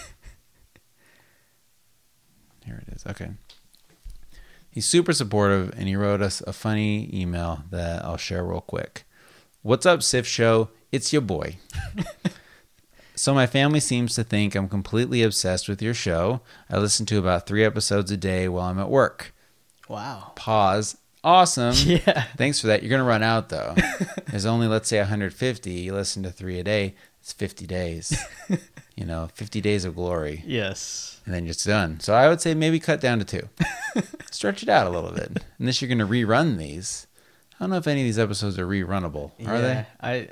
Here 2.67 2.85
it 2.87 2.95
is. 2.95 3.07
Okay. 3.07 3.31
He's 4.69 4.85
super 4.85 5.15
supportive 5.15 5.73
and 5.75 5.89
he 5.89 5.97
wrote 5.97 6.21
us 6.21 6.43
a 6.43 6.53
funny 6.53 7.09
email 7.15 7.63
that 7.71 8.05
I'll 8.05 8.19
share 8.19 8.45
real 8.45 8.61
quick. 8.61 9.05
What's 9.63 9.87
up, 9.87 10.03
Sift 10.03 10.29
Show? 10.29 10.69
It's 10.93 11.15
your 11.15 11.23
boy. 11.23 11.57
so, 13.17 13.35
my 13.35 13.47
family 13.47 13.81
seems 13.81 14.15
to 14.15 14.23
think 14.25 14.55
I'm 14.55 14.69
completely 14.69 15.23
obsessed 15.23 15.69
with 15.69 15.83
your 15.83 15.95
show. 15.95 16.41
I 16.71 16.79
listen 16.79 17.07
to 17.07 17.19
about 17.19 17.47
three 17.47 17.65
episodes 17.65 18.11
a 18.11 18.17
day 18.17 18.47
while 18.49 18.69
I'm 18.71 18.79
at 18.79 18.89
work. 18.91 19.35
Wow. 19.89 20.33
Pause. 20.37 20.97
Awesome. 21.25 21.75
Yeah. 21.87 22.25
Thanks 22.37 22.61
for 22.61 22.69
that. 22.69 22.83
You're 22.83 22.91
going 22.91 23.01
to 23.01 23.05
run 23.05 23.23
out, 23.25 23.49
though. 23.49 23.75
There's 24.31 24.47
only, 24.47 24.69
let's 24.69 24.89
say, 24.89 24.99
150. 24.99 25.71
You 25.73 25.93
listen 25.95 26.23
to 26.23 26.31
three 26.31 26.61
a 26.61 26.65
day. 26.65 26.95
It's 27.21 27.33
50 27.33 27.67
days. 27.67 28.17
you 28.97 29.05
know, 29.05 29.29
50 29.35 29.61
days 29.61 29.85
of 29.85 29.97
glory 29.97 30.45
Yes. 30.47 31.21
and 31.27 31.35
then 31.35 31.47
it's 31.49 31.65
done. 31.65 31.99
So 32.01 32.15
I 32.15 32.29
would 32.29 32.41
say 32.41 32.55
maybe 32.55 32.79
cut 32.79 33.01
down 33.01 33.19
to 33.19 33.25
two. 33.25 33.49
Stretch 34.31 34.63
it 34.63 34.69
out 34.69 34.87
a 34.87 34.91
little 34.91 35.11
bit. 35.11 35.43
Unless 35.59 35.83
you're 35.83 35.89
going 35.89 35.99
to 35.99 36.07
rerun 36.07 36.59
these. 36.59 37.07
I 37.59 37.65
don't 37.65 37.71
know 37.71 37.77
if 37.79 37.87
any 37.87 38.03
of 38.03 38.05
these 38.05 38.19
episodes 38.19 38.59
are 38.59 38.67
rerunnable. 38.67 39.33
Are 39.49 39.61
they? 39.61 39.87
I, 40.01 40.29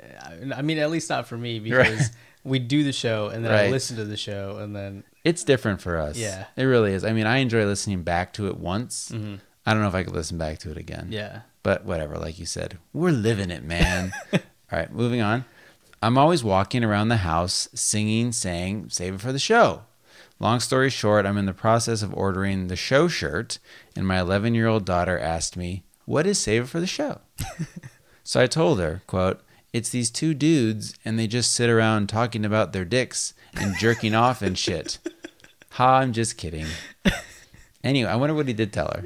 I 0.55 0.61
mean, 0.61 0.77
at 0.77 0.91
least 0.91 1.09
not 1.09 1.27
for 1.27 1.37
me 1.37 1.59
Right. 1.73 1.99
We 2.45 2.59
do 2.59 2.83
the 2.83 2.93
show 2.93 3.27
and 3.27 3.43
then 3.43 3.51
I 3.51 3.63
Right. 3.63 3.71
listen 3.71 3.97
to 3.97 4.05
the 4.05 4.15
show 4.17 4.57
and 4.59 4.73
then 4.75 5.03
It's 5.23 5.43
different 5.43 5.81
for 5.81 5.97
us. 5.97 6.15
Yeah. 6.17 6.45
It 6.55 6.63
really 6.63 6.93
is. 6.93 7.03
I 7.03 7.11
mean, 7.11 7.25
I 7.25 7.37
enjoy 7.37 7.65
listening 7.65 8.03
back 8.03 8.31
to 8.33 8.47
it 8.47 8.57
once. 8.57 9.11
Mhm. 9.13 9.39
I 9.65 9.73
don't 9.73 9.81
know 9.81 9.87
if 9.89 9.95
I 9.95 10.03
could 10.03 10.13
listen 10.13 10.37
back 10.37 10.59
to 10.59 10.71
it 10.71 10.77
again. 10.77 11.07
yeah. 11.09 11.41
But 11.63 11.83
whatever, 11.83 12.17
like 12.19 12.37
you 12.37 12.45
said, 12.45 12.77
we're 12.93 13.09
living 13.11 13.49
it, 13.49 13.63
man. 13.63 14.13
All 14.33 14.39
right, 14.71 14.93
moving 14.93 15.19
on. 15.21 15.45
I'm 16.03 16.15
always 16.17 16.43
walking 16.43 16.83
around 16.83 17.07
the 17.09 17.17
house 17.17 17.67
singing, 17.73 18.31
saying, 18.31 18.89
save 18.91 19.15
it 19.15 19.21
for 19.21 19.31
the 19.33 19.39
show. 19.39 19.81
Long 20.39 20.59
story 20.59 20.91
short, 20.91 21.25
I'm 21.25 21.37
in 21.39 21.47
the 21.47 21.53
process 21.53 22.03
of 22.03 22.13
ordering 22.13 22.67
the 22.67 22.75
show 22.75 23.07
shirt, 23.07 23.57
and 23.95 24.05
my 24.05 24.19
11 24.19 24.53
year 24.53 24.67
old 24.67 24.85
daughter 24.85 25.17
asked 25.17 25.57
me, 25.57 25.83
What 26.05 26.27
is 26.27 26.37
save 26.37 26.65
it 26.65 26.67
for 26.67 26.79
the 26.79 26.85
show? 26.85 27.21
so 28.23 28.39
I 28.41 28.45
told 28.47 28.79
her, 28.79 29.01
quote, 29.07 29.41
It's 29.75 29.89
these 29.89 30.09
two 30.09 30.33
dudes, 30.33 30.95
and 31.03 31.19
they 31.19 31.27
just 31.27 31.51
sit 31.53 31.69
around 31.69 32.07
talking 32.07 32.45
about 32.45 32.71
their 32.71 32.85
dicks 32.85 33.33
and 33.55 33.75
jerking 33.77 34.15
off 34.15 34.41
and 34.41 34.57
shit. 34.57 34.99
Ha, 35.71 35.97
I'm 35.97 36.13
just 36.13 36.37
kidding. 36.37 36.67
Anyway, 37.83 38.09
I 38.09 38.15
wonder 38.15 38.33
what 38.33 38.47
he 38.47 38.53
did 38.53 38.71
tell 38.71 38.87
her. 38.87 39.03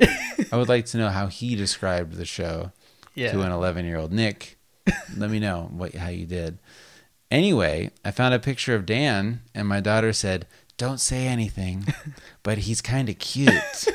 I 0.51 0.55
would 0.57 0.69
like 0.69 0.85
to 0.87 0.99
know 0.99 1.09
how 1.09 1.25
he 1.25 1.55
described 1.55 2.13
the 2.13 2.25
show 2.25 2.71
Yeah. 3.15 3.31
to 3.31 3.41
an 3.41 3.51
11 3.51 3.85
year 3.87 3.97
old 3.97 4.13
Nick. 4.13 4.59
Let 5.17 5.31
me 5.31 5.39
know 5.39 5.69
what 5.71 5.95
how 5.95 6.09
you 6.09 6.27
did. 6.27 6.59
Anyway, 7.31 7.89
I 8.05 8.11
found 8.11 8.35
a 8.35 8.39
picture 8.39 8.75
of 8.75 8.85
Dan, 8.85 9.41
and 9.55 9.67
my 9.67 9.79
daughter 9.79 10.13
said, 10.13 10.45
"Don't 10.77 10.99
say 10.99 11.25
anything, 11.25 11.87
but 12.43 12.59
he's 12.59 12.81
kind 12.81 13.09
of 13.09 13.17
cute." 13.17 13.87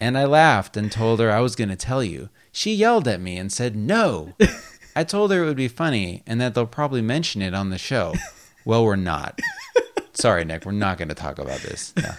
and 0.00 0.16
I 0.16 0.24
laughed 0.24 0.78
and 0.78 0.90
told 0.90 1.20
her 1.20 1.30
I 1.30 1.40
was 1.40 1.54
going 1.54 1.68
to 1.68 1.76
tell 1.76 2.02
you. 2.02 2.30
She 2.50 2.72
yelled 2.72 3.06
at 3.06 3.20
me 3.20 3.36
and 3.36 3.52
said, 3.52 3.76
"No." 3.76 4.32
I 4.94 5.04
told 5.04 5.30
her 5.32 5.42
it 5.42 5.46
would 5.46 5.56
be 5.56 5.68
funny 5.68 6.22
and 6.26 6.40
that 6.40 6.54
they'll 6.54 6.66
probably 6.66 7.02
mention 7.02 7.42
it 7.42 7.54
on 7.54 7.70
the 7.70 7.78
show. 7.78 8.14
Well, 8.64 8.84
we're 8.84 8.94
not. 8.94 9.40
Sorry, 10.12 10.44
Nick, 10.44 10.64
we're 10.64 10.70
not 10.70 10.96
going 10.96 11.08
to 11.08 11.16
talk 11.16 11.40
about 11.40 11.58
this. 11.62 11.92
No. 11.96 12.10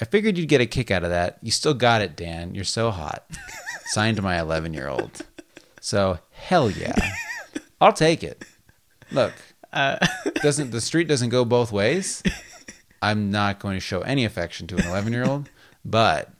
I 0.00 0.04
figured 0.04 0.36
you'd 0.36 0.48
get 0.48 0.60
a 0.60 0.66
kick 0.66 0.90
out 0.90 1.04
of 1.04 1.10
that. 1.10 1.38
You 1.42 1.52
still 1.52 1.74
got 1.74 2.02
it, 2.02 2.16
Dan. 2.16 2.56
You're 2.56 2.64
so 2.64 2.90
hot. 2.90 3.24
Signed 3.84 4.20
my 4.20 4.40
11 4.40 4.74
year 4.74 4.88
old. 4.88 5.22
So, 5.80 6.18
hell 6.32 6.68
yeah. 6.72 6.96
I'll 7.80 7.92
take 7.92 8.24
it. 8.24 8.44
Look, 9.12 9.32
Uh, 9.72 10.04
doesn't 10.42 10.72
the 10.72 10.80
street 10.80 11.06
doesn't 11.06 11.28
go 11.28 11.44
both 11.44 11.70
ways? 11.70 12.20
I'm 13.00 13.30
not 13.30 13.60
going 13.60 13.76
to 13.76 13.80
show 13.80 14.00
any 14.00 14.24
affection 14.24 14.66
to 14.66 14.76
an 14.76 14.88
11 14.88 15.12
year 15.12 15.24
old, 15.24 15.50
but 15.84 16.30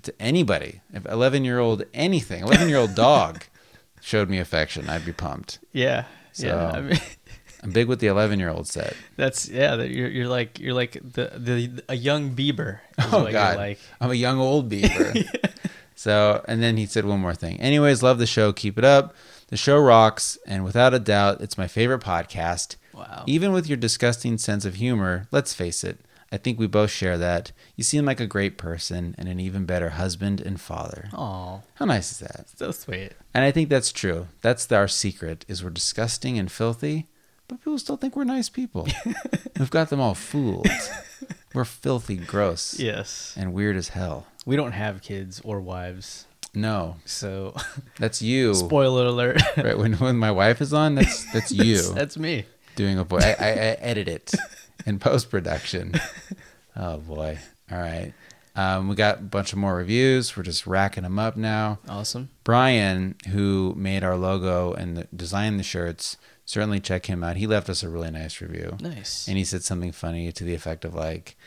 to 0.00 0.14
anybody, 0.18 0.80
if 0.94 1.04
11 1.04 1.44
year 1.44 1.58
old 1.58 1.84
anything, 1.92 2.42
11 2.42 2.70
year 2.70 2.78
old 2.78 2.94
dog 2.94 3.44
showed 4.06 4.30
me 4.30 4.38
affection, 4.38 4.88
I'd 4.88 5.04
be 5.04 5.12
pumped. 5.12 5.58
Yeah. 5.72 6.04
So- 6.32 6.46
yeah. 6.46 6.70
I 6.70 6.80
mean, 6.80 7.00
I'm 7.62 7.72
big 7.72 7.88
with 7.88 7.98
the 7.98 8.06
11 8.06 8.38
year 8.38 8.50
old 8.50 8.68
set. 8.68 8.94
that's 9.16 9.48
yeah. 9.48 9.74
You're 9.82 10.08
you're 10.08 10.28
like 10.28 10.60
you're 10.60 10.74
like 10.74 10.92
the 11.02 11.32
the 11.36 11.82
a 11.88 11.94
young 11.96 12.30
Bieber. 12.36 12.78
Is 12.98 13.06
Oh 13.12 13.24
what 13.24 13.32
God, 13.32 13.54
You're 13.54 13.56
like 13.66 13.78
I'm 14.00 14.10
a 14.10 14.14
young 14.14 14.38
old 14.38 14.68
beaver. 14.72 15.12
So, 15.94 16.44
and 16.46 16.62
then 16.62 16.76
he 16.76 16.86
said 16.86 17.06
one 17.06 17.20
more 17.20 17.34
thing. 17.34 17.58
Anyways, 17.58 18.02
love 18.02 18.18
the 18.18 18.26
show. 18.26 18.52
Keep 18.52 18.78
it 18.78 18.84
up. 18.84 19.14
The 19.48 19.56
show 19.56 19.78
rocks, 19.78 20.36
and 20.46 20.62
without 20.64 20.92
a 20.92 20.98
doubt, 20.98 21.40
it's 21.40 21.56
my 21.56 21.66
favorite 21.66 22.02
podcast. 22.02 22.76
wow. 22.92 23.24
Even 23.26 23.52
with 23.52 23.66
your 23.66 23.76
disgusting 23.78 24.36
sense 24.38 24.64
of 24.64 24.74
humor, 24.74 25.26
let's 25.32 25.54
face 25.54 25.82
it, 25.84 26.00
I 26.32 26.38
think 26.38 26.58
we 26.58 26.66
both 26.66 26.90
share 26.90 27.16
that. 27.18 27.52
You 27.76 27.84
seem 27.84 28.04
like 28.04 28.18
a 28.20 28.26
great 28.26 28.58
person 28.58 29.14
and 29.16 29.28
an 29.28 29.38
even 29.38 29.64
better 29.64 29.90
husband 29.90 30.40
and 30.40 30.60
father. 30.60 31.08
Oh, 31.12 31.62
How 31.74 31.84
nice 31.84 32.10
is 32.12 32.18
that? 32.18 32.46
so 32.56 32.72
sweet. 32.72 33.12
And 33.32 33.44
I 33.44 33.52
think 33.52 33.68
that's 33.68 33.92
true. 33.92 34.26
That's 34.42 34.70
our 34.72 34.88
secret 34.88 35.44
is 35.48 35.62
we're 35.62 35.70
disgusting 35.70 36.36
and 36.38 36.50
filthy, 36.50 37.06
but 37.48 37.58
people 37.60 37.78
still 37.78 37.96
think 37.96 38.16
we're 38.16 38.24
nice 38.24 38.48
people. 38.48 38.88
We've 39.58 39.70
got 39.70 39.88
them 39.90 40.00
all 40.00 40.14
fooled. 40.14 40.66
We're 41.54 41.64
filthy, 41.64 42.16
gross, 42.16 42.78
Yes. 42.78 43.34
and 43.38 43.54
weird 43.54 43.76
as 43.76 43.90
hell. 43.90 44.26
We 44.44 44.56
don't 44.56 44.72
have 44.72 45.02
kids 45.02 45.40
or 45.44 45.60
wives, 45.60 46.26
No, 46.54 46.96
so 47.04 47.54
that's 47.98 48.20
you. 48.20 48.52
spoiler 48.54 49.06
alert. 49.06 49.40
right 49.56 49.78
when 49.78 49.94
when 49.94 50.16
my 50.16 50.30
wife 50.32 50.60
is 50.60 50.72
on, 50.74 50.96
that's 50.96 51.24
that's 51.32 51.52
you 51.64 51.76
that's, 51.76 51.90
that's 51.90 52.18
me. 52.18 52.44
doing 52.74 52.98
a 52.98 53.04
boy. 53.04 53.18
I, 53.18 53.30
I, 53.38 53.48
I 53.48 53.76
edit 53.80 54.08
it 54.08 54.32
in 54.86 54.98
post 54.98 55.30
production. 55.30 55.94
Oh 56.78 56.98
boy! 56.98 57.38
All 57.72 57.78
right, 57.78 58.12
um, 58.54 58.88
we 58.90 58.96
got 58.96 59.18
a 59.18 59.22
bunch 59.22 59.54
of 59.54 59.58
more 59.58 59.74
reviews. 59.76 60.36
We're 60.36 60.42
just 60.42 60.66
racking 60.66 61.04
them 61.04 61.18
up 61.18 61.38
now. 61.38 61.78
Awesome. 61.88 62.28
Brian, 62.44 63.14
who 63.30 63.72
made 63.78 64.04
our 64.04 64.14
logo 64.14 64.74
and 64.74 64.94
the, 64.98 65.08
designed 65.16 65.58
the 65.58 65.62
shirts, 65.62 66.18
certainly 66.44 66.78
check 66.78 67.06
him 67.06 67.24
out. 67.24 67.36
He 67.36 67.46
left 67.46 67.70
us 67.70 67.82
a 67.82 67.88
really 67.88 68.10
nice 68.10 68.42
review, 68.42 68.76
Nice. 68.78 69.26
and 69.26 69.38
he 69.38 69.44
said 69.44 69.64
something 69.64 69.90
funny 69.90 70.30
to 70.32 70.44
the 70.44 70.52
effect 70.54 70.84
of 70.84 70.94
like, 70.94 71.38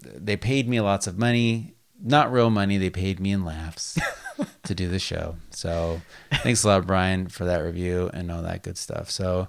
"They 0.00 0.36
paid 0.36 0.68
me 0.68 0.80
lots 0.80 1.08
of 1.08 1.18
money." 1.18 1.74
Not 2.00 2.30
real 2.30 2.48
money, 2.50 2.78
they 2.78 2.90
paid 2.90 3.18
me 3.18 3.32
in 3.32 3.44
laughs 3.44 3.98
to 4.62 4.72
do 4.76 4.88
the 4.88 5.00
show. 5.00 5.34
So 5.50 6.00
thanks 6.30 6.62
a 6.62 6.68
lot, 6.68 6.86
Brian, 6.86 7.26
for 7.26 7.44
that 7.46 7.58
review 7.64 8.08
and 8.14 8.30
all 8.30 8.42
that 8.42 8.62
good 8.62 8.78
stuff. 8.78 9.10
So 9.10 9.48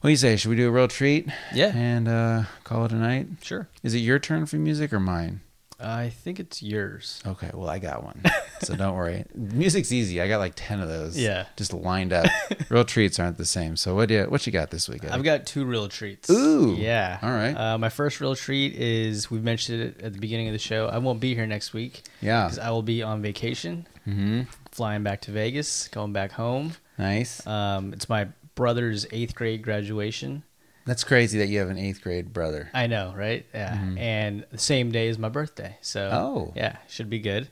what 0.00 0.08
do 0.08 0.10
you 0.10 0.16
say? 0.16 0.36
Should 0.36 0.50
we 0.50 0.56
do 0.56 0.68
a 0.68 0.70
real 0.70 0.88
treat? 0.88 1.28
Yeah. 1.54 1.72
And 1.74 2.08
uh, 2.08 2.42
call 2.64 2.84
it 2.84 2.92
a 2.92 2.96
night? 2.96 3.26
Sure. 3.42 3.68
Is 3.82 3.94
it 3.94 3.98
your 3.98 4.18
turn 4.18 4.46
for 4.46 4.56
music 4.56 4.92
or 4.92 5.00
mine? 5.00 5.40
I 5.78 6.08
think 6.08 6.40
it's 6.40 6.62
yours. 6.62 7.20
Okay, 7.26 7.50
well 7.52 7.68
I 7.68 7.78
got 7.78 8.02
one. 8.02 8.22
so 8.62 8.74
don't 8.76 8.94
worry. 8.96 9.26
Music's 9.34 9.92
easy. 9.92 10.22
I 10.22 10.28
got 10.28 10.38
like 10.38 10.54
ten 10.56 10.80
of 10.80 10.88
those. 10.88 11.18
Yeah. 11.18 11.44
Just 11.56 11.74
lined 11.74 12.14
up. 12.14 12.30
real 12.70 12.84
treats 12.84 13.18
aren't 13.18 13.36
the 13.36 13.44
same. 13.44 13.76
So 13.76 13.94
what 13.94 14.08
do 14.08 14.14
you 14.14 14.22
what 14.24 14.46
you 14.46 14.52
got 14.52 14.70
this 14.70 14.88
week? 14.88 15.04
I've 15.04 15.22
got 15.22 15.44
two 15.44 15.66
real 15.66 15.86
treats. 15.88 16.30
Ooh. 16.30 16.74
Yeah. 16.78 17.18
All 17.22 17.28
right. 17.30 17.52
Uh, 17.52 17.76
my 17.76 17.90
first 17.90 18.22
real 18.22 18.34
treat 18.34 18.74
is 18.74 19.30
we've 19.30 19.42
mentioned 19.44 19.82
it 19.82 20.00
at 20.00 20.14
the 20.14 20.18
beginning 20.18 20.46
of 20.48 20.54
the 20.54 20.58
show. 20.58 20.86
I 20.86 20.96
won't 20.96 21.20
be 21.20 21.34
here 21.34 21.46
next 21.46 21.74
week 21.74 22.04
yeah. 22.22 22.44
because 22.44 22.58
I 22.58 22.70
will 22.70 22.82
be 22.82 23.02
on 23.02 23.20
vacation, 23.20 23.86
Mm-hmm. 24.08 24.42
flying 24.72 25.02
back 25.02 25.20
to 25.22 25.30
Vegas, 25.32 25.88
going 25.88 26.14
back 26.14 26.32
home. 26.32 26.72
Nice. 26.96 27.46
Um, 27.46 27.92
it's 27.92 28.08
my 28.08 28.28
brother's 28.56 29.06
eighth 29.12 29.36
grade 29.36 29.62
graduation. 29.62 30.42
That's 30.84 31.04
crazy 31.04 31.38
that 31.38 31.46
you 31.48 31.58
have 31.60 31.68
an 31.68 31.78
eighth 31.78 32.00
grade 32.02 32.32
brother. 32.32 32.70
I 32.74 32.86
know, 32.88 33.12
right? 33.16 33.46
Yeah. 33.54 33.76
Mhm. 33.76 33.98
And 33.98 34.46
the 34.50 34.58
same 34.58 34.90
day 34.90 35.06
is 35.08 35.18
my 35.18 35.28
birthday. 35.28 35.76
So, 35.80 36.10
Oh. 36.12 36.52
yeah, 36.56 36.76
should 36.88 37.08
be 37.10 37.18
good. 37.20 37.48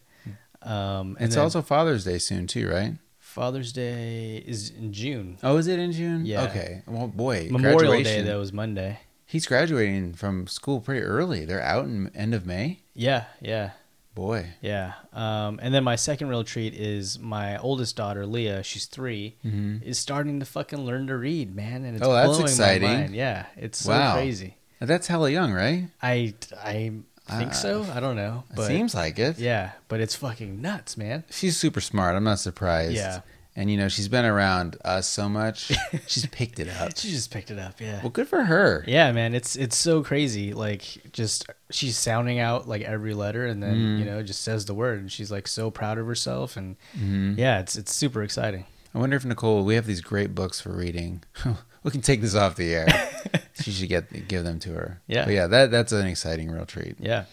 Um, 0.62 1.16
and 1.20 1.26
It's 1.26 1.36
also 1.36 1.60
Father's 1.62 2.04
Day 2.04 2.18
soon 2.18 2.46
too, 2.46 2.68
right? 2.68 2.94
Father's 3.18 3.72
Day 3.72 4.36
is 4.46 4.70
in 4.70 4.92
June. 4.92 5.38
Oh, 5.42 5.56
is 5.56 5.66
it 5.66 5.78
in 5.78 5.92
June? 5.92 6.24
Yeah. 6.24 6.44
Okay. 6.44 6.82
Well, 6.86 7.08
boy, 7.08 7.48
Memorial 7.50 8.02
Day, 8.02 8.22
though, 8.22 8.40
is 8.40 8.52
Monday. 8.52 9.00
He's 9.26 9.46
graduating 9.46 10.14
from 10.14 10.46
school 10.46 10.80
pretty 10.80 11.00
early. 11.02 11.44
They're 11.44 11.60
out 11.60 11.84
in 11.86 12.10
end 12.14 12.32
of 12.34 12.46
May. 12.46 12.80
Yeah, 12.94 13.24
yeah. 13.42 13.70
Boy. 14.14 14.46
Yeah. 14.60 14.92
Um, 15.12 15.58
and 15.62 15.74
then 15.74 15.82
my 15.82 15.96
second 15.96 16.28
real 16.28 16.44
treat 16.44 16.72
is 16.74 17.18
my 17.18 17.58
oldest 17.58 17.96
daughter, 17.96 18.26
Leah, 18.26 18.62
she's 18.62 18.86
3 18.86 19.34
Mhm. 19.44 19.82
is 19.82 19.98
starting 19.98 20.38
to 20.40 20.46
fucking 20.46 20.78
learn 20.86 21.08
to 21.08 21.16
read, 21.16 21.54
man. 21.54 21.84
And 21.84 21.96
it's 21.96 22.06
Oh, 22.06 22.12
that's 22.12 22.28
blowing 22.28 22.42
exciting. 22.44 22.88
my 22.88 22.96
mind. 22.96 23.14
Yeah. 23.16 23.46
It's 23.56 23.78
so 23.78 23.90
Wow. 23.90 24.14
crazy. 24.14 24.56
That's 24.80 25.06
hella 25.08 25.30
young, 25.30 25.52
right? 25.52 25.88
I, 26.02 26.34
I 26.62 26.92
think 27.38 27.50
Uh, 27.50 27.54
so. 27.54 27.86
I 27.92 28.00
don't 28.00 28.16
know. 28.16 28.44
It 28.50 28.56
But 28.56 28.66
seems 28.68 28.94
like 28.94 29.18
it. 29.18 29.38
yeah, 29.38 29.72
but 29.88 30.00
it's 30.00 30.14
fucking 30.14 30.60
nuts, 30.60 30.96
man. 30.96 31.24
She's 31.30 31.56
super 31.56 31.80
smart. 31.80 32.14
I'm 32.16 32.24
not 32.24 32.38
surprised. 32.38 32.92
Yeah. 32.94 33.20
And 33.56 33.70
you 33.70 33.76
know, 33.76 33.86
she's 33.88 34.08
been 34.08 34.24
around 34.24 34.76
us 34.84 35.06
so 35.06 35.28
much. 35.28 35.70
she's 36.08 36.26
picked 36.26 36.58
it 36.58 36.68
up. 36.68 36.92
She 36.98 37.10
just 37.10 37.30
picked 37.30 37.52
it 37.52 37.58
up. 37.58 37.80
Yeah. 37.80 38.00
Well, 38.02 38.10
good 38.10 38.26
for 38.26 38.42
her. 38.42 38.84
Yeah, 38.88 39.12
man, 39.12 39.32
it's 39.34 39.54
it's 39.54 39.76
so 39.76 40.02
crazy. 40.02 40.52
Like, 40.52 40.82
just 41.12 41.46
she's 41.70 41.96
sounding 41.96 42.40
out 42.40 42.66
like 42.68 42.82
every 42.82 43.14
letter, 43.14 43.46
and 43.46 43.62
then 43.62 43.74
Mm. 43.76 43.98
you 44.00 44.04
know 44.06 44.22
just 44.24 44.42
says 44.42 44.64
the 44.64 44.74
word, 44.74 44.98
and 44.98 45.10
she's 45.12 45.30
like 45.30 45.46
so 45.46 45.70
proud 45.70 45.98
of 45.98 46.06
herself, 46.06 46.56
and 46.56 46.76
Mhm. 46.98 47.38
yeah, 47.38 47.60
it's 47.60 47.76
it's 47.76 47.94
super 47.94 48.22
exciting. 48.24 48.64
I 48.92 48.98
wonder 48.98 49.16
if 49.16 49.24
Nicole, 49.24 49.64
we 49.64 49.74
have 49.76 49.86
these 49.86 50.00
great 50.00 50.34
books 50.34 50.60
for 50.60 50.70
reading. 50.72 51.22
we 51.84 51.90
can 51.92 52.00
take 52.00 52.20
this 52.22 52.34
off 52.34 52.56
the 52.56 52.74
air. 52.74 52.88
she 53.60 53.70
should 53.70 53.88
get 53.88 54.26
give 54.28 54.42
them 54.44 54.58
to 54.60 54.70
her. 54.72 55.00
Yeah. 55.06 55.24
But 55.26 55.34
yeah, 55.34 55.46
that 55.46 55.70
that's 55.70 55.92
an 55.92 56.06
exciting 56.06 56.50
real 56.50 56.66
treat. 56.66 56.96
Yeah, 56.98 57.24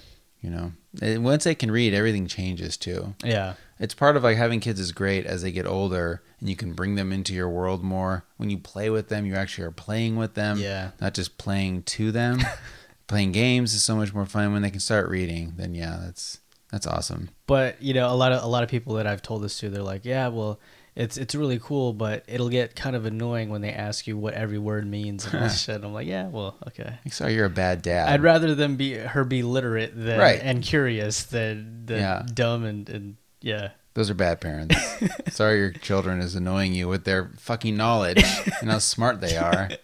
You 0.42 0.50
know, 0.52 0.72
And 1.02 1.24
once 1.24 1.44
they 1.46 1.56
can 1.56 1.72
read, 1.72 1.94
everything 1.96 2.28
changes 2.28 2.78
too. 2.78 3.16
yeah, 3.24 3.54
It's 3.82 3.94
part 3.94 4.16
of 4.16 4.24
like 4.24 4.38
having 4.38 4.60
kids 4.62 4.80
is 4.80 4.92
great 4.94 5.26
as 5.26 5.42
they 5.42 5.52
get 5.52 5.66
older 5.66 6.22
and 6.40 6.48
you 6.48 6.56
can 6.56 6.72
bring 6.74 6.96
them 6.96 7.12
into 7.12 7.34
your 7.34 7.50
world 7.50 7.84
more. 7.84 8.26
When 8.38 8.50
you 8.50 8.58
play 8.60 8.90
with 8.90 9.10
them, 9.10 9.26
you 9.26 9.36
actually 9.36 9.66
are 9.66 9.72
playing 9.72 10.16
with 10.16 10.36
them, 10.36 10.58
yeah, 10.60 10.92
not 11.02 11.14
just 11.14 11.38
playing 11.38 11.84
to 11.84 12.12
them. 12.12 12.40
playing 13.08 13.32
games 13.34 13.74
is 13.74 13.84
so 13.84 13.96
much 13.96 14.14
more 14.14 14.26
fun 14.26 14.54
when 14.54 14.62
they 14.62 14.70
can 14.72 14.80
start 14.80 15.10
reading. 15.10 15.54
Then 15.58 15.74
yeah, 15.76 15.98
that's 16.02 16.40
that's 16.72 16.88
awesome. 16.88 17.30
but 17.48 17.82
you 17.82 17.94
know, 17.94 18.10
a 18.10 18.16
lot 18.16 18.32
of 18.32 18.44
a 18.44 18.48
lot 18.48 18.64
of 18.64 18.70
people 18.70 18.94
that 18.96 19.08
I've 19.08 19.22
told 19.22 19.42
this 19.44 19.58
to, 19.60 19.70
they're 19.70 19.84
like, 19.84 20.06
yeah, 20.06 20.28
well. 20.30 20.60
It's 20.94 21.16
it's 21.16 21.34
really 21.36 21.58
cool, 21.58 21.94
but 21.94 22.26
it'll 22.28 22.50
get 22.50 22.76
kind 22.76 22.98
of 22.98 23.06
annoying 23.06 23.48
when 23.48 23.62
they 23.62 23.72
ask 23.72 24.08
you 24.08 24.18
what 24.18 24.34
every 24.34 24.58
word 24.58 24.86
means 24.86 25.24
and 25.26 25.36
all 25.36 25.42
this 25.44 25.62
shit. 25.64 25.82
I'm 25.82 25.94
like, 25.94 26.06
yeah, 26.06 26.28
well, 26.28 26.58
okay. 26.68 27.00
Sorry, 27.10 27.34
you're 27.34 27.46
a 27.46 27.50
bad 27.50 27.82
dad. 27.82 28.10
I'd 28.10 28.22
rather 28.22 28.56
them 28.56 28.76
be 28.76 28.96
her 28.96 29.24
be 29.24 29.42
literate 29.42 29.94
than 29.96 30.20
Right. 30.20 30.42
and 30.44 30.62
curious 30.62 31.24
than 31.24 31.86
than 31.86 32.00
Yeah. 32.00 32.26
dumb 32.34 32.66
and, 32.66 32.90
and 32.90 33.16
yeah. 33.42 33.70
Those 33.94 34.10
are 34.10 34.14
bad 34.14 34.40
parents. 34.40 34.76
Sorry, 35.36 35.58
your 35.58 35.72
children 35.72 36.22
is 36.22 36.34
annoying 36.36 36.74
you 36.74 36.88
with 36.88 37.04
their 37.04 37.32
fucking 37.38 37.76
knowledge 37.76 38.24
and 38.62 38.70
how 38.72 38.80
smart 38.80 39.20
they 39.22 39.36
are. 39.38 39.70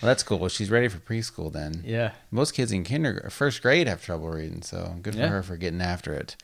Well, 0.00 0.06
that's 0.10 0.22
cool. 0.22 0.38
Well, 0.38 0.48
she's 0.48 0.70
ready 0.70 0.86
for 0.86 0.98
preschool 0.98 1.52
then. 1.52 1.82
Yeah. 1.84 2.12
Most 2.30 2.52
kids 2.54 2.70
in 2.70 2.84
kindergarten, 2.84 3.30
first 3.30 3.60
grade, 3.62 3.88
have 3.88 4.00
trouble 4.00 4.28
reading, 4.28 4.62
so 4.62 4.94
good 5.02 5.14
for 5.14 5.18
Yeah. 5.18 5.26
her 5.26 5.42
for 5.42 5.56
getting 5.56 5.80
after 5.80 6.14
it. 6.14 6.36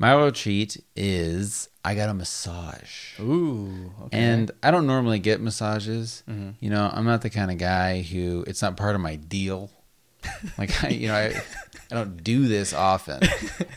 My 0.00 0.16
little 0.16 0.32
cheat 0.32 0.82
is 0.96 1.68
I 1.84 1.94
got 1.94 2.08
a 2.08 2.14
massage, 2.14 3.16
Ooh. 3.20 3.92
Okay. 4.06 4.18
and 4.18 4.50
I 4.64 4.72
don't 4.72 4.88
normally 4.88 5.20
get 5.20 5.40
massages. 5.40 6.24
Mhm. 6.28 6.54
You 6.58 6.70
know, 6.70 6.90
I'm 6.92 7.04
not 7.04 7.22
the 7.22 7.30
kind 7.30 7.52
of 7.52 7.58
guy 7.58 8.02
who 8.02 8.42
it's 8.48 8.62
not 8.62 8.76
part 8.76 8.96
of 8.96 9.00
my 9.00 9.14
deal. 9.14 9.70
Like 10.58 10.82
I, 10.82 10.88
you 10.88 11.06
know, 11.06 11.14
I, 11.14 11.40
I 11.90 11.94
don't 11.94 12.22
do 12.22 12.46
this 12.48 12.72
often. 12.72 13.20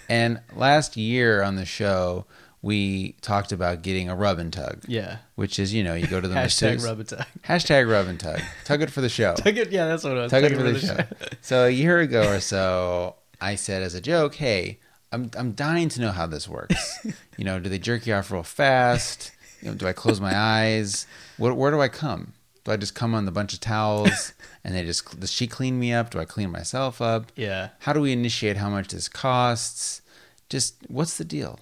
And 0.09 0.41
last 0.53 0.97
year 0.97 1.41
on 1.41 1.55
the 1.55 1.66
show, 1.66 2.26
we 2.62 3.14
talked 3.22 3.53
about 3.53 3.82
getting 3.82 4.09
a 4.09 4.16
rub 4.16 4.39
and 4.39 4.51
tug, 4.51 4.82
yeah. 4.86 5.18
which 5.36 5.57
is 5.57 5.74
you 5.74 5.84
know 5.86 5.93
you 5.93 6.05
go 6.05 6.20
to 6.20 6.28
the 6.28 6.36
Hashtag 6.36 6.74
masseuse- 6.74 6.86
rub 6.86 6.99
a 6.99 7.03
tug. 7.05 7.26
hashtag 7.45 7.89
rub 7.89 8.07
and 8.07 8.20
tug, 8.20 8.41
tug 8.66 8.82
it 8.82 8.91
for 8.91 8.99
the 8.99 9.07
show. 9.07 9.34
Tug 9.38 9.57
it, 9.57 9.72
yeah, 9.72 9.88
that's 9.88 10.03
what 10.03 10.12
it 10.12 10.20
was. 10.20 10.32
Tug 10.32 10.43
it 10.43 10.49
Tug 10.49 10.57
for 10.57 10.64
the 10.72 10.80
show. 10.80 10.97
So 11.41 11.66
a 11.66 11.70
year 11.70 11.99
ago 11.99 12.30
or 12.30 12.41
so, 12.41 13.16
I 13.39 13.55
said 13.55 13.84
as 13.84 13.95
a 13.95 14.01
joke, 14.01 14.36
"Hey, 14.36 14.80
I'm 15.14 15.32
I'm 15.38 15.53
dying 15.53 15.88
to 15.89 16.01
know 16.01 16.12
how 16.12 16.28
this 16.28 16.45
works. 16.47 17.05
you 17.38 17.45
know, 17.45 17.57
do 17.57 17.70
they 17.70 17.80
jerk 17.80 18.05
you 18.05 18.14
off 18.14 18.30
real 18.32 18.43
fast? 18.43 19.32
You 19.62 19.70
know, 19.70 19.76
do 19.76 19.88
I 19.88 19.93
close 19.93 20.20
my 20.20 20.36
eyes? 20.38 21.07
Where, 21.38 21.53
where 21.53 21.72
do 21.72 21.80
I 21.80 21.88
come? 21.88 22.34
Do 22.64 22.72
I 22.72 22.78
just 22.78 22.93
come 22.93 23.16
on 23.16 23.26
the 23.26 23.32
bunch 23.32 23.53
of 23.53 23.59
towels 23.59 24.34
and 24.64 24.76
they 24.76 24.84
just 24.86 25.20
does 25.20 25.32
she 25.32 25.47
clean 25.47 25.80
me 25.80 25.93
up? 25.93 26.12
Do 26.12 26.20
I 26.20 26.26
clean 26.26 26.51
myself 26.51 27.01
up? 27.01 27.32
Yeah. 27.36 27.70
How 27.80 27.93
do 27.93 28.01
we 28.01 28.12
initiate 28.12 28.57
how 28.57 28.70
much 28.70 28.89
this 28.89 29.09
costs? 29.09 30.01
Just 30.49 30.76
what's 30.88 31.18
the 31.18 31.26
deal? 31.26 31.59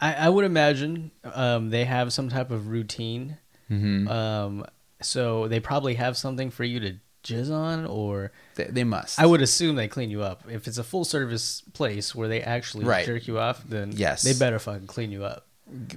I, 0.00 0.14
I 0.14 0.28
would 0.28 0.44
imagine 0.44 1.10
um, 1.24 1.70
they 1.70 1.84
have 1.84 2.12
some 2.12 2.28
type 2.28 2.50
of 2.50 2.68
routine. 2.68 3.36
Mm-hmm. 3.70 4.08
Um, 4.08 4.66
so 5.02 5.46
they 5.48 5.60
probably 5.60 5.94
have 5.94 6.16
something 6.16 6.50
for 6.50 6.64
you 6.64 6.80
to 6.80 6.94
jizz 7.22 7.50
on, 7.52 7.84
or 7.86 8.32
they, 8.54 8.64
they 8.64 8.84
must. 8.84 9.20
I 9.20 9.26
would 9.26 9.42
assume 9.42 9.76
they 9.76 9.88
clean 9.88 10.10
you 10.10 10.22
up. 10.22 10.42
If 10.50 10.66
it's 10.66 10.78
a 10.78 10.82
full 10.82 11.04
service 11.04 11.62
place 11.74 12.14
where 12.14 12.28
they 12.28 12.42
actually 12.42 12.86
Right. 12.86 13.04
jerk 13.06 13.26
you 13.26 13.38
off, 13.38 13.62
then 13.64 13.92
Yes. 13.94 14.22
they 14.22 14.32
better 14.32 14.58
fucking 14.58 14.86
clean 14.86 15.10
you 15.12 15.24
up. 15.24 15.46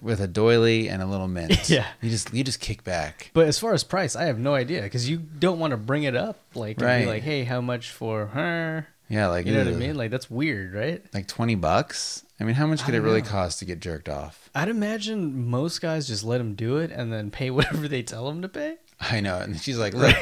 With 0.01 0.19
a 0.21 0.27
doily 0.27 0.87
and 0.89 1.01
a 1.01 1.05
little 1.05 1.27
mint. 1.27 1.69
Yeah. 1.69 1.85
you 2.01 2.09
just 2.09 2.33
you 2.33 2.43
just 2.43 2.59
kick 2.59 2.83
back. 2.83 3.31
But 3.33 3.47
as 3.47 3.59
far 3.59 3.73
as 3.73 3.83
price, 3.83 4.15
I 4.15 4.25
have 4.25 4.39
no 4.39 4.53
idea 4.55 4.81
because 4.81 5.09
you 5.09 5.17
don't 5.17 5.59
want 5.59 5.71
to 5.71 5.77
bring 5.77 6.03
it 6.03 6.15
up 6.15 6.39
like 6.55 6.79
Right. 6.81 7.01
be 7.01 7.05
like, 7.07 7.23
hey, 7.23 7.43
how 7.43 7.61
much 7.61 7.91
for 7.91 8.27
her? 8.27 8.87
Yeah, 9.09 9.27
like 9.27 9.45
You 9.45 9.53
know 9.53 9.59
what 9.65 9.73
I 9.73 9.77
mean? 9.77 9.95
Like 9.95 10.11
that's 10.11 10.29
weird, 10.31 10.73
right? 10.73 11.03
Like 11.13 11.27
twenty 11.27 11.55
bucks. 11.55 12.23
I 12.39 12.45
mean, 12.45 12.55
how 12.55 12.65
much 12.65 12.83
could 12.83 12.95
it 12.95 13.01
really 13.01 13.21
know. 13.21 13.27
cost 13.29 13.59
to 13.59 13.65
get 13.65 13.79
jerked 13.79 14.09
off? 14.09 14.49
I'd 14.55 14.67
imagine 14.69 15.49
most 15.49 15.81
guys 15.81 16.07
just 16.07 16.23
let 16.23 16.39
them 16.39 16.55
do 16.55 16.77
it 16.77 16.91
and 16.91 17.13
then 17.13 17.29
pay 17.31 17.49
whatever 17.57 17.87
they 17.87 18.01
tell 18.03 18.25
them 18.27 18.41
to 18.41 18.49
pay. 18.49 18.75
I 18.99 19.19
know. 19.19 19.37
And 19.37 19.59
she's 19.59 19.77
like, 19.77 19.93
look, 19.93 20.15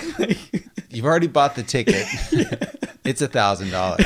you've 0.89 1.05
already 1.05 1.27
bought 1.27 1.55
the 1.55 1.63
ticket. 1.63 2.05
it's 3.03 3.21
a 3.21 3.27
thousand 3.27 3.71
dollars. 3.71 4.05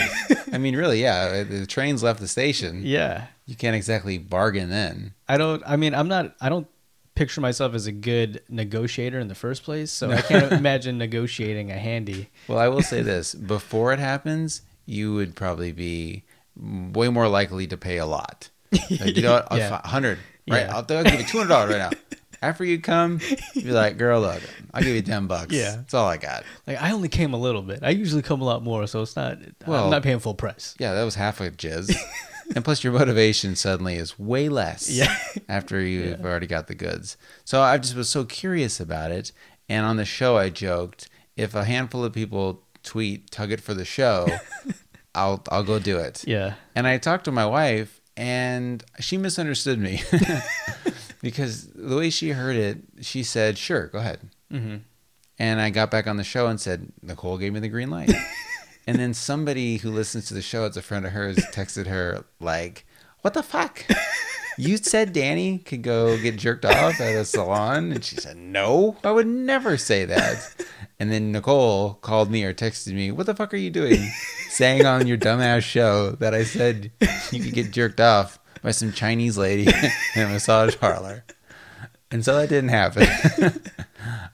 I 0.56 0.58
mean, 0.58 0.76
really, 0.76 1.02
yeah. 1.02 1.42
Uh, 1.42 1.44
the 1.44 1.66
train's 1.68 2.02
left 2.02 2.20
the 2.20 2.28
station. 2.28 2.82
yeah. 2.84 3.28
You 3.48 3.56
can't 3.56 3.76
exactly 3.76 4.18
bargain 4.18 4.70
then. 4.72 5.14
I 5.28 5.38
don't. 5.38 5.62
I 5.68 5.76
mean, 5.76 5.94
I'm 5.94 6.08
not. 6.08 6.34
I 6.42 6.50
don't 6.50 6.66
picture 7.14 7.42
myself 7.42 7.76
as 7.76 7.86
a 7.86 7.92
good 7.92 8.42
negotiator 8.50 9.20
in 9.20 9.28
the 9.28 9.36
first 9.36 9.62
place, 9.64 9.92
so 9.92 10.10
I 10.10 10.22
can't 10.22 10.52
imagine 10.62 10.98
negotiating 10.98 11.70
a 11.72 11.78
handy. 11.78 12.30
Well, 12.48 12.58
I 12.58 12.70
will 12.70 12.82
say 12.82 13.02
this: 13.04 13.36
before 13.36 13.94
it 13.94 14.00
happens, 14.00 14.64
you 14.88 15.14
would 15.14 15.36
probably 15.36 15.72
be 15.74 16.24
way 16.58 17.10
more 17.10 17.28
likely 17.28 17.68
to 17.68 17.78
pay 17.78 17.98
a 17.98 18.06
lot. 18.08 18.50
Like, 18.72 19.16
you 19.16 19.22
know, 19.22 19.34
what? 19.34 19.48
Yeah. 19.60 19.80
hundred, 19.86 20.18
right? 20.50 20.62
Yeah. 20.66 20.76
I'll, 20.76 20.98
I'll 20.98 21.04
give 21.04 21.20
you 21.20 21.26
two 21.28 21.38
hundred 21.38 21.50
dollars 21.50 21.70
right 21.76 21.92
now. 21.92 22.18
After 22.46 22.64
you 22.64 22.80
come, 22.80 23.20
you're 23.54 23.74
like, 23.74 23.98
"Girl, 23.98 24.22
look, 24.22 24.42
I'll 24.74 24.82
give 24.84 24.96
you 24.96 25.02
ten 25.02 25.28
bucks. 25.28 25.54
Yeah. 25.54 25.78
that's 25.78 25.94
all 25.94 26.08
I 26.08 26.18
got." 26.18 26.44
Like 26.68 26.82
I 26.82 26.92
only 26.92 27.10
came 27.10 27.34
a 27.34 27.38
little 27.38 27.62
bit. 27.62 27.80
I 27.84 27.90
usually 27.90 28.22
come 28.22 28.42
a 28.42 28.46
lot 28.46 28.64
more, 28.64 28.86
so 28.88 29.02
it's 29.02 29.16
not. 29.16 29.38
Well- 29.66 29.86
I'm 29.86 29.92
not 29.92 30.04
paying 30.04 30.20
full 30.20 30.36
price. 30.36 30.76
Yeah, 30.80 30.94
that 30.94 31.04
was 31.04 31.16
half 31.16 31.42
a 31.42 31.50
jizz. 31.52 31.96
and 32.56 32.64
plus, 32.64 32.84
your 32.84 32.94
motivation 32.94 33.56
suddenly 33.56 33.96
is 33.96 34.20
way 34.20 34.50
less. 34.50 34.90
Yeah. 34.90 35.16
after 35.50 35.82
you've 35.82 36.24
already 36.24 36.48
got 36.48 36.68
the 36.68 36.76
goods. 36.76 37.18
So 37.44 37.62
I 37.62 37.78
just 37.78 37.96
was 37.96 38.10
so 38.10 38.24
curious 38.26 38.80
about 38.80 39.12
it. 39.12 39.32
And 39.68 39.86
on 39.86 39.98
the 39.98 40.06
show, 40.06 40.38
I 40.38 40.50
joked, 40.50 41.10
if 41.36 41.56
a 41.56 41.64
handful 41.66 42.04
of 42.06 42.14
people 42.14 42.62
tweet 42.84 43.32
"tug 43.32 43.52
it 43.52 43.62
for 43.62 43.74
the 43.74 43.86
show," 43.86 44.28
I'll 45.16 45.42
I'll 45.50 45.64
go 45.64 45.80
do 45.80 45.98
it. 45.98 46.24
Yeah. 46.28 46.54
And 46.76 46.86
I 46.86 47.00
talked 47.00 47.26
to 47.26 47.32
my 47.32 47.46
wife, 47.48 48.00
and 48.16 48.84
she 49.00 49.18
misunderstood 49.18 49.80
me 49.80 50.04
because 51.26 51.66
the 51.74 51.98
way 51.98 52.12
she 52.12 52.30
heard 52.30 52.56
it, 52.56 52.78
she 53.02 53.24
said, 53.24 53.58
"Sure, 53.58 53.88
go 53.88 53.98
ahead." 53.98 54.20
hmm 54.52 54.78
And 55.40 55.60
I 55.60 55.72
got 55.72 55.90
back 55.90 56.06
on 56.06 56.18
the 56.18 56.24
show 56.24 56.46
and 56.46 56.62
said, 56.62 56.94
Nicole 57.02 57.40
gave 57.40 57.52
me 57.52 57.60
the 57.60 57.68
green 57.68 57.90
light. 57.90 58.14
and 58.88 59.00
then 59.00 59.16
somebody 59.16 59.78
who 59.78 59.90
listens 59.90 60.28
to 60.28 60.36
the 60.36 60.42
show, 60.44 60.66
it's 60.66 60.78
a 60.78 60.84
friend 60.84 61.04
of 61.04 61.14
hers, 61.14 61.38
texted 61.52 61.88
her, 61.88 62.26
like, 62.40 62.86
What 63.22 63.34
the 63.34 63.42
fuck? 63.44 63.84
You 64.58 64.78
said 64.78 65.12
Danny 65.12 65.58
could 65.58 65.82
go 65.82 66.18
get 66.18 66.38
jerked 66.38 66.64
off 66.64 67.02
at 67.02 67.14
a 67.16 67.26
salon? 67.26 67.92
And 67.92 68.06
she 68.06 68.16
said, 68.16 68.38
No, 68.38 68.96
I 69.04 69.12
would 69.12 69.28
never 69.28 69.76
say 69.76 70.06
that. 70.06 70.56
And 70.98 71.12
then 71.12 71.34
Nicole 71.34 71.96
called 71.96 72.32
me 72.32 72.46
or 72.46 72.54
texted 72.54 72.94
me, 72.94 73.12
What 73.12 73.26
the 73.26 73.36
fuck 73.36 73.54
are 73.54 73.58
you 73.58 73.70
doing? 73.70 73.98
Saying 74.50 74.86
on 74.86 75.08
your 75.08 75.18
dumbass 75.18 75.64
show 75.64 76.12
that 76.12 76.34
I 76.34 76.46
said 76.46 76.92
you 77.32 77.44
could 77.44 77.54
get 77.54 77.72
jerked 77.72 78.00
off 78.00 78.40
by 78.66 78.72
some 78.72 78.92
Chinese 78.92 79.38
lady 79.38 79.72
in 80.16 80.22
a 80.24 80.28
massage 80.28 80.76
parlor. 80.78 81.24
And 82.10 82.26
so 82.26 82.36
that 82.36 82.50
didn't 82.50 82.70
happen. 82.72 83.08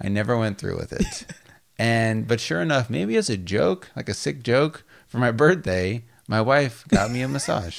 I 0.02 0.08
never 0.08 0.38
went 0.38 0.58
through 0.58 0.78
with 0.78 0.94
it. 0.94 1.26
And 1.78 2.28
but 2.28 2.40
sure 2.40 2.62
enough, 2.62 2.90
maybe 2.90 3.18
as 3.18 3.30
a 3.30 3.36
joke, 3.38 3.90
like 3.96 4.08
a 4.08 4.14
sick 4.14 4.42
joke, 4.42 4.84
for 5.08 5.18
my 5.18 5.32
birthday, 5.32 6.04
my 6.28 6.40
wife 6.40 6.86
got 6.88 7.12
me 7.12 7.22
a 7.22 7.28
massage 7.28 7.78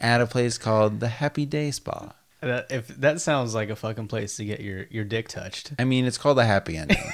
at 0.00 0.20
a 0.20 0.26
place 0.26 0.58
called 0.58 0.98
the 0.98 1.08
Happy 1.08 1.46
Day 1.46 1.70
Spa. 1.70 2.12
That, 2.40 2.66
if 2.72 2.88
that 2.88 3.20
sounds 3.20 3.54
like 3.54 3.70
a 3.70 3.76
fucking 3.76 4.08
place 4.08 4.36
to 4.38 4.44
get 4.44 4.60
your 4.60 4.86
your 4.90 5.04
dick 5.04 5.28
touched. 5.28 5.72
I 5.78 5.84
mean, 5.84 6.06
it's 6.06 6.18
called 6.18 6.38
the 6.38 6.44
Happy 6.44 6.76
Ending. 6.76 6.98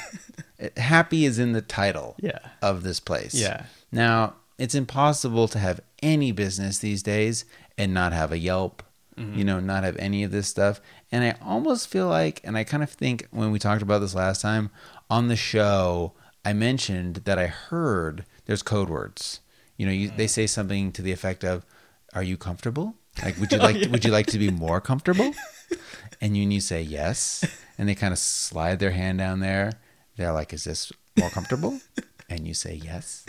It- 0.58 0.76
happy 0.76 1.24
is 1.24 1.38
in 1.38 1.52
the 1.52 1.62
title 1.62 2.16
Yeah. 2.20 2.40
of 2.62 2.82
this 2.82 2.98
place. 2.98 3.32
Yeah. 3.32 3.66
Now, 3.92 4.34
it's 4.58 4.74
impossible 4.74 5.46
to 5.48 5.58
have 5.60 5.78
any 6.02 6.32
business 6.32 6.78
these 6.78 7.00
days 7.00 7.44
and 7.78 7.94
not 7.94 8.12
have 8.12 8.32
a 8.32 8.38
Yelp, 8.38 8.82
Mm-hmm. 9.16 9.36
you 9.38 9.44
know, 9.44 9.58
not 9.58 9.82
have 9.82 9.96
any 9.96 10.22
of 10.22 10.30
this 10.30 10.46
stuff. 10.46 10.80
And 11.10 11.24
I 11.24 11.34
almost 11.44 11.88
feel 11.88 12.06
like, 12.06 12.40
and 12.44 12.56
I 12.56 12.62
kind 12.62 12.84
of 12.84 12.90
think 12.90 13.26
when 13.32 13.50
we 13.50 13.58
talked 13.58 13.82
about 13.82 13.98
this 13.98 14.14
last 14.14 14.40
time 14.40 14.70
on 15.10 15.26
the 15.26 15.34
show, 15.34 16.12
I 16.44 16.52
mentioned 16.52 17.22
that 17.24 17.36
I 17.36 17.48
heard 17.48 18.24
there's 18.46 18.62
code 18.62 18.88
words. 18.88 19.40
You 19.76 19.86
know, 19.86 19.92
you, 19.92 20.12
they 20.16 20.26
Mm. 20.26 20.30
say 20.30 20.46
something 20.46 20.92
to 20.92 21.02
the 21.02 21.10
effect 21.10 21.42
of, 21.44 21.66
"Are 22.14 22.22
you 22.22 22.36
comfortable? 22.36 22.94
Like, 23.24 23.36
would 23.38 23.50
you 23.50 23.58
Oh, 23.60 23.64
like 23.64 23.76
yeah. 23.76 23.88
would 23.88 24.04
you 24.04 24.12
like 24.12 24.26
to 24.28 24.38
be 24.38 24.50
more 24.52 24.80
comfortable?" 24.80 25.32
And 26.20 26.36
you, 26.36 26.42
and 26.44 26.52
you 26.52 26.60
say 26.60 26.80
yes, 26.82 27.44
and 27.76 27.88
they 27.88 27.94
kind 27.96 28.12
of 28.12 28.18
slide 28.20 28.78
their 28.78 28.90
hand 28.92 29.18
down 29.18 29.40
there. 29.40 29.72
They're 30.16 30.32
like, 30.32 30.52
"Is 30.52 30.62
this 30.64 30.92
more 31.18 31.30
comfortable?" 31.30 31.80
And 32.30 32.46
you 32.46 32.54
say 32.54 32.74
yes. 32.74 33.24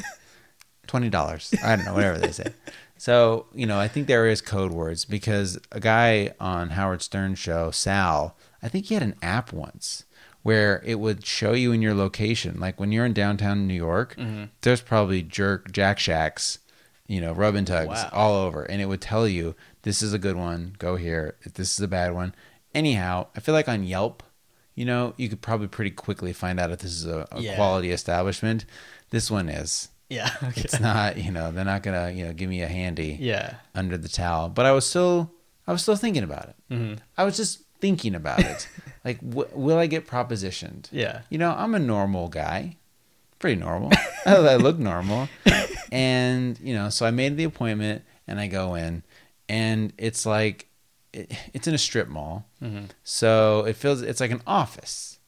Twenty 0.87 1.09
dollars. 1.09 1.53
I 1.63 1.75
don't 1.75 1.85
know, 1.85 1.93
whatever 1.93 2.17
they 2.19 2.31
say. 2.31 2.53
So 2.99 3.47
you 3.55 3.65
know, 3.65 3.79
I 3.79 3.87
think 3.87 4.07
there 4.07 4.27
is 4.27 4.41
code 4.41 4.71
words 4.73 5.05
because 5.05 5.57
a 5.71 5.79
guy 5.79 6.33
on 6.39 6.71
Howard 6.71 7.01
Stern 7.01 7.35
show, 7.35 7.71
Sal, 7.71 8.35
I 8.61 8.67
think 8.67 8.87
he 8.87 8.93
had 8.93 9.03
an 9.03 9.15
app 9.21 9.53
once 9.53 10.03
where 10.43 10.81
it 10.85 10.99
would 10.99 11.25
show 11.25 11.53
you 11.53 11.71
in 11.71 11.81
your 11.81 11.93
location, 11.93 12.59
like 12.59 12.79
when 12.79 12.91
you're 12.91 13.05
in 13.05 13.13
downtown 13.13 13.65
New 13.67 13.73
York. 13.73 14.15
Mm-hmm. 14.17 14.45
There's 14.61 14.81
probably 14.81 15.21
jerk 15.21 15.71
Jack 15.71 15.97
Shacks, 15.99 16.59
you 17.07 17.21
know, 17.21 17.31
rub 17.33 17.55
and 17.55 17.65
tugs 17.67 17.87
Wow. 17.89 18.09
all 18.11 18.35
over, 18.35 18.63
and 18.63 18.81
it 18.81 18.85
would 18.87 19.01
tell 19.01 19.27
you 19.27 19.55
this 19.83 20.01
is 20.01 20.11
a 20.13 20.19
good 20.19 20.35
one, 20.35 20.75
go 20.77 20.95
here. 20.97 21.35
If 21.43 21.53
this 21.53 21.73
is 21.73 21.79
a 21.83 21.87
bad 21.87 22.13
one. 22.13 22.35
Anyhow, 22.75 23.27
I 23.35 23.39
feel 23.39 23.53
like 23.55 23.67
on 23.69 23.83
Yelp, 23.83 24.23
you 24.75 24.85
know, 24.85 25.13
you 25.17 25.27
could 25.29 25.41
probably 25.41 25.67
pretty 25.67 25.91
quickly 25.91 26.33
find 26.33 26.59
out 26.59 26.71
if 26.71 26.79
this 26.79 26.91
is 26.91 27.05
a, 27.05 27.27
a 27.31 27.41
Yeah. 27.41 27.55
quality 27.55 27.91
establishment. 27.91 28.65
This 29.09 29.31
one 29.31 29.47
is. 29.49 29.89
Yeah. 30.09 30.29
Okay. 30.43 30.61
It's 30.61 30.79
not, 30.79 31.17
you 31.17 31.31
know, 31.31 31.51
they're 31.51 31.65
not 31.65 31.83
gonna, 31.83 32.09
you 32.11 32.25
know, 32.25 32.33
give 32.33 32.49
me 32.49 32.61
a 32.63 32.67
handy 32.67 33.17
Yeah. 33.19 33.55
under 33.75 33.97
the 33.97 34.09
towel. 34.09 34.49
But 34.49 34.65
I 34.65 34.71
was 34.71 34.85
still, 34.89 35.31
I 35.67 35.71
was 35.71 35.81
still 35.83 35.95
thinking 35.95 36.23
about 36.23 36.49
it. 36.49 36.55
hmm 36.73 36.93
I 37.17 37.23
was 37.23 37.37
just 37.37 37.61
thinking 37.79 38.15
about 38.15 38.39
it. 38.39 38.67
like, 39.05 39.19
w- 39.21 39.49
will 39.53 39.77
I 39.77 39.85
get 39.87 40.07
propositioned? 40.07 40.87
Yeah. 40.91 41.21
You 41.29 41.37
know, 41.37 41.51
I'm 41.55 41.75
a 41.75 41.79
normal 41.79 42.27
guy, 42.29 42.75
pretty 43.37 43.59
normal. 43.59 43.91
I 44.25 44.55
look 44.55 44.79
normal, 44.79 45.29
and 45.91 46.59
you 46.59 46.73
know, 46.73 46.89
so 46.89 47.05
I 47.05 47.11
made 47.11 47.37
the 47.37 47.43
appointment, 47.43 48.03
and 48.27 48.39
I 48.39 48.47
go 48.47 48.75
in, 48.75 49.03
and 49.47 49.93
it's 49.97 50.25
like, 50.25 50.67
it, 51.13 51.31
it's 51.53 51.67
in 51.67 51.73
a 51.73 51.77
strip 51.77 52.07
mall, 52.07 52.45
hmm 52.59 52.85
so 53.03 53.65
it 53.65 53.75
feels 53.75 54.01
it's 54.01 54.19
like 54.19 54.31
an 54.31 54.41
office 54.45 55.19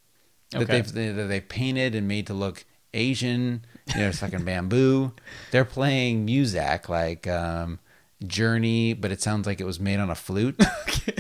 that 0.52 0.62
Okay. 0.64 0.74
they've 0.82 0.92
they, 0.92 1.10
that 1.10 1.28
they 1.28 1.42
painted 1.42 1.96
and 1.96 2.08
made 2.08 2.28
to 2.28 2.34
look 2.34 2.66
Asian. 2.94 3.66
You 3.96 4.02
know, 4.02 4.08
it's 4.10 4.20
fucking 4.20 4.46
bamboo. 4.46 5.12
They're 5.52 5.66
playing 5.66 6.26
music 6.26 6.88
like 6.90 7.28
um, 7.28 7.80
Journey, 8.26 8.94
but 8.94 9.12
it 9.12 9.22
sounds 9.22 9.46
like 9.46 9.60
it 9.60 9.66
was 9.66 9.80
made 9.80 10.00
on 10.00 10.10
a 10.10 10.16
flute. 10.16 10.60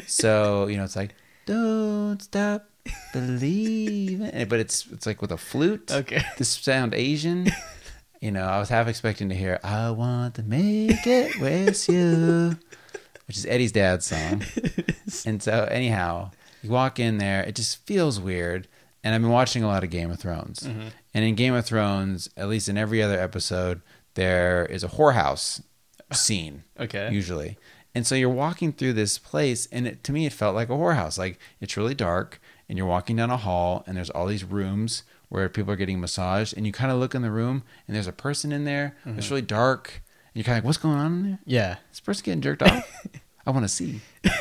So 0.05 0.67
you 0.67 0.78
know, 0.78 0.84
it's 0.84 0.95
like 0.95 1.15
don't 1.45 2.22
stop 2.22 2.69
believing, 3.13 4.47
but 4.47 4.59
it's 4.59 4.86
it's 4.91 5.05
like 5.05 5.22
with 5.22 5.32
a 5.32 5.38
flute. 5.38 5.89
Okay. 5.91 6.22
This 6.38 6.49
sound 6.49 6.93
Asian. 6.93 7.47
You 8.19 8.30
know, 8.32 8.43
I 8.43 8.59
was 8.59 8.69
half 8.69 8.88
expecting 8.88 9.30
to 9.30 9.36
hear 9.36 9.59
"I 9.63 9.89
want 9.91 10.36
to 10.36 10.43
make 10.43 11.08
it 11.08 11.39
with 11.39 11.89
you," 11.89 12.58
which 13.28 13.37
is 13.37 13.46
Eddie's 13.47 13.71
dad's 13.71 14.05
song. 14.05 14.43
And 15.25 15.41
so, 15.43 15.67
anyhow, 15.70 16.32
you 16.63 16.70
walk 16.70 17.00
in 17.00 17.17
there, 17.17 17.41
it 17.43 17.55
just 17.55 17.86
feels 17.86 18.20
weird. 18.20 18.67
And 19.03 19.15
I've 19.15 19.21
been 19.21 19.32
watching 19.32 19.63
a 19.63 19.67
lot 19.67 19.83
of 19.83 19.89
Game 19.89 20.11
of 20.11 20.19
Thrones. 20.19 20.59
Mm-hmm. 20.61 20.87
And 21.13 21.25
in 21.25 21.36
Game 21.36 21.53
of 21.53 21.65
Thrones, 21.65 22.29
at 22.37 22.47
least 22.47 22.69
in 22.69 22.78
every 22.78 23.01
other 23.01 23.19
episode, 23.19 23.82
there 24.13 24.65
is 24.67 24.83
a 24.83 24.89
whorehouse 24.89 25.61
scene, 26.13 26.63
Okay. 26.79 27.09
usually. 27.11 27.57
And 27.95 28.05
so 28.07 28.15
you're 28.15 28.29
walking 28.29 28.71
through 28.71 28.93
this 28.93 29.17
place, 29.17 29.67
and 29.71 29.86
it, 29.87 30.03
to 30.05 30.13
me, 30.13 30.25
it 30.25 30.33
felt 30.33 30.55
like 30.55 30.69
a 30.69 30.73
whorehouse. 30.73 31.17
Like 31.17 31.39
it's 31.59 31.75
really 31.75 31.95
dark, 31.95 32.39
and 32.69 32.78
you're 32.78 32.87
walking 32.87 33.15
down 33.17 33.29
a 33.32 33.37
hall, 33.37 33.83
and 33.87 33.97
there's 33.97 34.09
all 34.09 34.28
these 34.28 34.43
rooms 34.45 35.03
where 35.29 35.49
people 35.49 35.73
are 35.73 35.78
getting 35.78 35.99
massaged. 35.99 36.55
And 36.55 36.65
you 36.65 36.71
kind 36.71 36.91
of 36.91 36.99
look 36.99 37.15
in 37.15 37.21
the 37.21 37.32
room, 37.32 37.63
and 37.87 37.95
there's 37.95 38.07
a 38.07 38.13
person 38.13 38.51
in 38.51 38.63
there. 38.65 38.95
It's 39.05 39.29
really 39.29 39.41
dark. 39.41 40.01
And 40.33 40.36
you're 40.36 40.43
kind 40.45 40.57
of 40.57 40.63
like, 40.63 40.67
what's 40.67 40.78
going 40.78 40.97
on 40.97 41.13
in 41.13 41.23
there? 41.23 41.39
Yeah. 41.45 41.75
this 41.89 41.99
person 41.99 42.23
getting 42.23 42.41
jerked 42.41 42.61
off? 42.63 42.89
I 43.45 43.51
want 43.51 43.63
to 43.65 43.69
see. 43.69 44.01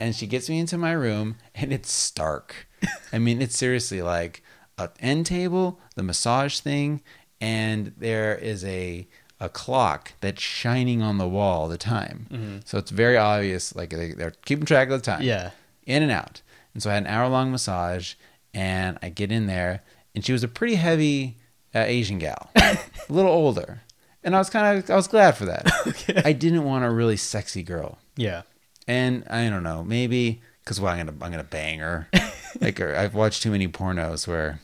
And 0.00 0.14
she 0.14 0.28
gets 0.28 0.48
me 0.48 0.60
into 0.60 0.78
my 0.78 0.92
room, 0.92 1.34
and 1.56 1.72
it's 1.72 1.90
stark. 1.90 2.67
I 3.12 3.18
mean, 3.18 3.40
it's 3.42 3.56
seriously 3.56 4.02
like 4.02 4.42
a 4.78 4.90
end 5.00 5.26
table, 5.26 5.80
the 5.94 6.02
massage 6.02 6.60
thing, 6.60 7.02
and 7.40 7.92
there 7.96 8.34
is 8.36 8.64
a 8.64 9.06
a 9.40 9.48
clock 9.48 10.14
that's 10.20 10.42
shining 10.42 11.00
on 11.00 11.18
the 11.18 11.28
wall 11.28 11.68
the 11.68 11.78
time. 11.78 12.60
So 12.64 12.76
it's 12.78 12.90
very 12.90 13.16
obvious, 13.16 13.74
like 13.76 13.90
they, 13.90 14.10
they're 14.12 14.32
keeping 14.44 14.64
track 14.66 14.88
of 14.90 15.00
the 15.00 15.04
time 15.10 15.22
Yeah. 15.22 15.50
in 15.86 16.02
and 16.02 16.10
out. 16.10 16.42
And 16.74 16.82
so 16.82 16.90
I 16.90 16.94
had 16.94 17.04
an 17.04 17.08
hour 17.08 17.28
long 17.28 17.52
massage, 17.52 18.14
and 18.52 18.98
I 19.00 19.10
get 19.10 19.30
in 19.30 19.46
there, 19.46 19.82
and 20.14 20.24
she 20.24 20.32
was 20.32 20.42
a 20.42 20.48
pretty 20.48 20.74
heavy 20.74 21.36
uh, 21.72 21.84
Asian 21.86 22.18
gal, 22.18 22.50
a 22.56 22.78
little 23.08 23.30
older, 23.30 23.82
and 24.24 24.34
I 24.34 24.38
was 24.38 24.50
kind 24.50 24.78
of 24.78 24.90
I 24.90 24.96
was 24.96 25.06
glad 25.06 25.36
for 25.36 25.44
that. 25.44 25.70
Okay. 25.86 26.20
I 26.24 26.32
didn't 26.32 26.64
want 26.64 26.84
a 26.84 26.90
really 26.90 27.16
sexy 27.16 27.62
girl, 27.62 27.98
Yeah. 28.16 28.42
and 28.88 29.22
I 29.30 29.48
don't 29.48 29.62
know, 29.62 29.84
maybe 29.84 30.40
because 30.68 30.82
well, 30.82 30.92
I'm 30.92 30.98
gonna 31.06 31.24
I'm 31.24 31.30
gonna 31.30 31.44
bang 31.44 31.78
her. 31.78 32.08
like 32.60 32.78
or 32.78 32.94
I've 32.94 33.14
watched 33.14 33.42
too 33.42 33.50
many 33.50 33.66
pornos 33.68 34.28
where, 34.28 34.60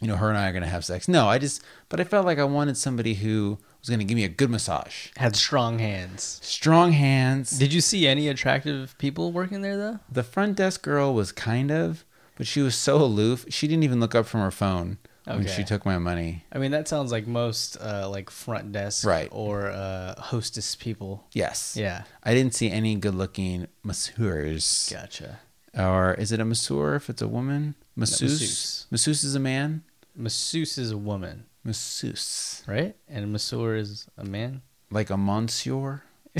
you 0.00 0.06
know, 0.06 0.14
her 0.14 0.28
and 0.28 0.38
I 0.38 0.48
are 0.48 0.52
gonna 0.52 0.68
have 0.68 0.84
sex. 0.84 1.08
No, 1.08 1.26
I 1.26 1.38
just 1.38 1.60
but 1.88 1.98
I 1.98 2.04
felt 2.04 2.24
like 2.24 2.38
I 2.38 2.44
wanted 2.44 2.76
somebody 2.76 3.14
who 3.14 3.58
was 3.80 3.88
going 3.88 3.98
to 3.98 4.04
give 4.04 4.16
me 4.16 4.24
a 4.24 4.28
good 4.28 4.48
massage. 4.48 5.08
Had 5.16 5.36
strong 5.36 5.78
hands. 5.78 6.40
Strong 6.42 6.92
hands. 6.92 7.58
Did 7.58 7.74
you 7.74 7.82
see 7.82 8.06
any 8.06 8.28
attractive 8.28 8.96
people 8.96 9.30
working 9.30 9.60
there 9.60 9.76
though? 9.76 9.98
The 10.10 10.22
front 10.22 10.56
desk 10.56 10.82
girl 10.82 11.12
was 11.12 11.32
kind 11.32 11.70
of, 11.70 12.04
but 12.36 12.46
she 12.46 12.62
was 12.62 12.76
so 12.76 12.96
aloof. 12.96 13.44
She 13.50 13.66
didn't 13.66 13.82
even 13.82 14.00
look 14.00 14.14
up 14.14 14.26
from 14.26 14.40
her 14.40 14.52
phone 14.52 14.98
Okay. 15.26 15.46
she 15.48 15.64
took 15.64 15.86
my 15.86 15.96
money. 15.98 16.44
I 16.52 16.58
mean, 16.58 16.70
that 16.72 16.86
sounds 16.86 17.10
like 17.10 17.26
most 17.26 17.76
uh, 17.80 18.08
like 18.10 18.28
front 18.30 18.72
desk 18.72 19.06
Right. 19.06 19.28
or 19.32 19.68
uh, 19.70 20.20
hostess 20.20 20.74
people. 20.74 21.24
Yes. 21.32 21.76
Yeah, 21.78 22.02
I 22.22 22.34
didn't 22.34 22.54
see 22.54 22.70
any 22.70 22.94
good 22.96 23.14
looking 23.14 23.66
masseurs. 23.82 24.90
gotcha. 24.92 25.40
Or 25.76 26.14
is 26.14 26.30
it 26.30 26.40
a 26.40 26.44
masseur 26.44 26.94
if 26.94 27.08
it's 27.10 27.22
a 27.22 27.28
woman? 27.28 27.74
Masseuse? 27.96 28.32
masseuse. 28.40 28.86
Masseuse 28.90 29.24
is 29.24 29.34
a 29.34 29.40
man? 29.40 29.82
Masseuse 30.14 30.78
is 30.78 30.90
a 30.92 30.98
woman, 30.98 31.46
Masseuse. 31.64 32.62
right? 32.68 32.94
And 33.08 33.32
masseur 33.32 33.74
is 33.76 34.06
a 34.16 34.24
man. 34.24 34.62
Like 34.90 35.10
a 35.10 35.16
monsieur? 35.16 36.02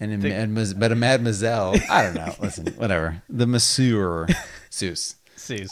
and 0.00 0.12
a, 0.12 0.16
mademoi- 0.18 0.78
but 0.78 0.90
a 0.92 0.96
mademoiselle. 0.96 1.74
I 1.90 2.02
don't 2.02 2.14
know. 2.14 2.34
Listen, 2.40 2.66
whatever. 2.76 3.22
The 3.28 3.46
masseur. 3.46 4.26
Seuss. 4.70 5.14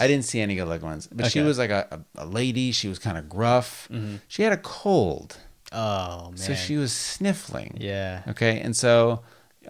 I 0.01 0.07
didn't 0.07 0.25
see 0.25 0.41
any 0.41 0.55
good 0.57 0.69
looking 0.69 0.87
ones. 0.89 1.07
But 1.13 1.31
she 1.31 1.41
was 1.41 1.59
like 1.59 1.71
a, 1.71 2.01
a, 2.17 2.25
a 2.25 2.27
lady. 2.27 2.73
She 2.73 2.89
was 2.89 2.99
kind 2.99 3.17
of 3.19 3.29
gruff. 3.29 3.89
Mhm. 3.93 4.21
She 4.29 4.43
had 4.43 4.53
a 4.53 4.57
cold. 4.59 5.37
Oh 5.73 6.29
man. 6.29 6.37
So 6.37 6.55
she 6.55 6.77
was 6.77 6.93
sniffling. 6.93 7.77
Yeah. 7.81 8.23
Okay. 8.29 8.61
And 8.61 8.77
so 8.77 9.21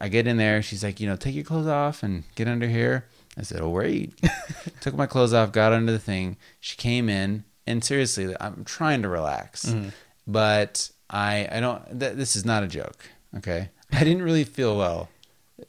I 0.01 0.09
get 0.09 0.27
in 0.27 0.37
there. 0.37 0.63
She's 0.63 0.85
like, 0.85 1.01
you 1.01 1.07
know, 1.09 1.17
take 1.17 1.35
your 1.35 1.45
clothes 1.45 1.67
off 1.67 2.03
and 2.03 2.25
get 2.35 2.49
under 2.49 2.69
here. 2.69 3.07
I 3.39 3.43
said, 3.43 3.61
oh, 3.61 3.69
wait. 3.69 4.15
Took 4.81 4.95
my 4.95 5.07
clothes 5.07 5.35
off, 5.35 5.53
got 5.53 5.73
under 5.75 5.93
the 5.93 5.99
thing. 5.99 6.37
She 6.61 6.77
came 6.77 7.09
in. 7.09 7.45
And 7.67 7.83
seriously, 7.85 8.35
I'm 8.41 8.65
trying 8.65 9.03
to 9.03 9.09
relax. 9.09 9.67
Mhm. 9.67 9.93
But 10.27 10.91
I, 11.11 11.49
I 11.51 11.61
don't, 11.61 11.83
th- 12.01 12.15
this 12.15 12.37
is 12.37 12.45
not 12.45 12.63
a 12.63 12.67
joke. 12.67 13.05
Okay. 13.37 13.69
I 13.93 14.05
didn't 14.05 14.23
really 14.23 14.45
feel 14.45 14.77
well. 14.77 15.09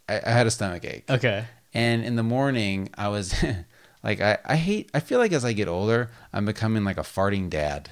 I, 0.10 0.22
I 0.26 0.30
had 0.32 0.48
a 0.48 0.52
stomach 0.52 0.84
ache. 0.86 1.06
Okay. 1.10 1.46
And 1.74 2.04
in 2.04 2.16
the 2.16 2.24
morning, 2.24 2.90
I 2.98 3.08
was 3.10 3.34
like, 4.08 4.22
I, 4.22 4.38
I 4.46 4.56
hate, 4.56 4.90
I 4.94 5.02
feel 5.02 5.20
like 5.20 5.34
as 5.34 5.44
I 5.46 5.52
get 5.54 5.68
older, 5.68 6.10
I'm 6.34 6.46
becoming 6.46 6.84
like 6.86 6.98
a 6.98 7.02
farting 7.02 7.50
dad. 7.50 7.90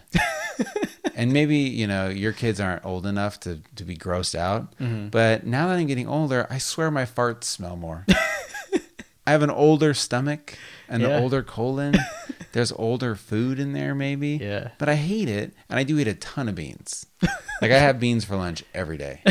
and 1.15 1.33
maybe, 1.33 1.57
you 1.57 1.87
know, 1.87 2.07
your 2.07 2.31
kids 2.31 2.59
aren't 2.61 2.85
old 2.85 3.05
enough 3.05 3.39
to, 3.41 3.59
to 3.75 3.83
be 3.83 3.97
grossed 3.97 4.33
out. 4.33 4.75
Mhm. 4.77 5.11
But 5.11 5.45
now 5.45 5.67
that 5.67 5.77
I'm 5.77 5.87
getting 5.87 6.07
older, 6.07 6.47
I 6.49 6.57
swear 6.57 6.89
my 6.89 7.03
farts 7.05 7.43
smell 7.43 7.75
more. 7.75 8.05
I 9.27 9.31
have 9.31 9.41
an 9.43 9.49
older 9.49 9.93
stomach, 9.93 10.57
and 10.87 11.03
an 11.03 11.11
older 11.11 11.41
colon. 11.43 11.95
There's 12.53 12.71
older 12.71 13.15
food 13.15 13.59
in 13.59 13.73
there, 13.73 13.93
maybe. 13.95 14.37
Yeah. 14.41 14.69
But 14.77 14.87
I 14.87 14.95
hate 14.95 15.27
it, 15.27 15.53
and 15.67 15.79
I 15.79 15.83
do 15.83 15.97
eat 15.99 16.07
a 16.07 16.13
ton 16.13 16.47
of 16.47 16.55
beans. 16.55 17.07
like 17.61 17.71
I 17.71 17.79
have 17.79 17.99
beans 17.99 18.23
for 18.23 18.35
lunch 18.35 18.63
every 18.73 18.97
day. 18.97 19.21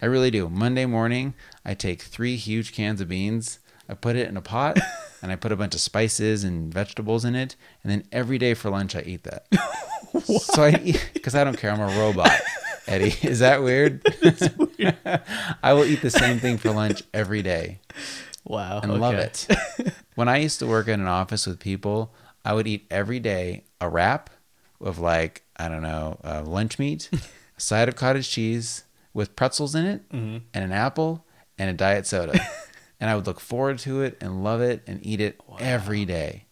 I 0.00 0.06
really 0.06 0.30
do. 0.30 0.48
Monday 0.48 0.86
morning, 0.86 1.34
I 1.64 1.74
take 1.74 2.00
three 2.00 2.36
huge 2.36 2.72
cans 2.72 3.00
of 3.02 3.08
beans. 3.08 3.58
I 3.88 3.94
put 3.94 4.14
it 4.16 4.28
in 4.28 4.36
a 4.36 4.40
pot, 4.40 4.78
and 5.22 5.30
I 5.32 5.36
put 5.36 5.52
a 5.52 5.56
bunch 5.56 5.74
of 5.74 5.80
spices 5.80 6.44
and 6.44 6.72
vegetables 6.72 7.24
in 7.24 7.34
it, 7.34 7.56
and 7.82 7.90
then 7.92 8.04
every 8.12 8.38
day 8.38 8.54
for 8.54 8.70
lunch 8.70 8.94
I 8.96 9.00
eat 9.02 9.24
that. 9.24 9.46
so 10.24 10.64
I 10.64 10.94
because 11.14 11.34
I 11.34 11.44
don't 11.44 11.58
care. 11.58 11.70
I'm 11.70 11.80
a 11.80 11.98
robot. 12.00 12.30
Eddie, 12.86 13.14
is 13.22 13.38
that 13.40 13.62
weird? 13.62 14.02
I 15.62 15.72
will 15.72 15.84
eat 15.84 16.02
the 16.02 16.10
same 16.10 16.38
thing 16.38 16.58
for 16.58 16.70
lunch 16.72 17.02
every 17.14 17.42
day 17.42 17.78
Wow. 18.44 18.80
and 18.82 19.00
love 19.00 19.14
it. 19.14 19.46
when 20.14 20.28
I 20.28 20.38
used 20.38 20.58
to 20.60 20.66
work 20.66 20.88
in 20.88 21.00
an 21.00 21.06
office 21.06 21.46
with 21.46 21.60
people, 21.60 22.12
I 22.44 22.54
would 22.54 22.66
eat 22.66 22.86
every 22.90 23.20
day 23.20 23.64
a 23.80 23.88
wrap 23.88 24.30
of 24.80 24.98
like 24.98 25.42
I 25.56 25.68
don't 25.68 25.82
know 25.82 26.18
uh, 26.24 26.42
lunch 26.44 26.78
meat, 26.78 27.10
a 27.12 27.60
side 27.60 27.88
of 27.88 27.96
cottage 27.96 28.28
cheese 28.30 28.84
with 29.12 29.36
pretzels 29.36 29.74
in 29.74 29.84
it, 29.86 30.08
Mhm. 30.10 30.42
and 30.54 30.64
an 30.64 30.72
apple 30.72 31.24
and 31.58 31.68
a 31.70 31.74
diet 31.74 32.06
soda, 32.06 32.40
and 33.00 33.08
I 33.10 33.16
would 33.16 33.26
look 33.26 33.40
forward 33.40 33.78
to 33.80 34.02
it 34.02 34.18
and 34.20 34.44
love 34.44 34.60
it 34.60 34.82
and 34.86 35.04
eat 35.04 35.20
it 35.20 35.40
every 35.58 36.04
day. 36.04 36.44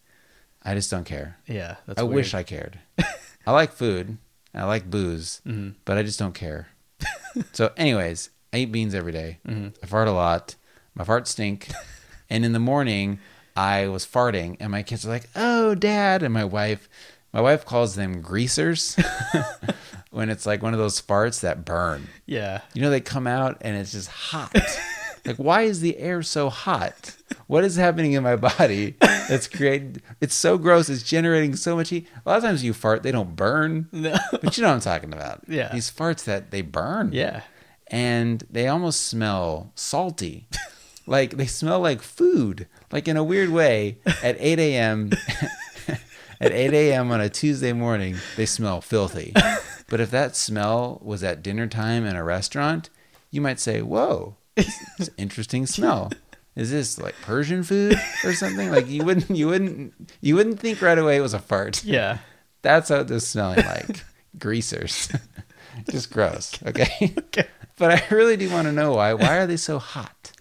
I 0.63 0.73
just 0.75 0.91
don't 0.91 1.05
care. 1.05 1.37
Yeah. 1.47 1.75
That's 1.85 1.99
I 2.01 2.03
weird. 2.03 2.15
wish 2.15 2.33
I 2.33 2.43
cared. 2.43 2.79
I 3.47 3.51
like 3.51 3.71
food. 3.71 4.17
I 4.53 4.63
like 4.65 4.89
booze, 4.89 5.41
Mhm. 5.47 5.75
but 5.85 5.97
I 5.97 6.03
just 6.03 6.19
don't 6.19 6.33
care. 6.33 6.69
so, 7.53 7.71
anyways, 7.77 8.29
I 8.51 8.57
eat 8.57 8.71
beans 8.71 8.93
every 8.95 9.11
day. 9.11 9.39
Mhm. 9.47 9.73
I 9.81 9.85
fart 9.85 10.07
a 10.07 10.11
lot. 10.11 10.55
My 10.95 11.03
farts 11.03 11.27
stink. 11.27 11.69
and 12.29 12.43
in 12.43 12.51
the 12.53 12.59
morning, 12.59 13.19
I 13.55 13.87
was 13.87 14.05
farting, 14.05 14.57
and 14.59 14.71
my 14.71 14.83
kids 14.83 15.05
are 15.05 15.09
like, 15.09 15.29
"Oh, 15.35 15.75
Dad!" 15.75 16.23
And 16.23 16.33
my 16.33 16.45
wife, 16.45 16.89
my 17.31 17.41
wife 17.41 17.63
calls 17.65 17.95
them 17.95 18.21
greasers 18.21 18.97
when 20.11 20.29
it's 20.29 20.45
like 20.45 20.61
one 20.63 20.73
of 20.73 20.79
those 20.79 21.01
farts 21.01 21.41
that 21.41 21.63
burn. 21.65 22.07
Yeah. 22.25 22.61
You 22.73 22.81
know, 22.81 22.89
they 22.89 23.01
come 23.01 23.27
out 23.27 23.57
and 23.61 23.77
it's 23.77 23.91
just 23.91 24.09
hot. 24.09 24.51
Like, 25.25 25.37
why 25.37 25.63
is 25.63 25.81
the 25.81 25.97
air 25.97 26.21
so 26.21 26.49
hot? 26.49 27.15
What 27.47 27.63
is 27.63 27.75
happening 27.75 28.13
in 28.13 28.23
my 28.23 28.35
body 28.35 28.95
that's 29.01 29.47
creating? 29.47 30.01
It's 30.21 30.35
so 30.35 30.57
gross. 30.57 30.89
It's 30.89 31.03
generating 31.03 31.55
so 31.55 31.75
much 31.75 31.89
heat. 31.89 32.07
A 32.25 32.29
lot 32.29 32.37
of 32.37 32.43
times 32.43 32.63
you 32.63 32.73
fart, 32.73 33.03
they 33.03 33.11
don't 33.11 33.35
burn, 33.35 33.87
No. 33.91 34.15
but 34.31 34.55
you 34.57 34.61
know 34.63 34.69
what 34.69 34.75
I'm 34.75 34.81
talking 34.81 35.13
about. 35.13 35.43
Yeah. 35.47 35.71
these 35.73 35.89
farts 35.91 36.23
that 36.25 36.51
they 36.51 36.61
burn. 36.61 37.11
yeah. 37.11 37.41
and 37.87 38.43
they 38.49 38.67
almost 38.67 39.01
smell 39.07 39.71
salty. 39.75 40.47
like 41.07 41.37
they 41.37 41.47
smell 41.47 41.79
like 41.79 42.01
food, 42.01 42.67
like 42.91 43.07
in 43.07 43.17
a 43.17 43.23
weird 43.23 43.49
way. 43.49 43.97
At 44.23 44.35
8 44.39 44.59
a.m. 44.59 45.11
at 46.41 46.51
8 46.51 46.73
a.m. 46.73 47.11
on 47.11 47.19
a 47.21 47.29
Tuesday 47.29 47.73
morning, 47.73 48.15
they 48.37 48.45
smell 48.45 48.79
filthy. 48.81 49.33
But 49.89 49.99
if 49.99 50.11
that 50.11 50.35
smell 50.35 50.99
was 51.03 51.23
at 51.23 51.41
dinner 51.41 51.65
time 51.67 52.05
in 52.05 52.15
a 52.15 52.23
restaurant, 52.23 52.89
you 53.31 53.41
might 53.41 53.59
say, 53.59 53.81
"Whoa, 53.81 54.35
it's 54.99 55.09
interesting 55.17 55.65
smell." 55.65 56.11
Is 56.55 56.71
this 56.71 56.99
like 56.99 57.15
Persian 57.21 57.63
food 57.63 57.95
or 58.25 58.33
something? 58.33 58.69
Like 58.69 58.87
you 58.89 59.05
wouldn't, 59.05 59.29
you 59.29 59.47
wouldn't, 59.47 59.93
you 60.19 60.35
wouldn't 60.35 60.59
think 60.59 60.81
right 60.81 60.97
away 60.97 61.15
it 61.15 61.21
was 61.21 61.33
a 61.33 61.39
fart. 61.39 61.83
Yeah. 61.85 62.17
That's 62.63 62.89
how 62.89 63.03
this 63.03 63.27
smelling 63.27 63.65
like 63.65 64.03
greasers. 64.37 65.09
Just 65.89 66.11
gross. 66.11 66.61
Okay. 66.65 67.13
Okay. 67.29 67.47
But 67.77 67.91
I 67.91 68.13
really 68.13 68.35
do 68.35 68.49
want 68.49 68.65
to 68.67 68.73
know 68.73 68.95
why. 68.95 69.13
Why 69.13 69.37
are 69.37 69.47
they 69.47 69.55
so 69.55 69.79
hot? 69.79 70.33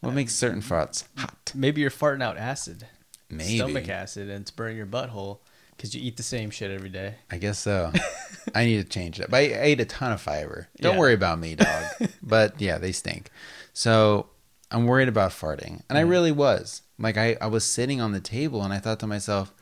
What 0.00 0.14
makes 0.14 0.34
certain 0.34 0.62
farts 0.62 1.04
hot? 1.16 1.52
Maybe 1.54 1.80
you're 1.80 1.90
farting 1.90 2.24
out 2.24 2.36
acid. 2.36 2.88
Maybe. 3.30 3.58
Stomach 3.58 3.88
acid, 3.88 4.28
and 4.28 4.40
it's 4.40 4.50
burning 4.50 4.78
your 4.78 4.86
butthole 4.86 5.38
because 5.82 5.96
you 5.96 6.00
eat 6.00 6.16
the 6.16 6.22
same 6.22 6.48
shit 6.50 6.70
every 6.70 6.88
day. 6.90 7.16
I 7.28 7.38
guess 7.38 7.58
so. 7.58 7.92
I 8.54 8.64
need 8.64 8.76
to 8.80 8.88
change 8.88 9.18
that. 9.18 9.30
But 9.30 9.38
I 9.38 9.60
ate 9.60 9.80
a 9.80 9.84
ton 9.84 10.12
of 10.12 10.20
fiber. 10.20 10.68
Don't 10.80 10.92
Yeah. 10.94 10.98
worry 11.00 11.12
about 11.14 11.40
me, 11.40 11.56
dog. 11.56 11.84
but 12.22 12.60
yeah, 12.60 12.78
they 12.78 12.92
stink. 12.92 13.30
So 13.72 14.28
I'm 14.70 14.86
worried 14.86 15.08
about 15.08 15.32
farting. 15.32 15.82
And 15.90 15.98
I 15.98 16.02
really 16.02 16.30
was. 16.30 16.82
Like 17.00 17.16
I, 17.16 17.36
I 17.40 17.48
was 17.48 17.64
sitting 17.64 18.00
on 18.00 18.12
the 18.12 18.20
table 18.20 18.62
and 18.62 18.72
I 18.72 18.78
thought 18.78 19.00
to 19.00 19.08
myself, 19.08 19.52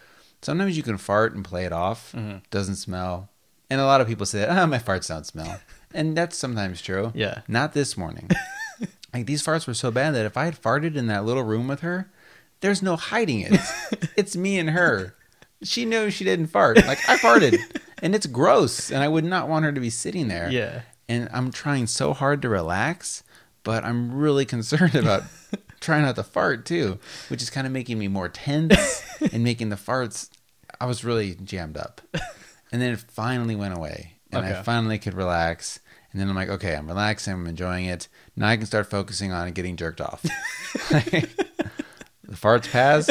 sometimes 0.43 0.77
you 0.77 0.83
can 0.83 0.99
fart 0.99 1.35
and 1.35 1.43
play 1.43 1.65
it 1.65 1.73
off. 1.73 2.13
Mhm. 2.13 2.43
Doesn't 2.51 2.77
smell. 2.77 3.31
And 3.71 3.81
a 3.81 3.87
lot 3.87 4.03
of 4.03 4.07
people 4.07 4.27
say, 4.27 4.47
ah, 4.47 4.67
my 4.67 4.79
farts 4.79 5.09
don't 5.09 5.25
smell. 5.27 5.59
and 5.95 6.15
that's 6.15 6.37
sometimes 6.37 6.83
true. 6.83 7.13
Yeah. 7.15 7.41
Not 7.49 7.73
this 7.73 7.97
morning. 7.97 8.29
like 9.15 9.25
these 9.25 9.43
farts 9.43 9.67
were 9.67 9.73
so 9.73 9.91
bad 9.91 10.11
that 10.15 10.27
if 10.27 10.37
I 10.37 10.45
had 10.45 10.61
farted 10.61 10.97
in 10.97 11.07
that 11.07 11.25
little 11.25 11.45
room 11.45 11.67
with 11.67 11.81
her, 11.81 12.11
there's 12.61 12.83
no 12.83 12.97
hiding 12.97 13.41
it. 13.41 13.59
it's 14.17 14.37
me 14.37 14.59
and 14.59 14.69
her. 14.71 15.15
She 15.63 15.85
knows 15.85 16.15
she 16.15 16.25
didn't 16.25 16.49
fart. 16.49 16.77
Like 16.87 16.99
I 17.09 17.17
farted, 17.17 17.59
and 18.03 18.15
it's 18.15 18.27
gross, 18.27 18.91
and 18.91 19.03
I 19.03 19.09
would 19.09 19.25
not 19.25 19.49
want 19.49 19.65
her 19.65 19.73
to 19.73 19.81
be 19.81 19.91
sitting 19.91 20.29
there. 20.29 20.51
Yeah. 20.51 20.83
And 21.09 21.29
I'm 21.33 21.51
trying 21.51 21.87
so 21.87 22.13
hard 22.13 22.43
to 22.43 22.49
relax, 22.49 23.23
but 23.63 23.85
I'm 23.85 24.15
really 24.15 24.45
concerned 24.47 24.95
about 24.95 25.25
trying 25.81 26.03
not 26.03 26.17
to 26.17 26.23
fart 26.23 26.65
too, 26.65 26.99
which 27.29 27.43
is 27.43 27.51
kind 27.51 27.67
of 27.67 27.73
making 27.73 27.99
me 27.99 28.09
more 28.09 28.29
tense 28.29 29.03
and 29.33 29.45
making 29.45 29.69
the 29.69 29.77
farts. 29.77 30.31
I 30.81 30.87
was 30.87 31.05
really 31.05 31.35
jammed 31.35 31.77
up, 31.77 32.01
and 32.73 32.81
then 32.81 32.93
it 32.93 33.01
finally 33.01 33.57
went 33.57 33.77
away, 33.77 34.15
and 34.33 34.45
I 34.45 34.63
finally 34.63 34.99
could 34.99 35.15
relax. 35.15 35.81
And 36.13 36.21
then 36.21 36.29
I'm 36.29 36.35
like, 36.35 36.49
okay, 36.49 36.75
I'm 36.75 36.89
relaxing, 36.89 37.35
I'm 37.35 37.47
enjoying 37.47 37.85
it. 37.85 38.09
Now 38.35 38.49
I 38.49 38.57
can 38.57 38.67
start 38.67 38.91
focusing 38.91 39.31
on 39.31 39.53
getting 39.53 39.77
jerked 39.77 40.01
off. 40.01 40.23
the 40.23 41.29
farts 42.31 42.69
pass. 42.71 43.09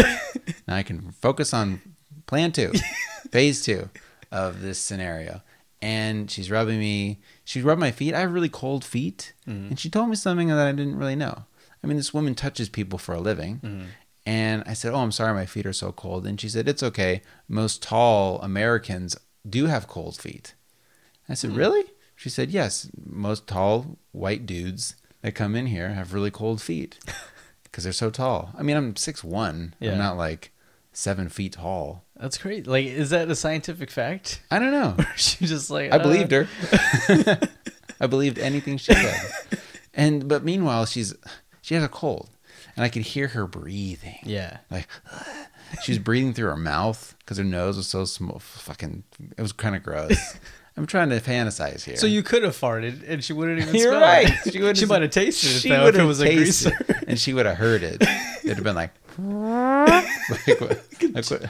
Now 0.67 0.75
I 0.75 0.83
can 0.83 1.11
focus 1.11 1.53
on 1.53 1.81
plan 2.29 2.51
two, 2.51 2.71
phase 3.31 3.61
two 3.63 3.89
of 4.31 4.61
this 4.61 4.79
scenario. 4.79 5.41
And 5.81 6.29
she's 6.29 6.51
rubbing 6.51 6.79
me. 6.79 7.19
She 7.45 7.61
rubbed 7.61 7.79
my 7.79 7.91
feet. 7.91 8.13
I 8.13 8.19
have 8.21 8.33
really 8.33 8.49
cold 8.49 8.83
feet. 8.83 9.33
Mhm. 9.47 9.69
And 9.69 9.79
she 9.79 9.89
told 9.89 10.09
me 10.09 10.15
something 10.15 10.49
that 10.49 10.67
I 10.67 10.71
didn't 10.71 10.97
really 10.97 11.15
know. 11.15 11.45
I 11.83 11.87
mean, 11.87 11.97
this 11.97 12.13
woman 12.13 12.35
touches 12.35 12.67
people 12.69 12.99
for 12.99 13.13
a 13.15 13.19
living. 13.21 13.59
Mhm. 13.63 13.85
And 14.25 14.63
I 14.67 14.73
said, 14.73 14.93
Oh, 14.93 14.99
I'm 14.99 15.11
sorry, 15.13 15.33
my 15.33 15.45
feet 15.45 15.65
are 15.65 15.73
so 15.73 15.91
cold. 15.91 16.27
And 16.27 16.39
she 16.39 16.49
said, 16.49 16.67
It's 16.67 16.83
okay. 16.83 17.21
Most 17.47 17.81
tall 17.81 18.39
Americans 18.41 19.15
do 19.49 19.65
have 19.67 19.87
cold 19.87 20.17
feet. 20.17 20.53
I 21.29 21.33
said, 21.33 21.55
Really? 21.55 21.85
She 22.15 22.29
said, 22.29 22.51
Yes. 22.51 22.89
Most 23.05 23.47
tall 23.47 23.97
white 24.11 24.45
dudes 24.45 24.95
that 25.21 25.33
come 25.35 25.55
in 25.55 25.67
here 25.67 25.89
have 25.93 26.13
really 26.13 26.31
cold 26.31 26.61
feet 26.61 26.99
because 27.63 27.85
they're 27.85 27.93
so 27.93 28.09
tall. 28.09 28.51
I 28.57 28.63
mean, 28.63 28.75
I'm 28.77 28.95
six 28.97 29.23
one. 29.23 29.73
Yeah. 29.79 29.93
I'm 29.93 29.97
not 29.97 30.17
like 30.17 30.51
seven 30.99 31.29
feet 31.29 31.53
tall. 31.53 32.03
That's 32.17 32.37
great. 32.37 32.67
Like, 32.67 32.85
is 32.85 33.11
that 33.11 33.29
a 33.29 33.35
scientific 33.35 33.89
fact? 33.89 34.41
I 34.51 34.59
don't 34.59 34.71
know. 34.71 34.97
She 35.15 35.45
just 35.45 35.71
like 35.71 35.91
I 35.91 35.97
uh, 35.97 36.03
believed 36.03 36.31
her. 36.31 36.47
I 38.01 38.07
believed 38.07 38.37
anything 38.37 38.77
she 38.77 38.93
said. 38.93 39.49
And 39.93 40.27
but 40.27 40.43
meanwhile, 40.43 40.85
she's 40.85 41.15
she 41.61 41.75
has 41.75 41.83
a 41.83 41.89
cold, 41.89 42.29
and 42.75 42.83
I 42.83 42.89
could 42.89 43.01
hear 43.03 43.29
her 43.29 43.47
breathing. 43.47 44.19
Yeah. 44.23 44.57
Like 44.69 44.87
she 45.83 45.93
was 45.93 45.99
breathing 45.99 46.33
through 46.33 46.49
her 46.49 46.57
mouth 46.57 47.15
because 47.19 47.37
her 47.37 47.43
nose 47.43 47.77
was 47.77 47.87
so 47.87 48.05
small. 48.05 48.39
Fucking, 48.39 49.03
it 49.37 49.41
was 49.41 49.53
kind 49.53 49.75
of 49.75 49.83
gross. 49.83 50.37
I'm 50.77 50.85
trying 50.85 51.09
to 51.09 51.19
fantasize 51.19 51.83
here. 51.83 51.97
So 51.97 52.07
you 52.07 52.23
could 52.23 52.43
have 52.43 52.55
farted, 52.55 53.03
and 53.07 53.21
she 53.21 53.33
wouldn't 53.33 53.59
even 53.59 53.75
You're 53.75 53.91
smell 53.91 54.01
right. 54.01 54.29
it. 54.29 54.53
She 54.53 54.73
she 54.75 54.85
might 54.85 55.01
have 55.01 55.11
tasted 55.11 55.65
it 55.65 55.69
though 55.69 55.87
if 55.87 55.95
it 55.95 56.03
was 56.03 56.21
a 56.21 56.33
greaser. 56.33 56.71
and 57.07 57.19
she 57.19 57.33
would 57.33 57.45
have 57.45 57.57
heard 57.57 57.83
it. 57.83 58.01
It'd 58.43 58.55
have 58.55 58.63
been 58.63 58.75
like, 58.75 58.91
like, 59.17 60.61
what- 60.61 60.81
like 61.13 61.29
what- 61.29 61.49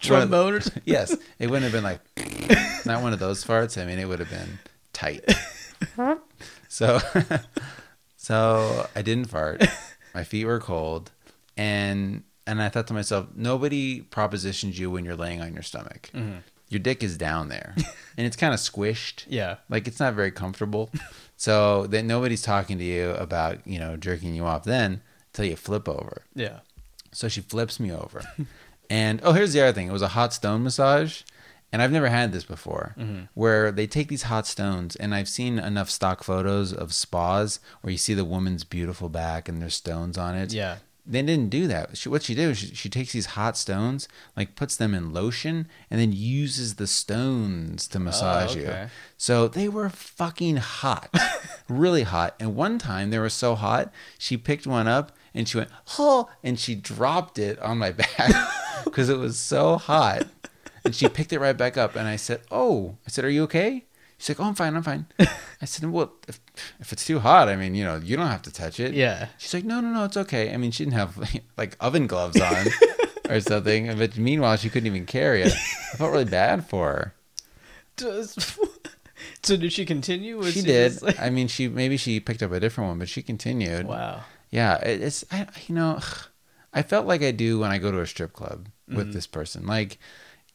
Trombone 0.00 0.40
or 0.40 0.44
one 0.44 0.54
of- 0.56 0.64
something? 0.64 0.82
Yes, 0.86 1.16
it 1.38 1.48
wouldn't 1.50 1.64
have 1.64 1.72
been 1.72 1.84
like, 1.84 2.00
not 2.86 3.02
one 3.02 3.12
of 3.12 3.18
those 3.18 3.44
farts. 3.44 3.80
I 3.80 3.84
mean, 3.86 3.98
it 3.98 4.06
would 4.08 4.18
have 4.20 4.30
been 4.30 4.58
tight. 4.92 5.24
So, 6.72 7.00
so 8.16 8.86
I 8.94 9.02
didn't 9.02 9.28
fart. 9.28 9.62
My 10.14 10.22
feet 10.24 10.44
were 10.44 10.60
cold, 10.60 11.10
and 11.56 12.22
and 12.46 12.62
I 12.62 12.68
thought 12.68 12.86
to 12.88 12.94
myself, 12.94 13.26
nobody 13.34 14.00
propositions 14.02 14.78
you 14.78 14.90
when 14.90 15.04
you're 15.04 15.16
laying 15.16 15.40
on 15.40 15.52
your 15.52 15.62
stomach. 15.62 16.10
Your 16.68 16.78
dick 16.78 17.02
is 17.02 17.16
down 17.16 17.48
there, 17.48 17.74
and 18.16 18.24
it's 18.26 18.36
kind 18.36 18.54
of 18.54 18.60
squished. 18.60 19.24
Yeah. 19.28 19.56
Like 19.68 19.88
it's 19.88 19.98
not 19.98 20.14
very 20.14 20.30
comfortable. 20.30 20.90
so 21.36 21.86
that 21.88 22.04
nobody's 22.04 22.42
talking 22.42 22.78
to 22.78 22.84
you 22.84 23.10
about, 23.12 23.66
you 23.66 23.80
know, 23.80 23.96
jerking 23.96 24.34
you 24.34 24.44
off 24.44 24.62
then 24.64 25.00
until 25.32 25.46
you 25.46 25.56
flip 25.56 25.88
over. 25.88 26.22
Yeah. 26.36 26.60
So 27.12 27.28
she 27.28 27.40
flips 27.40 27.80
me 27.80 27.92
over. 27.92 28.22
and 28.90 29.20
oh, 29.22 29.32
here's 29.32 29.52
the 29.52 29.60
other 29.60 29.72
thing. 29.72 29.88
It 29.88 29.92
was 29.92 30.02
a 30.02 30.08
hot 30.08 30.32
stone 30.32 30.62
massage. 30.62 31.22
And 31.72 31.80
I've 31.80 31.92
never 31.92 32.08
had 32.08 32.32
this 32.32 32.44
before, 32.44 32.96
mm-hmm. 32.98 33.24
where 33.34 33.70
they 33.70 33.86
take 33.86 34.08
these 34.08 34.24
hot 34.24 34.44
stones, 34.46 34.96
and 34.96 35.14
I've 35.14 35.28
seen 35.28 35.58
enough 35.58 35.88
stock 35.88 36.24
photos 36.24 36.72
of 36.72 36.92
spas 36.92 37.60
where 37.80 37.92
you 37.92 37.98
see 37.98 38.12
the 38.14 38.24
woman's 38.24 38.64
beautiful 38.64 39.08
back 39.08 39.48
and 39.48 39.62
there's 39.62 39.76
stones 39.76 40.18
on 40.18 40.34
it. 40.34 40.52
Yeah. 40.52 40.78
They 41.06 41.22
didn't 41.22 41.48
do 41.48 41.66
that. 41.68 41.96
She, 41.96 42.08
what 42.08 42.22
she 42.24 42.34
did 42.34 42.48
was 42.48 42.58
she, 42.58 42.74
she 42.74 42.88
takes 42.88 43.12
these 43.12 43.26
hot 43.26 43.56
stones, 43.56 44.08
like 44.36 44.56
puts 44.56 44.76
them 44.76 44.94
in 44.94 45.12
lotion, 45.12 45.68
and 45.90 46.00
then 46.00 46.12
uses 46.12 46.74
the 46.74 46.86
stones 46.86 47.86
to 47.88 47.98
massage 47.98 48.56
oh, 48.56 48.58
you. 48.58 48.66
okay. 48.66 48.88
So 49.16 49.48
they 49.48 49.68
were 49.68 49.88
fucking 49.88 50.56
hot, 50.56 51.14
really 51.68 52.02
hot. 52.02 52.34
And 52.40 52.56
one 52.56 52.78
time 52.78 53.10
they 53.10 53.18
were 53.18 53.30
so 53.30 53.54
hot, 53.54 53.92
she 54.18 54.36
picked 54.36 54.66
one 54.66 54.88
up 54.88 55.12
and 55.34 55.48
she 55.48 55.56
went, 55.58 55.70
oh, 55.98 56.28
and 56.42 56.58
she 56.58 56.74
dropped 56.74 57.38
it 57.38 57.58
on 57.60 57.78
my 57.78 57.90
back 58.18 58.32
because 58.84 59.08
it 59.08 59.18
was 59.18 59.38
so 59.38 59.76
hot. 59.76 60.26
And 60.84 60.94
she 60.94 61.08
picked 61.08 61.32
it 61.32 61.38
right 61.40 61.56
back 61.56 61.76
up. 61.76 61.94
And 61.96 62.08
I 62.08 62.16
said, 62.16 62.40
oh, 62.50 62.96
I 63.06 63.10
said, 63.10 63.24
are 63.24 63.30
you 63.30 63.42
okay? 63.44 63.84
She's 64.18 64.30
like, 64.30 64.40
oh, 64.40 64.48
I'm 64.48 64.54
fine, 64.54 64.74
I'm 64.76 64.82
fine. 64.82 65.06
I 65.18 65.64
said, 65.64 65.90
well, 65.90 66.12
if, 66.28 66.40
if 66.78 66.92
it's 66.92 67.06
too 67.06 67.20
hot, 67.20 67.48
I 67.48 67.56
mean, 67.56 67.74
you 67.74 67.84
know, 67.84 67.96
you 67.96 68.16
don't 68.16 68.26
have 68.26 68.42
to 68.42 68.52
touch 68.52 68.78
it. 68.78 68.92
Yeah. 68.92 69.28
She's 69.38 69.54
like, 69.54 69.64
no, 69.64 69.80
no, 69.80 69.88
no, 69.88 70.04
it's 70.04 70.16
okay. 70.18 70.52
I 70.52 70.56
mean, 70.58 70.70
she 70.72 70.84
didn't 70.84 70.96
have 70.96 71.16
like 71.56 71.76
oven 71.80 72.06
gloves 72.06 72.38
on 72.40 72.66
or 73.30 73.40
something. 73.40 73.96
But 73.96 74.18
meanwhile, 74.18 74.56
she 74.58 74.68
couldn't 74.68 74.86
even 74.88 75.06
carry 75.06 75.42
it. 75.42 75.52
I 75.54 75.96
felt 75.96 76.12
really 76.12 76.24
bad 76.26 76.66
for 76.66 76.86
her. 76.88 77.14
Does- 77.96 78.58
so 79.42 79.56
did 79.56 79.72
she 79.72 79.84
continue? 79.86 80.36
Was 80.38 80.52
she 80.54 80.62
did. 80.62 81.00
like- 81.02 81.18
I 81.20 81.30
mean, 81.30 81.48
she 81.48 81.68
maybe 81.68 81.96
she 81.96 82.20
picked 82.20 82.42
up 82.42 82.52
a 82.52 82.60
different 82.60 82.88
one, 82.88 82.98
but 82.98 83.08
she 83.08 83.22
continued. 83.22 83.86
wow. 83.86 84.22
Yeah, 84.50 84.76
it's 84.78 85.24
I, 85.30 85.46
you 85.68 85.74
know, 85.74 86.00
I 86.72 86.82
felt 86.82 87.06
like 87.06 87.22
I 87.22 87.30
do 87.30 87.60
when 87.60 87.70
I 87.70 87.78
go 87.78 87.90
to 87.92 88.00
a 88.00 88.06
strip 88.06 88.32
club 88.32 88.68
with 88.88 88.98
Mm-hmm. 89.06 89.12
this 89.12 89.26
person. 89.26 89.66
Like, 89.66 89.98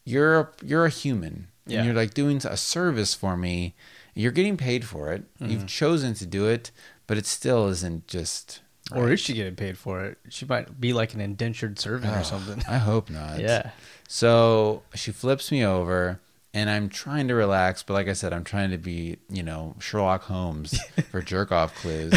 you're 0.04 0.40
a, 0.40 0.50
you're 0.64 0.86
a 0.86 0.90
human, 0.90 1.48
Yeah. 1.66 1.78
and 1.80 1.86
you're 1.88 1.96
like 1.96 2.14
doing 2.14 2.38
a 2.46 2.58
service 2.58 3.14
for 3.14 3.38
me. 3.38 3.74
You're 4.14 4.32
getting 4.34 4.58
paid 4.58 4.86
for 4.86 5.12
it. 5.14 5.24
Mm-hmm. 5.40 5.52
You've 5.52 5.68
chosen 5.68 6.14
to 6.16 6.26
do 6.26 6.46
it, 6.48 6.72
but 7.08 7.18
it 7.18 7.26
still 7.26 7.68
isn't 7.70 8.08
just. 8.08 8.62
Or 8.94 9.10
is 9.12 9.20
she 9.20 9.34
getting 9.34 9.56
paid 9.56 9.78
for 9.78 10.04
it? 10.06 10.20
She 10.30 10.46
might 10.46 10.80
be 10.80 10.94
like 10.94 11.14
an 11.16 11.22
indentured 11.22 11.80
servant 11.80 12.16
or 12.16 12.24
something. 12.24 12.62
I 12.70 12.78
hope 12.78 13.10
not. 13.10 13.40
Yeah. 13.40 13.72
So 14.08 14.84
she 14.94 15.12
flips 15.12 15.52
me 15.52 15.66
over, 15.66 16.20
and 16.54 16.70
I'm 16.70 16.90
trying 16.90 17.28
to 17.30 17.34
relax, 17.36 17.82
but 17.82 17.94
like 17.96 18.08
I 18.08 18.14
said, 18.14 18.32
I'm 18.32 18.44
trying 18.44 18.70
to 18.72 18.78
be, 18.78 19.18
you 19.30 19.42
know, 19.42 19.76
Sherlock 19.80 20.24
Holmes 20.24 20.80
for 21.12 21.22
jerk 21.22 21.52
off 21.52 21.74
clues. 21.76 22.14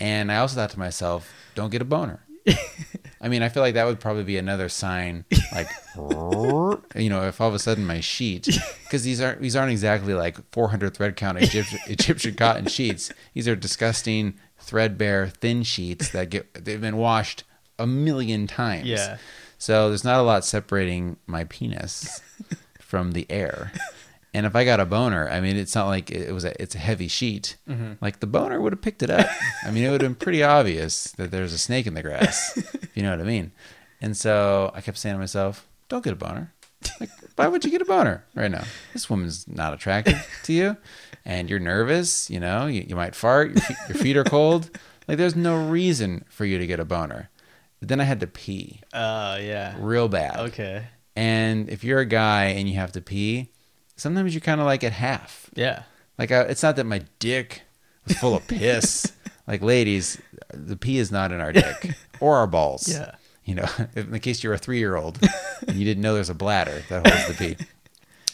And 0.00 0.30
I 0.30 0.38
also 0.38 0.56
thought 0.56 0.70
to 0.70 0.78
myself, 0.78 1.32
don't 1.54 1.70
get 1.70 1.82
a 1.82 1.84
boner. 1.84 2.20
I 3.20 3.28
mean, 3.28 3.42
I 3.42 3.48
feel 3.48 3.62
like 3.62 3.74
that 3.74 3.86
would 3.86 3.98
probably 3.98 4.24
be 4.24 4.36
another 4.36 4.68
sign, 4.68 5.24
like, 5.52 5.68
you 5.96 7.10
know, 7.10 7.22
if 7.26 7.40
all 7.40 7.48
of 7.48 7.54
a 7.54 7.58
sudden 7.58 7.86
my 7.86 8.00
sheet, 8.00 8.48
because 8.84 9.02
these 9.02 9.20
aren't 9.20 9.40
these 9.40 9.56
aren't 9.56 9.72
exactly 9.72 10.14
like 10.14 10.36
400 10.52 10.94
thread 10.94 11.16
count 11.16 11.38
Egyptian, 11.38 11.78
Egyptian 11.88 12.34
cotton 12.34 12.66
sheets. 12.66 13.10
These 13.34 13.48
are 13.48 13.56
disgusting, 13.56 14.34
threadbare, 14.58 15.28
thin 15.28 15.62
sheets 15.62 16.10
that 16.10 16.30
get 16.30 16.64
they've 16.64 16.80
been 16.80 16.98
washed 16.98 17.44
a 17.78 17.86
million 17.86 18.46
times. 18.46 18.86
Yeah. 18.86 19.16
So 19.58 19.88
there's 19.88 20.04
not 20.04 20.20
a 20.20 20.22
lot 20.22 20.44
separating 20.44 21.16
my 21.26 21.44
penis 21.44 22.20
from 22.78 23.12
the 23.12 23.26
air. 23.30 23.72
And 24.36 24.44
if 24.44 24.54
I 24.54 24.66
got 24.66 24.80
a 24.80 24.84
boner, 24.84 25.30
I 25.30 25.40
mean, 25.40 25.56
it's 25.56 25.74
not 25.74 25.86
like 25.86 26.10
it 26.10 26.30
was 26.30 26.44
a 26.44 26.60
it's 26.62 26.74
a 26.74 26.78
heavy 26.78 27.08
sheet. 27.08 27.56
Mm-hmm. 27.66 27.92
Like 28.02 28.20
the 28.20 28.26
boner 28.26 28.60
would 28.60 28.74
have 28.74 28.82
picked 28.82 29.02
it 29.02 29.08
up. 29.08 29.26
I 29.64 29.70
mean, 29.70 29.82
it 29.82 29.90
would 29.90 30.02
have 30.02 30.10
been 30.10 30.14
pretty 30.24 30.42
obvious 30.42 31.12
that 31.12 31.30
there's 31.30 31.54
a 31.54 31.58
snake 31.58 31.86
in 31.86 31.94
the 31.94 32.02
grass. 32.02 32.52
if 32.58 32.90
you 32.94 33.02
know 33.02 33.12
what 33.12 33.20
I 33.20 33.24
mean. 33.24 33.52
And 34.02 34.14
so 34.14 34.70
I 34.74 34.82
kept 34.82 34.98
saying 34.98 35.14
to 35.14 35.18
myself, 35.18 35.66
"Don't 35.88 36.04
get 36.04 36.12
a 36.12 36.16
boner. 36.16 36.52
Like, 37.00 37.08
why 37.36 37.48
would 37.48 37.64
you 37.64 37.70
get 37.70 37.80
a 37.80 37.86
boner 37.86 38.24
right 38.34 38.50
now? 38.50 38.64
This 38.92 39.08
woman's 39.08 39.48
not 39.48 39.72
attractive 39.72 40.18
to 40.44 40.52
you, 40.52 40.76
and 41.24 41.48
you're 41.48 41.58
nervous. 41.58 42.28
You 42.28 42.38
know, 42.40 42.66
you, 42.66 42.84
you 42.86 42.94
might 42.94 43.14
fart. 43.14 43.52
Your 43.52 43.60
feet, 43.62 43.76
your 43.88 43.98
feet 43.98 44.16
are 44.18 44.24
cold. 44.24 44.70
Like, 45.08 45.16
there's 45.18 45.34
no 45.34 45.56
reason 45.66 46.24
for 46.28 46.44
you 46.44 46.58
to 46.58 46.66
get 46.66 46.78
a 46.78 46.84
boner." 46.84 47.30
But 47.80 47.88
then 47.88 48.00
I 48.00 48.04
had 48.04 48.20
to 48.20 48.26
pee 48.26 48.80
Oh 48.92 49.36
yeah. 49.36 49.74
real 49.78 50.08
bad. 50.08 50.36
Okay. 50.48 50.88
And 51.16 51.68
if 51.70 51.82
you're 51.84 52.00
a 52.00 52.06
guy 52.06 52.46
and 52.56 52.68
you 52.68 52.76
have 52.76 52.92
to 52.92 53.00
pee, 53.00 53.50
sometimes 53.96 54.34
you're 54.34 54.40
kind 54.40 54.60
of 54.60 54.66
like 54.66 54.84
at 54.84 54.92
half. 54.92 55.50
Yeah. 55.54 55.82
Like 56.18 56.30
I, 56.30 56.42
it's 56.42 56.62
not 56.62 56.76
that 56.76 56.84
my 56.84 57.02
dick 57.18 57.62
was 58.06 58.18
full 58.18 58.36
of 58.36 58.46
piss. 58.46 59.12
like 59.46 59.62
ladies, 59.62 60.20
the 60.52 60.76
pee 60.76 60.98
is 60.98 61.10
not 61.10 61.32
in 61.32 61.40
our 61.40 61.52
dick 61.52 61.94
or 62.20 62.36
our 62.36 62.46
balls. 62.46 62.88
Yeah. 62.88 63.14
You 63.44 63.56
know, 63.56 63.68
in 63.96 64.10
the 64.10 64.20
case 64.20 64.42
you're 64.42 64.54
a 64.54 64.58
three 64.58 64.78
year 64.78 64.96
old 64.96 65.18
and 65.66 65.76
you 65.76 65.84
didn't 65.84 66.02
know 66.02 66.14
there's 66.14 66.30
a 66.30 66.34
bladder 66.34 66.82
that 66.88 67.06
holds 67.06 67.28
the 67.28 67.34
pee. 67.56 67.66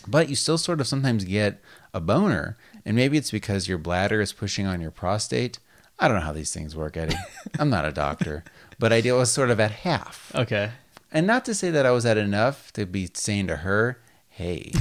But 0.06 0.28
you 0.28 0.34
still 0.34 0.59
sort 0.59 0.80
of 0.80 0.86
sometimes 0.89 1.24
get 1.24 1.62
a 1.94 2.01
boner, 2.01 2.56
and 2.84 2.97
maybe 2.97 3.16
it's 3.16 3.30
because 3.30 3.68
your 3.68 3.78
bladder 3.78 4.20
is 4.20 4.32
pushing 4.32 4.66
on 4.66 4.80
your 4.80 4.90
prostate. 4.90 5.60
I 5.98 6.09
don't 6.09 6.16
know 6.16 6.24
how 6.24 6.32
these 6.32 6.52
things 6.52 6.74
work, 6.74 6.97
Eddie. 6.97 7.14
I'm 7.60 7.70
not 7.70 7.84
a 7.84 7.93
doctor, 7.93 8.43
but 8.80 8.93
I 8.93 9.01
was 9.12 9.30
sort 9.30 9.51
of 9.51 9.60
at 9.60 9.70
half. 9.70 10.32
Okay. 10.34 10.72
And 11.12 11.26
not 11.26 11.44
to 11.44 11.55
say 11.55 11.70
that 11.70 11.86
I 11.86 11.93
was 11.93 12.05
at 12.05 12.16
enough 12.16 12.72
to 12.72 12.86
be 12.86 13.09
saying 13.14 13.47
to 13.48 13.59
her, 13.59 14.01
hey, 14.28 14.72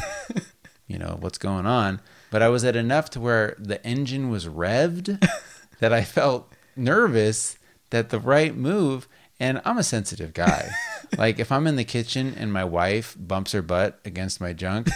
you 0.92 0.98
know, 0.98 1.18
what's 1.20 1.38
going 1.38 1.66
on? 1.66 2.02
But 2.30 2.42
I 2.42 2.50
was 2.50 2.66
at 2.66 2.76
enough 2.76 3.10
to 3.12 3.20
where 3.20 3.56
the 3.58 3.84
engine 3.86 4.30
was 4.30 4.46
revved 4.46 5.26
that 5.80 5.94
I 5.94 6.04
felt 6.04 6.52
nervous 6.76 7.58
that 7.92 8.10
the 8.10 8.20
right 8.20 8.56
move, 8.56 9.08
and 9.40 9.62
I'm 9.64 9.78
a 9.78 9.84
sensitive 9.84 10.34
guy. 10.34 10.70
like 11.18 11.40
if 11.40 11.52
I'm 11.52 11.68
in 11.68 11.78
the 11.78 11.86
kitchen 11.86 12.36
and 12.38 12.52
my 12.52 12.64
wife 12.64 13.16
bumps 13.18 13.54
her 13.54 13.62
butt 13.62 14.00
against 14.04 14.42
my 14.42 14.52
junk, 14.52 14.90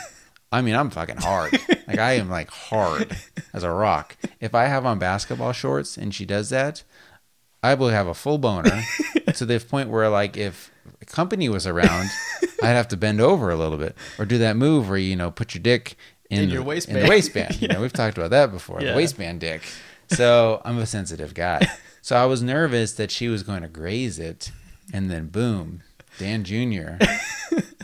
I 0.51 0.61
mean, 0.61 0.75
I'm 0.75 0.89
fucking 0.89 1.17
hard. 1.17 1.59
Like 1.87 1.99
I 1.99 2.13
am 2.13 2.29
like 2.29 2.49
hard 2.49 3.17
as 3.53 3.63
a 3.63 3.71
rock. 3.71 4.17
If 4.39 4.53
I 4.53 4.65
have 4.65 4.85
on 4.85 4.99
basketball 4.99 5.53
shorts 5.53 5.97
and 5.97 6.13
she 6.13 6.25
does 6.25 6.49
that, 6.49 6.83
I 7.65 7.73
will 7.75 7.89
have 7.89 8.07
a 8.07 8.13
full 8.13 8.37
boner 8.37 8.81
to 9.33 9.45
the 9.45 9.59
point 9.59 9.89
where, 9.89 10.09
like, 10.09 10.37
if 10.37 10.71
a 11.01 11.05
company 11.05 11.49
was 11.49 11.65
around, 11.67 12.09
I'd 12.61 12.69
have 12.81 12.87
to 12.89 12.97
bend 12.97 13.19
over 13.21 13.49
a 13.49 13.55
little 13.55 13.77
bit 13.77 13.95
or 14.19 14.25
do 14.25 14.37
that 14.39 14.55
move 14.55 14.87
where 14.89 14.97
you 14.97 15.15
know 15.15 15.31
put 15.31 15.53
your 15.55 15.61
dick 15.61 15.95
in, 16.29 16.43
In 16.43 16.49
your 16.49 16.61
In 16.61 16.67
waistband. 16.67 17.05
the 17.05 17.09
waistband. 17.09 17.61
You 17.61 17.67
know, 17.71 17.81
we've 17.81 17.93
talked 17.93 18.17
about 18.17 18.31
that 18.31 18.51
before. 18.51 18.81
Yeah. 18.81 18.91
The 18.91 18.97
waistband 18.97 19.39
dick. 19.41 19.61
So 20.09 20.61
I'm 20.65 20.77
a 20.77 20.85
sensitive 20.85 21.33
guy. 21.33 21.67
So 22.01 22.15
I 22.15 22.25
was 22.25 22.41
nervous 22.43 22.93
that 22.93 23.09
she 23.11 23.27
was 23.27 23.41
going 23.43 23.63
to 23.63 23.67
graze 23.67 24.19
it, 24.19 24.51
and 24.93 25.09
then 25.09 25.27
boom, 25.27 25.81
Dan 26.19 26.43
Jr. 26.43 27.03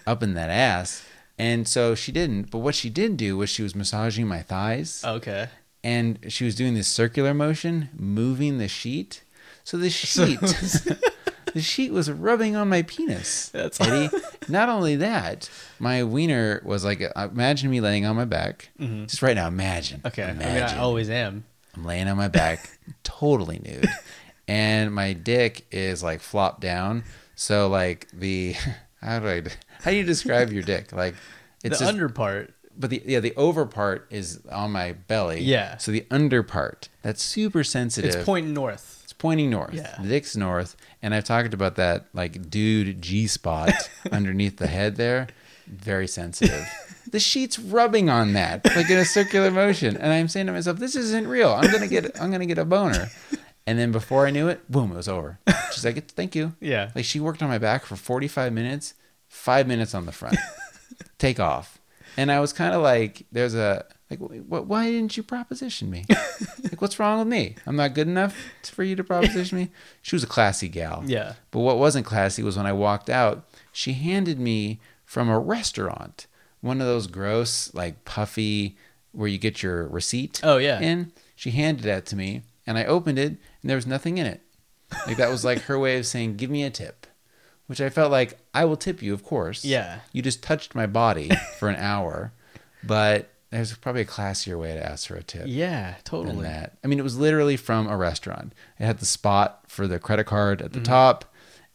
up 0.06 0.22
in 0.24 0.34
that 0.36 0.50
ass. 0.50 1.04
And 1.40 1.68
so 1.68 1.96
she 1.96 2.12
didn't. 2.12 2.52
But 2.52 2.60
what 2.60 2.76
she 2.76 2.90
did 2.92 3.18
do 3.18 3.38
was 3.38 3.50
she 3.50 3.64
was 3.64 3.74
massaging 3.76 4.28
my 4.28 4.42
thighs 4.44 5.04
Okay. 5.04 5.48
and 5.84 6.20
she 6.30 6.46
was 6.46 6.54
doing 6.54 6.76
this 6.76 6.88
circular 6.88 7.34
motion, 7.34 7.90
moving 7.98 8.60
the 8.60 8.68
sheet. 8.68 9.24
So 9.64 9.78
the 9.78 9.90
sheet, 9.92 10.40
the 11.54 11.62
sheet 11.62 11.92
was 11.92 12.10
rubbing 12.12 12.56
on 12.56 12.70
my 12.70 12.82
penis. 12.84 13.50
That's- 13.50 13.80
Eddie. 13.82 14.10
Not 14.48 14.70
only 14.70 14.96
that, 14.98 15.50
my 15.80 16.04
wiener 16.04 16.62
was 16.66 16.84
like, 16.84 17.02
imagine 17.16 17.70
me 17.70 17.80
laying 17.82 18.06
on 18.06 18.16
my 18.16 18.26
back. 18.26 18.70
Just 18.80 19.22
right 19.22 19.36
now, 19.36 19.48
imagine. 19.48 20.00
Mm-hmm. 20.00 20.08
Okay. 20.08 20.24
I 20.24 20.34
mean, 20.34 20.64
I 20.64 20.78
always 20.78 21.10
am. 21.10 21.46
I'm 21.76 21.86
laying 21.86 22.08
on 22.10 22.18
my 22.18 22.28
back, 22.28 22.70
totally 23.04 23.60
nude, 23.60 23.88
and 24.48 24.94
my 24.94 25.14
dick 25.14 25.66
is 25.72 26.04
like 26.04 26.20
flopped 26.20 26.60
down. 26.60 27.04
So 27.36 27.70
like 27.70 28.08
the, 28.12 28.56
how 29.02 29.20
do 29.20 29.28
I 29.30 29.42
how 29.82 29.92
do 29.92 29.98
you 29.98 30.04
describe 30.04 30.52
your 30.52 30.64
dick? 30.64 30.92
Like 30.92 31.16
it's 31.64 31.80
the 31.80 31.86
just, 31.86 31.94
under 31.94 32.10
part. 32.10 32.54
but 32.78 32.90
the 32.90 33.02
yeah 33.06 33.22
the 33.22 33.34
over 33.36 33.66
part 33.66 34.08
is 34.10 34.42
on 34.52 34.72
my 34.72 34.92
belly. 34.92 35.42
Yeah. 35.42 35.78
So 35.78 35.92
the 35.94 36.06
under 36.12 36.44
part 36.44 36.90
that's 37.04 37.24
super 37.24 37.64
sensitive. 37.64 38.16
It's 38.16 38.26
pointing 38.26 38.54
north. 38.54 39.01
Pointing 39.22 39.52
north. 39.52 39.76
Yeah. 39.76 39.96
Dick's 40.02 40.36
north, 40.36 40.76
and 41.04 41.14
I've 41.14 41.26
talked 41.26 41.54
about 41.54 41.76
that 41.76 42.08
like 42.12 42.50
dude 42.50 43.04
G 43.04 43.28
spot 43.28 43.70
underneath 44.12 44.58
the 44.58 44.66
head 44.66 44.96
there. 44.96 45.28
Very 45.68 46.08
sensitive. 46.08 46.68
the 47.12 47.20
sheet's 47.20 47.60
rubbing 47.60 48.10
on 48.10 48.34
that 48.34 48.66
like 48.76 48.90
in 48.90 48.98
a 48.98 49.06
circular 49.06 49.52
motion, 49.52 49.96
and 49.96 50.12
I'm 50.12 50.28
saying 50.28 50.48
to 50.48 50.52
myself, 50.54 50.80
"This 50.80 50.96
isn't 50.96 51.28
real. 51.28 51.52
I'm 51.52 51.72
gonna 51.72 51.88
get 51.88 52.20
I'm 52.20 52.32
gonna 52.32 52.48
get 52.48 52.58
a 52.58 52.66
boner." 52.66 53.12
And 53.68 53.78
then 53.78 53.92
before 53.92 54.26
I 54.26 54.32
knew 54.32 54.48
it, 54.48 54.70
boom, 54.72 54.92
it 54.92 54.96
was 54.96 55.08
over. 55.08 55.38
She's 55.72 55.86
like, 55.86 56.04
"Thank 56.10 56.34
you." 56.36 56.56
Yeah. 56.60 56.90
Like 56.96 57.06
she 57.06 57.20
worked 57.20 57.44
on 57.44 57.48
my 57.48 57.60
back 57.60 57.86
for 57.86 57.96
45 57.96 58.52
minutes, 58.52 58.96
five 59.28 59.68
minutes 59.68 59.94
on 59.94 60.08
the 60.08 60.12
front, 60.12 60.38
take 61.20 61.40
off. 61.40 61.80
And 62.18 62.32
I 62.32 62.40
was 62.40 62.54
kind 62.54 62.74
of 62.74 62.82
like, 62.82 63.24
there's 63.32 63.54
a, 63.54 63.86
like, 64.20 64.20
wh- 64.48 64.68
why 64.70 64.86
didn't 64.92 65.16
you 65.18 65.24
proposition 65.24 65.90
me? 65.90 66.06
like, 66.64 66.82
what's 66.82 67.00
wrong 67.00 67.20
with 67.20 67.28
me? 67.28 67.56
I'm 67.66 67.76
not 67.76 67.94
good 67.94 68.08
enough 68.08 68.36
for 68.64 68.84
you 68.84 68.96
to 68.96 69.04
proposition 69.04 69.58
me? 69.58 69.70
She 70.02 70.16
was 70.16 70.24
a 70.24 70.28
classy 70.28 70.68
gal. 70.68 71.04
Yeah. 71.06 71.34
But 71.52 71.60
what 71.62 71.78
wasn't 71.78 72.06
classy 72.06 72.44
was 72.44 72.58
when 72.58 72.66
I 72.66 72.74
walked 72.74 73.10
out, 73.10 73.46
she 73.72 73.94
handed 73.94 74.40
me 74.40 74.80
from 75.06 75.30
a 75.30 75.40
restaurant 75.40 76.28
one 76.62 76.80
of 76.80 76.86
those 76.86 77.08
gross, 77.08 77.74
like 77.74 78.06
puffy, 78.06 78.78
where 79.14 79.28
you 79.28 79.40
get 79.40 79.64
your 79.64 79.88
receipt 79.88 80.40
Oh, 80.44 80.58
yeah. 80.58 80.80
in. 80.80 81.12
She 81.36 81.50
handed 81.52 81.84
that 81.86 82.06
to 82.08 82.16
me, 82.16 82.44
and 82.68 82.78
I 82.78 82.86
opened 82.86 83.18
it, 83.18 83.30
and 83.62 83.70
there 83.70 83.76
was 83.78 83.88
nothing 83.88 84.20
in 84.20 84.28
it. 84.28 84.42
Like 85.08 85.18
that 85.18 85.30
was 85.32 85.44
like 85.44 85.62
her 85.64 85.80
way 85.80 85.98
of 85.98 86.06
saying, 86.06 86.36
"Give 86.36 86.50
me 86.52 86.64
a 86.64 86.70
tip," 86.70 87.08
which 87.66 87.82
I 87.82 87.90
felt 87.90 88.12
like 88.12 88.38
I 88.54 88.66
will 88.66 88.76
tip 88.78 89.02
you, 89.02 89.12
of 89.14 89.24
course. 89.24 89.66
Yeah. 89.66 90.02
You 90.14 90.22
just 90.22 90.44
touched 90.44 90.76
my 90.76 90.86
body 90.86 91.32
for 91.58 91.68
an 91.70 91.78
hour, 91.78 92.32
but 92.84 93.30
there's 93.52 93.76
probably 93.78 94.02
a 94.02 94.06
classier 94.06 94.58
way 94.60 94.74
to 94.74 94.84
ask 94.86 95.08
for 95.08 95.16
a 95.16 95.24
tip 95.24 95.44
Yeah, 95.46 95.92
than 95.92 96.04
totally. 96.04 96.44
that. 96.44 96.78
I 96.84 96.88
mean, 96.88 97.00
it 97.00 97.04
was 97.04 97.18
literally 97.18 97.58
from 97.58 97.88
a 97.88 97.96
restaurant. 97.98 98.54
It 98.80 98.86
had 98.86 99.00
the 99.00 99.06
spot 99.06 99.64
for 99.68 99.88
the 99.88 100.00
credit 100.00 100.24
card 100.26 100.62
at 100.62 100.72
the 100.74 100.80
Mm-hmm. 100.80 100.86
top, 100.92 101.26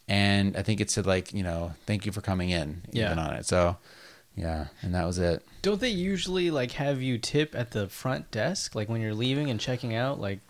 and 0.08 0.56
I 0.56 0.62
think 0.62 0.80
it 0.80 0.90
said 0.90 1.06
like, 1.06 1.32
you 1.32 1.42
know, 1.42 1.74
"Thank 1.86 2.06
you 2.06 2.12
for 2.12 2.20
coming 2.20 2.50
in," 2.50 2.82
Yeah. 2.92 3.06
even 3.06 3.18
on 3.18 3.34
it. 3.34 3.44
So, 3.46 3.76
yeah, 4.36 4.66
and 4.82 4.94
that 4.94 5.04
was 5.06 5.18
it. 5.18 5.44
Don't 5.62 5.80
they 5.80 5.88
usually 5.90 6.50
like 6.50 6.72
have 6.72 7.02
you 7.02 7.18
tip 7.18 7.54
at 7.54 7.72
the 7.72 7.88
front 7.88 8.30
desk, 8.30 8.74
like 8.74 8.88
when 8.88 9.00
you're 9.00 9.14
leaving 9.14 9.50
and 9.50 9.58
checking 9.60 9.94
out? 9.94 10.20
Like 10.20 10.40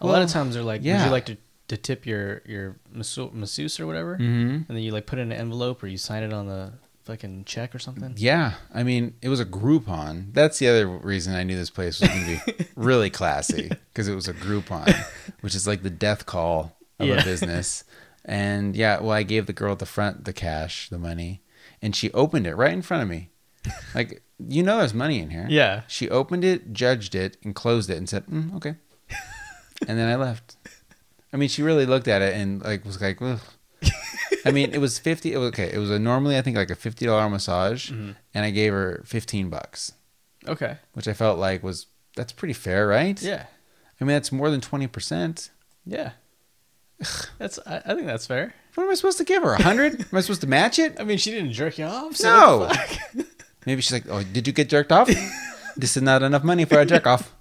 a 0.00 0.06
lot 0.06 0.22
of 0.22 0.28
times 0.30 0.54
they're 0.54 0.62
like, 0.64 0.80
"Would 0.80 0.86
you 0.86 1.10
like 1.10 1.26
to, 1.26 1.36
to 1.68 1.76
tip 1.76 2.06
your 2.06 2.42
your 2.46 2.76
masseuse 2.92 3.78
or 3.78 3.86
whatever?" 3.86 4.14
Mm-hmm. 4.14 4.50
And 4.50 4.66
then 4.68 4.78
you 4.78 4.90
like 4.92 5.06
put 5.06 5.18
it 5.18 5.22
in 5.22 5.32
an 5.32 5.38
envelope 5.38 5.82
or 5.82 5.86
you 5.86 5.98
sign 5.98 6.22
it 6.22 6.32
on 6.32 6.46
the 6.46 6.72
fucking 7.08 7.44
check 7.44 7.74
or 7.74 7.78
something. 7.78 8.14
Yeah, 8.16 8.52
I 8.72 8.82
mean, 8.82 9.14
it 9.22 9.28
was 9.30 9.40
a 9.40 9.44
Groupon. 9.46 10.32
That's 10.34 10.58
the 10.58 10.68
other 10.68 10.86
reason 10.86 11.34
I 11.34 11.42
knew 11.42 11.56
this 11.56 11.70
place 11.70 12.00
was 12.00 12.08
going 12.10 12.38
to 12.38 12.52
be 12.54 12.66
really 12.76 13.10
classy 13.10 13.70
because 13.92 14.06
it 14.08 14.14
was 14.14 14.28
a 14.28 14.34
Groupon, 14.34 14.94
which 15.40 15.54
is 15.54 15.66
like 15.66 15.82
the 15.82 15.90
death 15.90 16.26
call 16.26 16.76
of 16.98 17.08
Yeah. 17.08 17.14
a 17.20 17.24
business. 17.24 17.84
And 18.24 18.76
yeah, 18.76 19.00
well, 19.00 19.12
I 19.12 19.22
gave 19.22 19.46
the 19.46 19.52
girl 19.54 19.72
at 19.72 19.78
the 19.78 19.86
front 19.86 20.24
the 20.26 20.32
cash, 20.34 20.88
the 20.90 20.98
money, 20.98 21.40
and 21.80 21.96
she 21.96 22.12
opened 22.12 22.46
it 22.46 22.54
right 22.54 22.72
in 22.72 22.82
front 22.82 23.02
of 23.02 23.08
me. 23.08 23.30
Like, 23.94 24.22
you 24.38 24.62
know, 24.62 24.78
there's 24.78 24.94
money 24.94 25.18
in 25.18 25.30
here. 25.30 25.46
Yeah. 25.48 25.82
She 25.88 26.08
opened 26.10 26.44
it, 26.44 26.72
judged 26.72 27.14
it, 27.14 27.38
and 27.42 27.54
closed 27.54 27.88
it, 27.90 27.96
and 27.96 28.08
said, 28.08 28.26
mm, 28.26 28.54
"Okay," 28.56 28.74
and 29.88 29.98
then 29.98 30.08
I 30.08 30.16
left. 30.16 30.56
I 31.32 31.36
mean, 31.38 31.48
she 31.48 31.62
really 31.62 31.86
looked 31.86 32.06
at 32.08 32.20
it 32.22 32.34
and 32.34 32.62
like 32.62 32.84
was 32.84 33.00
like, 33.00 33.20
Ugh. 33.22 33.40
I 34.44 34.50
mean, 34.50 34.72
it 34.72 34.78
was 34.78 34.98
fifty. 34.98 35.32
It 35.32 35.38
was, 35.38 35.48
okay, 35.48 35.70
it 35.72 35.78
was 35.78 35.90
a 35.90 35.98
normally 35.98 36.36
I 36.38 36.42
think 36.42 36.56
like 36.56 36.70
a 36.70 36.74
fifty 36.74 37.06
dollar 37.06 37.28
massage, 37.28 37.90
Mm-hmm. 37.90 38.12
and 38.34 38.44
I 38.44 38.50
gave 38.50 38.72
her 38.72 39.02
fifteen 39.04 39.48
bucks, 39.50 39.92
Okay. 40.46 40.76
which 40.92 41.08
I 41.08 41.12
felt 41.12 41.38
like 41.38 41.62
was 41.62 41.86
that's 42.16 42.32
pretty 42.32 42.54
fair, 42.54 42.86
right? 42.86 43.20
Yeah. 43.22 43.44
I 44.00 44.04
mean, 44.04 44.14
that's 44.14 44.30
more 44.32 44.50
than 44.50 44.60
twenty 44.60 44.86
percent. 44.86 45.50
Yeah. 45.84 46.12
That's. 47.38 47.58
I, 47.66 47.76
I 47.86 47.94
think 47.94 48.06
that's 48.06 48.26
fair. 48.26 48.54
What 48.74 48.84
am 48.84 48.90
I 48.90 48.94
supposed 48.94 49.18
to 49.18 49.24
give 49.24 49.42
her? 49.42 49.52
A 49.54 49.62
hundred? 49.62 50.00
am 50.00 50.06
I 50.18 50.20
supposed 50.20 50.40
to 50.42 50.46
match 50.48 50.78
it? 50.78 50.96
I 51.00 51.04
mean, 51.04 51.18
she 51.18 51.30
didn't 51.30 51.52
jerk 51.52 51.78
you 51.78 51.84
off. 51.84 52.16
So 52.16 52.28
No. 52.30 52.58
what 52.58 52.70
the 52.70 52.76
fuck? 53.22 53.26
Maybe 53.66 53.82
she's 53.82 53.92
like, 53.92 54.04
"Oh, 54.08 54.22
did 54.22 54.46
you 54.46 54.52
get 54.52 54.68
jerked 54.68 54.92
off? 54.92 55.08
this 55.76 55.96
is 55.96 56.02
not 56.02 56.22
enough 56.22 56.42
money 56.44 56.64
for 56.64 56.78
a 56.80 56.86
jerk 56.86 57.06
off." 57.06 57.34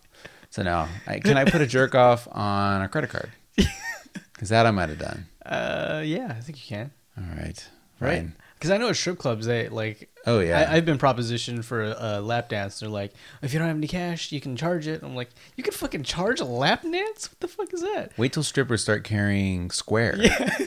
So 0.50 0.62
no, 0.64 0.88
I, 1.06 1.20
can 1.20 1.38
I 1.38 1.46
put 1.46 1.62
a 1.62 1.68
jerk 1.68 1.94
off 1.96 2.28
on 2.32 2.82
a 2.82 2.88
credit 2.90 3.10
card? 3.10 3.30
Because 4.38 4.50
that 4.50 4.68
I 4.68 4.72
might 4.72 4.90
have 4.90 5.00
done. 5.00 5.26
Uh, 5.44 6.04
yeah, 6.06 6.36
I 6.38 6.42
think 6.42 6.60
you 6.60 6.76
can. 6.78 6.92
All 7.18 7.24
right, 7.36 7.68
Right. 8.00 8.28
Because 8.54 8.70
I 8.70 8.78
know 8.78 8.90
at 8.90 8.96
strip 8.96 9.18
clubs 9.18 9.48
they 9.48 9.70
like. 9.70 10.10
Oh 10.28 10.40
yeah. 10.40 10.68
I, 10.70 10.76
I've 10.76 10.86
been 10.86 11.00
propositioned 11.00 11.64
for 11.64 11.84
a, 11.84 11.96
a 12.00 12.22
lap 12.22 12.50
dance. 12.50 12.80
They're 12.80 12.90
like, 12.90 13.14
if 13.42 13.54
you 13.54 13.60
don't 13.60 13.68
have 13.68 13.78
any 13.78 13.88
cash, 13.88 14.32
you 14.32 14.40
can 14.42 14.56
charge 14.56 14.88
it. 14.88 15.02
I'm 15.04 15.16
like, 15.16 15.30
you 15.56 15.64
can 15.64 15.74
fucking 15.74 16.04
charge 16.04 16.40
a 16.40 16.46
lap 16.46 16.84
dance? 16.84 17.30
What 17.30 17.40
the 17.40 17.48
fuck 17.48 17.74
is 17.74 17.82
that? 17.82 18.14
Wait 18.18 18.34
till 18.34 18.44
strippers 18.44 18.82
start 18.82 19.04
carrying 19.04 19.70
Square. 19.72 20.18
Yeah, 20.22 20.58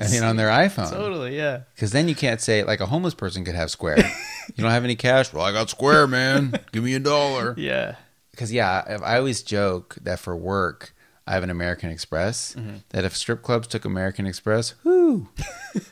I 0.00 0.08
mean, 0.10 0.22
on 0.22 0.36
their 0.36 0.48
iPhone. 0.48 0.90
Totally, 0.90 1.36
yeah. 1.36 1.62
Because 1.74 1.92
then 1.92 2.08
you 2.08 2.14
can't 2.14 2.40
say 2.40 2.62
like 2.62 2.80
a 2.80 2.86
homeless 2.86 3.14
person 3.14 3.44
could 3.44 3.54
have 3.54 3.70
Square. 3.70 3.98
you 4.54 4.62
don't 4.62 4.70
have 4.72 4.84
any 4.84 4.96
cash? 4.96 5.32
Well, 5.32 5.44
I 5.44 5.52
got 5.52 5.70
Square, 5.70 6.08
man. 6.08 6.54
Give 6.72 6.84
me 6.84 6.94
a 6.94 7.00
dollar. 7.00 7.54
Yeah. 7.58 7.96
Because 8.30 8.52
yeah, 8.52 8.98
I 9.02 9.18
always 9.18 9.42
joke 9.42 9.96
that 10.02 10.20
for 10.20 10.36
work 10.36 10.94
I 11.28 11.32
have 11.34 11.42
an 11.42 11.50
American 11.50 11.90
Express. 11.90 12.54
Mm-hmm. 12.54 12.76
That 12.88 13.04
if 13.04 13.14
strip 13.16 13.42
clubs 13.42 13.68
took 13.68 13.84
American 13.84 14.26
Express, 14.26 14.74
whoo. 14.82 15.28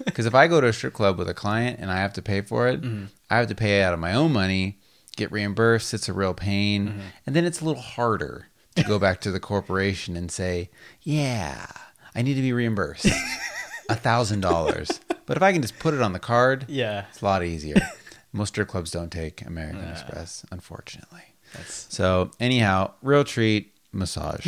Because 0.05 0.25
if 0.27 0.35
I 0.35 0.47
go 0.49 0.61
to 0.63 0.67
a 0.69 0.73
strip 0.73 0.95
club 0.95 1.19
with 1.19 1.29
a 1.29 1.35
client 1.35 1.79
and 1.79 1.91
I 1.93 1.99
have 1.99 2.15
to 2.15 2.23
pay 2.23 2.41
for 2.41 2.67
it, 2.69 2.81
mm-hmm. 2.81 3.05
I 3.31 3.37
have 3.37 3.49
to 3.49 3.55
pay 3.55 3.83
out 3.83 3.93
of 3.93 4.01
my 4.01 4.15
own 4.15 4.33
money, 4.33 4.79
get 5.17 5.31
reimbursed. 5.31 5.93
It's 5.93 6.09
a 6.09 6.15
real 6.15 6.33
pain, 6.33 6.89
mm-hmm. 6.89 7.01
and 7.27 7.37
then 7.37 7.45
it's 7.45 7.61
a 7.61 7.65
little 7.67 7.83
harder 7.83 8.49
to 8.77 8.83
go 8.83 8.99
back 8.99 9.21
to 9.21 9.31
the 9.31 9.39
corporation 9.39 10.17
and 10.17 10.33
say, 10.33 10.71
"Yeah, 11.03 11.67
I 12.15 12.23
need 12.23 12.35
to 12.35 12.41
be 12.43 12.53
reimbursed 12.55 13.07
a 13.91 13.95
thousand 13.95 14.41
dollars." 14.41 15.01
But 15.27 15.37
if 15.37 15.43
I 15.43 15.53
can 15.53 15.61
just 15.61 15.79
put 15.79 15.93
it 15.93 16.01
on 16.01 16.13
the 16.15 16.19
card, 16.19 16.65
Yeah. 16.69 17.05
it's 17.11 17.21
a 17.21 17.25
lot 17.25 17.45
easier. 17.45 17.77
Most 18.33 18.51
strip 18.51 18.69
clubs 18.69 18.91
don't 18.91 19.11
take 19.13 19.45
American 19.47 19.87
Express, 19.91 20.47
unfortunately. 20.51 21.23
That's 21.55 21.87
So 21.95 22.31
anyhow, 22.41 22.93
real 23.03 23.25
treat 23.25 23.73
massage. 23.93 24.47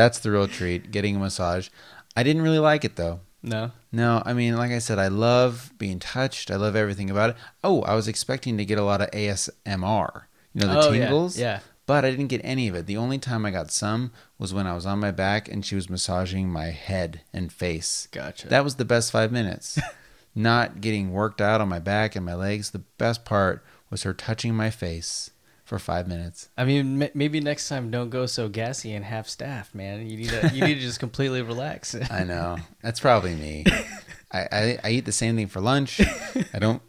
That's 0.00 0.18
the 0.20 0.30
real 0.30 0.48
treat. 0.48 0.90
Getting 0.90 1.16
a 1.16 1.18
massage. 1.18 1.68
I 2.16 2.22
didn't 2.22 2.40
really 2.42 2.58
like 2.58 2.84
it 2.86 2.96
though. 2.96 3.20
no. 3.42 3.72
No, 3.92 4.22
I 4.24 4.32
mean, 4.34 4.56
like 4.56 4.70
I 4.70 4.78
said, 4.78 4.98
I 5.00 5.08
love 5.08 5.72
being 5.76 5.98
touched. 5.98 6.50
I 6.50 6.56
love 6.56 6.76
everything 6.76 7.10
about 7.10 7.30
it. 7.30 7.36
Oh, 7.64 7.82
I 7.82 7.94
was 7.96 8.06
expecting 8.06 8.56
to 8.56 8.64
get 8.64 8.78
a 8.78 8.84
lot 8.84 9.00
of 9.00 9.10
ASMR. 9.10 10.22
You 10.54 10.60
know, 10.60 10.66
the 10.68 10.80
Oh, 10.88 10.92
yeah, 10.92 11.00
tingles. 11.06 11.36
yeah. 11.38 11.58
But 11.86 12.04
I 12.04 12.10
didn't 12.12 12.28
get 12.28 12.40
any 12.44 12.68
of 12.68 12.76
it. 12.76 12.86
The 12.86 12.96
only 12.96 13.18
time 13.18 13.44
I 13.44 13.50
got 13.50 13.72
some 13.72 14.12
was 14.38 14.54
when 14.54 14.66
I 14.68 14.74
was 14.74 14.86
on 14.86 15.00
my 15.00 15.10
back 15.10 15.48
and 15.48 15.66
she 15.66 15.74
was 15.74 15.90
massaging 15.90 16.48
my 16.48 16.66
head 16.66 17.22
and 17.32 17.52
face. 17.52 18.06
Gotcha. 18.12 18.46
That 18.48 18.62
was 18.62 18.76
the 18.76 18.84
best 18.84 19.10
five 19.10 19.32
minutes. 19.32 19.76
Not 20.36 20.80
getting 20.80 21.10
worked 21.12 21.40
out 21.40 21.60
on 21.60 21.68
my 21.68 21.80
back 21.80 22.14
and 22.14 22.24
my 22.24 22.34
legs. 22.34 22.70
The 22.70 22.84
best 22.96 23.24
part 23.24 23.64
was 23.90 24.04
her 24.04 24.14
touching 24.14 24.54
my 24.54 24.70
face 24.70 25.30
for 25.70 25.78
five 25.78 26.08
minutes. 26.08 26.48
I 26.58 26.64
mean, 26.64 27.00
m- 27.00 27.10
maybe 27.14 27.38
next 27.38 27.68
time 27.68 27.92
don't 27.92 28.10
go 28.10 28.26
so 28.26 28.48
gassy 28.48 28.92
and 28.92 29.04
half 29.04 29.28
staff, 29.28 29.72
man. 29.72 30.04
You 30.04 30.16
need 30.16 30.28
to 30.30 30.50
you 30.52 30.64
need 30.64 30.74
to 30.74 30.80
just 30.80 30.98
completely 30.98 31.42
relax. 31.42 31.94
I 32.10 32.24
know. 32.24 32.58
That's 32.82 32.98
probably 32.98 33.36
me. 33.36 33.64
I, 34.32 34.48
I, 34.50 34.78
I 34.82 34.90
eat 34.90 35.04
the 35.04 35.12
same 35.12 35.36
thing 35.36 35.46
for 35.46 35.60
lunch. 35.60 36.00
I 36.52 36.58
don't, 36.58 36.82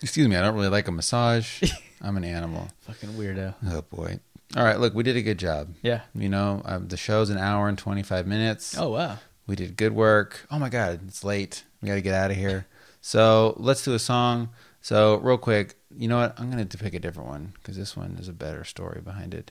excuse 0.00 0.28
me, 0.28 0.36
I 0.36 0.40
don't 0.40 0.54
really 0.54 0.68
like 0.68 0.86
a 0.86 0.92
massage. 0.92 1.64
I'm 2.00 2.16
an 2.16 2.22
animal. 2.22 2.68
Fucking 2.82 3.10
weirdo. 3.10 3.56
Oh, 3.66 3.82
boy. 3.82 4.20
All 4.56 4.62
right, 4.64 4.78
look, 4.78 4.94
we 4.94 5.02
did 5.02 5.16
a 5.16 5.22
good 5.22 5.38
job. 5.38 5.74
Yeah. 5.82 6.02
You 6.14 6.28
know, 6.28 6.62
um, 6.64 6.86
the 6.86 6.96
show's 6.96 7.30
an 7.30 7.38
hour 7.38 7.68
and 7.68 7.76
25 7.76 8.28
minutes. 8.28 8.78
Oh 8.78 8.90
wow. 8.90 9.18
We 9.48 9.56
did 9.56 9.76
good 9.76 9.94
work. 9.96 10.46
Oh 10.48 10.60
my 10.60 10.68
God, 10.68 11.00
it's 11.08 11.24
late. 11.24 11.64
We 11.82 11.88
got 11.88 11.96
to 11.96 12.02
get 12.02 12.14
out 12.14 12.30
of 12.30 12.36
here. 12.36 12.68
So 13.00 13.56
let's 13.58 13.84
do 13.84 13.94
a 13.94 13.98
song. 13.98 14.50
So, 14.80 15.16
real 15.16 15.38
quick, 15.38 15.77
you 15.96 16.08
know 16.08 16.18
what? 16.18 16.38
I'm 16.38 16.50
going 16.50 16.66
to 16.66 16.78
pick 16.78 16.94
a 16.94 16.98
different 16.98 17.28
one 17.28 17.52
because 17.54 17.76
this 17.76 17.96
one 17.96 18.16
is 18.20 18.28
a 18.28 18.32
better 18.32 18.64
story 18.64 19.00
behind 19.00 19.34
it. 19.34 19.50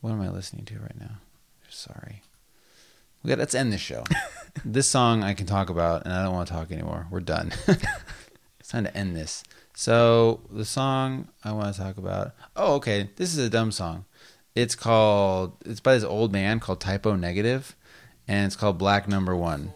What 0.00 0.12
am 0.12 0.20
I 0.20 0.28
listening 0.28 0.64
to 0.66 0.78
right 0.78 0.98
now? 0.98 1.18
Sorry. 1.68 2.22
We 3.22 3.28
got, 3.28 3.38
let's 3.38 3.54
end 3.54 3.72
this 3.72 3.80
show. 3.80 4.04
this 4.64 4.88
song 4.88 5.22
I 5.22 5.34
can 5.34 5.46
talk 5.46 5.70
about, 5.70 6.04
and 6.04 6.12
I 6.12 6.22
don't 6.22 6.34
want 6.34 6.48
to 6.48 6.54
talk 6.54 6.70
anymore. 6.70 7.06
We're 7.10 7.20
done. 7.20 7.52
it's 8.60 8.68
time 8.68 8.84
to 8.84 8.96
end 8.96 9.16
this. 9.16 9.42
So, 9.74 10.40
the 10.50 10.64
song 10.64 11.28
I 11.42 11.52
want 11.52 11.74
to 11.74 11.80
talk 11.80 11.96
about. 11.96 12.32
Oh, 12.54 12.74
okay. 12.74 13.10
This 13.16 13.32
is 13.32 13.44
a 13.44 13.50
dumb 13.50 13.72
song. 13.72 14.04
It's 14.54 14.76
called, 14.76 15.56
it's 15.64 15.80
by 15.80 15.94
this 15.94 16.04
old 16.04 16.32
man 16.32 16.60
called 16.60 16.80
Type 16.80 17.06
O 17.06 17.16
Negative, 17.16 17.74
and 18.28 18.46
it's 18.46 18.56
called 18.56 18.78
Black 18.78 19.08
Number 19.08 19.34
One. 19.34 19.72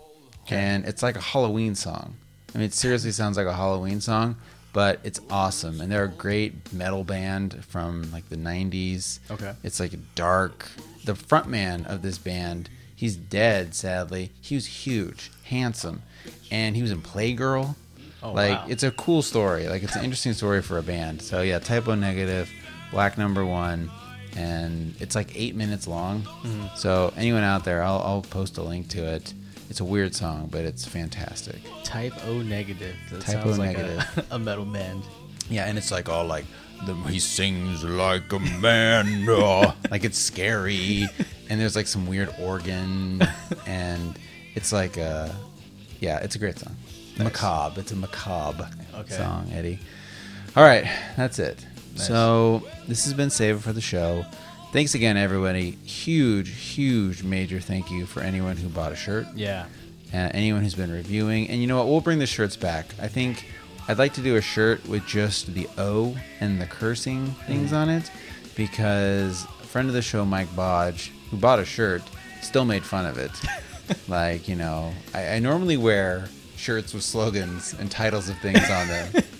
And 0.50 0.84
it's 0.84 1.02
like 1.02 1.16
a 1.16 1.20
Halloween 1.20 1.74
song. 1.74 2.16
I 2.54 2.58
mean, 2.58 2.66
it 2.66 2.74
seriously 2.74 3.10
sounds 3.10 3.36
like 3.36 3.46
a 3.46 3.54
Halloween 3.54 4.00
song, 4.00 4.36
but 4.72 5.00
it's 5.04 5.20
awesome. 5.30 5.80
And 5.80 5.90
they're 5.90 6.04
a 6.04 6.08
great 6.08 6.72
metal 6.72 7.04
band 7.04 7.64
from 7.64 8.10
like 8.12 8.28
the 8.28 8.36
90s. 8.36 9.18
Okay. 9.30 9.54
It's 9.62 9.80
like 9.80 9.92
dark. 10.14 10.68
The 11.04 11.14
frontman 11.14 11.86
of 11.86 12.02
this 12.02 12.18
band, 12.18 12.68
he's 12.94 13.16
dead, 13.16 13.74
sadly. 13.74 14.30
He 14.40 14.54
was 14.54 14.66
huge, 14.66 15.30
handsome, 15.44 16.02
and 16.50 16.76
he 16.76 16.82
was 16.82 16.90
in 16.90 17.00
Playgirl. 17.00 17.74
Oh, 18.22 18.32
like 18.32 18.58
wow. 18.58 18.66
it's 18.68 18.82
a 18.82 18.90
cool 18.90 19.22
story. 19.22 19.68
Like 19.68 19.82
it's 19.82 19.94
an 19.96 20.04
interesting 20.04 20.32
story 20.32 20.60
for 20.60 20.78
a 20.78 20.82
band. 20.82 21.22
So 21.22 21.40
yeah, 21.40 21.60
Type 21.60 21.88
O 21.88 21.94
Negative, 21.94 22.50
black 22.90 23.16
number 23.16 23.44
one, 23.44 23.90
and 24.36 24.94
it's 25.00 25.14
like 25.14 25.36
eight 25.36 25.54
minutes 25.54 25.86
long. 25.86 26.22
Mm-hmm. 26.22 26.76
So 26.76 27.12
anyone 27.16 27.44
out 27.44 27.64
there, 27.64 27.82
I'll, 27.82 28.00
I'll 28.00 28.22
post 28.22 28.58
a 28.58 28.62
link 28.62 28.88
to 28.88 29.04
it. 29.04 29.32
It's 29.70 29.80
a 29.80 29.84
weird 29.84 30.14
song, 30.14 30.48
but 30.50 30.64
it's 30.64 30.84
fantastic. 30.86 31.56
Type 31.84 32.12
O 32.26 32.38
negative. 32.42 32.94
That 33.10 33.20
Type 33.20 33.42
sounds 33.42 33.58
O 33.58 33.62
like 33.62 33.76
negative. 33.76 34.26
A, 34.30 34.34
a 34.36 34.38
metal 34.38 34.64
band. 34.64 35.02
Yeah, 35.50 35.66
and 35.66 35.76
it's 35.78 35.90
like 35.90 36.08
all 36.08 36.24
like 36.24 36.44
the, 36.86 36.94
he 37.08 37.18
sings 37.18 37.84
like 37.84 38.32
a 38.32 38.38
man, 38.38 39.28
uh, 39.28 39.74
like 39.90 40.04
it's 40.04 40.18
scary, 40.18 41.06
and 41.50 41.60
there's 41.60 41.76
like 41.76 41.86
some 41.86 42.06
weird 42.06 42.34
organ, 42.40 43.26
and 43.66 44.18
it's 44.54 44.72
like 44.72 44.96
a, 44.96 45.34
yeah, 46.00 46.18
it's 46.18 46.34
a 46.36 46.38
great 46.38 46.58
song. 46.58 46.76
Macabre, 47.18 47.80
it's 47.80 47.90
a 47.92 47.96
macabre 47.96 48.70
Okay. 48.94 49.16
song, 49.16 49.50
Eddie. 49.52 49.80
All 50.56 50.62
right, 50.64 50.84
that's 51.16 51.38
it. 51.38 51.64
So 51.96 52.62
this 52.86 53.04
has 53.04 53.12
been 53.14 53.30
saved 53.30 53.62
for 53.64 53.72
the 53.72 53.80
Show. 53.80 54.24
Thanks 54.72 54.94
again, 54.94 55.16
everybody. 55.16 55.70
Huge, 55.84 56.50
huge, 56.50 57.22
major 57.22 57.58
thank 57.60 57.90
you 57.90 58.04
for 58.06 58.20
anyone 58.20 58.56
who 58.56 58.68
bought 58.68 58.92
a 58.92 58.96
shirt 58.96 59.26
Yeah. 59.34 59.64
uh, 60.12 60.16
anyone 60.34 60.62
who's 60.62 60.74
been 60.74 60.92
reviewing. 60.92 61.48
And 61.48 61.60
you 61.60 61.66
know 61.66 61.78
what? 61.78 61.86
We'll 61.88 62.00
bring 62.02 62.18
the 62.18 62.26
shirts 62.26 62.54
back. 62.56 62.86
I 63.00 63.08
think 63.08 63.46
I'd 63.88 63.98
like 63.98 64.12
to 64.14 64.20
do 64.20 64.36
a 64.36 64.42
shirt 64.42 64.86
with 64.86 65.06
just 65.06 65.54
the 65.54 65.66
O 65.78 66.16
and 66.40 66.60
the 66.60 66.66
cursing 66.66 67.28
things 67.46 67.72
on 67.72 67.88
it 67.88 68.10
because 68.54 69.44
a 69.44 69.64
friend 69.66 69.88
of 69.88 69.94
the 69.94 70.02
show, 70.02 70.24
Mike 70.26 70.48
Bodge, 70.54 71.12
who 71.30 71.38
bought 71.38 71.58
a 71.58 71.64
shirt, 71.64 72.02
still 72.42 72.66
made 72.66 72.84
fun 72.84 73.06
of 73.06 73.16
it. 73.16 73.30
like, 74.08 74.48
you 74.48 74.54
know, 74.56 74.92
I, 75.14 75.36
I 75.36 75.38
normally 75.38 75.78
wear 75.78 76.28
shirts 76.56 76.92
with 76.92 77.04
slogans 77.04 77.74
and 77.78 77.90
titles 77.90 78.28
of 78.28 78.38
things 78.38 78.68
on 78.70 78.86
them. 78.88 79.12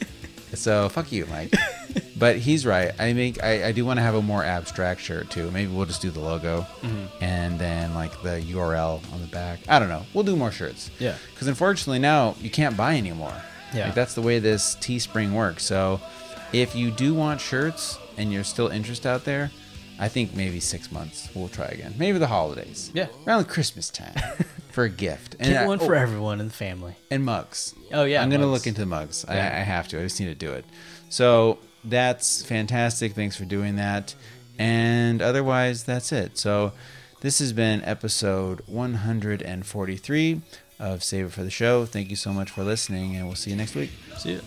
So 0.55 0.89
fuck 0.89 1.13
you, 1.13 1.27
Mike. 1.27 1.53
But 2.19 2.36
he's 2.39 2.66
right. 2.66 2.93
I 2.99 3.12
think 3.15 3.43
I, 3.43 3.69
I 3.69 3.73
do 3.73 3.85
want 3.85 3.99
to 3.99 4.03
have 4.03 4.15
a 4.15 4.23
more 4.23 4.45
abstract 4.45 5.01
shirt 5.01 5.31
too. 5.31 5.51
Maybe 5.51 5.70
we'll 5.73 5.86
just 5.86 6.03
do 6.03 6.11
the 6.11 6.20
logo 6.20 6.66
mm-hmm. 6.82 7.23
and 7.23 7.59
then 7.59 7.95
like 7.95 8.23
the 8.23 8.40
URL 8.40 9.01
on 9.12 9.20
the 9.20 9.27
back. 9.28 9.61
I 9.69 9.78
don't 9.78 9.89
know. 9.89 10.05
We'll 10.15 10.24
do 10.24 10.36
more 10.36 10.51
shirts. 10.51 10.90
Yeah. 10.99 11.16
Because 11.32 11.47
unfortunately 11.47 12.01
now 12.01 12.35
you 12.40 12.51
can't 12.51 12.77
buy 12.77 12.97
anymore. 12.97 13.35
Yeah. 13.73 13.86
Like 13.86 13.95
that's 13.95 14.15
the 14.15 14.23
way 14.23 14.39
this 14.39 14.77
Teespring 14.77 15.32
works. 15.32 15.65
So 15.65 16.01
if 16.53 16.74
you 16.74 16.90
do 16.90 17.15
want 17.15 17.40
shirts 17.40 17.99
and 18.16 18.32
you're 18.32 18.45
still 18.45 18.69
interested 18.69 19.09
out 19.09 19.24
there, 19.24 19.51
I 20.01 20.09
think 20.09 20.35
maybe 20.35 20.61
six 20.61 20.90
months 20.90 21.28
we'll 21.35 21.49
try 21.49 21.66
again. 21.66 21.95
Maybe 21.99 22.19
the 22.19 22.28
holidays. 22.28 22.90
Yeah. 22.95 23.09
Around 23.27 23.49
Christmas 23.49 23.90
time 23.90 24.15
for 24.70 24.85
a 24.85 24.89
gift. 24.89 25.36
And 25.39 25.53
Get 25.53 25.65
I- 25.65 25.66
one 25.66 25.81
oh, 25.81 25.86
for 25.86 25.95
everyone 25.95 26.40
in 26.40 26.49
the 26.49 26.55
family. 26.55 26.95
and 27.11 27.24
mugs. 27.24 27.74
Oh, 27.93 28.05
yeah, 28.05 28.23
I'm 28.23 28.31
gonna 28.31 28.47
look 28.47 28.66
into 28.66 28.81
the 28.81 28.86
mugs. 28.86 29.24
I, 29.27 29.35
I 29.35 29.62
have 29.62 29.89
to. 29.89 29.99
I 29.99 30.03
just 30.03 30.20
need 30.20 30.27
to 30.27 30.35
do 30.35 30.53
it. 30.53 30.65
So 31.09 31.59
that's 31.85 32.43
fantastic. 32.43 33.15
Thanks 33.15 33.37
for 33.37 33.45
doing 33.45 33.77
that. 33.77 34.15
And 34.59 35.23
otherwise, 35.23 35.85
that's 35.85 36.13
it. 36.13 36.37
So 36.39 36.73
this 37.21 37.39
has 37.39 37.53
been 37.53 37.83
episode 37.85 38.63
143 38.67 40.43
of 40.81 41.03
Save 41.03 41.27
It 41.27 41.33
for 41.33 41.43
the 41.43 41.51
Show. 41.51 41.85
Thank 41.85 42.11
you 42.11 42.17
so 42.17 42.33
much 42.33 42.51
for 42.51 42.63
listening, 42.63 43.17
and 43.17 43.27
we'll 43.27 43.37
see 43.37 43.51
you 43.51 43.57
next 43.57 43.75
week. 43.75 43.91
See 44.19 44.35
ya. 44.35 44.41